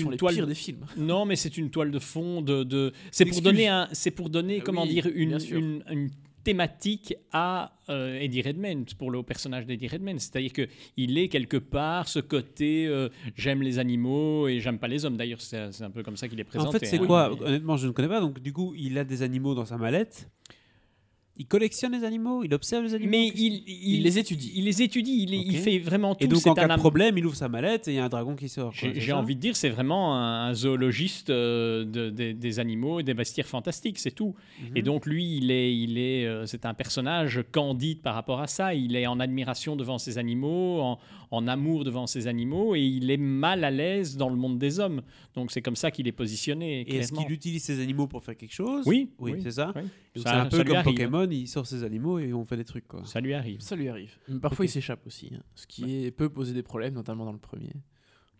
une 0.00 0.10
les 0.10 0.16
toile. 0.16 0.34
pires 0.34 0.46
des 0.46 0.54
films. 0.54 0.86
Non, 0.96 1.26
mais 1.26 1.36
c'est 1.36 1.56
une 1.58 1.70
toile 1.70 1.90
de 1.90 1.98
fond 1.98 2.40
de. 2.42 2.64
de... 2.64 2.92
C'est 3.10 3.26
pour 3.26 3.42
donner 3.42 3.68
un. 3.68 3.88
C'est 3.92 4.10
pour 4.10 4.30
donner 4.30 4.58
Ah 4.60 4.62
comment 4.64 4.84
oui, 4.84 4.88
dire 4.90 5.06
une, 5.14 5.38
une, 5.50 5.84
une 5.90 6.10
thématique 6.44 7.14
à 7.32 7.72
euh, 7.88 8.20
Eddie 8.20 8.42
Redmayne 8.42 8.84
pour 8.98 9.10
le 9.10 9.22
personnage 9.22 9.66
d'Eddie 9.66 9.88
Redmayne. 9.88 10.18
C'est-à-dire 10.18 10.52
que 10.52 10.68
il 10.96 11.18
est 11.18 11.28
quelque 11.28 11.56
part 11.56 12.08
ce 12.08 12.18
côté 12.18 12.86
euh, 12.86 13.08
j'aime 13.36 13.62
les 13.62 13.78
animaux 13.78 14.48
et 14.48 14.60
j'aime 14.60 14.78
pas 14.78 14.88
les 14.88 15.04
hommes. 15.04 15.16
D'ailleurs, 15.16 15.40
c'est 15.40 15.72
c'est 15.72 15.84
un 15.84 15.90
peu 15.90 16.02
comme 16.02 16.16
ça 16.16 16.28
qu'il 16.28 16.40
est 16.40 16.44
présenté. 16.44 16.76
En 16.76 16.78
fait, 16.78 16.86
c'est 16.86 17.00
hein. 17.00 17.06
quoi 17.06 17.32
Honnêtement, 17.40 17.76
je 17.76 17.86
ne 17.86 17.92
connais 17.92 18.08
pas. 18.08 18.20
Donc, 18.20 18.40
du 18.40 18.52
coup, 18.52 18.74
il 18.76 18.98
a 18.98 19.04
des 19.04 19.22
animaux 19.22 19.54
dans 19.54 19.64
sa 19.64 19.76
mallette. 19.76 20.28
Il 21.36 21.46
collectionne 21.46 21.92
les 21.92 22.04
animaux, 22.04 22.44
il 22.44 22.52
observe 22.52 22.84
les 22.84 22.94
animaux. 22.94 23.10
Mais 23.10 23.28
il, 23.28 23.62
il, 23.66 24.02
les 24.02 24.18
étudie. 24.18 24.52
Il 24.54 24.64
les 24.64 24.82
étudie. 24.82 25.24
Il, 25.26 25.56
fait 25.56 25.78
vraiment 25.78 26.14
tout. 26.14 26.24
Et 26.24 26.28
donc, 26.28 26.46
en 26.46 26.52
cas 26.52 26.66
un 26.68 26.76
de 26.76 26.80
problème, 26.80 27.16
il 27.16 27.24
ouvre 27.24 27.36
sa 27.36 27.48
mallette 27.48 27.88
et 27.88 27.92
il 27.92 27.94
y 27.94 27.98
a 27.98 28.04
un 28.04 28.08
dragon 28.10 28.36
qui 28.36 28.48
sort. 28.48 28.72
J'ai 28.74 29.12
envie 29.12 29.36
de 29.36 29.40
dire, 29.40 29.56
c'est 29.56 29.70
vraiment 29.70 30.16
un, 30.16 30.52
zoologiste 30.52 31.30
euh, 31.30 31.84
de- 31.84 32.10
des- 32.10 32.34
des 32.34 32.58
animaux 32.58 33.00
et 33.00 33.04
des 33.04 33.14
bestiaires 33.14 33.46
fantastiques, 33.46 33.98
c'est 33.98 34.10
tout. 34.10 34.34
Mhm. 34.60 34.76
Et 34.76 34.82
donc 34.82 35.06
lui, 35.06 35.36
il 35.38 35.50
est, 35.50 35.74
il 35.74 35.96
est, 35.96 36.26
euh, 36.26 36.44
c'est 36.46 36.66
un 36.66 36.74
personnage 36.74 37.42
candide 37.52 38.02
par 38.02 38.14
rapport 38.14 38.40
à 38.40 38.46
ça. 38.46 38.74
Il 38.74 38.94
est 38.94 39.06
en 39.06 39.18
admiration 39.20 39.76
devant 39.76 39.96
ses 39.98 40.18
animaux, 40.18 40.80
en, 40.80 40.98
en 41.32 41.46
amour 41.46 41.84
devant 41.84 42.06
ses 42.06 42.26
animaux, 42.26 42.74
et 42.74 42.80
il 42.80 43.10
est 43.10 43.16
mal 43.16 43.62
à 43.64 43.70
l'aise 43.70 44.16
dans 44.16 44.28
le 44.28 44.36
monde 44.36 44.58
des 44.58 44.80
hommes. 44.80 45.02
Donc 45.34 45.52
c'est 45.52 45.62
comme 45.62 45.76
ça 45.76 45.90
qu'il 45.90 46.08
est 46.08 46.12
positionné. 46.12 46.80
Et 46.82 46.96
est-ce 46.96 47.12
qu'il 47.12 47.30
utilise 47.30 47.62
ses 47.62 47.80
animaux 47.80 48.06
pour 48.08 48.22
faire 48.24 48.36
quelque 48.36 48.52
chose? 48.54 48.84
Oui, 48.86 49.12
Oui, 49.18 49.32
oui, 49.34 49.40
c'est 49.42 49.52
ça. 49.52 49.72
oui. 49.76 49.82
C'est 50.16 50.26
un 50.28 50.46
peu 50.46 50.64
comme 50.64 50.76
arrive. 50.76 50.84
Pokémon, 50.92 51.28
il 51.30 51.46
sort 51.46 51.66
ses 51.66 51.84
animaux 51.84 52.18
et 52.18 52.32
on 52.32 52.44
fait 52.44 52.56
des 52.56 52.64
trucs. 52.64 52.88
Quoi. 52.88 53.04
Ça 53.04 53.20
lui 53.20 53.32
arrive. 53.32 53.60
Ça 53.60 53.76
lui 53.76 53.88
arrive. 53.88 54.12
Mais 54.28 54.40
parfois, 54.40 54.64
il 54.64 54.68
s'échappe 54.68 55.06
aussi. 55.06 55.30
hein, 55.34 55.40
ce 55.54 55.66
qui 55.68 56.04
est, 56.04 56.10
peut 56.10 56.28
poser 56.28 56.52
des 56.52 56.62
problèmes, 56.64 56.94
notamment 56.94 57.24
dans 57.24 57.32
le 57.32 57.38
premier. 57.38 57.70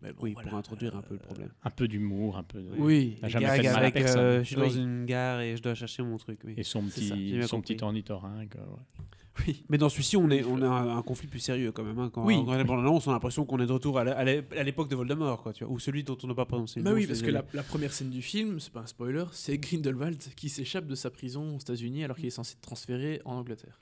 Mais 0.02 0.12
bon, 0.14 0.22
Oui, 0.22 0.32
voilà. 0.32 0.48
pour 0.48 0.58
introduire 0.58 0.96
un 0.96 1.02
peu 1.02 1.12
le 1.14 1.20
problème. 1.20 1.50
Un 1.62 1.70
peu 1.70 1.86
d'humour, 1.86 2.38
un 2.38 2.42
peu. 2.42 2.60
de- 2.60 2.70
Oui. 2.78 3.18
n'a 3.22 3.28
jamais 3.28 3.46
fait 3.46 3.58
de 3.58 3.62
mal 3.64 3.74
à 3.74 3.78
avec, 3.78 3.94
personne. 3.94 4.20
euh, 4.20 4.38
je 4.40 4.46
suis 4.46 4.56
dans 4.56 4.68
une 4.70 5.04
gare 5.04 5.42
et 5.42 5.56
je 5.56 5.62
dois 5.62 5.74
chercher 5.74 6.02
mon 6.02 6.16
truc. 6.16 6.40
oui. 6.44 6.54
Et 6.56 6.62
son 6.62 6.82
petit, 6.82 7.08
son 7.42 7.56
compris. 7.58 7.74
petit 7.74 7.84
ornithorynque. 7.84 8.54
ouais. 8.54 9.04
Oui. 9.46 9.64
Mais 9.68 9.78
dans 9.78 9.88
celui-ci, 9.88 10.16
on, 10.16 10.28
est, 10.30 10.44
on 10.44 10.60
a 10.60 10.66
un, 10.66 10.98
un 10.98 11.02
conflit 11.02 11.28
plus 11.28 11.38
sérieux 11.38 11.70
quand 11.72 11.84
même. 11.84 11.98
hein. 11.98 12.10
Quand 12.12 12.24
Oui. 12.26 12.34
on 12.34 12.42
regarde 12.42 12.58
la 12.58 12.64
bande-annonce, 12.64 13.06
on 13.06 13.10
a 13.10 13.14
l'impression 13.14 13.44
qu'on 13.46 13.60
est 13.60 13.66
de 13.66 13.72
retour 13.72 13.98
à 13.98 14.24
l'époque 14.24 14.88
de 14.90 14.96
Voldemort, 14.96 15.42
quoi, 15.42 15.52
tu 15.52 15.64
vois, 15.64 15.72
ou 15.72 15.78
celui 15.78 16.02
dont 16.02 16.18
on 16.22 16.26
n'a 16.26 16.34
pas 16.34 16.44
prononcé 16.46 16.80
le 16.80 16.84
Bah 16.84 16.90
nom, 16.90 16.96
oui, 16.96 17.06
parce 17.06 17.22
que 17.22 17.30
la, 17.30 17.42
première 17.62 17.92
scène 17.92 18.10
du 18.10 18.22
film, 18.22 18.58
c'est 18.60 18.72
pas 18.72 18.80
un 18.80 18.86
spoiler, 18.86 19.24
c'est 19.32 19.56
Grindelwald 19.56 20.18
qui 20.36 20.48
s'échappe 20.48 20.86
de 20.86 20.94
sa 20.96 21.10
prison 21.10 21.56
aux 21.56 21.60
États-Unis 21.60 22.04
alors 22.04 22.16
qu'il 22.16 22.26
est 22.26 22.30
censé 22.30 22.54
être 22.54 22.60
transféré 22.60 23.22
en 23.24 23.34
Angleterre. 23.36 23.80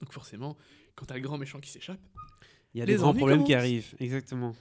Donc 0.00 0.12
forcément, 0.12 0.56
quand 0.94 1.06
t'as 1.06 1.14
le 1.14 1.20
grand 1.22 1.38
méchant 1.38 1.58
qui 1.60 1.70
s'échappe. 1.70 2.00
il 2.74 2.80
y 2.80 2.82
a 2.82 2.86
des 2.86 2.96
grands 2.96 3.14
problèmes 3.14 3.44
qui 3.44 3.54
arrivent. 3.54 3.94
Exactement. 3.98 4.54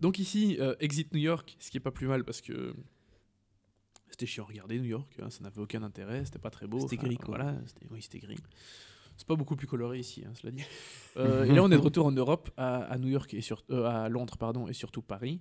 Donc 0.00 0.20
ici, 0.20 0.56
euh, 0.60 0.76
Exit 0.78 1.12
New 1.12 1.18
York, 1.20 1.56
ce 1.58 1.70
qui 1.72 1.76
est 1.78 1.80
pas 1.80 1.90
plus 1.90 2.06
mal 2.06 2.22
parce 2.24 2.40
que 2.40 2.74
c'était 4.10 4.26
chiant 4.26 4.44
à 4.44 4.48
regarder 4.48 4.78
New 4.78 4.84
York, 4.86 5.12
hein, 5.22 5.30
ça 5.30 5.42
n'avait 5.42 5.60
aucun 5.60 5.82
intérêt, 5.82 6.24
c'était 6.24 6.38
pas 6.38 6.50
très 6.50 6.66
beau. 6.66 6.80
C'était 6.80 6.96
gris, 6.96 7.16
quoi. 7.16 7.36
Voilà, 7.36 7.54
oui, 7.90 8.00
c'était 8.02 8.18
gris. 8.18 8.38
C'est 9.16 9.26
pas 9.26 9.34
beaucoup 9.36 9.56
plus 9.56 9.66
coloré 9.66 9.98
ici, 9.98 10.22
hein, 10.26 10.32
cela 10.34 10.52
dit. 10.52 10.62
Euh, 11.16 11.42
et 11.44 11.52
là, 11.52 11.64
on 11.64 11.70
est 11.72 11.76
de 11.76 11.80
retour 11.80 12.06
en 12.06 12.12
Europe, 12.12 12.50
à, 12.56 12.76
à 12.84 12.96
New 12.96 13.08
York 13.08 13.34
et 13.34 13.40
sur, 13.40 13.64
euh, 13.70 13.84
à 13.86 14.08
Londres, 14.08 14.36
pardon, 14.38 14.68
et 14.68 14.72
surtout 14.72 15.02
Paris. 15.02 15.40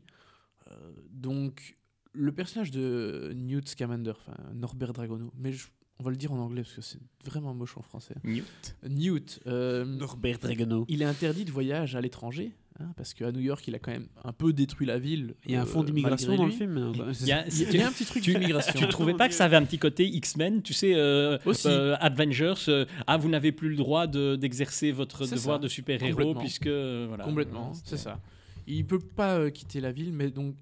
Euh, 0.72 0.92
donc, 1.12 1.78
le 2.14 2.32
personnage 2.32 2.72
de 2.72 3.32
Newt 3.36 3.68
Scamander, 3.70 4.14
enfin 4.18 4.36
Norbert 4.56 4.94
Dragono, 4.94 5.32
mais 5.38 5.52
je- 5.54 5.68
on 6.00 6.04
va 6.04 6.10
le 6.10 6.16
dire 6.18 6.32
en 6.34 6.40
anglais 6.40 6.64
parce 6.64 6.74
que 6.74 6.82
c'est 6.82 6.98
vraiment 7.26 7.54
moche 7.54 7.78
en 7.78 7.84
français. 7.84 8.16
Newt. 8.24 8.76
Newt, 8.90 9.40
Norbert 9.46 10.40
Dragono. 10.40 10.86
il 10.90 11.04
est 11.04 11.06
interdit 11.06 11.46
de 11.46 11.52
voyage 11.52 11.96
à 11.96 12.02
l'étranger, 12.02 12.54
hein, 12.80 12.92
parce 12.96 13.14
qu'à 13.14 13.32
New 13.32 13.40
York, 13.40 13.68
il 13.68 13.76
a 13.76 13.80
quand 13.80 13.92
même 13.92 14.08
un 14.24 14.34
peu 14.34 14.54
détruit 14.54 14.86
la 14.88 15.00
ville. 15.00 15.36
Il 15.46 15.52
y 15.52 15.56
a 15.56 15.62
un 15.62 15.64
euh, 15.64 15.66
fond 15.66 15.84
d'immigration 15.84 16.30
malgré 16.30 16.44
dans 16.44 16.46
le 16.48 16.52
film. 16.58 16.78
hein, 16.78 16.92
bah, 16.98 17.06
Il 17.22 17.28
y 17.28 17.32
a- 17.32 17.46
Il 17.48 17.76
y 17.76 17.82
a 17.82 17.88
un 17.88 17.92
petit 17.92 18.06
truc 18.06 18.24
Tu- 18.24 18.34
d'immigration. 18.34 18.80
Tu 18.80 18.88
trouvais 18.88 19.14
pas 19.14 19.28
que 19.28 19.34
ça 19.34 19.46
avait 19.46 19.56
un 19.58 19.64
petit 19.66 19.80
côté 19.80 20.06
X-Men, 20.08 20.62
tu 20.62 20.74
sais, 20.74 20.94
euh, 20.96 21.38
Aussi. 21.46 21.68
euh, 21.68 21.96
Avengers, 22.00 22.54
euh, 22.70 22.86
ah 23.08 23.18
vous 23.18 23.30
n'avez 23.30 23.52
plus 23.52 23.70
le 23.70 23.76
droit 23.76 24.08
de- 24.08 24.36
d'exercer 24.36 24.92
votre 24.92 25.26
devoir 25.28 25.58
ça. 25.58 25.64
de 25.64 25.68
super-héros 25.68 26.12
Complètement. 26.18 26.42
puisque 26.42 26.68
euh, 26.68 27.06
voilà. 27.08 27.24
Complètement, 27.24 27.74
c'est 27.84 27.98
ça. 27.98 28.20
Il 28.68 28.86
peut 28.86 29.00
pas 29.00 29.38
euh, 29.38 29.50
quitter 29.50 29.80
la 29.82 29.92
ville, 29.92 30.12
mais 30.14 30.30
donc 30.30 30.56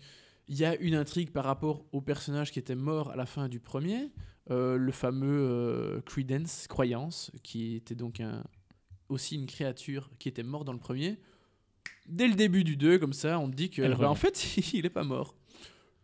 il 0.48 0.56
y 0.58 0.64
a 0.66 0.76
une 0.78 0.94
intrigue 0.94 1.32
par 1.32 1.44
rapport 1.46 1.84
au 1.92 2.02
personnage 2.02 2.52
qui 2.52 2.60
était 2.60 2.76
mort 2.76 3.10
à 3.12 3.16
la 3.16 3.26
fin 3.26 3.48
du 3.48 3.60
premier, 3.60 4.12
euh, 4.52 4.78
le 4.78 4.92
fameux 4.92 5.40
euh, 5.42 6.02
Credence, 6.06 6.68
croyance, 6.68 7.32
qui 7.42 7.76
était 7.76 7.96
donc 7.96 8.20
un, 8.20 8.44
aussi 9.10 9.34
une 9.36 9.48
créature 9.48 10.12
qui 10.20 10.30
était 10.30 10.44
mort 10.44 10.64
dans 10.66 10.74
le 10.74 10.78
premier. 10.78 11.18
Dès 12.08 12.28
le 12.28 12.36
début 12.36 12.64
du 12.64 12.78
2, 12.78 13.00
comme 13.00 13.14
ça, 13.14 13.40
on 13.40 13.50
te 13.50 13.56
dit 13.56 13.70
que 13.70 13.82
Elle 13.82 13.96
bah, 13.96 14.10
en 14.10 14.16
fait, 14.16 14.58
il 14.74 14.86
est 14.86 14.90
pas 14.90 15.04
mort. 15.04 15.36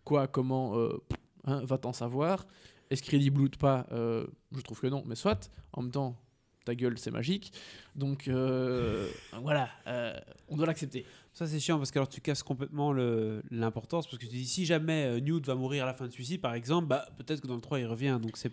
Quoi, 0.04 0.28
comment, 0.28 0.78
euh, 0.78 0.98
hein, 1.46 1.62
va-t'en 1.64 1.94
savoir? 1.94 2.46
Est-ce 2.90 3.04
crédible 3.04 3.42
ou 3.42 3.50
pas? 3.50 3.88
Euh, 3.92 4.26
Je 4.56 4.62
trouve 4.62 4.80
que 4.80 4.88
non, 4.88 5.04
mais 5.06 5.16
soit. 5.16 5.50
En 5.74 5.84
même 5.84 5.92
temps, 5.92 6.18
ta 6.66 6.76
gueule, 6.76 6.98
c'est 6.98 7.12
magique. 7.12 7.54
Donc 7.96 8.28
euh, 8.28 9.08
voilà, 9.42 9.70
euh, 9.88 10.14
on 10.50 10.58
doit 10.58 10.66
l'accepter. 10.66 11.06
Ça, 11.34 11.48
c'est 11.48 11.60
chiant 11.60 11.78
parce 11.78 11.92
que 11.92 12.00
alors 12.00 12.10
tu 12.10 12.20
casses 12.20 12.44
complètement 12.44 12.92
l'importance. 12.94 14.08
Parce 14.08 14.18
que 14.18 14.26
tu 14.26 14.36
dis 14.36 14.46
si 14.46 14.66
jamais 14.66 15.22
Newt 15.22 15.46
va 15.46 15.56
mourir 15.56 15.84
à 15.84 15.86
la 15.86 15.94
fin 15.94 16.06
de 16.08 16.12
celui-ci, 16.12 16.38
par 16.38 16.54
exemple, 16.54 16.88
bah, 16.88 17.08
peut-être 17.18 17.40
que 17.42 17.48
dans 17.48 17.56
le 17.56 17.62
3 17.62 17.80
il 17.80 17.86
revient. 17.86 18.20
Donc 18.22 18.36
c'est. 18.36 18.52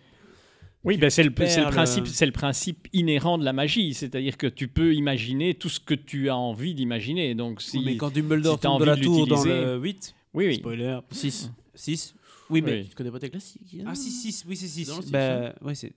Oui, 0.85 0.97
ben 0.97 1.09
c'est 1.09 1.23
le, 1.23 1.29
le 1.29 1.69
principe, 1.71 2.07
c'est 2.07 2.25
le 2.25 2.31
principe 2.31 2.87
inhérent 2.93 3.37
de 3.37 3.43
la 3.43 3.51
magie, 3.51 3.93
c'est-à-dire 3.93 4.37
que 4.37 4.47
tu 4.47 4.69
peux 4.69 4.95
imaginer 4.95 5.53
tout 5.55 5.67
ce 5.67 5.79
que 5.79 5.93
tu 5.93 6.29
as 6.29 6.37
envie 6.37 6.73
d'imaginer. 6.73 7.35
Donc 7.35 7.61
si, 7.61 7.79
mais 7.83 7.97
quand 7.97 8.11
Dumbledore 8.13 8.55
si 8.55 8.61
tombe 8.61 8.79
de 8.79 8.85
la 8.85 8.93
envie 8.93 9.01
de 9.01 9.05
tour 9.05 9.27
dans 9.27 9.43
le 9.43 9.77
8, 9.77 10.15
oui, 10.33 10.47
oui. 10.47 10.55
spoiler, 10.55 10.99
6. 11.11 11.51
6. 11.75 12.15
Oui, 12.49 12.61
mais. 12.61 12.81
Oui. 12.81 12.87
Tu 12.89 12.95
connais 12.95 13.11
pas 13.11 13.19
tes 13.19 13.29
classiques 13.29 13.75
hein 13.79 13.83
Ah, 13.87 13.95
si, 13.95 14.09
6, 14.09 14.45
oui, 14.47 14.55
c'est 14.55 14.67
6. 14.67 14.87
Dans 14.87 14.95
le 14.97 15.01
six, 15.03 15.11
Bah, 15.11 15.53
ouais, 15.61 15.75
c'est. 15.75 15.93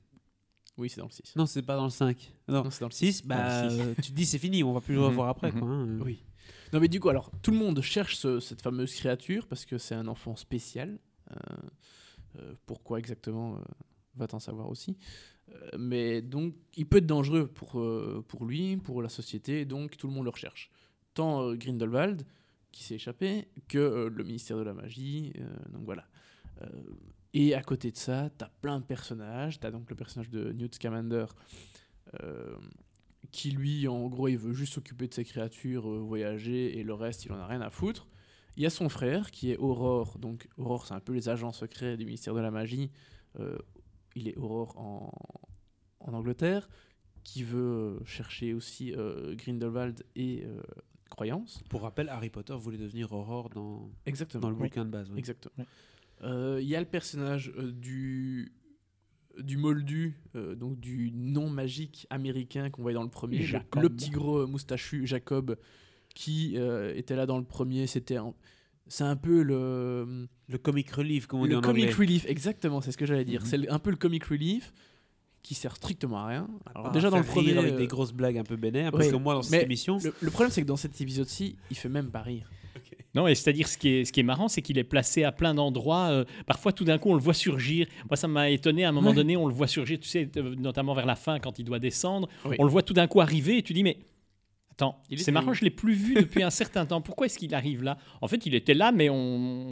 Oui, 0.76 0.88
c'est 0.90 1.00
dans 1.00 1.06
le 1.06 1.12
6. 1.12 1.36
Non, 1.36 1.46
c'est 1.46 1.62
pas 1.62 1.76
dans 1.76 1.84
le 1.84 1.90
5. 1.90 2.32
Non, 2.48 2.64
Non, 2.64 2.70
c'est 2.70 2.80
dans 2.80 2.88
le 2.88 2.92
6, 2.92 3.22
bah, 3.24 3.64
le 3.64 3.70
six. 3.70 3.80
euh, 3.80 3.94
tu 4.02 4.10
te 4.10 4.16
dis 4.16 4.26
c'est 4.26 4.38
fini, 4.38 4.64
on 4.64 4.72
va 4.72 4.80
plus 4.80 4.94
le 4.94 5.00
Mhm, 5.00 5.06
revoir 5.06 5.28
après. 5.28 5.52
mhm. 5.52 5.60
Quoi, 5.60 5.68
hein. 5.68 5.98
Oui. 6.04 6.24
Non, 6.72 6.80
mais 6.80 6.88
du 6.88 6.98
coup, 6.98 7.08
alors, 7.10 7.30
tout 7.42 7.50
le 7.52 7.56
monde 7.58 7.80
cherche 7.82 8.16
ce- 8.16 8.40
cette 8.40 8.62
fameuse 8.62 8.92
créature 8.94 9.46
parce 9.46 9.64
que 9.64 9.78
c'est 9.78 9.94
un 9.94 10.08
enfant 10.08 10.34
spécial. 10.34 10.98
Euh, 11.30 11.34
euh, 12.38 12.54
pourquoi 12.66 12.98
exactement 12.98 13.58
euh, 14.14 14.18
Va-t-en 14.18 14.38
savoir 14.38 14.68
aussi. 14.68 14.96
Euh, 15.50 15.78
mais 15.78 16.22
donc, 16.22 16.54
il 16.76 16.86
peut 16.86 16.98
être 16.98 17.06
dangereux 17.06 17.46
pour, 17.46 17.78
euh, 17.80 18.24
pour 18.26 18.44
lui, 18.44 18.76
pour 18.76 19.02
la 19.02 19.08
société, 19.08 19.64
donc 19.64 19.96
tout 19.96 20.06
le 20.06 20.12
monde 20.12 20.24
le 20.24 20.30
recherche. 20.30 20.70
Tant 21.14 21.42
euh, 21.42 21.54
Grindelwald, 21.54 22.24
qui 22.70 22.84
s'est 22.84 22.94
échappé, 22.94 23.48
que 23.68 24.10
le 24.12 24.24
ministère 24.24 24.56
de 24.56 24.62
la 24.62 24.72
Magie. 24.72 25.34
donc 25.72 25.84
voilà. 25.84 26.06
Et 27.34 27.54
à 27.54 27.62
côté 27.62 27.90
de 27.90 27.98
ça, 27.98 28.30
tu 28.38 28.44
as 28.44 28.50
plein 28.62 28.80
de 28.80 28.84
personnages. 28.84 29.60
Tu 29.60 29.66
as 29.66 29.70
donc 29.70 29.90
le 29.90 29.96
personnage 29.96 30.30
de 30.30 30.52
Newt 30.52 30.74
Scamander. 30.76 31.26
qui 33.30 33.50
lui, 33.50 33.88
en 33.88 34.08
gros, 34.08 34.28
il 34.28 34.38
veut 34.38 34.54
juste 34.54 34.72
s'occuper 34.72 35.06
de 35.06 35.12
ses 35.12 35.24
créatures, 35.24 35.86
voyager, 35.86 36.78
et 36.78 36.82
le 36.82 36.94
reste, 36.94 37.26
il 37.26 37.32
en 37.32 37.38
a 37.38 37.46
rien 37.46 37.60
à 37.60 37.68
foutre. 37.68 38.06
Il 38.56 38.62
y 38.62 38.66
a 38.66 38.70
son 38.70 38.88
frère 38.88 39.30
qui 39.30 39.50
est 39.50 39.58
Aurore. 39.58 40.18
Donc 40.18 40.48
Aurore, 40.56 40.86
c'est 40.86 40.94
un 40.94 41.00
peu 41.00 41.12
les 41.12 41.28
agents 41.28 41.52
secrets 41.52 41.98
du 41.98 42.06
ministère 42.06 42.32
de 42.32 42.40
la 42.40 42.50
magie. 42.50 42.90
Il 44.16 44.28
est 44.28 44.36
Aurore 44.36 44.78
en, 44.78 45.12
en 46.00 46.12
Angleterre, 46.14 46.68
qui 47.24 47.42
veut 47.42 48.00
chercher 48.04 48.52
aussi 48.54 48.92
euh, 48.94 49.34
Grindelwald 49.36 50.04
et 50.16 50.42
euh, 50.44 50.60
Croyance. 51.10 51.62
Pour 51.68 51.82
rappel, 51.82 52.08
Harry 52.08 52.30
Potter 52.30 52.54
voulait 52.56 52.78
devenir 52.78 53.12
Aurore 53.12 53.48
dans, 53.50 53.90
Exactement. 54.06 54.42
dans 54.42 54.50
le 54.50 54.56
Oui. 54.56 54.62
bouquin 54.68 54.84
de 54.84 54.90
base. 54.90 55.10
oui. 55.10 55.18
Exactement. 55.18 55.66
Euh, 56.22 56.58
Il 56.60 56.68
y 56.68 56.76
a 56.76 56.80
le 56.80 56.86
personnage 56.86 57.52
euh, 57.56 57.70
du 57.72 58.52
du 59.38 59.56
moldu, 59.56 60.20
euh, 60.36 60.54
donc 60.54 60.78
du 60.78 61.10
non 61.10 61.48
magique 61.48 62.06
américain 62.10 62.68
qu'on 62.68 62.82
voyait 62.82 62.96
dans 62.96 63.02
le 63.02 63.08
premier, 63.08 63.38
le- 63.38 63.44
Jacob. 63.46 63.82
le 63.82 63.88
petit 63.88 64.10
gros 64.10 64.46
moustachu 64.46 65.06
Jacob, 65.06 65.56
qui 66.14 66.58
euh, 66.58 66.94
était 66.94 67.16
là 67.16 67.24
dans 67.24 67.38
le 67.38 67.44
premier. 67.44 67.86
C'était 67.86 68.16
un- 68.16 68.34
c'est 68.88 69.04
un 69.04 69.16
peu 69.16 69.42
le 69.42 70.28
Le 70.48 70.58
comic 70.58 70.90
relief, 70.90 71.26
comme 71.26 71.40
on 71.40 71.44
dit 71.44 71.50
le 71.50 71.58
en 71.58 71.60
comic 71.60 71.84
anglais. 71.84 71.94
relief, 71.96 72.26
exactement, 72.26 72.80
c'est 72.80 72.92
ce 72.92 72.98
que 72.98 73.06
j'allais 73.06 73.24
dire. 73.24 73.40
Mhm. 73.42 73.46
C'est 73.46 73.56
le- 73.58 73.72
un 73.72 73.78
peu 73.78 73.90
le 73.90 73.96
comic 73.96 74.24
relief 74.24 74.72
qui 75.42 75.54
sert 75.54 75.74
strictement 75.76 76.18
à 76.18 76.26
rien. 76.26 76.48
Alors, 76.74 76.92
déjà 76.92 77.10
dans 77.10 77.18
le 77.18 77.24
premier, 77.24 77.56
avec 77.56 77.72
euh, 77.74 77.78
des 77.78 77.86
grosses 77.88 78.12
blagues 78.12 78.38
un 78.38 78.44
peu 78.44 78.56
bénères, 78.56 78.92
parce 78.92 79.06
ouais, 79.06 79.10
que 79.12 79.16
moi, 79.16 79.34
dans 79.34 79.42
cette 79.42 79.52
mais 79.52 79.62
émission, 79.64 79.98
le, 80.02 80.14
le 80.20 80.30
problème 80.30 80.50
c'est 80.52 80.62
que 80.62 80.66
dans 80.66 80.76
cet 80.76 81.00
épisode-ci, 81.00 81.56
il 81.70 81.76
fait 81.76 81.88
même 81.88 82.10
pas 82.10 82.22
rire. 82.22 82.50
Non, 83.14 83.26
et 83.26 83.34
c'est-à-dire, 83.34 83.68
ce 83.68 83.76
qui 83.76 83.88
est, 83.88 84.04
ce 84.06 84.12
qui 84.12 84.20
est 84.20 84.24
marrant, 84.24 84.48
c'est 84.48 84.62
qu'il 84.62 84.78
est 84.78 84.84
placé 84.84 85.22
à 85.24 85.32
plein 85.32 85.52
d'endroits. 85.52 86.08
euh, 86.10 86.24
parfois, 86.46 86.72
tout 86.72 86.84
d'un 86.84 86.96
coup, 86.96 87.10
on 87.10 87.14
le 87.14 87.20
voit 87.20 87.34
surgir. 87.34 87.86
Moi, 88.08 88.16
ça 88.16 88.26
m'a 88.26 88.48
étonné. 88.48 88.84
À 88.86 88.88
un 88.88 88.92
moment 88.92 89.10
Ouais. 89.10 89.14
donné, 89.16 89.36
on 89.36 89.46
le 89.46 89.52
voit 89.52 89.66
surgir, 89.66 90.00
tu 90.00 90.08
sais, 90.08 90.30
euh, 90.38 90.54
notamment 90.54 90.94
vers 90.94 91.04
la 91.04 91.14
fin, 91.16 91.38
quand 91.38 91.58
il 91.58 91.64
doit 91.66 91.78
descendre. 91.78 92.26
Oui. 92.46 92.56
On 92.58 92.64
le 92.64 92.70
voit 92.70 92.82
tout 92.82 92.94
d'un 92.94 93.06
coup 93.06 93.20
arriver 93.20 93.58
et 93.58 93.62
tu 93.62 93.74
dis, 93.74 93.82
mais 93.82 93.98
c'est 95.16 95.32
marrant, 95.32 95.52
je 95.52 95.64
l'ai 95.64 95.70
plus 95.70 95.94
vu 95.94 96.14
depuis 96.14 96.42
un 96.42 96.50
certain 96.50 96.86
temps. 96.86 97.00
Pourquoi 97.00 97.26
est-ce 97.26 97.38
qu'il 97.38 97.54
arrive 97.54 97.82
là? 97.82 97.98
En 98.20 98.28
fait, 98.28 98.44
il 98.46 98.54
était 98.54 98.74
là, 98.74 98.92
mais 98.92 99.08
on, 99.10 99.16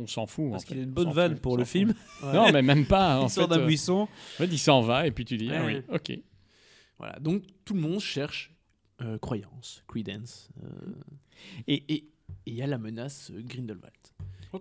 on 0.03 0.07
s'en 0.07 0.27
fout. 0.27 0.51
parce 0.51 0.65
en 0.65 0.67
qu'il 0.69 0.79
a 0.79 0.83
une 0.83 0.91
On 0.91 0.93
bonne 0.93 1.11
vanne 1.13 1.33
fout, 1.35 1.43
pour 1.43 1.57
le 1.57 1.65
film. 1.65 1.95
Non, 2.23 2.51
mais 2.53 2.63
même 2.63 2.87
pas. 2.87 3.21
En 3.21 3.27
Il 3.27 3.31
sort 3.31 3.49
fait, 3.49 3.57
d'un 3.57 3.63
euh, 3.63 3.67
buisson. 3.67 4.01
en 4.03 4.07
fait, 4.37 4.47
il 4.47 4.59
s'en 4.59 4.81
va 4.83 5.07
et 5.07 5.11
puis 5.11 5.25
tu 5.25 5.37
dis, 5.37 5.51
ah 5.53 5.65
oui, 5.65 5.83
ok. 5.93 6.13
Voilà, 6.99 7.19
donc 7.19 7.45
tout 7.65 7.75
le 7.75 7.81
monde 7.81 8.01
cherche 8.01 8.53
euh, 9.03 9.17
croyance, 9.19 9.83
credence, 9.89 10.51
euh, 10.63 10.69
Et- 11.67 11.85
et 11.95 12.05
et 12.47 12.51
il 12.53 12.55
y 12.55 12.63
a 12.63 12.67
la 12.67 12.79
menace 12.79 13.33
Grindelwald. 13.35 13.93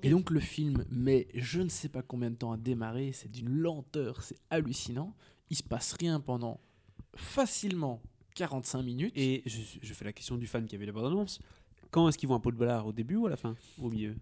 Et 0.04 0.10
donc 0.10 0.30
le 0.32 0.40
film 0.40 0.86
met 0.90 1.28
je 1.36 1.62
ne 1.62 1.70
sais 1.70 1.90
pas 1.90 2.02
combien 2.02 2.30
de 2.32 2.36
temps 2.36 2.52
à 2.52 2.58
démarrer, 2.58 3.12
c'est 3.12 3.30
d'une 3.32 3.50
lenteur, 3.50 4.22
c'est 4.24 4.38
hallucinant. 4.50 5.14
Il 5.50 5.58
se 5.58 5.64
passe 5.64 5.94
rien 6.00 6.20
pendant 6.20 6.60
facilement 7.16 8.02
45 8.40 8.82
minutes. 8.84 9.14
Et 9.16 9.44
je, 9.46 9.58
je 9.82 9.94
fais 9.94 10.06
la 10.06 10.14
question 10.14 10.38
du 10.38 10.48
fan 10.48 10.66
qui 10.66 10.76
avait 10.76 10.86
la 10.86 10.92
bande-annonce. 10.92 11.40
Quand 11.92 12.08
est-ce 12.08 12.18
qu'ils 12.18 12.30
vont 12.30 12.36
un 12.36 12.40
pot 12.40 12.52
de 12.52 12.58
ballard? 12.58 12.88
Au 12.88 12.92
début 12.94 13.16
ou 13.16 13.28
à 13.28 13.30
la 13.30 13.36
fin? 13.36 13.56
Au 13.82 13.90
milieu? 13.90 14.16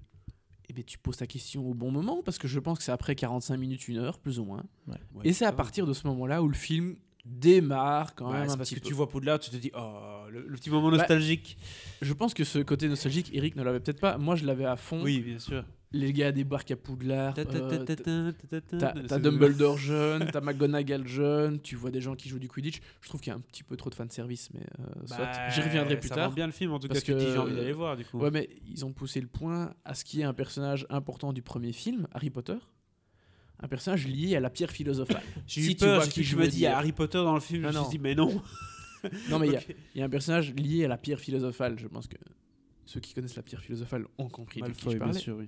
Eh 0.69 0.73
bien, 0.73 0.83
tu 0.85 0.97
poses 0.97 1.17
ta 1.17 1.27
question 1.27 1.65
au 1.69 1.73
bon 1.73 1.91
moment 1.91 2.21
parce 2.23 2.37
que 2.37 2.47
je 2.47 2.59
pense 2.59 2.77
que 2.79 2.83
c'est 2.83 2.91
après 2.91 3.15
45 3.15 3.55
minutes, 3.57 3.87
une 3.87 3.97
heure, 3.97 4.19
plus 4.19 4.39
ou 4.39 4.43
moins. 4.45 4.63
Ouais, 4.87 4.95
Et 5.23 5.31
c'est 5.33 5.45
à 5.45 5.51
partir 5.53 5.85
de 5.85 5.93
ce 5.93 6.07
moment-là 6.07 6.41
où 6.43 6.47
le 6.47 6.53
film 6.55 6.95
démarre 7.25 8.15
quand 8.15 8.31
Ouais, 8.31 8.39
même 8.39 8.47
parce 8.47 8.69
petit 8.69 8.75
que 8.75 8.79
peu. 8.81 8.87
tu 8.87 8.93
vois 8.93 9.07
Poudlard, 9.09 9.39
tu 9.39 9.49
te 9.49 9.55
dis, 9.57 9.71
oh, 9.77 10.23
le, 10.31 10.45
le 10.47 10.55
petit 10.57 10.69
moment 10.69 10.89
Bah, 10.91 10.97
nostalgique. 10.97 11.57
Je 12.01 12.13
pense 12.13 12.33
que 12.33 12.43
ce 12.43 12.59
côté 12.59 12.87
nostalgique, 12.89 13.29
Eric 13.33 13.55
ne 13.55 13.63
l'avait 13.63 13.79
peut-être 13.79 13.99
pas. 13.99 14.17
Moi, 14.17 14.35
je 14.35 14.45
l'avais 14.45 14.65
à 14.65 14.75
fond. 14.77 15.01
oui, 15.03 15.19
bien 15.19 15.39
sûr. 15.39 15.63
Les 15.93 16.11
gars 16.11 16.33
débarquent 16.33 16.71
à 16.71 16.75
Poudlard. 16.75 17.33
Ta- 17.33 17.45
ta- 17.45 17.59
ta- 17.61 17.95
ta- 17.95 17.95
ta- 18.33 18.61
ta- 18.61 18.93
T'as 19.07 19.19
Dumbledore 19.19 19.77
jeune, 19.77 20.29
t'as 20.33 20.41
McGonagall 20.41 21.07
jeune, 21.07 21.61
tu 21.61 21.75
vois 21.77 21.91
des 21.91 22.01
gens 22.01 22.15
qui 22.15 22.27
jouent 22.27 22.39
du 22.39 22.49
Quidditch. 22.49 22.81
Je 23.01 23.07
trouve 23.07 23.21
qu'il 23.21 23.31
y 23.31 23.33
a 23.33 23.37
un 23.37 23.41
petit 23.41 23.63
peu 23.63 23.77
trop 23.77 23.89
de 23.89 23.95
fanservice, 23.95 24.49
mais 24.53 24.59
euh. 24.79 24.83
Bah, 25.09 25.49
J'y 25.49 25.61
reviendrai 25.61 25.97
plus 25.97 26.09
ça 26.09 26.15
tard. 26.15 26.29
vend 26.29 26.35
bien 26.35 26.45
le 26.45 26.51
film, 26.51 26.73
en 26.73 26.79
tout 26.79 26.89
cas, 26.89 26.99
tu 26.99 27.13
te 27.13 27.17
dis, 27.17 27.25
que- 27.25 27.31
j'ai 27.31 27.37
envie 27.37 27.55
d'aller 27.55 27.71
voir, 27.71 27.95
du 27.95 28.03
coup. 28.03 28.19
Ouais, 28.19 28.31
mais 28.31 28.49
ils 28.69 28.83
ont 28.85 28.91
poussé 28.91 29.21
le 29.21 29.27
point 29.27 29.73
à 29.85 29.93
ce 29.93 30.03
qui 30.03 30.19
est 30.19 30.25
un 30.25 30.33
personnage 30.33 30.85
important 30.89 31.31
du 31.31 31.41
premier 31.41 31.71
film, 31.71 32.05
Harry 32.13 32.29
Potter. 32.31 32.57
Un 33.59 33.67
personnage 33.69 34.05
lié 34.07 34.35
à 34.35 34.39
la 34.41 34.49
pierre 34.49 34.71
philosophale. 34.71 35.23
J'ai 35.47 35.61
si 35.61 35.71
eu 35.71 35.75
tu 35.75 35.85
peur, 35.85 36.03
je 36.03 36.35
me 36.35 36.47
dis, 36.47 36.57
il 36.57 36.61
y 36.63 36.67
a. 36.67 36.77
Harry 36.77 36.91
Potter 36.91 37.17
dans 37.19 37.33
le 37.33 37.39
film, 37.39 37.63
Non, 37.63 37.71
je 37.71 37.77
me 37.77 37.83
suis 37.83 37.91
dit, 37.91 37.99
mais 37.99 38.13
non. 38.13 38.41
Non, 39.29 39.39
mais 39.39 39.47
il 39.47 39.53
y 39.53 39.55
a- 39.55 39.61
y, 39.95 40.01
un 40.01 40.09
personnage 40.09 40.53
lié 40.53 40.83
à 40.83 40.87
la 40.89 40.97
pierre 40.97 41.19
philosophale. 41.19 41.79
Je 41.79 41.87
pense 41.87 42.07
que 42.07 42.17
ceux 42.85 42.99
qui 42.99 43.13
connaissent 43.13 43.35
la 43.37 43.43
pierre 43.43 43.61
philosophale 43.61 44.05
ont 44.17 44.27
compris 44.27 44.59
de 44.59 44.65
qui 44.65 44.71
Malfoy, 44.71 44.91
je 44.93 44.97
bien 44.97 45.05
parlais. 45.05 45.19
sûr, 45.19 45.37
oui. 45.37 45.47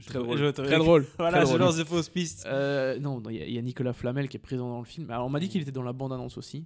Très 0.00 0.18
drôle. 0.18 0.38
Je- 0.38 0.50
Très 0.50 0.78
drôle. 0.78 1.06
Voilà, 1.18 1.42
Très 1.44 1.52
je 1.52 1.56
lance 1.58 1.76
des 1.76 1.84
fausses 1.84 2.08
pistes. 2.08 2.44
Euh, 2.46 2.98
non, 2.98 3.22
il 3.30 3.36
y, 3.36 3.42
a- 3.42 3.46
il 3.46 3.52
y 3.54 3.58
a 3.58 3.62
Nicolas 3.62 3.92
Flamel 3.92 4.28
qui 4.28 4.36
est 4.36 4.40
présent 4.40 4.68
dans 4.68 4.78
le 4.78 4.84
film. 4.86 5.10
Alors, 5.10 5.26
on 5.26 5.30
m'a 5.30 5.40
dit 5.40 5.48
qu'il 5.48 5.60
était 5.62 5.72
dans 5.72 5.82
la 5.82 5.92
bande-annonce 5.92 6.38
aussi. 6.38 6.64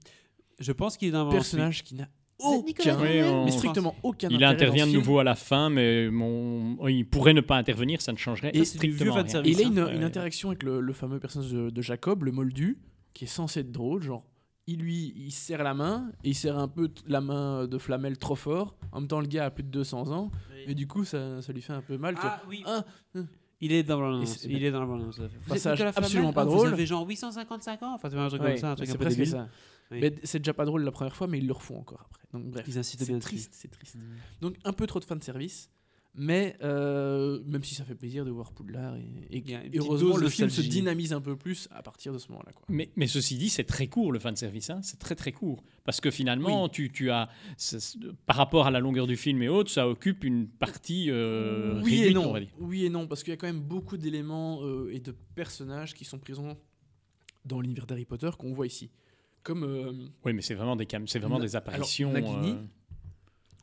Je 0.59 0.73
pense 0.73 0.97
qu'il 0.97 1.09
est 1.09 1.13
dans 1.13 1.27
un 1.29 1.31
personnage 1.31 1.83
qui 1.85 1.95
n'a 1.95 2.09
aucun, 2.39 2.99
Oui, 3.01 3.23
on- 3.23 3.45
mais 3.47 3.51
strictement 3.51 3.95
aucun 4.03 4.29
Il 4.31 4.45
intervient 4.45 4.87
de 4.87 4.93
nouveau 4.93 5.19
à 5.19 5.25
la 5.25 5.35
fin, 5.35 5.71
mais 5.71 6.11
mon... 6.11 6.87
il 6.89 7.07
pourrait 7.07 7.33
ne 7.35 7.41
pas 7.41 7.57
intervenir, 7.57 8.01
ça 8.03 8.13
ne 8.13 8.19
changerait 8.19 8.51
Et 8.55 8.65
strictement 8.65 9.15
rien. 9.15 9.43
il 9.45 9.59
a 9.61 9.63
une, 9.65 10.03
interaction 10.05 10.51
avec 10.51 10.63
le, 10.63 10.81
le 10.81 10.93
fameux 10.93 11.19
personnage 11.19 11.51
de, 11.51 11.71
de 11.71 11.83
Jacob, 11.83 12.25
le 12.25 12.33
moldu, 12.33 12.79
qui 13.15 13.25
est 13.25 13.29
censé 13.29 13.61
être 13.61 13.73
drôle. 13.73 14.03
Genre, 14.03 14.23
il 14.67 14.81
lui 14.81 15.13
il 15.17 15.31
serre 15.31 15.63
la 15.63 15.75
main, 15.75 16.11
et 16.25 16.31
il 16.31 16.35
serre 16.35 16.59
un 16.59 16.69
peu 16.69 16.91
la 17.07 17.21
main 17.21 17.67
de 17.67 17.79
Flamel 17.79 18.19
trop 18.19 18.35
fort. 18.37 18.77
En 18.93 19.01
même 19.01 19.09
temps, 19.09 19.21
le 19.21 19.27
gars 19.27 19.47
a 19.47 19.51
plus 19.51 19.63
de 19.63 19.69
200 19.71 20.11
ans, 20.11 20.31
et 20.67 20.75
du 20.75 20.87
coup, 20.87 21.05
ça, 21.05 21.41
ça 21.43 21.53
lui 21.53 21.63
fait 21.63 21.73
un 21.73 21.83
peu 21.83 21.97
mal. 21.99 22.17
Ah 22.21 22.43
oui. 22.49 22.63
Ah, 22.67 22.85
Il 23.61 23.73
est 23.73 23.83
dans 23.85 23.99
la 24.01 24.09
Et 24.09 24.11
bande-annonce. 24.11 24.37
c'est- 24.39 24.49
Il 24.51 24.65
est 24.65 24.71
dans 24.71 24.81
la 24.81 24.87
bande-annonce. 24.87 25.19
Vous 25.19 25.25
êtes 25.25 25.41
Passage 25.49 25.81
absolument 25.81 26.33
pas 26.33 26.43
Ah, 26.43 26.45
drôle. 26.45 26.69
Vous 26.69 26.75
avez 26.75 26.85
genre 26.87 27.07
855 27.09 27.83
ans 27.83 27.95
Enfin, 27.95 28.11
c'est 28.11 28.17
un 28.19 28.29
truc 28.29 28.43
ouais, 28.43 28.49
comme 28.51 28.57
ça, 28.59 28.71
un 28.73 28.75
truc 28.75 28.89
un 28.89 28.93
c'est 28.93 28.99
peu 28.99 29.05
presque 29.05 29.17
débile. 29.19 29.33
ça. 29.33 29.49
Oui. 29.93 29.99
Mais 30.01 30.15
c'est 30.25 30.41
déjà 30.41 30.53
pas 30.53 30.65
drôle 30.67 30.83
la 30.83 30.91
première 30.91 31.15
fois, 31.17 31.27
mais 31.27 31.39
ils 31.39 31.47
le 31.47 31.53
refont 31.53 31.79
encore 31.79 32.03
après. 32.11 32.25
Donc 32.35 32.51
bref, 32.51 32.67
Ils 32.69 32.77
incitent 32.77 33.01
c'est 33.01 33.07
bien 33.07 33.19
triste, 33.21 33.53
c'est 33.55 33.71
triste. 33.71 33.97
Donc 34.43 34.57
un 34.65 34.73
peu 34.73 34.87
trop 34.87 34.99
de 35.01 35.05
fanservice, 35.05 35.71
mais 36.19 36.57
euh, 36.63 37.41
même 37.47 37.63
si 37.63 37.75
ça 37.75 37.85
fait 37.85 37.95
plaisir 37.95 38.25
de 38.25 38.31
voir 38.31 38.53
Poudlard, 38.53 38.97
et, 38.97 39.37
et- 39.39 39.45
et 39.73 39.79
heureusement 39.79 40.17
le 40.17 40.29
film 40.29 40.49
se 40.51 40.61
dynamise 40.63 41.13
un 41.13 41.21
peu 41.21 41.37
plus 41.37 41.69
à 41.71 41.83
partir 41.83 42.13
de 42.13 42.19
ce 42.19 42.29
moment-là. 42.31 42.53
quoi. 42.53 42.65
Mais, 42.69 42.91
mais 42.97 43.07
ceci 43.07 43.37
dit, 43.37 43.51
c'est 43.51 43.65
très 43.65 43.87
court 43.87 44.13
le 44.13 44.19
fan 44.19 44.35
service, 44.35 44.71
hein. 44.71 44.81
c'est 44.83 44.99
très 44.99 45.15
très 45.15 45.33
court. 45.33 45.63
Parce 45.85 46.01
que 46.01 46.11
finalement, 46.11 46.69
tu, 46.69 46.91
tu 46.91 47.11
as, 47.11 47.29
c'est- 47.57 47.81
c'est- 47.81 47.99
par 48.27 48.37
rapport 48.37 48.67
à 48.67 48.71
la 48.71 48.81
longueur 48.81 49.07
du 49.07 49.17
film 49.17 49.43
et 49.43 49.49
autres, 49.49 49.71
ça 49.71 49.89
occupe 49.89 50.25
une 50.25 50.49
partie 50.49 51.11
euh, 51.11 51.81
oui 51.83 51.95
et 51.95 51.99
réduite, 52.01 52.17
on 52.19 52.23
non, 52.23 52.33
va 52.33 52.41
dire. 52.41 52.49
oui 52.59 52.85
et 52.87 52.89
non, 52.91 53.07
parce 53.07 53.23
qu'il 53.23 53.31
y 53.31 53.35
a 53.35 53.37
quand 53.37 53.47
même 53.47 53.61
beaucoup 53.61 53.97
d'éléments 53.97 54.61
euh, 54.65 54.91
et 54.93 55.01
de 55.01 55.15
personnages 55.35 55.93
qui 55.95 56.05
sont 56.05 56.19
présents 56.19 56.57
dans 57.45 57.61
l'univers 57.61 57.87
d'Harry 57.87 58.05
Potter 58.05 58.31
qu'on 58.39 58.53
voit 58.55 58.67
ici. 58.67 58.91
Comme 59.43 59.63
euh, 59.63 59.93
Oui, 60.25 60.33
mais 60.33 60.43
c'est 60.43 60.55
vraiment 60.55 60.75
des, 60.75 60.87
cam- 60.87 61.07
c'est 61.07 61.21
vraiment 61.21 61.39
Na- 61.39 61.45
des 61.45 61.55
apparitions. 61.55 62.13
alors, 62.15 62.37
Nagini, 62.41 62.57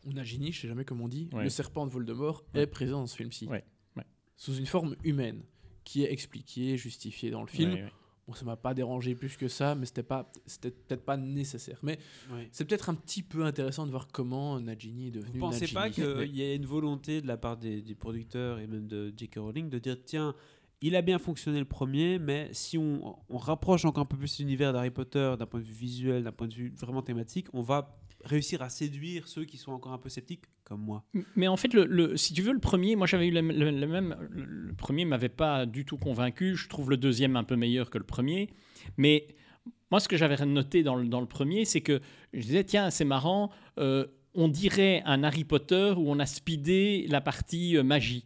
euh, 0.07 0.11
Nagini, 0.11 0.51
je 0.51 0.61
sais 0.61 0.67
jamais 0.67 0.85
comment 0.85 1.05
on 1.05 1.09
dit, 1.09 1.29
Ouais. 1.33 1.43
le 1.43 1.49
serpent 1.49 1.85
de 1.85 1.91
Voldemort 1.91 2.43
Ouais. 2.53 2.61
est 2.61 2.67
présent 2.67 2.99
dans 3.01 3.07
ce 3.07 3.15
film-ci. 3.15 3.47
Ouais, 3.47 3.63
ouais. 3.97 4.03
Sous 4.35 4.55
une 4.55 4.65
forme 4.65 4.95
humaine, 5.03 5.43
qui 5.83 6.03
est 6.03 6.11
expliquée, 6.11 6.77
justifiée 6.77 7.29
dans 7.31 7.41
le 7.41 7.47
film. 7.47 7.73
ouais, 7.73 7.83
ouais. 7.83 7.91
Bon, 8.25 8.33
ça 8.33 8.45
m'a 8.45 8.55
pas 8.55 8.73
dérangé 8.73 9.15
plus 9.15 9.35
que 9.35 9.49
ça, 9.49 9.75
mais 9.75 9.85
c'était 9.85 10.01
pas, 10.01 10.31
c'était 10.45 10.71
peut-être 10.71 11.03
pas 11.03 11.17
nécessaire. 11.17 11.77
Mais 11.83 11.97
Ouais. 12.31 12.47
c'est 12.53 12.63
peut-être 12.63 12.89
un 12.89 12.95
petit 12.95 13.21
peu 13.21 13.43
intéressant 13.43 13.85
de 13.85 13.91
voir 13.91 14.07
comment 14.13 14.61
Nagini 14.61 15.07
est 15.07 15.11
devenu 15.11 15.33
Vous 15.33 15.39
pensez 15.39 15.59
Nagini. 15.61 15.73
pas 15.73 15.89
qu'il 15.89 16.05
Mais- 16.05 16.29
y 16.33 16.41
a 16.41 16.53
une 16.55 16.65
volonté 16.65 17.21
de 17.21 17.27
la 17.27 17.35
part 17.35 17.57
des, 17.57 17.81
des 17.81 17.95
producteurs 17.95 18.59
et 18.59 18.67
même 18.67 18.87
de 18.87 19.13
J.K. 19.17 19.35
Rowling 19.39 19.69
de 19.69 19.77
dire 19.77 19.97
tiens, 20.05 20.33
il 20.79 20.95
a 20.95 21.01
bien 21.01 21.19
fonctionné 21.19 21.59
le 21.59 21.65
premier, 21.65 22.17
mais 22.17 22.47
si 22.53 22.77
on, 22.77 23.17
on 23.27 23.37
rapproche 23.37 23.83
encore 23.83 24.03
un 24.03 24.05
peu 24.05 24.15
plus 24.17 24.39
l'univers 24.39 24.71
d'Harry 24.71 24.91
Potter 24.91 25.35
d'un 25.37 25.45
point 25.45 25.59
de 25.59 25.65
vue 25.65 25.73
visuel, 25.73 26.23
d'un 26.23 26.31
point 26.31 26.47
de 26.47 26.53
vue 26.53 26.73
vraiment 26.77 27.01
thématique, 27.01 27.47
on 27.53 27.61
va 27.61 28.02
réussir 28.23 28.61
à 28.61 28.69
séduire 28.69 29.27
ceux 29.27 29.45
qui 29.45 29.57
sont 29.57 29.71
encore 29.71 29.93
un 29.93 29.97
peu 29.97 30.09
sceptiques, 30.09 30.45
comme 30.63 30.81
moi. 30.81 31.03
Mais 31.35 31.47
en 31.47 31.57
fait, 31.57 31.71
si 32.15 32.33
tu 32.33 32.41
veux, 32.41 32.53
le 32.53 32.59
premier, 32.59 32.95
moi 32.95 33.07
j'avais 33.07 33.27
eu 33.27 33.31
le, 33.31 33.41
même. 33.41 34.15
Le, 34.29 34.73
premier 34.73 35.05
m'avait 35.05 35.29
pas 35.29 35.65
du 35.65 35.85
tout 35.85 35.97
convaincu. 35.97 36.55
Je 36.55 36.67
trouve 36.69 36.89
le 36.89 36.97
deuxième 36.97 37.35
un 37.35 37.43
peu 37.43 37.55
meilleur 37.55 37.89
que 37.89 37.97
le 37.97 38.03
premier. 38.03 38.49
Mais 38.97 39.27
moi, 39.91 39.99
ce 39.99 40.07
que 40.07 40.17
j'avais 40.17 40.43
noté 40.45 40.83
dans 40.83 40.95
le, 40.95 41.25
premier, 41.25 41.65
c'est 41.65 41.81
que 41.81 42.01
je 42.33 42.41
disais 42.41 42.63
tiens, 42.63 42.89
c'est 42.89 43.05
marrant, 43.05 43.51
euh, 43.77 44.07
on 44.33 44.47
dirait 44.47 45.03
un 45.05 45.23
Harry 45.23 45.43
Potter 45.43 45.93
où 45.95 46.09
on 46.09 46.19
a 46.19 46.25
speedé 46.25 47.05
la 47.09 47.21
partie 47.21 47.77
euh, 47.77 47.83
magie. 47.83 48.25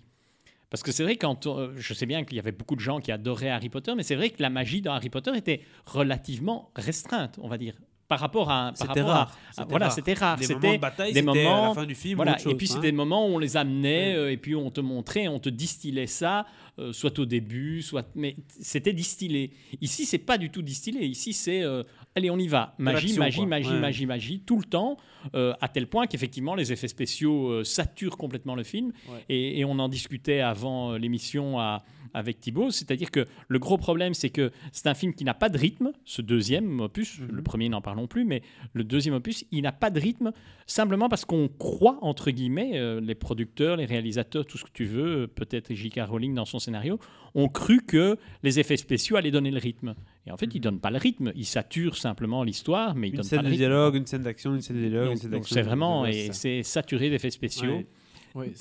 Parce 0.69 0.84
que 0.84 0.91
c'est 0.91 1.03
vrai, 1.03 1.15
quand 1.15 1.48
euh, 1.48 1.74
je 1.78 1.94
sais 1.94 2.06
bien 2.06 2.24
qu'il 2.26 2.36
y 2.36 2.40
avait 2.40 2.52
beaucoup 2.52 2.76
de 2.76 2.82
gens 2.82 2.99
qui 2.99 3.11
adoraient 3.11 3.49
Harry 3.49 3.69
Potter, 3.69 3.94
mais 3.95 4.03
c'est 4.03 4.15
vrai 4.15 4.30
que 4.30 4.41
la 4.41 4.49
magie 4.49 4.82
dans 4.82 4.94
Harry 4.94 5.10
Potter 5.10 5.32
était 5.36 5.61
relativement 5.86 6.72
restreinte, 6.76 7.40
on 7.41 7.48
va 7.48 7.57
dire, 7.57 7.76
par 8.08 8.20
rapport 8.20 8.50
à. 8.50 8.72
Par 8.72 8.78
C'était 8.78 9.02
rapport 9.02 9.10
à- 9.10 9.14
rare. 9.16 9.28
à- 9.28 9.52
C'était 9.54 9.70
voilà, 9.70 9.86
rare. 9.88 9.96
c'était 9.96 10.14
rare. 10.14 10.38
Les 10.40 10.48
moments 10.48 10.62
C'était 10.62 10.76
de 10.78 10.82
bataille, 10.82 11.14
des 11.14 11.20
c'était 11.20 11.30
à 11.46 11.50
moments- 11.50 11.68
la 11.70 11.74
fin 11.74 11.86
du 11.86 11.96
film. 11.96 12.16
voilà, 12.16 12.38
chose, 12.38 12.54
et 12.54 12.56
puis 12.56 12.68
hein. 12.70 12.74
c'était 12.76 12.88
des 12.92 12.98
moments 12.98 13.28
où 13.28 13.32
on 13.36 13.40
les 13.40 13.58
amenait 13.58 14.12
Ouais. 14.14 14.16
euh, 14.18 14.32
et 14.32 14.38
puis 14.38 14.56
on 14.56 14.70
te 14.72 14.82
montrait, 14.82 15.28
on 15.28 15.40
te 15.40 15.50
distillait 15.50 16.08
ça, 16.08 16.46
euh, 16.80 16.94
soit 16.94 17.18
au 17.20 17.26
début, 17.26 17.82
soit. 17.82 18.06
Mais 18.16 18.36
c'était 18.62 18.94
distillé. 18.94 19.52
Ici, 19.82 20.06
c'est 20.06 20.18
pas 20.20 20.38
du 20.38 20.50
tout 20.50 20.62
distillé. 20.62 21.06
Ici, 21.06 21.34
c'est. 21.34 21.62
euh, 21.64 21.84
allez, 22.16 22.30
on 22.30 22.38
y 22.38 22.48
va. 22.48 22.76
Magie, 22.78 23.18
magie, 23.18 23.38
quoi. 23.40 23.46
magie, 23.48 23.70
Ouais. 23.70 23.80
magie, 23.80 24.06
magie, 24.06 24.40
tout 24.46 24.58
le 24.58 24.64
temps, 24.66 24.98
euh, 25.36 25.54
à 25.62 25.68
tel 25.68 25.88
point 25.88 26.08
qu'effectivement, 26.08 26.56
les 26.56 26.72
effets 26.72 26.88
spéciaux 26.88 27.50
euh, 27.50 27.64
saturent 27.64 28.18
complètement 28.18 28.56
le 28.56 28.64
film. 28.64 28.92
Ouais. 29.10 29.26
Et, 29.30 29.60
et 29.60 29.66
on 29.66 29.78
en 29.80 29.90
discutait 29.90 30.40
avant 30.40 30.94
euh, 30.94 30.98
l'émission 30.98 31.60
à, 31.60 31.84
avec 32.14 32.40
Thibaut, 32.40 32.72
c'est-à-dire 32.72 33.12
que 33.12 33.26
le 33.48 33.60
gros 33.60 33.78
problème, 33.78 34.14
c'est 34.14 34.30
que 34.30 34.52
c'est 34.72 34.88
un 34.88 34.94
film 34.94 35.14
qui 35.14 35.24
n'a 35.24 35.34
pas 35.34 35.50
de 35.50 35.58
rythme, 35.58 35.92
ce 36.06 36.22
deuxième 36.22 36.80
opus, 36.80 37.20
Mhm. 37.20 37.28
le 37.32 37.42
premier 37.42 37.70
n'en 37.70 37.82
parlons 37.82 38.08
plus, 38.08 38.26
mais 38.26 38.42
le 38.74 38.84
deuxième 38.84 39.16
opus, 39.16 39.46
il 39.52 39.62
n'a 39.64 39.72
pas 39.72 39.90
de 39.90 40.00
rythme, 40.00 40.32
simplement 40.66 41.10
parce 41.10 41.26
qu'on 41.26 41.48
croit, 41.48 41.98
entre 42.02 42.32
guillemets, 42.32 42.72
euh, 42.76 43.00
les 43.02 43.16
producteurs, 43.16 43.78
les 43.78 43.86
réalisateurs, 43.86 44.46
tout 44.46 44.58
ce 44.58 44.64
que 44.66 44.72
tu 44.74 44.86
veux, 44.86 45.24
euh, 45.24 45.28
peut-être 45.28 45.74
J.K. 45.74 46.02
Rowling 46.08 46.34
dans 46.34 46.46
son 46.46 46.60
scénario, 46.60 47.00
ont 47.36 47.48
cru 47.50 47.82
que 47.82 48.18
les 48.44 48.60
effets 48.60 48.78
spéciaux 48.78 49.16
allaient 49.18 49.32
donner 49.32 49.52
le 49.52 49.60
rythme. 49.60 49.96
Et 50.26 50.32
en 50.32 50.38
fait, 50.38 50.48
ils 50.54 50.58
ne 50.58 50.64
donnent 50.64 50.80
pas 50.80 50.92
le 50.92 50.98
rythme, 50.98 51.32
ils 51.36 51.46
saturent 51.46 51.96
simplement 51.98 52.44
l'histoire, 52.44 52.96
mais 52.96 53.08
ils 53.08 53.12
Une 53.12 53.18
donnent 53.18 53.24
pas 53.24 53.30
scène 53.30 53.40
le 53.40 53.44
de 53.46 53.50
rythme. 53.50 53.60
dialogue, 53.60 53.96
une 53.96 54.06
scène 54.08 54.24
d'action, 54.24 54.56
une 54.56 54.62
scène 54.62 54.76
de 54.82 54.82
dialogue, 54.90 55.06
une 55.06 55.10
Donc- 55.14 55.18
scène 55.22 55.32
donc 55.32 55.40
d'action. 55.42 55.54
c'est 55.56 55.62
vraiment, 55.62 56.06
et 56.06 56.30
c'est 56.34 56.64
saturé 56.64 57.10
d'effets 57.10 57.30
spéciaux. 57.30 57.70
Ouais. 57.78 57.88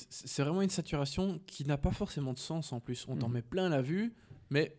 C'est 0.08 0.42
vraiment 0.42 0.62
une 0.62 0.70
saturation 0.70 1.40
qui 1.46 1.64
n'a 1.64 1.76
pas 1.78 1.92
forcément 1.92 2.32
de 2.32 2.38
sens 2.38 2.72
en 2.72 2.80
plus. 2.80 3.04
On 3.08 3.16
t'en 3.16 3.28
Mhm. 3.28 3.34
met 3.34 3.42
plein 3.42 3.68
la 3.68 3.82
vue, 3.82 4.12
mais 4.50 4.76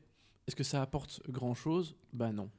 est-ce 0.47 0.55
que 0.55 0.63
ça 0.63 0.81
apporte 0.81 1.21
grand 1.29 1.53
chose 1.53 1.95
Bah 2.13 2.31
non. 2.31 2.49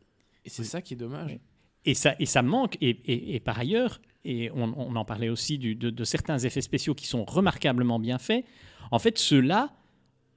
Et 0.45 0.51
c'est 0.51 0.63
Oui. 0.63 0.69
ça 0.69 0.83
qui 0.83 0.95
est 0.95 0.97
dommage. 0.99 1.33
Oui. 1.33 1.41
Et 1.85 1.95
ça, 1.95 2.15
et 2.19 2.27
ça 2.27 2.43
manque, 2.43 2.77
et, 2.81 2.91
et- 2.91 3.35
et 3.37 3.41
par 3.41 3.59
ailleurs, 3.59 4.01
et 4.25 4.51
on, 4.53 4.75
on 4.77 4.95
en 4.97 5.05
parlait 5.05 5.29
aussi 5.29 5.59
du- 5.59 5.75
de, 5.75 5.91
de 5.91 6.05
certains 6.05 6.39
effets 6.39 6.61
spéciaux 6.61 6.95
qui 6.95 7.07
sont 7.07 7.25
remarquablement 7.25 7.99
bien 7.99 8.19
faits, 8.19 8.45
en 8.91 8.99
fait, 8.99 9.17
ceux-là 9.19 9.73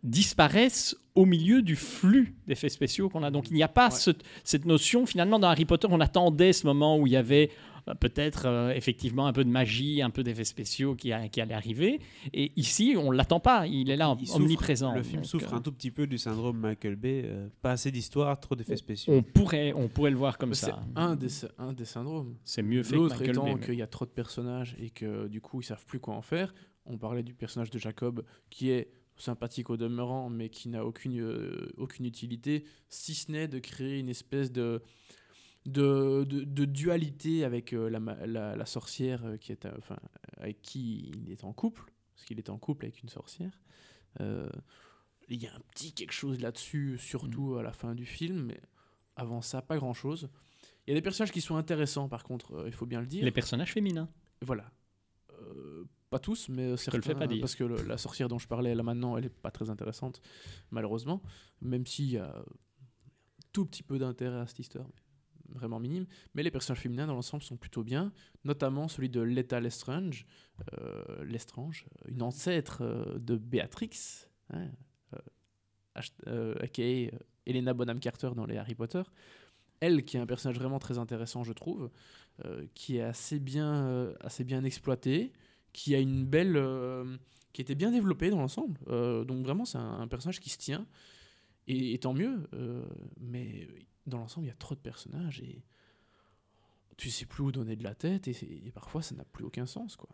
disparaissent 0.04 0.96
au 1.14 1.26
milieu 1.26 1.62
du 1.62 1.76
flux 1.76 2.36
d'effets 2.48 2.70
spéciaux 2.70 3.10
qu'on 3.10 3.24
a. 3.24 3.32
Donc 3.32 3.50
il 3.50 3.54
n'y 3.54 3.64
a 3.64 3.68
pas 3.68 3.90
Ouais. 3.90 3.96
ce- 3.96 4.12
cette 4.44 4.66
notion, 4.66 5.06
finalement, 5.06 5.40
dans 5.40 5.48
Harry 5.50 5.66
Potter, 5.66 5.88
on 5.92 6.00
attendait 6.00 6.54
ce 6.54 6.66
moment 6.66 6.98
où 6.98 7.06
il 7.06 7.14
y 7.14 7.18
avait 7.18 7.52
peut-être 8.00 8.46
euh, 8.46 8.72
effectivement 8.74 9.28
un 9.28 9.34
peu 9.34 9.44
de 9.44 9.50
magie, 9.50 10.02
un 10.02 10.10
peu 10.10 10.24
d'effets 10.24 10.44
spéciaux 10.44 10.96
qui, 10.96 11.12
a- 11.12 11.28
qui 11.30 11.42
allait 11.42 11.54
arriver. 11.54 12.00
Et 12.34 12.52
ici, 12.56 12.96
on 12.98 13.12
ne 13.12 13.18
l'attend 13.18 13.40
pas, 13.40 13.68
il 13.68 13.90
est 13.90 13.96
là, 13.98 14.16
Il 14.20 14.28
souffre- 14.28 14.38
omniprésent. 14.40 14.94
Le 14.96 15.04
film 15.04 15.22
Donc, 15.22 15.26
souffre 15.26 15.54
euh, 15.54 15.58
un 15.58 15.62
tout 15.62 15.72
petit 15.72 15.92
peu 15.92 16.08
du 16.08 16.18
syndrome 16.18 16.58
Michael 16.60 16.96
Bay. 16.96 17.24
euh, 17.26 17.48
pas 17.62 17.72
assez 17.72 17.92
d'histoire, 17.92 18.40
trop 18.40 18.56
d'effets 18.56 18.78
spéciaux. 18.78 19.14
on 19.14 19.24
pourrait, 19.24 19.74
on 19.74 19.88
pourrait 19.88 20.12
le 20.12 20.18
voir 20.18 20.38
comme 20.38 20.50
Mais 20.50 20.56
C'est 20.56 20.68
ça. 20.68 20.84
un 20.96 21.16
des, 21.16 21.28
un 21.58 21.74
des 21.74 21.86
syndromes. 21.86 22.36
C'est 22.44 22.62
mieux 22.64 22.84
fait 22.84 22.92
que 22.92 22.96
L'autre 22.96 23.22
étant 23.22 23.58
qu'il 23.58 23.76
y 23.76 23.82
a 23.82 23.88
trop 23.88 24.06
de 24.06 24.12
personnages 24.12 24.76
et 24.80 24.90
que 24.90 25.28
du 25.28 25.42
coup 25.42 25.62
ils 25.62 25.66
savent 25.66 25.86
plus 25.86 26.00
quoi 26.00 26.16
en 26.16 26.22
faire. 26.22 26.54
On 26.86 26.98
parlait 26.98 27.24
du 27.24 27.34
personnage 27.34 27.70
de 27.70 27.78
Jacob 27.80 28.24
qui 28.50 28.70
est 28.72 28.92
sympathique 29.18 29.70
au 29.70 29.78
demeurant 29.78 30.30
mais 30.30 30.50
qui 30.50 30.68
n'a 30.70 30.84
aucune, 30.86 31.20
euh, 31.22 31.72
aucune 31.78 32.06
utilité 32.06 32.64
si 32.90 33.14
ce 33.14 33.32
n'est 33.32 33.48
de 33.48 33.60
créer 33.60 34.00
une 34.00 34.10
espèce 34.10 34.52
de, 34.52 34.82
de, 35.66 36.24
de, 36.24 36.44
de 36.44 36.66
dualité 36.66 37.44
avec 37.44 37.74
euh, 37.74 37.90
la, 37.90 38.00
ma- 38.00 38.26
la, 38.26 38.56
la 38.56 38.66
sorcière 38.66 39.24
euh, 39.26 39.38
qui 39.38 39.52
est, 39.52 39.66
euh, 39.66 39.72
enfin, 39.78 39.98
avec 40.38 40.62
qui 40.62 41.12
il 41.16 41.32
est 41.32 41.44
en 41.44 41.54
couple, 41.54 41.92
parce 42.16 42.26
qu'il 42.26 42.38
est 42.40 42.50
en 42.50 42.58
couple 42.58 42.86
avec 42.86 43.02
une 43.04 43.10
sorcière. 43.10 43.60
Il 44.20 45.42
y 45.42 45.48
a 45.48 45.56
un 45.56 45.60
petit 45.72 45.94
quelque 45.94 46.12
chose 46.12 46.42
là-dessus, 46.42 46.98
surtout 46.98 47.56
à 47.56 47.64
la 47.64 47.72
fin 47.72 47.96
du 47.96 48.06
film, 48.06 48.44
mais 48.48 48.60
avant 49.16 49.42
ça, 49.42 49.62
pas 49.62 49.78
grand-chose. 49.78 50.30
Il 50.86 50.90
y 50.90 50.94
a 50.94 50.96
des 50.96 51.02
personnages 51.02 51.32
qui 51.32 51.42
sont 51.42 51.56
intéressants, 51.56 52.10
par 52.10 52.24
contre, 52.24 52.54
euh, 52.56 52.64
il 52.68 52.74
faut 52.74 52.86
bien 52.86 53.00
le 53.00 53.08
dire. 53.08 53.24
Les 53.24 53.32
personnages 53.32 53.72
féminins. 53.72 54.10
Voilà. 54.42 54.72
Euh, 55.40 55.86
pas 56.10 56.20
tous, 56.20 56.50
mais 56.50 56.66
te 56.66 56.70
le 56.72 56.78
certains. 56.78 57.02
fais 57.02 57.16
pas 57.16 57.28
dire. 57.28 57.40
Parce 57.40 57.56
que 57.56 57.64
le- 57.64 57.84
la 57.84 57.98
sorcière 57.98 58.28
dont 58.28 58.40
je 58.40 58.48
parlais 58.48 58.76
là 58.76 58.84
maintenant, 58.84 59.16
elle 59.16 59.26
est 59.26 59.30
pas 59.30 59.52
très 59.52 59.70
intéressante, 59.70 60.22
malheureusement. 60.72 61.22
Même 61.62 61.86
s'il 61.86 62.10
y 62.12 62.18
a 62.18 62.36
un 62.40 62.44
tout 63.54 63.66
petit 63.66 63.84
peu 63.84 64.00
d'intérêt 64.00 64.40
à 64.40 64.48
cette 64.48 64.60
histoire, 64.60 64.88
vraiment 65.54 65.80
minime. 65.80 66.06
Mais 66.36 66.44
les 66.44 66.52
personnages 66.52 66.82
féminins 66.82 67.08
dans 67.08 67.16
l'ensemble 67.16 67.44
sont 67.44 67.58
plutôt 67.58 67.84
bien, 67.84 68.12
notamment 68.44 68.88
celui 68.88 69.10
de 69.10 69.22
Letta 69.22 69.60
Lestrange, 69.60 70.26
euh, 70.74 71.24
Lestrange, 71.24 71.86
une 72.08 72.22
ancêtre 72.22 72.80
euh, 72.82 73.18
de 73.18 73.36
Béatrix, 73.36 74.28
hein, 74.52 74.70
aka 75.96 76.82
euh, 76.82 77.10
Helena 77.46 77.74
Bonham 77.74 78.00
Carter 78.00 78.32
dans 78.36 78.46
les 78.46 78.58
Harry 78.58 78.76
Potter. 78.76 79.04
Elle, 79.80 80.06
qui 80.06 80.18
est 80.18 80.20
un 80.20 80.28
personnage 80.28 80.60
vraiment 80.60 80.78
très 80.78 81.00
intéressant, 81.00 81.44
je 81.44 81.54
trouve, 81.54 81.90
qui 82.76 82.98
est 82.98 83.02
assez 83.02 83.40
bien, 83.40 84.14
assez 84.20 84.44
bien 84.44 84.64
exploité, 84.64 85.34
qui 85.74 85.96
a 85.96 86.00
une 86.00 86.24
belle, 86.24 86.64
qui 87.52 87.64
était 87.64 87.74
bien 87.74 87.90
développé 87.90 88.30
dans 88.30 88.38
l'ensemble. 88.38 88.80
Donc 89.26 89.44
vraiment, 89.44 89.66
c'est 89.66 89.80
un, 89.80 90.08
personnage 90.08 90.40
qui 90.40 90.52
se 90.52 90.60
tient. 90.60 90.86
Et, 91.66 91.98
tant 91.98 92.14
mieux. 92.14 92.48
mais 93.20 93.68
dans 94.08 94.18
l'ensemble, 94.20 94.46
il 94.48 94.50
y 94.50 94.54
a 94.54 94.56
trop 94.56 94.76
de 94.76 94.80
personnages 94.80 95.40
et 95.42 95.64
tu 96.98 97.10
sais 97.10 97.26
plus 97.26 97.44
où 97.44 97.52
donner 97.52 97.76
de 97.76 97.84
la 97.84 97.96
tête 97.96 98.28
et, 98.28 98.36
et 98.66 98.72
parfois 98.72 99.02
ça 99.02 99.16
n'a 99.16 99.24
plus 99.26 99.44
aucun 99.46 99.66
sens, 99.66 99.96
quoi. 99.96 100.10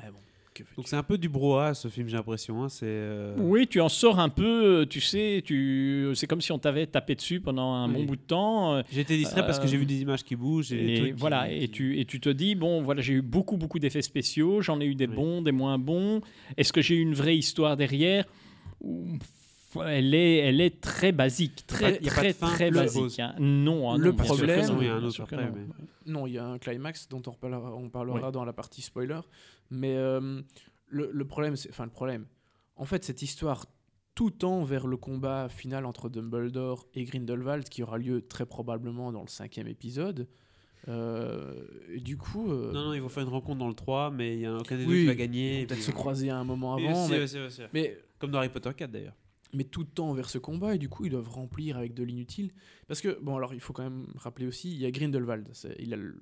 Ah 0.00 0.10
bon, 0.12 0.20
que 0.54 0.62
Donc 0.76 0.86
c'est 0.88 0.96
un 0.96 1.02
peu 1.02 1.18
du 1.18 1.28
brouhaha 1.28 1.74
ce 1.74 1.88
film, 1.88 2.08
j'ai 2.08 2.16
l'impression. 2.16 2.62
hein, 2.62 2.68
C'est. 2.68 2.86
euh, 2.86 3.34
Oui, 3.38 3.66
tu 3.66 3.80
en 3.80 3.88
sors 3.88 4.20
un 4.20 4.28
peu, 4.28 4.86
tu 4.88 5.00
sais, 5.00 5.42
tu... 5.44 6.12
c'est 6.14 6.26
comme 6.28 6.40
si 6.40 6.52
on 6.52 6.58
t'avait 6.60 6.86
tapé 6.86 7.16
dessus 7.16 7.40
pendant 7.40 7.72
un 7.74 7.88
Oui. 7.88 7.94
bon 7.94 8.04
bout 8.04 8.16
de 8.16 8.22
temps. 8.22 8.74
euh, 8.76 8.82
été 8.92 9.16
distrait 9.16 9.44
parce 9.44 9.58
que 9.58 9.66
j'ai 9.66 9.76
Euh, 9.76 9.80
vu 9.80 9.86
des 9.86 10.00
images 10.02 10.22
qui 10.22 10.36
bougent. 10.36 10.72
Et, 10.72 10.76
des 10.86 10.92
Et 10.92 10.96
trucs 10.96 11.14
qui- 11.14 11.20
voilà, 11.20 11.50
et 11.50 11.68
tu, 11.68 11.98
et 11.98 12.04
tu 12.04 12.20
te 12.20 12.28
dis, 12.28 12.54
bon, 12.54 12.80
voilà, 12.82 13.00
j'ai 13.02 13.14
eu 13.14 13.22
beaucoup, 13.22 13.56
beaucoup 13.56 13.80
d'effets 13.80 14.02
spéciaux, 14.02 14.60
j'en 14.62 14.80
ai 14.80 14.86
eu 14.86 14.94
des 14.94 15.06
Oui. 15.08 15.16
bons, 15.16 15.42
des 15.42 15.52
moins 15.52 15.78
bons. 15.78 16.20
Est-ce 16.56 16.72
que 16.72 16.80
j'ai 16.80 16.94
eu 16.94 17.00
une 17.00 17.14
vraie 17.14 17.36
histoire 17.36 17.76
derrière? 17.76 18.24
Elle 19.86 20.14
est, 20.14 20.36
elle 20.38 20.60
est 20.60 20.80
très 20.80 21.12
basique, 21.12 21.66
très, 21.66 21.96
Il 22.00 22.06
y 22.06 22.08
a 22.10 22.14
pas 22.14 22.16
de 22.22 22.26
très, 22.26 22.32
fin, 22.32 22.46
très 22.48 22.70
basique. 22.70 23.20
hein. 23.20 23.34
Non, 23.38 23.90
hein, 23.92 23.98
Le 23.98 24.10
non, 24.10 24.16
problème- 24.16 24.66
non, 24.66 24.80
il 24.80 24.86
y 24.86 24.88
a 24.88 24.94
un 24.94 24.98
bien 24.98 25.06
autre 25.06 25.14
sûr 25.14 25.26
que 25.26 25.34
après, 25.34 25.46
non. 25.50 25.54
mais- 25.56 26.12
Non, 26.12 26.26
il 26.26 26.32
y 26.34 26.38
a 26.38 26.46
un 26.46 26.58
climax 26.58 27.08
dont 27.08 27.22
on 27.26 27.32
parlera 27.90 28.26
Oui. 28.26 28.32
dans 28.32 28.44
la 28.44 28.52
partie 28.52 28.80
spoiler. 28.82 29.20
Mais 29.70 29.94
euh, 29.96 30.40
le, 30.88 31.10
le 31.12 31.24
problème, 31.26 31.56
c'est. 31.56 31.68
Enfin, 31.70 31.84
le 31.84 31.90
problème. 31.90 32.24
En 32.76 32.84
fait, 32.86 33.04
cette 33.04 33.20
histoire 33.22 33.66
tout 34.14 34.30
tend 34.30 34.62
vers 34.64 34.86
le 34.86 34.96
combat 34.96 35.48
final 35.48 35.84
entre 35.84 36.08
Dumbledore 36.08 36.86
et 36.94 37.04
Grindelwald 37.04 37.68
qui 37.68 37.82
aura 37.82 37.98
lieu 37.98 38.22
très 38.26 38.46
probablement 38.46 39.12
dans 39.12 39.22
le 39.22 39.28
cinquième 39.28 39.68
épisode. 39.68 40.26
Euh, 40.88 41.54
et 41.92 42.00
du 42.00 42.16
coup. 42.16 42.50
euh, 42.50 42.72
Non, 42.72 42.84
non, 42.86 42.94
ils 42.94 43.02
vont 43.02 43.08
faire 43.08 43.22
une 43.24 43.28
rencontre 43.28 43.58
dans 43.58 43.68
le 43.68 43.74
3, 43.74 44.10
mais 44.10 44.34
il 44.36 44.40
y 44.40 44.48
en 44.48 44.56
a 44.56 44.60
aucun 44.60 44.76
des 44.76 44.84
Oui, 44.86 44.94
deux 44.94 45.00
qui 45.00 45.06
va 45.08 45.14
gagner. 45.14 45.66
peut-être 45.66 45.74
puis- 45.74 45.82
se 45.82 45.90
croiser 45.90 46.30
à 46.30 46.38
un 46.38 46.44
moment 46.44 46.74
avant. 46.76 47.04
aussi, 47.04 47.12
mais, 47.12 47.22
aussi, 47.22 47.38
aussi. 47.38 47.62
mais 47.74 47.98
Comme 48.18 48.30
dans 48.30 48.38
Harry 48.38 48.48
Potter 48.48 48.70
4 48.74 48.90
d'ailleurs. 48.90 49.14
Mais 49.54 49.64
tout 49.64 49.84
tend 49.84 50.12
vers 50.12 50.28
ce 50.28 50.38
combat 50.38 50.74
et 50.74 50.78
du 50.78 50.88
coup 50.88 51.04
ils 51.06 51.10
doivent 51.10 51.28
remplir 51.30 51.76
avec 51.78 51.94
de 51.94 52.02
l'inutile 52.02 52.52
parce 52.86 53.00
que 53.00 53.18
bon 53.22 53.36
alors 53.36 53.54
il 53.54 53.60
faut 53.60 53.72
quand 53.72 53.82
même 53.84 54.06
rappeler 54.16 54.46
aussi 54.46 54.70
il 54.70 54.78
y 54.78 54.84
a 54.86 54.90
Grindelwald 54.90 55.48
c'est 55.52 55.78
le- 55.86 56.20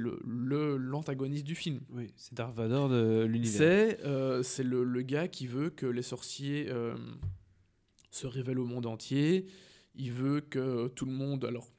le 0.00 0.18
le- 0.24 0.76
l'antagoniste 0.76 1.44
du 1.44 1.54
film 1.54 1.80
Oui, 1.90 2.12
c'est 2.16 2.34
Darth 2.34 2.56
Vader 2.56 2.86
de 2.92 3.24
l'univers. 3.24 3.56
c'est 3.56 4.04
euh, 4.04 4.42
c'est 4.42 4.64
le, 4.64 4.82
le 4.84 5.02
gars 5.02 5.28
qui 5.28 5.46
veut 5.46 5.70
que 5.70 5.86
les 5.86 6.02
sorciers 6.02 6.66
euh, 6.70 6.96
se 8.10 8.26
révèlent 8.26 8.58
au 8.58 8.66
monde 8.66 8.86
entier 8.86 9.46
il 9.94 10.12
veut 10.12 10.40
que 10.40 10.88
tout 10.88 11.06
le 11.06 11.12
monde 11.12 11.44
alors 11.44 11.70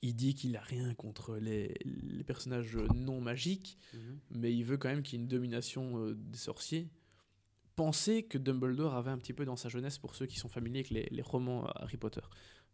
il 0.00 0.14
dit 0.14 0.34
qu'il 0.34 0.56
a 0.56 0.60
rien 0.60 0.94
contre 0.94 1.36
les, 1.38 1.74
les 1.84 2.22
personnages 2.24 2.76
non 2.94 3.20
magiques 3.20 3.78
Mhm. 3.94 4.18
mais 4.30 4.54
il 4.54 4.62
veut 4.62 4.76
quand 4.76 4.88
même 4.90 5.02
qu'il 5.02 5.18
y 5.18 5.20
ait 5.20 5.24
une 5.24 5.28
domination 5.28 5.98
euh, 6.04 6.14
des 6.14 6.38
sorciers. 6.38 6.88
Pensez 7.78 8.24
que 8.24 8.38
Dumbledore 8.38 8.94
avait 8.96 9.12
un 9.12 9.18
petit 9.18 9.32
peu 9.32 9.44
dans 9.44 9.54
sa 9.54 9.68
jeunesse, 9.68 9.98
pour 9.98 10.16
ceux 10.16 10.26
qui 10.26 10.36
sont 10.36 10.48
familiers 10.48 10.80
avec 10.80 10.90
les, 10.90 11.06
les 11.12 11.22
romans 11.22 11.64
euh, 11.64 11.70
Harry 11.76 11.96
Potter. 11.96 12.22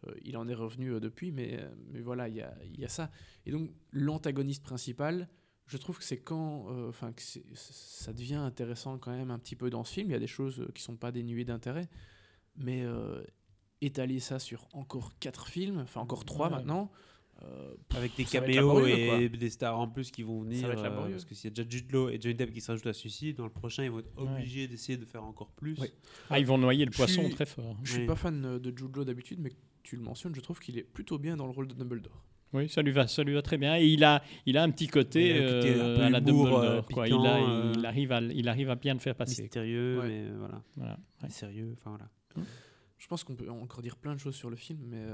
Euh, 0.06 0.14
il 0.24 0.34
en 0.38 0.48
est 0.48 0.54
revenu 0.54 0.92
euh, 0.94 0.98
depuis, 1.00 1.30
mais, 1.30 1.58
euh, 1.60 1.68
mais 1.92 2.00
voilà, 2.00 2.26
il 2.28 2.36
y 2.36 2.40
a, 2.40 2.54
il 2.64 2.80
y 2.80 2.86
a 2.86 2.88
ça. 2.88 3.10
Et 3.44 3.50
donc, 3.52 3.70
l'antagoniste 3.92 4.62
principal, 4.62 5.28
je 5.66 5.76
trouve 5.76 5.98
que 5.98 6.04
c'est 6.04 6.20
quand. 6.22 6.70
euh, 6.70 6.88
Enfin, 6.88 7.12
que 7.12 7.20
c'est- 7.20 7.44
ça 7.54 8.12
devient 8.14 8.34
intéressant 8.36 8.96
quand 8.98 9.10
même 9.12 9.30
un 9.30 9.38
petit 9.38 9.56
peu 9.56 9.68
dans 9.68 9.84
ce 9.84 9.92
film. 9.92 10.08
Il 10.08 10.12
y 10.12 10.16
a 10.16 10.18
des 10.20 10.26
choses 10.26 10.60
euh, 10.60 10.70
qui 10.74 10.82
sont 10.82 10.96
pas 10.96 11.12
dénuées 11.12 11.44
d'intérêt, 11.44 11.88
mais 12.56 12.82
euh, 12.82 13.22
étaler 13.82 14.20
ça 14.20 14.38
sur 14.38 14.68
encore 14.72 15.18
quatre 15.18 15.48
films, 15.48 15.80
enfin 15.80 16.00
encore 16.00 16.24
trois 16.24 16.48
Ouais. 16.48 16.56
maintenant. 16.56 16.90
Euh, 17.42 17.74
Avec 17.96 18.16
des 18.16 18.24
caméos 18.24 18.86
et 18.86 19.06
quoi. 19.28 19.38
des 19.38 19.50
stars 19.50 19.78
en 19.78 19.88
plus 19.88 20.10
qui 20.10 20.22
vont 20.22 20.40
venir. 20.42 20.60
Ça 20.60 20.66
va 20.68 20.72
être 20.74 20.80
euh, 20.80 20.82
laborieux. 20.84 21.12
parce 21.12 21.24
que 21.24 21.34
s'il 21.34 21.44
y 21.50 21.52
a 21.52 21.54
déjà 21.54 21.68
Jude 21.68 21.90
Law 21.92 22.08
et 22.08 22.18
Johnny 22.20 22.34
Depp 22.34 22.52
qui 22.52 22.60
se 22.60 22.70
rajoutent 22.70 22.86
à 22.86 22.92
celui-ci, 22.92 23.34
dans 23.34 23.44
le 23.44 23.50
prochain, 23.50 23.84
ils 23.84 23.90
vont 23.90 23.98
être 24.00 24.12
obligés 24.16 24.68
d'essayer 24.68 24.96
de 24.96 25.04
faire 25.04 25.24
encore 25.24 25.50
plus. 25.50 25.78
Ouais. 25.78 25.90
Ah, 26.30 26.38
ils 26.38 26.46
vont 26.46 26.58
noyer 26.58 26.84
le 26.84 26.92
Je 26.92 26.96
poisson 26.96 27.24
suis- 27.24 27.34
très 27.34 27.46
fort. 27.46 27.76
Je 27.82 27.92
suis 27.92 28.00
Oui. 28.02 28.06
pas 28.06 28.16
fan 28.16 28.44
euh, 28.44 28.58
de 28.58 28.76
Jude 28.76 28.94
Law 28.96 29.04
d'habitude, 29.04 29.40
mais 29.40 29.50
tu 29.82 29.96
le 29.96 30.02
mentionnes, 30.02 30.34
je 30.34 30.40
trouve 30.40 30.60
qu'il 30.60 30.78
est 30.78 30.82
plutôt 30.84 31.18
bien 31.18 31.36
dans 31.36 31.46
le 31.46 31.52
rôle 31.52 31.66
de 31.68 31.74
Dumbledore. 31.74 32.24
Oui, 32.54 32.68
ça 32.68 32.82
lui 32.82 32.92
va, 32.92 33.08
ça 33.08 33.24
lui 33.24 33.34
va 33.34 33.42
très 33.42 33.58
bien. 33.58 33.76
Et 33.76 33.86
il 33.88 34.04
a, 34.04 34.22
il 34.46 34.56
a 34.56 34.62
un 34.62 34.70
petit 34.70 34.86
côté, 34.86 35.30
Il 35.30 35.42
a 35.42 35.44
un 35.48 35.52
côté 35.60 35.70
un 35.74 35.96
peu 35.96 36.02
à 36.02 36.10
la 36.10 36.20
Dumbledore. 36.20 36.86
quoi. 36.86 37.08
il, 37.08 37.14
a- 37.14 37.72
il 37.76 37.84
arrive 37.84 38.12
à, 38.12 38.20
il 38.20 38.48
arrive 38.48 38.70
à 38.70 38.76
bien 38.76 38.94
le 38.94 39.00
faire 39.00 39.16
passer. 39.16 39.42
Mystérieux, 39.42 39.98
Ouais. 39.98 40.06
mais 40.08 40.28
voilà. 40.38 40.62
Voilà. 40.76 40.98
ouais. 41.24 41.30
Sérieux, 41.30 41.74
enfin 41.76 41.90
voilà. 41.96 42.46
Je 42.96 43.06
pense 43.08 43.24
qu'on 43.24 43.34
peut 43.34 43.50
encore 43.50 43.82
dire 43.82 43.96
plein 43.96 44.14
de 44.14 44.20
choses 44.20 44.36
sur 44.36 44.50
le 44.50 44.56
film, 44.56 44.78
mais. 44.86 45.04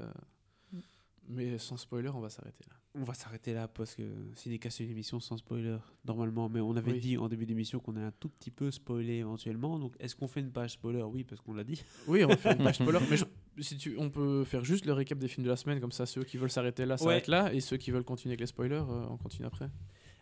Mais 1.31 1.59
sans 1.59 1.77
spoiler, 1.77 2.09
on 2.09 2.20
va 2.20 2.28
s'arrêter 2.28 2.65
là. 2.69 2.77
On 2.97 3.05
va 3.05 3.15
s'arrêter 3.15 3.55
là 3.55 3.69
parce 3.69 3.94
que 3.94 4.02
Cinéca 4.35 4.69
c'est 4.69 4.82
une 4.85 4.90
émission 4.90 5.20
sans 5.20 5.36
spoiler 5.36 5.77
normalement, 6.05 6.48
mais 6.48 6.61
on 6.61 6.74
avait 6.77 6.93
Oui. 6.93 7.01
dit 7.01 7.16
en 7.19 7.28
début 7.28 7.47
d'émission 7.47 7.78
qu'on 7.78 7.94
allait 7.97 8.07
un 8.07 8.12
tout 8.19 8.28
petit 8.28 8.51
peu 8.51 8.70
spoiler 8.73 9.15
éventuellement. 9.19 9.78
Donc 9.78 9.94
est-ce 10.01 10.16
qu'on 10.16 10.27
fait 10.27 10.40
une 10.40 10.51
page 10.51 10.73
spoiler? 10.73 11.02
Oui, 11.02 11.23
parce 11.23 11.40
qu'on 11.40 11.55
l'a 11.55 11.62
dit. 11.65 11.81
Oui, 12.09 12.24
on 12.24 12.28
va 12.28 12.36
faire 12.36 12.52
une 12.57 12.65
page 12.65 12.74
spoiler, 12.82 12.98
mais 13.09 13.16
je- 13.16 13.24
si 13.62 13.77
tu, 13.77 13.94
on 13.98 14.11
peut 14.11 14.43
faire 14.44 14.65
juste 14.65 14.86
le 14.86 14.93
récap 14.93 15.19
des 15.19 15.28
films 15.28 15.44
de 15.44 15.51
la 15.51 15.57
semaine, 15.57 15.81
comme 15.81 15.93
ça 15.93 16.05
ceux 16.07 16.24
qui 16.24 16.36
veulent 16.36 16.51
s'arrêter 16.51 16.85
là 16.85 16.97
s'arrêtent 16.97 17.28
là, 17.28 17.52
et 17.55 17.61
ceux 17.61 17.77
qui 17.77 17.90
veulent 17.93 18.02
continuer 18.05 18.32
avec 18.32 18.40
les 18.40 18.47
spoilers, 18.47 18.74
euh, 18.89 19.07
on 19.09 19.16
continue 19.19 19.47
après. 19.47 19.69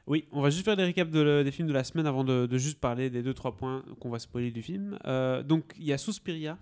Oui, 0.06 0.26
on 0.32 0.40
va 0.42 0.50
juste 0.50 0.64
faire 0.64 0.76
des 0.76 0.84
récaps 0.84 1.10
de 1.10 1.20
le- 1.20 1.44
des 1.44 1.50
films 1.50 1.68
de 1.68 1.72
la 1.74 1.84
semaine 1.84 2.06
avant 2.06 2.24
de, 2.24 2.46
de 2.46 2.58
juste 2.58 2.80
parler 2.80 3.08
des 3.10 3.22
2-3 3.22 3.56
points 3.56 3.84
qu'on 4.00 4.10
va 4.10 4.18
spoiler 4.18 4.50
du 4.50 4.60
film. 4.62 4.98
Euh, 5.06 5.42
donc, 5.42 5.72
il 5.78 5.84
y 5.84 5.92
a 5.92 5.98
Suspiria. 5.98 6.58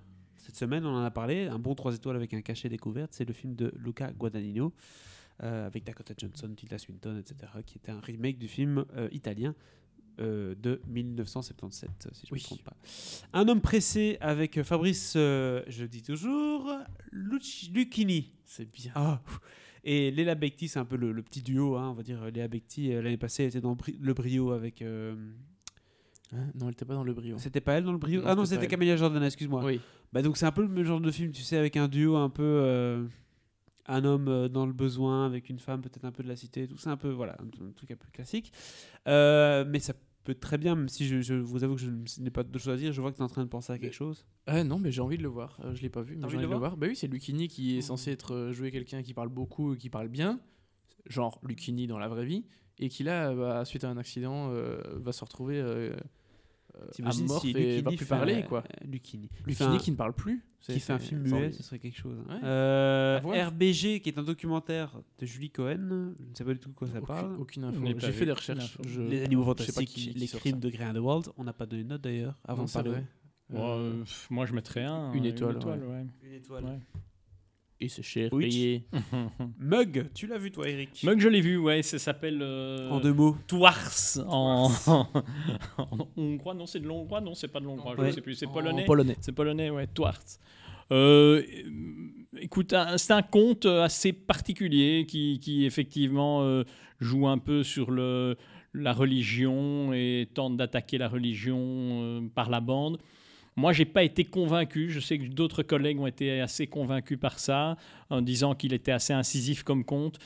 Cette 0.47 0.56
semaine, 0.56 0.86
on 0.86 0.94
en 0.94 1.02
a 1.02 1.10
parlé. 1.10 1.47
Un 1.48 1.59
bon 1.59 1.74
3 1.74 1.97
étoiles 1.97 2.14
avec 2.16 2.32
un 2.32 2.40
cachet 2.40 2.68
découverte. 2.68 3.12
C'est 3.12 3.24
le 3.24 3.35
film 3.35 3.56
de 3.56 3.73
Luca 3.77 4.12
Guadagnino 4.12 4.73
euh, 5.43 5.66
avec 5.66 5.82
Dakota 5.85 6.14
Johnson, 6.16 6.55
Tilda 6.56 6.78
Swinton, 6.78 7.18
etc. 7.18 7.51
qui 7.66 7.78
était 7.78 7.90
un 7.90 7.98
remake 8.01 8.39
du 8.39 8.47
film 8.48 8.85
euh, 8.97 9.09
italien 9.10 9.55
euh, 10.20 10.55
de 10.55 10.81
1977, 10.86 12.09
si 12.12 12.27
je 12.27 12.32
ne 12.32 12.35
Oui. 12.36 12.40
me 12.40 12.44
trompe 12.44 12.62
pas. 12.62 12.77
Un 13.32 13.48
homme 13.48 13.60
pressé 13.60 14.16
avec 14.20 14.62
Fabrice, 14.62 15.12
je 15.14 15.82
le 15.82 15.89
dis 15.89 16.02
toujours, 16.02 16.73
Luc- 17.10 17.68
Lucchini. 17.74 18.32
C'est 18.44 18.70
bien. 18.70 18.93
Ah, 18.94 19.20
et 19.85 20.10
Léla 20.12 20.35
Becti, 20.36 20.68
c'est 20.68 20.78
un 20.78 20.85
peu 20.85 20.97
le, 20.97 21.12
le 21.12 21.23
petit 21.23 21.43
duo, 21.43 21.77
hein, 21.77 21.90
on 21.90 21.94
va 21.94 22.02
dire. 22.02 22.24
Léla 22.27 22.48
Becti, 22.48 22.89
l'année 22.93 23.16
passée, 23.18 23.43
elle 23.43 23.48
était 23.51 23.60
dans 23.60 23.77
Le 24.01 24.14
Brio 24.14 24.52
avec. 24.52 24.82
Euh, 26.32 26.36
Hein? 26.36 26.51
Non, 26.55 26.66
elle 26.66 26.73
était 26.73 26.85
pas 26.85 26.94
dans 26.94 27.05
le 27.05 27.12
brio. 27.15 27.39
C'était 27.39 27.61
pas 27.61 27.74
elle 27.74 27.85
dans 27.85 27.93
Le 27.93 27.98
Brio? 27.98 28.20
Non, 28.20 28.27
Ah 28.28 28.35
non, 28.35 28.44
c'était. 28.44 28.66
Camélia 28.66 28.97
Jordan, 28.97 29.23
excuse-moi. 29.23 29.65
Oui. 29.65 29.81
Bah, 30.12 30.23
donc 30.23 30.36
c'est 30.36 30.47
un 30.47 30.53
peu 30.53 30.62
le 30.62 30.69
même 30.69 30.85
genre 30.85 31.01
de 31.01 31.11
film, 31.11 31.31
tu 31.32 31.43
sais, 31.43 31.57
avec 31.57 31.77
un 31.77 31.89
duo 31.89 32.16
un 32.16 32.31
peu. 32.31 32.43
euh, 32.43 33.07
un 33.89 34.05
homme 34.05 34.27
euh, 34.27 34.48
dans 34.48 34.66
le 34.66 34.73
besoin 34.73 35.24
avec 35.27 35.48
une 35.48 35.61
femme 35.61 35.81
peut-être 35.81 36.05
un 36.05 36.11
peu 36.11 36.24
de 36.24 36.28
la 36.28 36.35
cité, 36.35 36.66
tout 36.66 36.77
ça 36.77 36.90
un 36.90 36.97
peu, 36.97 37.09
voilà, 37.11 37.36
un, 37.40 37.65
un 37.65 37.70
truc 37.70 37.93
un 37.93 37.97
peu 37.97 38.09
classique. 38.12 38.53
Euh, 39.07 39.65
mais 39.69 39.78
ça 39.78 39.94
peut 40.24 40.35
très 40.35 40.59
bien, 40.59 40.74
même 40.74 40.89
si 40.89 41.07
je, 41.07 41.20
je 41.20 41.35
vous 41.35 41.62
avoue 41.62 41.77
que 41.77 41.81
je 41.82 41.90
n'ai 42.20 42.31
pas 42.31 42.43
de 42.43 42.59
choses 42.59 42.74
à 42.74 42.77
dire, 42.77 42.93
je 42.93 43.01
vois 43.01 43.12
que 43.12 43.16
tu 43.16 43.23
es 43.23 43.24
en 43.24 43.28
train 43.28 43.44
de 43.44 43.48
penser 43.48 43.73
à 43.73 43.78
quelque 43.78 43.94
chose. 43.94 44.27
Ah 44.48 44.65
non, 44.65 44.81
mais 44.81 44.90
j'ai 44.90 45.03
envie 45.03 45.19
de 45.19 45.23
le 45.23 45.28
voir. 45.28 45.61
Euh, 45.65 45.73
je 45.77 45.82
l'ai 45.82 45.89
pas 45.89 46.03
vu, 46.03 46.16
mais 46.16 46.23
j'ai 46.28 46.36
envie 46.36 46.47
de 46.47 46.51
le 46.51 46.57
voir. 46.59 46.77
Bah 46.77 46.89
oui, 46.89 46.97
c'est 46.97 47.07
Lucchini 47.07 47.47
qui 47.47 47.78
est 47.78 47.81
censé 47.81 48.11
être 48.11 48.35
euh, 48.35 48.53
jouer 48.53 48.73
quelqu'un 48.73 49.03
qui 49.05 49.15
parle 49.15 49.28
beaucoup 49.28 49.74
et 49.74 49.77
qui 49.77 49.89
parle 49.89 50.09
bien, 50.09 50.40
genre 51.09 51.39
Lucchini 51.44 51.86
dans 51.86 51.98
la 52.01 52.09
vraie 52.09 52.27
vie, 52.27 52.44
et 52.78 52.89
qui 52.89 53.03
là, 53.05 53.35
bah, 53.35 53.65
suite 53.65 53.85
à 53.85 53.90
un 53.90 53.97
accident, 53.97 54.51
euh, 54.51 54.78
va 54.97 55.12
se 55.12 55.24
retrouver 55.24 55.59
euh, 55.61 55.93
euh, 56.77 56.89
amorphe 57.05 57.40
si 57.43 57.51
et 57.57 57.81
va 57.81 57.90
plus 57.93 58.05
parler 58.05 58.44
quoi. 58.47 58.62
euh, 58.62 58.86
Lucchini. 58.86 59.28
Fait 59.32 59.44
Lucchini 59.47 59.77
un- 59.77 59.78
qui 59.78 59.90
ne 59.93 59.97
parle 59.97 60.12
plus. 60.12 60.44
qui 60.61 60.78
fait 60.81 60.93
un 60.93 60.98
film 60.98 61.23
muet, 61.23 61.53
ce 61.53 61.62
serait 61.62 61.78
quelque 61.78 61.97
chose. 61.97 62.19
Ouais. 62.28 62.35
Euh, 62.43 63.20
voir. 63.23 63.48
RBG, 63.48 64.01
qui 64.01 64.09
est 64.11 64.19
un 64.19 64.23
documentaire 64.24 64.93
de 65.19 65.24
Julie 65.27 65.51
Cohen, 65.51 65.77
je 66.19 66.24
ne 66.31 66.35
sais 66.35 66.44
pas 66.44 66.53
du 66.53 66.59
tout 66.61 66.69
de 66.69 66.74
quoi 66.74 66.86
ça 66.89 66.94
Aucune, 66.98 67.07
parle. 67.07 67.36
aucune 67.39 67.65
info. 67.65 67.81
J'ai 67.98 68.12
fait 68.12 68.27
des 68.27 68.32
recherches. 68.32 68.77
je- 68.86 69.01
Les 69.01 69.23
animaux 69.24 69.44
fantastiques, 69.44 69.89
qui- 69.89 70.11
qui 70.12 70.19
les 70.19 70.27
crimes 70.27 70.57
ça. 70.57 70.61
de 70.61 70.70
Grindelwald. 70.70 71.28
On 71.39 71.44
n'a 71.44 71.53
pas 71.53 71.66
donné 71.66 71.85
de 71.85 71.89
note 71.89 72.03
d'ailleurs 72.03 72.35
avant 72.44 72.62
Non, 72.62 72.66
de 72.66 72.73
parler. 72.73 72.90
vrai. 72.90 73.05
Euh, 73.55 73.59
euh, 73.59 74.05
moi, 74.28 74.44
je 74.44 74.53
mettrais 74.55 74.82
un. 74.85 75.12
une 75.12 75.24
étoile, 75.24 75.57
ouais. 75.57 76.05
Une 76.24 76.32
étoile. 76.32 76.65
Ouais. 76.65 76.78
Et 77.78 77.89
c'est 77.90 78.03
cher 78.03 78.31
payé. 78.31 78.86
Mug, 79.59 80.07
tu 80.15 80.27
l'as 80.27 80.39
vu 80.39 80.51
toi, 80.51 80.66
Eric? 80.69 81.03
Mug, 81.05 81.20
je 81.20 81.28
l'ai 81.28 81.43
vu, 81.43 81.59
ouais, 81.59 81.82
ça 81.82 81.98
s'appelle. 81.98 82.39
euh, 82.40 82.89
En 82.90 83.01
deux 83.01 83.12
mots. 83.12 83.36
Twars 83.47 84.19
en, 84.27 84.70
en 84.86 85.07
hongrois, 86.16 86.55
non, 86.55 86.65
c'est 86.66 86.81
de 86.81 86.86
l'hongrois, 86.86 87.20
non, 87.20 87.35
c'est 87.35 87.48
pas 87.48 87.61
de 87.61 87.66
l'hongrois, 87.66 87.94
je 87.97 88.01
Ouais. 88.01 88.07
ne 88.09 88.12
sais 88.12 88.23
plus, 88.23 88.35
c'est 88.35 88.47
polonais. 88.47 88.85
polonais. 88.86 89.16
C'est 89.20 89.32
polonais, 89.32 89.69
ouais, 89.69 89.86
Twars. 89.89 90.19
Euh, 90.93 91.43
écoute, 92.40 92.74
c'est 92.97 93.12
un 93.12 93.23
conte 93.23 93.66
assez 93.66 94.12
particulier 94.15 95.05
qui, 95.07 95.39
qui 95.40 95.66
effectivement 95.66 96.43
euh, 96.44 96.65
joue 97.01 97.27
un 97.28 97.39
peu 97.39 97.62
sur 97.62 97.90
le, 97.90 98.36
la 98.73 98.93
religion 98.94 99.93
et 99.93 100.28
tente 100.32 100.57
d'attaquer 100.57 100.97
la 100.97 101.09
religion 101.09 101.59
euh, 101.61 102.20
par 102.35 102.48
la 102.48 102.61
bande. 102.61 102.98
Moi, 103.57 103.73
j'ai 103.73 103.87
pas 103.87 104.03
été 104.05 104.24
convaincu. 104.24 104.91
Je 104.91 105.01
sais 105.01 105.19
que 105.19 105.27
d'autres 105.28 105.62
collègues 105.62 105.99
ont 105.99 106.07
été 106.07 106.41
assez 106.41 106.66
convaincus 106.66 107.19
par 107.19 107.39
ça, 107.39 107.77
en 108.11 108.20
disant 108.20 108.55
qu'il 108.55 108.74
était 108.74 108.93
assez 108.93 109.12
incisif 109.15 109.62
comme 109.62 109.83
conte. 109.85 110.19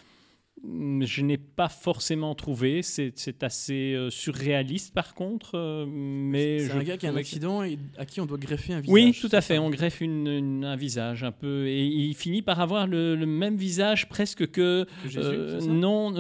Mm, 0.65 1.05
Je 1.05 1.23
n'ai 1.23 1.39
pas 1.39 1.69
forcément 1.69 2.35
trouvé. 2.35 2.83
C'est 2.83 3.43
assez 3.45 3.95
euh, 3.95 4.11
surréaliste, 4.11 4.93
par 4.93 5.15
contre. 5.15 5.53
euh, 5.55 5.87
mais 5.89 6.59
C'est 6.59 6.73
un 6.73 6.83
gars 6.83 6.97
qui 6.97 7.07
a 7.07 7.11
un 7.13 7.17
accident 7.17 7.63
et 7.63 7.79
à 7.97 8.05
qui 8.05 8.21
on 8.21 8.27
doit 8.27 8.37
greffer 8.37 8.75
un 8.75 8.81
visage. 8.81 8.93
oui, 8.93 9.17
tout 9.19 9.29
à 9.33 9.41
fait. 9.41 9.59
On 9.59 9.71
greffe 9.71 10.01
une- 10.01 10.27
une- 10.27 10.65
un 10.65 10.77
visage 10.77 11.23
un 11.23 11.33
peu. 11.33 11.67
Et 11.69 11.87
il 11.87 12.15
finit 12.15 12.43
par 12.43 12.61
avoir 12.61 12.87
le, 12.89 13.15
le 13.15 13.27
même 13.27 13.57
visage 13.57 14.09
presque 14.09 14.51
que. 14.51 14.85
Que 15.05 15.09
Jésus, 15.09 15.19
euh, 15.25 15.61
non, 15.61 16.11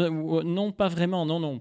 non, 0.44 0.70
pas 0.72 0.88
vraiment. 0.88 1.26
Non, 1.26 1.40
non. 1.40 1.60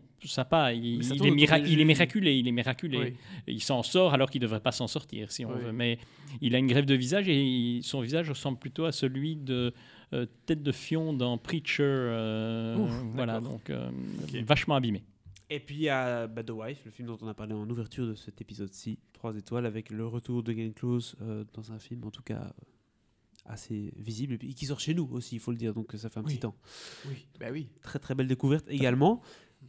Pas. 0.49 0.73
Il, 0.73 1.01
est, 1.01 1.31
mira- 1.31 1.59
il 1.59 1.79
est 1.79 1.85
miraculé. 1.85 2.35
Il 2.37 2.47
est 2.47 2.51
miraculé. 2.51 2.97
Oui. 2.97 3.13
Il 3.47 3.61
s'en 3.61 3.83
sort 3.83 4.13
alors 4.13 4.29
qu'il 4.29 4.41
ne 4.41 4.45
devrait 4.45 4.59
pas 4.61 4.71
s'en 4.71 4.87
sortir, 4.87 5.31
si 5.31 5.45
on 5.45 5.53
Oui. 5.53 5.61
veut. 5.63 5.71
Mais 5.71 5.97
il 6.41 6.55
a 6.55 6.57
une 6.57 6.67
greffe 6.67 6.85
de 6.85 6.95
visage 6.95 7.27
et 7.29 7.41
il- 7.43 7.83
son 7.83 8.01
visage 8.01 8.29
ressemble 8.29 8.57
plutôt 8.59 8.85
à 8.85 8.91
celui 8.91 9.35
de 9.35 9.73
euh, 10.13 10.25
Tête 10.45 10.63
de 10.63 10.71
Fion 10.71 11.13
dans 11.13 11.37
Preacher. 11.37 11.83
euh, 11.83 12.77
Ouf, 12.77 12.91
voilà, 13.13 13.39
donc 13.39 13.69
euh, 13.69 13.89
vachement 14.45 14.75
abîmé. 14.75 15.03
Et 15.51 15.59
puis 15.59 15.75
il 15.75 15.81
y 15.81 15.89
a 15.89 16.27
bah, 16.27 16.43
The 16.43 16.51
Wife, 16.51 16.79
le 16.85 16.91
film 16.91 17.07
dont 17.07 17.17
on 17.21 17.27
a 17.27 17.33
parlé 17.33 17.53
en 17.53 17.67
ouverture 17.69 18.05
de 18.07 18.15
cet 18.15 18.39
épisode-ci. 18.41 18.99
Trois 19.13 19.35
étoiles 19.37 19.65
avec 19.65 19.89
le 19.89 20.05
retour 20.07 20.41
de 20.43 20.53
Glenn 20.53 20.73
Close 20.73 21.15
dans 21.53 21.71
un 21.71 21.79
film, 21.79 22.03
en 22.05 22.11
tout 22.11 22.21
cas 22.23 22.53
assez 23.45 23.91
visible. 23.97 24.35
Et 24.41 24.53
qui 24.53 24.65
sort 24.65 24.79
chez 24.79 24.93
nous 24.93 25.07
aussi, 25.11 25.35
il 25.35 25.39
faut 25.39 25.51
le 25.51 25.57
dire. 25.57 25.73
Donc 25.73 25.91
ça 25.95 26.09
fait 26.09 26.19
un 26.19 26.23
Oui. 26.23 26.33
petit 26.33 26.39
temps. 26.39 26.55
Oui, 27.07 27.25
bah 27.39 27.47
oui. 27.51 27.67
Très 27.81 27.97
très 27.99 28.13
belle 28.15 28.27
découverte 28.27 28.65
également. 28.69 29.21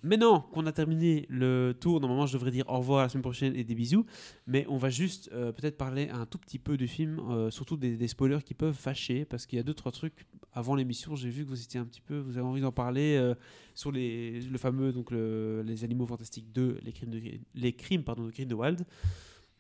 Maintenant 0.03 0.41
qu'on 0.41 0.65
a 0.67 0.73
terminé 0.73 1.27
le 1.29 1.75
tour, 1.79 2.01
normalement 2.01 2.25
je 2.27 2.33
devrais 2.33 2.51
dire 2.53 2.65
au 2.69 2.79
revoir 2.79 3.03
la 3.03 3.09
semaine 3.09 3.23
prochaine 3.23 3.55
et 3.55 3.65
des 3.65 3.75
bisous, 3.75 4.07
mais 4.47 4.65
on 4.69 4.79
va 4.79 4.89
juste 4.89 5.29
euh, 5.33 5.53
peut-être 5.53 5.77
parler 5.77 6.09
un 6.09 6.25
tout 6.27 6.39
petit 6.39 6.59
peu 6.59 6.77
du 6.79 6.87
film, 6.89 7.19
euh, 7.29 7.51
surtout 7.51 7.77
des, 7.77 7.97
des 7.97 8.09
spoilers 8.09 8.43
qui 8.43 8.55
peuvent 8.55 8.75
fâcher, 8.75 9.25
parce 9.27 9.45
qu'il 9.47 9.57
y 9.57 9.61
a 9.61 9.63
deux 9.63 9.75
trois 9.75 9.93
trucs 9.93 10.27
avant 10.53 10.75
l'émission, 10.75 11.17
j'ai 11.17 11.29
vu 11.29 11.45
que 11.45 11.51
vous 11.51 11.63
étiez 11.63 11.79
un 11.81 11.85
petit 11.85 12.01
peu, 12.01 12.19
vous 12.19 12.39
avez 12.39 12.47
envie 12.47 12.61
d'en 12.63 12.73
parler 12.73 13.17
euh, 13.19 13.35
sur 13.75 13.93
les, 13.93 14.41
le 14.41 14.59
fameux 14.59 14.93
donc 14.93 15.11
le- 15.11 15.63
les 15.67 15.85
animaux 15.85 16.07
fantastiques 16.07 16.51
2, 16.53 16.79
les 16.83 16.93
crimes 16.93 17.11
de 17.11 17.21
les 17.55 17.73
crimes 17.75 18.03
pardon 18.05 18.25
de 18.25 18.31
Grindelwald. 18.31 18.87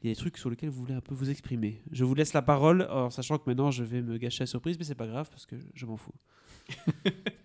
Il 0.03 0.09
y 0.09 0.11
a 0.11 0.15
des 0.15 0.19
trucs 0.19 0.39
sur 0.39 0.49
lesquels 0.49 0.71
vous 0.71 0.81
voulez 0.81 0.95
un 0.95 1.03
peu 1.03 1.15
vous 1.15 1.29
exprimer. 1.29 1.83
Je 1.93 2.05
vous 2.05 2.15
laisse 2.15 2.33
la 2.33 2.41
parole, 2.41 2.89
en 2.91 3.11
sachant 3.11 3.37
que 3.37 3.43
maintenant 3.47 3.71
je 3.71 3.85
vais 3.85 4.01
me 4.01 4.17
gâcher 4.17 4.45
la 4.45 4.47
surprise, 4.47 4.79
mais 4.79 4.85
c'est 4.85 4.95
pas 4.95 5.07
grave 5.07 5.29
parce 5.29 5.45
que 5.45 5.57
je 5.75 5.85
m'en 5.85 5.99
fous. 5.99 6.15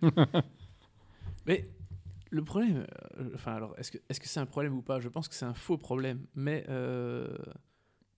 Mais 1.46 1.68
le 2.30 2.44
problème, 2.44 2.86
euh, 3.18 3.30
enfin 3.34 3.54
alors, 3.54 3.78
est-ce 3.78 3.90
que 3.90 3.98
est-ce 4.08 4.20
que 4.20 4.28
c'est 4.28 4.40
un 4.40 4.46
problème 4.46 4.74
ou 4.74 4.82
pas? 4.82 5.00
Je 5.00 5.08
pense 5.08 5.28
que 5.28 5.34
c'est 5.34 5.44
un 5.44 5.54
faux 5.54 5.78
problème, 5.78 6.26
mais 6.34 6.64
euh, 6.68 7.36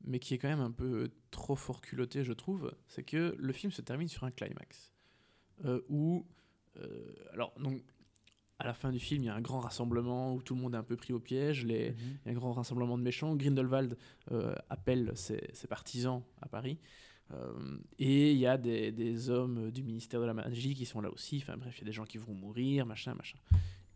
mais 0.04 0.18
qui 0.18 0.34
est 0.34 0.38
quand 0.38 0.48
même 0.48 0.60
un 0.60 0.70
peu 0.70 1.10
trop 1.30 1.56
fort 1.56 1.80
culotté, 1.80 2.24
je 2.24 2.32
trouve. 2.32 2.72
C'est 2.86 3.02
que 3.02 3.34
le 3.38 3.52
film 3.52 3.72
se 3.72 3.82
termine 3.82 4.08
sur 4.08 4.24
un 4.24 4.30
climax 4.30 4.92
euh, 5.64 5.80
où, 5.88 6.26
euh, 6.78 7.14
alors 7.32 7.52
donc. 7.58 7.82
À 8.60 8.66
la 8.66 8.74
fin 8.74 8.90
du 8.90 8.98
film, 8.98 9.22
il 9.22 9.26
y 9.26 9.28
a 9.28 9.36
un 9.36 9.40
grand 9.40 9.60
rassemblement 9.60 10.34
où 10.34 10.42
tout 10.42 10.56
le 10.56 10.60
monde 10.60 10.74
est 10.74 10.78
un 10.78 10.82
peu 10.82 10.96
pris 10.96 11.12
au 11.12 11.20
piège. 11.20 11.64
Les, 11.64 11.94
il 11.96 12.26
y 12.26 12.28
a 12.28 12.32
un 12.32 12.34
grand 12.34 12.50
rassemblement 12.50 12.98
de 12.98 13.04
méchants. 13.04 13.36
Grindelwald 13.36 13.96
appelle 14.68 15.12
ses, 15.14 15.48
ses 15.52 15.68
partisans 15.68 16.24
à 16.42 16.48
Paris. 16.48 16.80
Euh, 17.34 17.78
et 17.98 18.32
il 18.32 18.38
y 18.38 18.46
a 18.46 18.56
des, 18.56 18.90
des 18.90 19.30
hommes 19.30 19.70
du 19.70 19.82
ministère 19.82 20.20
de 20.20 20.26
la 20.26 20.34
magie 20.34 20.74
qui 20.74 20.86
sont 20.86 21.00
là 21.00 21.10
aussi. 21.10 21.38
Enfin 21.42 21.56
bref, 21.56 21.76
il 21.78 21.80
y 21.82 21.84
a 21.84 21.86
des 21.86 21.92
gens 21.92 22.04
qui 22.04 22.18
vont 22.18 22.34
mourir, 22.34 22.86
machin, 22.86 23.14
machin. 23.14 23.38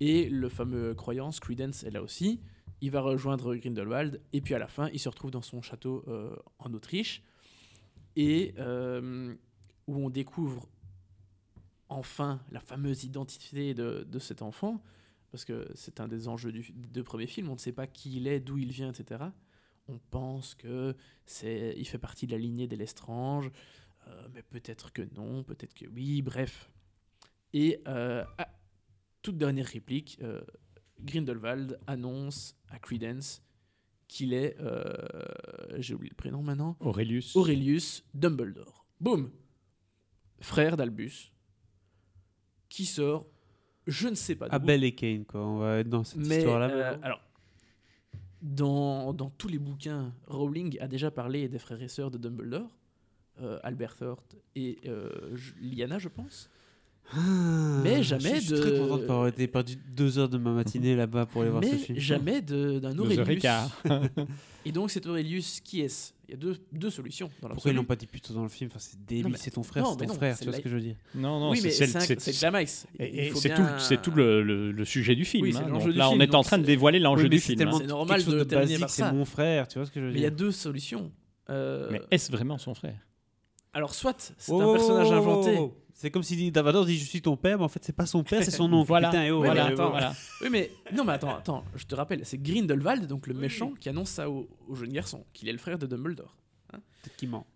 Et 0.04 0.28
le 0.28 0.48
fameux 0.48 0.94
croyance, 0.94 1.38
Credence, 1.38 1.84
est 1.84 1.92
là 1.92 2.02
aussi. 2.02 2.40
Il 2.80 2.90
va 2.90 3.00
rejoindre 3.00 3.54
Grindelwald. 3.54 4.20
Et 4.32 4.40
puis 4.40 4.52
à 4.52 4.58
la 4.58 4.66
fin, 4.66 4.88
il 4.88 4.98
se 4.98 5.08
retrouve 5.08 5.30
dans 5.30 5.42
son 5.42 5.62
château 5.62 6.02
euh, 6.08 6.34
en 6.58 6.74
Autriche. 6.74 7.22
Et 8.16 8.52
euh, 8.58 9.32
où 9.86 9.96
on 10.04 10.10
découvre 10.10 10.68
enfin 11.88 12.40
la 12.50 12.58
fameuse 12.58 13.04
identité 13.04 13.74
de, 13.74 14.18
cet 14.18 14.42
enfant. 14.42 14.82
Parce 15.30 15.44
que 15.44 15.68
c'est 15.76 16.00
un 16.00 16.08
des 16.08 16.26
enjeux 16.26 16.50
du, 16.50 17.04
premiers 17.04 17.28
films. 17.28 17.50
On 17.50 17.54
ne 17.54 17.58
sait 17.58 17.70
pas 17.70 17.86
qui 17.86 18.16
il 18.16 18.26
est, 18.26 18.40
d'où 18.40 18.58
il 18.58 18.72
vient, 18.72 18.90
etc. 18.90 19.26
On 19.86 20.00
pense 20.10 20.56
que 20.56 20.96
c'est, 21.26 21.76
il 21.76 21.86
fait 21.86 21.98
partie 21.98 22.26
de 22.26 22.32
la 22.32 22.38
lignée 22.38 22.66
des 22.66 22.74
Lestrange. 22.74 23.52
Euh, 24.08 24.26
mais 24.34 24.42
peut-être 24.42 24.92
que 24.92 25.02
non, 25.14 25.44
peut-être 25.44 25.74
que 25.74 25.86
oui, 25.86 26.22
bref. 26.22 26.72
Et 27.52 27.80
toute 29.22 29.38
dernière 29.38 29.66
réplique, 29.66 30.18
euh, 30.22 30.40
Grindelwald 31.00 31.78
annonce 31.86 32.56
à 32.68 32.78
Credence 32.78 33.42
qu'il 34.08 34.34
est, 34.34 34.56
euh, 34.60 34.82
j'ai 35.78 35.94
oublié 35.94 36.10
le 36.10 36.16
prénom 36.16 36.42
maintenant, 36.42 36.76
Aurelius. 36.80 37.34
Aurelius 37.34 38.04
Dumbledore. 38.14 38.84
Boum 39.00 39.30
Frère 40.40 40.76
d'Albus, 40.76 41.32
qui 42.68 42.84
sort, 42.84 43.26
je 43.86 44.08
ne 44.08 44.14
sais 44.14 44.34
pas 44.34 44.46
Abel 44.50 44.82
et 44.84 44.94
Kane, 44.94 45.24
quoi. 45.24 45.40
On 45.46 45.58
va 45.58 45.78
être 45.78 45.88
dans 45.88 46.04
cette 46.04 46.20
histoire-là. 46.26 46.70
euh, 46.70 46.98
alors, 47.02 47.20
dans, 48.42 49.12
dans 49.14 49.30
tous 49.30 49.48
les 49.48 49.58
bouquins, 49.58 50.12
Rowling 50.26 50.78
a 50.80 50.88
déjà 50.88 51.10
parlé 51.10 51.48
des 51.48 51.58
frères 51.60 51.80
et 51.80 51.88
sœurs 51.88 52.10
de 52.10 52.18
Dumbledore, 52.18 52.76
euh, 53.40 53.58
Albert 53.62 53.96
Thort 53.96 54.22
et 54.56 54.78
Lyanna, 55.60 55.98
je 55.98 56.08
pense. 56.08 56.50
Mais 57.14 57.96
Ah, 57.98 58.02
jamais 58.02 58.36
je 58.36 58.40
suis 58.40 58.54
très 58.54 58.70
de- 58.70 58.78
content 58.78 58.96
de 58.98 59.04
pas 59.04 59.12
avoir 59.12 59.28
été 59.28 59.46
perdu 59.46 59.76
deux 59.94 60.18
heures 60.18 60.28
de 60.30 60.38
ma 60.38 60.52
matinée 60.52 60.96
là-bas 60.96 61.26
pour 61.26 61.42
aller 61.42 61.50
voir 61.50 61.62
ce 61.62 61.68
mais 61.70 61.76
film. 61.76 61.98
jamais 61.98 62.40
de- 62.40 62.78
d'un 62.78 62.98
Aurelius. 62.98 63.44
Et 64.64 64.72
donc 64.72 64.90
cet 64.90 65.06
Aurelius, 65.06 65.60
qui 65.60 65.80
est-ce? 65.82 66.12
Y 66.28 66.34
a 66.34 66.36
deux, 66.36 66.56
deux 66.72 66.88
solutions 66.88 67.28
dans 67.42 67.48
Pourquoi 67.48 67.70
ils 67.72 67.74
l'ont 67.74 67.84
pas 67.84 67.96
dit 67.96 68.06
plus 68.06 68.20
tôt 68.20 68.32
dans 68.32 68.44
le 68.44 68.48
film? 68.48 68.70
Enfin, 68.72 68.78
C'est 68.78 68.96
mais- 69.24 69.36
c'est 69.36 69.50
ton 69.50 69.62
frère, 69.62 69.84
c'est 69.86 70.00
mais 70.00 70.06
ton 70.06 70.12
non, 70.12 70.14
frère, 70.18 70.34
c'est 70.36 70.38
tu 70.40 70.44
vois 70.46 70.52
la- 70.52 70.58
ce 70.58 70.62
que 70.62 70.68
je 70.70 70.74
veux 70.76 70.80
dire 70.80 70.94
Non, 71.14 71.40
non, 71.40 71.50
oui, 71.50 71.60
mais 71.62 71.70
c'est. 71.70 71.84
Il 71.84 71.90
et- 73.04 73.32
c'est 73.34 73.48
bien- 73.50 73.76
tout, 74.02 74.10
le, 74.12 74.42
le- 74.42 74.72
le 74.72 74.84
sujet 74.86 75.14
du 75.14 75.24
film. 75.26 75.44
Hein. 75.54 75.66
l'enjeu 75.68 75.84
Donc 75.86 75.92
du 75.92 75.98
là, 75.98 76.08
on 76.08 76.20
est 76.20 76.34
en 76.34 76.42
train 76.42 76.56
de 76.58 76.64
dévoiler 76.64 77.00
l'enjeu 77.00 77.24
mais 77.24 77.28
du 77.30 77.38
c'est 77.40 77.56
film. 77.56 77.68
hein. 77.68 77.72
C'est 77.78 77.86
normal 77.86 78.24
de 78.24 78.30
de 78.30 78.44
terminer 78.44 78.78
basique, 78.78 78.88
c'est 78.88 79.12
mon 79.12 79.24
frère, 79.26 79.68
tu 79.68 79.78
vois 79.78 79.86
ce 79.86 79.90
que 79.90 80.00
je 80.00 80.06
veux 80.06 80.12
Mais 80.12 80.18
il 80.20 80.22
y 80.22 80.26
a 80.26 80.30
dire 80.30 80.38
deux 80.38 80.52
solutions. 80.52 81.10
Euh, 81.50 81.88
Mais 81.90 82.00
est-ce 82.10 82.30
vraiment 82.32 82.56
son 82.56 82.74
frère? 82.74 82.96
Alors, 83.74 83.94
soit 83.94 84.34
c'est 84.38 84.52
Oh, 84.52 84.60
un 84.60 84.72
personnage 84.74 85.08
oh, 85.10 85.14
oh, 85.14 85.16
inventé. 85.16 85.58
C'est 85.94 86.10
comme 86.10 86.22
si 86.22 86.50
Davador 86.50 86.86
dit 86.86 86.98
je 86.98 87.04
suis 87.04 87.22
ton 87.22 87.36
père, 87.36 87.58
mais 87.58 87.64
en 87.64 87.68
fait 87.68 87.84
c'est 87.84 87.94
pas 87.94 88.06
son 88.06 88.24
père, 88.24 88.42
c'est 88.42 88.50
son 88.50 88.72
oncle. 88.72 88.88
Voilà, 88.88 89.10
Putain, 89.10 89.24
et 89.24 89.30
oh, 89.30 89.40
mais 89.40 89.46
voilà, 89.46 89.66
ouais, 89.66 89.72
attends, 89.72 89.90
voilà. 89.90 90.14
Oui, 90.40 90.48
mais 90.50 90.70
non, 90.92 91.04
mais 91.04 91.12
attends, 91.12 91.36
attends, 91.36 91.64
je 91.76 91.84
te 91.84 91.94
rappelle, 91.94 92.24
c'est 92.24 92.38
Grindelwald, 92.38 93.06
donc 93.06 93.26
le 93.26 93.34
méchant, 93.34 93.72
qui 93.74 93.88
annonce 93.88 94.10
ça 94.10 94.30
au, 94.30 94.48
au 94.68 94.74
jeune 94.74 94.92
garçon, 94.92 95.24
qu'il 95.32 95.48
est 95.48 95.52
le 95.52 95.58
frère 95.58 95.78
de 95.78 95.86
Dumbledore. 95.86 96.36
Peut-être 96.70 97.16
qu'il 97.16 97.28
ment. 97.28 97.46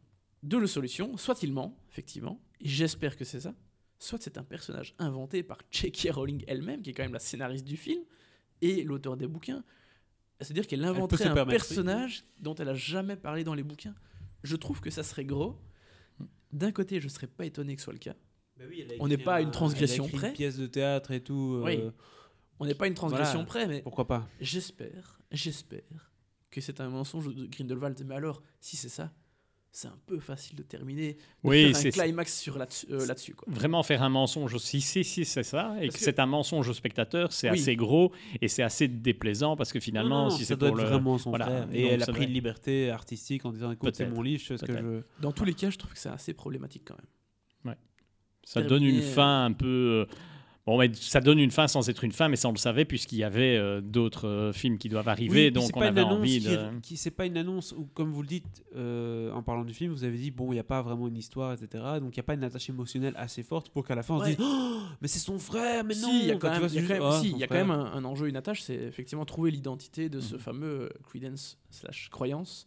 Deux 0.42 0.66
solutions, 0.66 1.16
soit 1.16 1.42
il 1.42 1.52
ment, 1.52 1.76
effectivement, 1.90 2.40
et 2.60 2.68
j'espère 2.68 3.16
que 3.16 3.24
c'est 3.24 3.40
ça, 3.40 3.54
soit 3.98 4.18
c'est 4.20 4.38
un 4.38 4.44
personnage 4.44 4.94
inventé 4.98 5.42
par 5.42 5.58
J.K. 5.70 6.10
Rowling 6.12 6.44
elle-même, 6.46 6.82
qui 6.82 6.90
est 6.90 6.92
quand 6.92 7.02
même 7.02 7.12
la 7.12 7.18
scénariste 7.18 7.64
du 7.64 7.76
film, 7.76 8.02
et 8.62 8.82
l'auteur 8.82 9.16
des 9.16 9.26
bouquins. 9.26 9.64
C'est-à-dire 10.40 10.66
qu'elle 10.66 10.84
inventerait 10.84 11.26
un 11.26 11.44
oui. 11.44 11.50
personnage 11.50 12.24
dont 12.40 12.54
elle 12.54 12.68
a 12.68 12.74
jamais 12.74 13.16
parlé 13.16 13.44
dans 13.44 13.54
les 13.54 13.62
bouquins. 13.62 13.94
Je 14.42 14.56
trouve 14.56 14.80
que 14.80 14.90
ça 14.90 15.02
serait 15.02 15.24
gros. 15.24 15.58
D'un 16.52 16.72
côté, 16.72 17.00
je 17.00 17.08
serais 17.08 17.26
pas 17.26 17.46
étonné 17.46 17.74
que 17.74 17.80
ce 17.80 17.84
soit 17.84 17.92
le 17.92 17.98
cas. 17.98 18.14
On 19.00 19.08
n'est 19.08 19.18
pas 19.18 19.34
à 19.36 19.40
une 19.40 19.50
transgression 19.50 20.04
elle 20.04 20.10
a 20.10 20.12
écrit 20.12 20.18
près. 20.18 20.28
Une 20.28 20.34
pièce 20.34 20.56
de 20.58 20.66
théâtre 20.66 21.10
et 21.10 21.20
tout. 21.20 21.60
euh, 21.60 21.64
Oui. 21.64 21.80
On 22.58 22.64
n'est 22.66 22.74
pas 22.74 22.86
à 22.86 22.88
une 22.88 22.94
transgression 22.94 23.44
Voilà. 23.44 23.46
près, 23.46 23.66
mais 23.66 23.82
Pourquoi 23.82 24.06
pas? 24.06 24.26
J'espère, 24.40 25.18
j'espère 25.30 26.10
que 26.50 26.60
c'est 26.62 26.80
un 26.80 26.88
mensonge 26.88 27.34
de 27.34 27.46
Grindelwald. 27.46 28.02
Mais 28.06 28.14
alors, 28.14 28.42
si 28.60 28.76
c'est 28.76 28.88
ça, 28.88 29.12
c'est 29.70 29.88
un 29.88 29.98
peu 30.06 30.18
facile 30.20 30.56
de 30.56 30.62
terminer. 30.62 31.12
de 31.14 31.18
Oui, 31.44 31.66
faire 31.66 31.76
un 31.76 31.80
c'est 31.80 31.90
climax 31.90 32.38
sur 32.38 32.56
là-dessus. 32.56 32.86
euh, 32.90 33.04
là-dessus, 33.04 33.34
quoi. 33.34 33.46
Vraiment 33.52 33.82
faire 33.82 34.02
un 34.02 34.08
mensonge 34.08 34.54
aussi, 34.54 34.80
si, 34.80 35.04
si 35.04 35.26
c'est 35.26 35.42
ça, 35.42 35.74
et 35.78 35.88
Parce 35.88 35.96
que, 35.96 35.98
que- 35.98 36.04
c'est 36.06 36.18
un 36.18 36.24
mensonge 36.24 36.66
au 36.70 36.72
spectateur, 36.72 37.30
c'est 37.30 37.50
Oui. 37.50 37.60
assez 37.60 37.76
gros 37.76 38.10
et 38.40 38.48
c'est 38.48 38.62
assez 38.62 38.88
déplaisant 38.88 39.54
parce 39.54 39.70
que 39.70 39.80
finalement, 39.80 40.24
Non, 40.24 40.30
non, 40.30 40.30
si 40.30 40.44
ça 40.46 40.54
c'est 40.54 40.56
doit 40.56 40.70
pour 40.70 40.78
être 40.78 40.84
le. 40.86 40.90
vraiment 40.90 41.18
son 41.18 41.28
voilà, 41.28 41.44
frère. 41.44 41.66
donc 41.66 41.74
Et 41.76 41.88
elle 41.88 42.02
a 42.02 42.06
pris 42.06 42.14
doit- 42.14 42.24
une 42.24 42.32
liberté 42.32 42.90
artistique 42.90 43.44
en 43.44 43.52
disant 43.52 43.70
écoute, 43.70 43.94
c'est 43.94 44.08
mon 44.08 44.22
livre, 44.22 44.40
je 44.40 44.46
fais 44.46 44.56
ce 44.56 44.64
que 44.64 44.72
je. 44.72 45.02
Dans 45.20 45.32
tous 45.32 45.44
les 45.44 45.52
cas, 45.52 45.68
je 45.68 45.76
trouve 45.76 45.92
que 45.92 45.98
c'est 45.98 46.08
assez 46.08 46.32
problématique 46.32 46.84
quand 46.86 46.96
même. 46.96 47.04
Ça 48.46 48.62
donne 48.62 48.82
une 48.84 48.92
terminé, 48.94 49.12
fin 49.14 49.44
un 49.46 49.52
peu. 49.52 50.06
euh, 50.10 50.14
Bon, 50.66 50.76
mais 50.80 50.90
ça 50.94 51.20
donne 51.20 51.38
une 51.38 51.52
fin 51.52 51.68
sans 51.68 51.88
être 51.88 52.02
une 52.02 52.10
fin, 52.10 52.28
mais 52.28 52.34
ça 52.34 52.48
on 52.48 52.52
le 52.52 52.58
savait 52.58 52.84
puisqu'il 52.84 53.18
y 53.18 53.22
avait 53.22 53.56
euh, 53.56 53.80
d'autres 53.80 54.26
euh, 54.26 54.52
films 54.52 54.78
qui 54.78 54.88
doivent 54.88 55.06
arriver, 55.06 55.44
Oui, 55.46 55.52
donc 55.52 55.62
c'est 55.66 55.76
on 55.76 55.78
pas 55.78 55.86
avait 55.86 56.00
une 56.02 56.08
annonce 56.08 56.18
envie 56.18 56.40
qui- 56.40 56.48
de. 56.48 56.80
qui- 56.82 56.96
c'est 56.96 57.12
pas 57.12 57.24
une 57.26 57.36
annonce 57.36 57.70
où, 57.78 57.84
comme 57.94 58.10
vous 58.10 58.20
le 58.22 58.26
dites 58.26 58.64
euh, 58.74 59.30
en 59.30 59.44
parlant 59.44 59.64
du 59.64 59.72
film, 59.72 59.92
vous 59.92 60.02
avez 60.02 60.18
dit 60.18 60.32
bon, 60.32 60.46
il 60.50 60.54
n'y 60.54 60.58
a 60.58 60.64
pas 60.64 60.82
vraiment 60.82 61.06
une 61.06 61.16
histoire, 61.18 61.52
etc. 61.52 61.84
Donc 62.00 62.16
il 62.16 62.18
n'y 62.18 62.20
a 62.20 62.24
pas 62.24 62.34
une 62.34 62.42
attache 62.42 62.68
émotionnelle 62.68 63.14
assez 63.16 63.44
forte 63.44 63.68
pour 63.70 63.84
qu'à 63.86 63.94
la 63.94 64.02
fin 64.02 64.14
on 64.14 64.18
Ouais. 64.18 64.32
se 64.32 64.36
dise 64.38 64.44
Oh, 64.48 64.78
mais 65.00 65.06
c'est 65.06 65.20
son 65.20 65.38
frère, 65.38 65.84
mais 65.84 65.94
non. 65.94 66.08
il 66.20 66.26
y 66.26 66.30
a 66.32 66.36
quand 66.36 66.50
même, 66.50 66.58
vois, 66.58 66.68
il 66.68 66.74
y 66.74 66.78
a 66.78 66.80
c'est 66.82 66.88
quand 66.88 66.94
juste, 67.12 67.12
même- 67.14 67.22
si, 67.22 67.30
son 67.30 67.36
il 67.36 67.40
y 67.40 67.44
a 67.44 67.46
quand 67.46 67.54
frère. 67.54 67.66
même 67.68 67.78
un, 67.78 67.92
un 67.92 68.04
enjeu, 68.04 68.26
une 68.28 68.36
attache, 68.36 68.62
c'est 68.62 68.74
effectivement 68.74 69.24
trouver 69.24 69.52
l'identité 69.52 70.08
de 70.08 70.16
Mhm. 70.16 70.22
ce 70.22 70.36
fameux 70.36 70.66
euh, 70.82 70.88
credence 71.04 71.58
slash 71.70 72.08
croyance. 72.10 72.66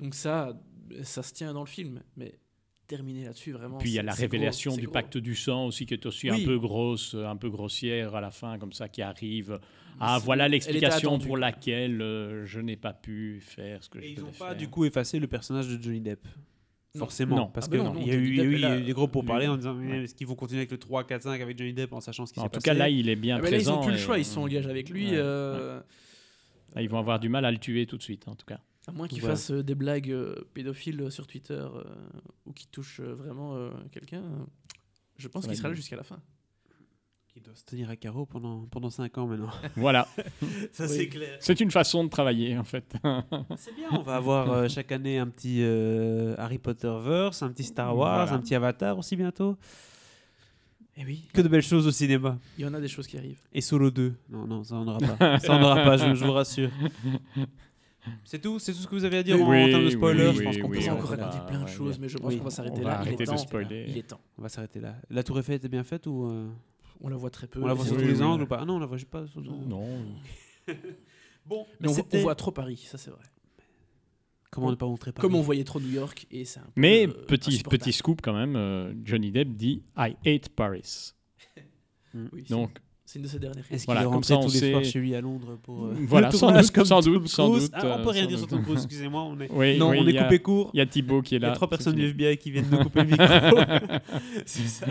Donc 0.00 0.14
ça, 0.14 0.52
ça 1.02 1.22
se 1.22 1.32
tient 1.32 1.54
dans 1.54 1.60
le 1.62 1.66
film, 1.66 2.02
mais 2.18 2.34
terminer 2.86 3.24
là-dessus 3.24 3.52
vraiment. 3.52 3.78
Puis 3.78 3.90
il 3.90 3.94
y 3.94 3.98
a 3.98 4.02
la 4.02 4.12
gros, 4.12 4.20
révélation 4.20 4.76
du 4.76 4.84
gros. 4.84 4.92
pacte 4.92 5.16
du 5.18 5.34
sang 5.34 5.66
aussi 5.66 5.86
qui 5.86 5.94
est 5.94 6.04
aussi 6.06 6.30
Oui. 6.30 6.42
un 6.42 6.46
peu 6.46 6.58
grosse, 6.58 7.14
un 7.14 7.36
peu 7.36 7.48
grossière 7.50 8.14
à 8.14 8.20
la 8.20 8.30
fin, 8.30 8.58
comme 8.58 8.72
ça, 8.72 8.88
qui 8.88 9.02
arrive. 9.02 9.58
Ah, 10.00 10.18
voilà 10.22 10.48
l'explication 10.48 11.18
pour 11.18 11.36
laquelle 11.36 12.00
euh, 12.02 12.44
je 12.46 12.60
n'ai 12.60 12.76
pas 12.76 12.92
pu 12.92 13.40
faire 13.40 13.82
ce 13.84 13.88
que 13.90 13.98
Et 13.98 14.02
je 14.02 14.06
ils 14.08 14.14
devais 14.16 14.26
n'ont 14.26 14.32
pas 14.32 14.48
faire. 14.48 14.56
du 14.56 14.68
coup 14.68 14.84
effacé 14.84 15.18
le 15.18 15.26
personnage 15.26 15.68
de 15.68 15.82
Johnny 15.82 16.00
Depp? 16.00 16.24
Non. 16.94 16.98
Forcément, 16.98 17.36
Non. 17.36 17.46
parce 17.46 17.68
Ah 17.68 17.72
que 17.72 17.76
bah 17.78 17.84
non, 17.84 17.94
il 18.00 18.06
y 18.06 18.10
a 18.10 18.14
eu, 18.14 18.36
Depp 18.36 18.58
y 18.60 18.64
a 18.66 18.80
des 18.80 18.92
gros 18.92 19.08
pourparlers 19.08 19.48
en 19.48 19.56
disant 19.56 19.72
mais 19.74 19.90
Ouais. 19.92 20.04
est-ce 20.04 20.14
qu'ils 20.14 20.26
vont 20.26 20.34
continuer 20.34 20.60
avec 20.60 20.70
le 20.72 20.76
3, 20.78 21.04
4, 21.04 21.22
5 21.22 21.40
avec 21.40 21.56
Johnny 21.58 21.72
Depp 21.72 21.92
en 21.94 22.00
sachant 22.00 22.26
ce 22.26 22.34
qui 22.34 22.40
En 22.40 22.44
s'est 22.44 22.48
tout 22.50 22.54
passé? 22.56 22.64
cas, 22.64 22.74
là, 22.74 22.88
il 22.90 23.08
est 23.08 23.16
bien 23.16 23.36
Ah, 23.36 23.40
mais 23.42 23.50
là, 23.50 23.56
ils 23.56 23.60
présent. 23.60 23.76
n'ont 23.76 23.82
plus 23.82 23.92
le 23.92 23.98
choix, 23.98 24.18
ils 24.18 24.24
se 24.26 24.34
sont 24.34 24.42
engagés 24.42 24.68
avec 24.68 24.90
lui. 24.90 25.06
Ouais, 25.10 25.16
euh, 25.16 25.80
Là, 26.74 26.82
ils 26.82 26.88
vont 26.90 26.98
avoir 26.98 27.18
du 27.20 27.28
mal 27.30 27.44
à 27.46 27.50
le 27.52 27.58
tuer 27.58 27.86
tout 27.86 27.96
de 27.96 28.02
suite, 28.02 28.28
en 28.28 28.34
tout 28.34 28.44
cas. 28.46 28.60
À 28.88 28.92
moins 28.92 29.06
qu'il 29.08 29.20
Voilà. 29.20 29.36
fasse 29.36 29.50
euh, 29.52 29.62
des 29.62 29.74
blagues 29.76 30.10
euh, 30.10 30.34
pédophiles 30.54 31.10
sur 31.10 31.26
Twitter 31.26 31.54
euh, 31.54 31.84
ou 32.46 32.52
qu'il 32.52 32.68
touche 32.68 33.00
euh, 33.00 33.14
vraiment 33.14 33.54
euh, 33.54 33.70
quelqu'un, 33.92 34.22
euh, 34.22 34.44
je 35.18 35.28
pense 35.28 35.46
qu'il 35.46 35.56
sera 35.56 35.68
là 35.68 35.74
jusqu'à 35.74 35.96
la 35.96 36.02
fin. 36.02 36.18
Il 37.34 37.42
doit 37.42 37.54
se 37.54 37.64
tenir 37.64 37.88
à 37.88 37.96
carreau 37.96 38.26
pendant, 38.26 38.66
pendant 38.66 38.90
5 38.90 39.16
ans 39.18 39.26
maintenant. 39.26 39.48
Voilà, 39.76 40.06
Ça, 40.72 40.84
Oui. 40.84 40.88
c'est 40.90 41.08
clair. 41.08 41.38
c'est 41.40 41.60
une 41.60 41.70
façon 41.70 42.04
de 42.04 42.10
travailler, 42.10 42.58
en 42.58 42.64
fait. 42.64 42.92
C'est 43.56 43.74
bien, 43.74 43.88
on 43.92 44.02
va 44.02 44.16
avoir 44.16 44.50
euh, 44.52 44.68
chaque 44.68 44.92
année 44.92 45.18
un 45.18 45.28
petit 45.28 45.60
euh, 45.62 46.34
Harry 46.36 46.58
Potter 46.58 46.92
verse, 47.02 47.42
un 47.42 47.50
petit 47.50 47.64
Star 47.64 47.96
Wars, 47.96 48.26
Voilà. 48.26 48.32
un 48.36 48.40
petit 48.42 48.54
Avatar 48.54 48.98
aussi 48.98 49.16
bientôt. 49.16 49.56
Et 50.98 51.06
oui, 51.06 51.24
Que 51.32 51.40
de 51.40 51.48
belles 51.48 51.62
choses 51.62 51.86
au 51.86 51.90
cinéma. 51.90 52.38
il 52.58 52.64
y 52.64 52.68
en 52.68 52.74
a 52.74 52.80
des 52.80 52.88
choses 52.88 53.06
qui 53.06 53.16
arrivent. 53.16 53.40
Et 53.54 53.62
Solo 53.62 53.90
2. 53.90 54.14
Non, 54.28 54.46
non, 54.46 54.62
ça 54.62 54.74
on 54.74 54.84
n'aura 54.84 54.98
pas. 54.98 55.38
Ça 55.40 55.54
on 55.54 55.60
n'aura 55.60 55.76
pas, 55.84 55.96
je, 55.96 56.14
je 56.14 56.24
vous 56.26 56.32
rassure. 56.32 56.70
C'est 58.24 58.40
tout 58.40 58.58
C'est 58.58 58.72
tout 58.72 58.78
ce 58.78 58.86
que 58.88 58.94
vous 58.94 59.04
avez 59.04 59.18
à 59.18 59.22
dire 59.22 59.40
en, 59.40 59.48
termes 59.68 59.84
de 59.84 59.90
spoilers 59.90 60.28
oui, 60.30 60.36
Je 60.36 60.42
pense 60.42 60.54
oui, 60.56 60.60
qu'on 60.60 60.66
On 60.66 60.70
peut 60.70 60.78
oui, 60.78 60.88
on 60.88 60.92
encore 60.94 61.10
raconter 61.10 61.46
plein 61.46 61.58
de 61.60 61.64
ouais, 61.64 61.70
choses, 61.70 61.98
mais 62.00 62.08
je 62.08 62.18
pense 62.18 62.32
Oui. 62.32 62.38
qu'on 62.38 62.44
va 62.44 62.50
s'arrêter 62.50 62.82
là. 62.82 63.02
Il 63.06 63.12
est 63.20 63.24
temps. 63.24 63.36
spoiler. 63.36 63.84
Il 63.88 63.98
est 63.98 64.02
temps. 64.08 64.20
On 64.38 64.42
va 64.42 64.48
s'arrêter 64.48 64.80
là. 64.80 64.96
La 65.10 65.22
Tour 65.22 65.38
Eiffel 65.38 65.54
était 65.56 65.68
bien 65.68 65.84
faite 65.84 66.06
ou 66.06 66.24
euh, 66.26 66.48
On 67.00 67.08
la 67.08 67.16
voit 67.16 67.30
très 67.30 67.46
peu. 67.46 67.62
on 67.62 67.66
la 67.66 67.74
voit 67.74 67.84
mais 67.84 67.90
sur 67.90 67.98
tous 68.00 68.06
les 68.06 68.20
angles 68.22 68.42
ou 68.42 68.46
pas? 68.46 68.58
Ah 68.60 68.64
non, 68.64 68.76
on 68.76 68.78
la 68.80 68.86
voit 68.86 68.98
pas. 69.10 69.26
sur- 69.26 69.40
Non. 69.40 69.86
Bon, 71.44 71.66
Mais 71.80 71.88
on, 71.88 71.92
voit- 71.92 72.04
on 72.12 72.18
voit 72.18 72.34
trop 72.36 72.52
Paris, 72.52 72.84
ça 72.88 72.98
c'est 72.98 73.10
vrai. 73.10 73.24
Comment 74.52 74.70
ne 74.70 74.76
pas 74.76 74.86
montrer 74.86 75.10
Paris 75.12 75.22
Comme 75.26 75.34
on 75.34 75.40
voyait 75.42 75.64
trop 75.64 75.80
New 75.80 75.90
York, 75.90 76.26
et 76.30 76.44
c'est 76.44 76.60
un 76.60 76.64
peu. 76.64 76.70
Mais 76.76 77.08
euh, 77.08 77.12
petit, 77.26 77.62
petit 77.64 77.92
scoop 77.92 78.20
quand 78.22 78.32
même, 78.34 78.54
euh, 78.54 78.92
Johnny 79.04 79.32
Depp 79.32 79.48
dit 79.56 79.82
I 79.96 80.14
hate 80.26 80.48
Paris. 80.50 81.12
Oui, 82.14 82.44
c'est- 82.46 82.50
Donc 82.50 82.78
c'est 83.12 83.18
une 83.18 83.24
de 83.24 83.28
ses 83.28 83.38
dernières. 83.38 83.64
Est-ce 83.70 83.84
qu'il 83.84 83.84
Voilà, 83.86 84.02
est 84.02 84.04
rentré 84.06 84.28
ça, 84.28 84.38
on 84.38 84.46
tous 84.46 84.52
les 84.54 84.70
soirs 84.70 84.84
chez 84.84 84.98
lui 84.98 85.14
à 85.14 85.20
Londres 85.20 85.58
pour 85.62 85.84
euh, 85.86 85.94
Voilà, 86.08 86.28
le 86.28 86.32
sans 86.32 86.46
tournage 86.46 86.64
doute, 86.66 86.74
comme 86.74 86.84
sans 86.86 87.00
doute, 87.02 87.28
sans 87.28 87.50
doute, 87.50 87.70
Ah, 87.74 87.96
on 88.00 88.02
peut 88.02 88.10
rien 88.10 88.26
dire 88.26 88.38
sur. 88.38 88.46
Tom 88.48 88.62
Cruise, 88.62 88.78
excusez-moi. 88.84 89.22
On 89.22 89.38
est, 89.40 89.50
Oui, 89.52 89.76
non, 89.78 89.90
oui, 89.90 89.98
on 90.00 90.06
est 90.08 90.16
a- 90.16 90.24
coupé 90.24 90.38
court. 90.38 90.70
Il 90.72 90.78
y 90.78 90.80
a 90.80 90.86
Thibaut 90.86 91.20
qui 91.22 91.34
est 91.34 91.38
Il 91.38 91.42
y 91.42 91.44
là. 91.44 91.52
a 91.52 91.54
trois 91.54 91.68
personnes 91.68 91.94
du. 91.94 92.06
FBI 92.08 92.36
qui 92.38 92.50
viennent 92.50 92.70
de 92.70 92.76
couper 92.82 93.04
le 93.04 93.10
micro. 93.10 94.04
C'est 94.46 94.66
ça. 94.66 94.86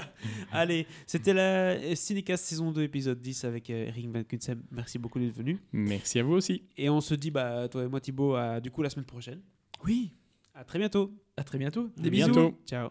Allez, 0.52 0.86
c'était 1.08 1.34
la 1.34 1.42
euh, 1.42 1.96
Cinécast 1.96 2.46
saison 2.46 2.72
2, 2.72 2.84
épisode 2.84 3.20
10 3.20 3.44
avec 3.46 3.70
euh, 3.70 3.88
Eric 3.88 4.10
Van 4.12 4.24
Kunsem. 4.24 4.62
Merci 4.72 5.00
beaucoup 5.00 5.20
d'être 5.20 5.36
venu. 5.36 5.60
Merci 5.74 6.20
à 6.20 6.24
vous 6.24 6.34
aussi. 6.34 6.64
Et 6.78 6.90
on 6.90 7.02
se 7.02 7.16
dit, 7.16 7.32
bah, 7.32 7.68
toi 7.70 7.84
et 7.84 7.88
moi, 7.88 8.00
Thibaut, 8.00 8.36
à, 8.36 8.60
du 8.62 8.70
coup, 8.72 8.82
la 8.84 8.90
semaine 8.90 9.06
prochaine. 9.06 9.40
Oui, 9.84 10.12
À 10.54 10.64
très 10.64 10.78
bientôt. 10.80 11.12
à 11.38 11.44
très 11.44 11.58
bientôt. 11.58 11.90
Des 11.98 12.10
bisous. 12.12 12.26
bientôt. 12.32 12.58
Ciao. 12.68 12.90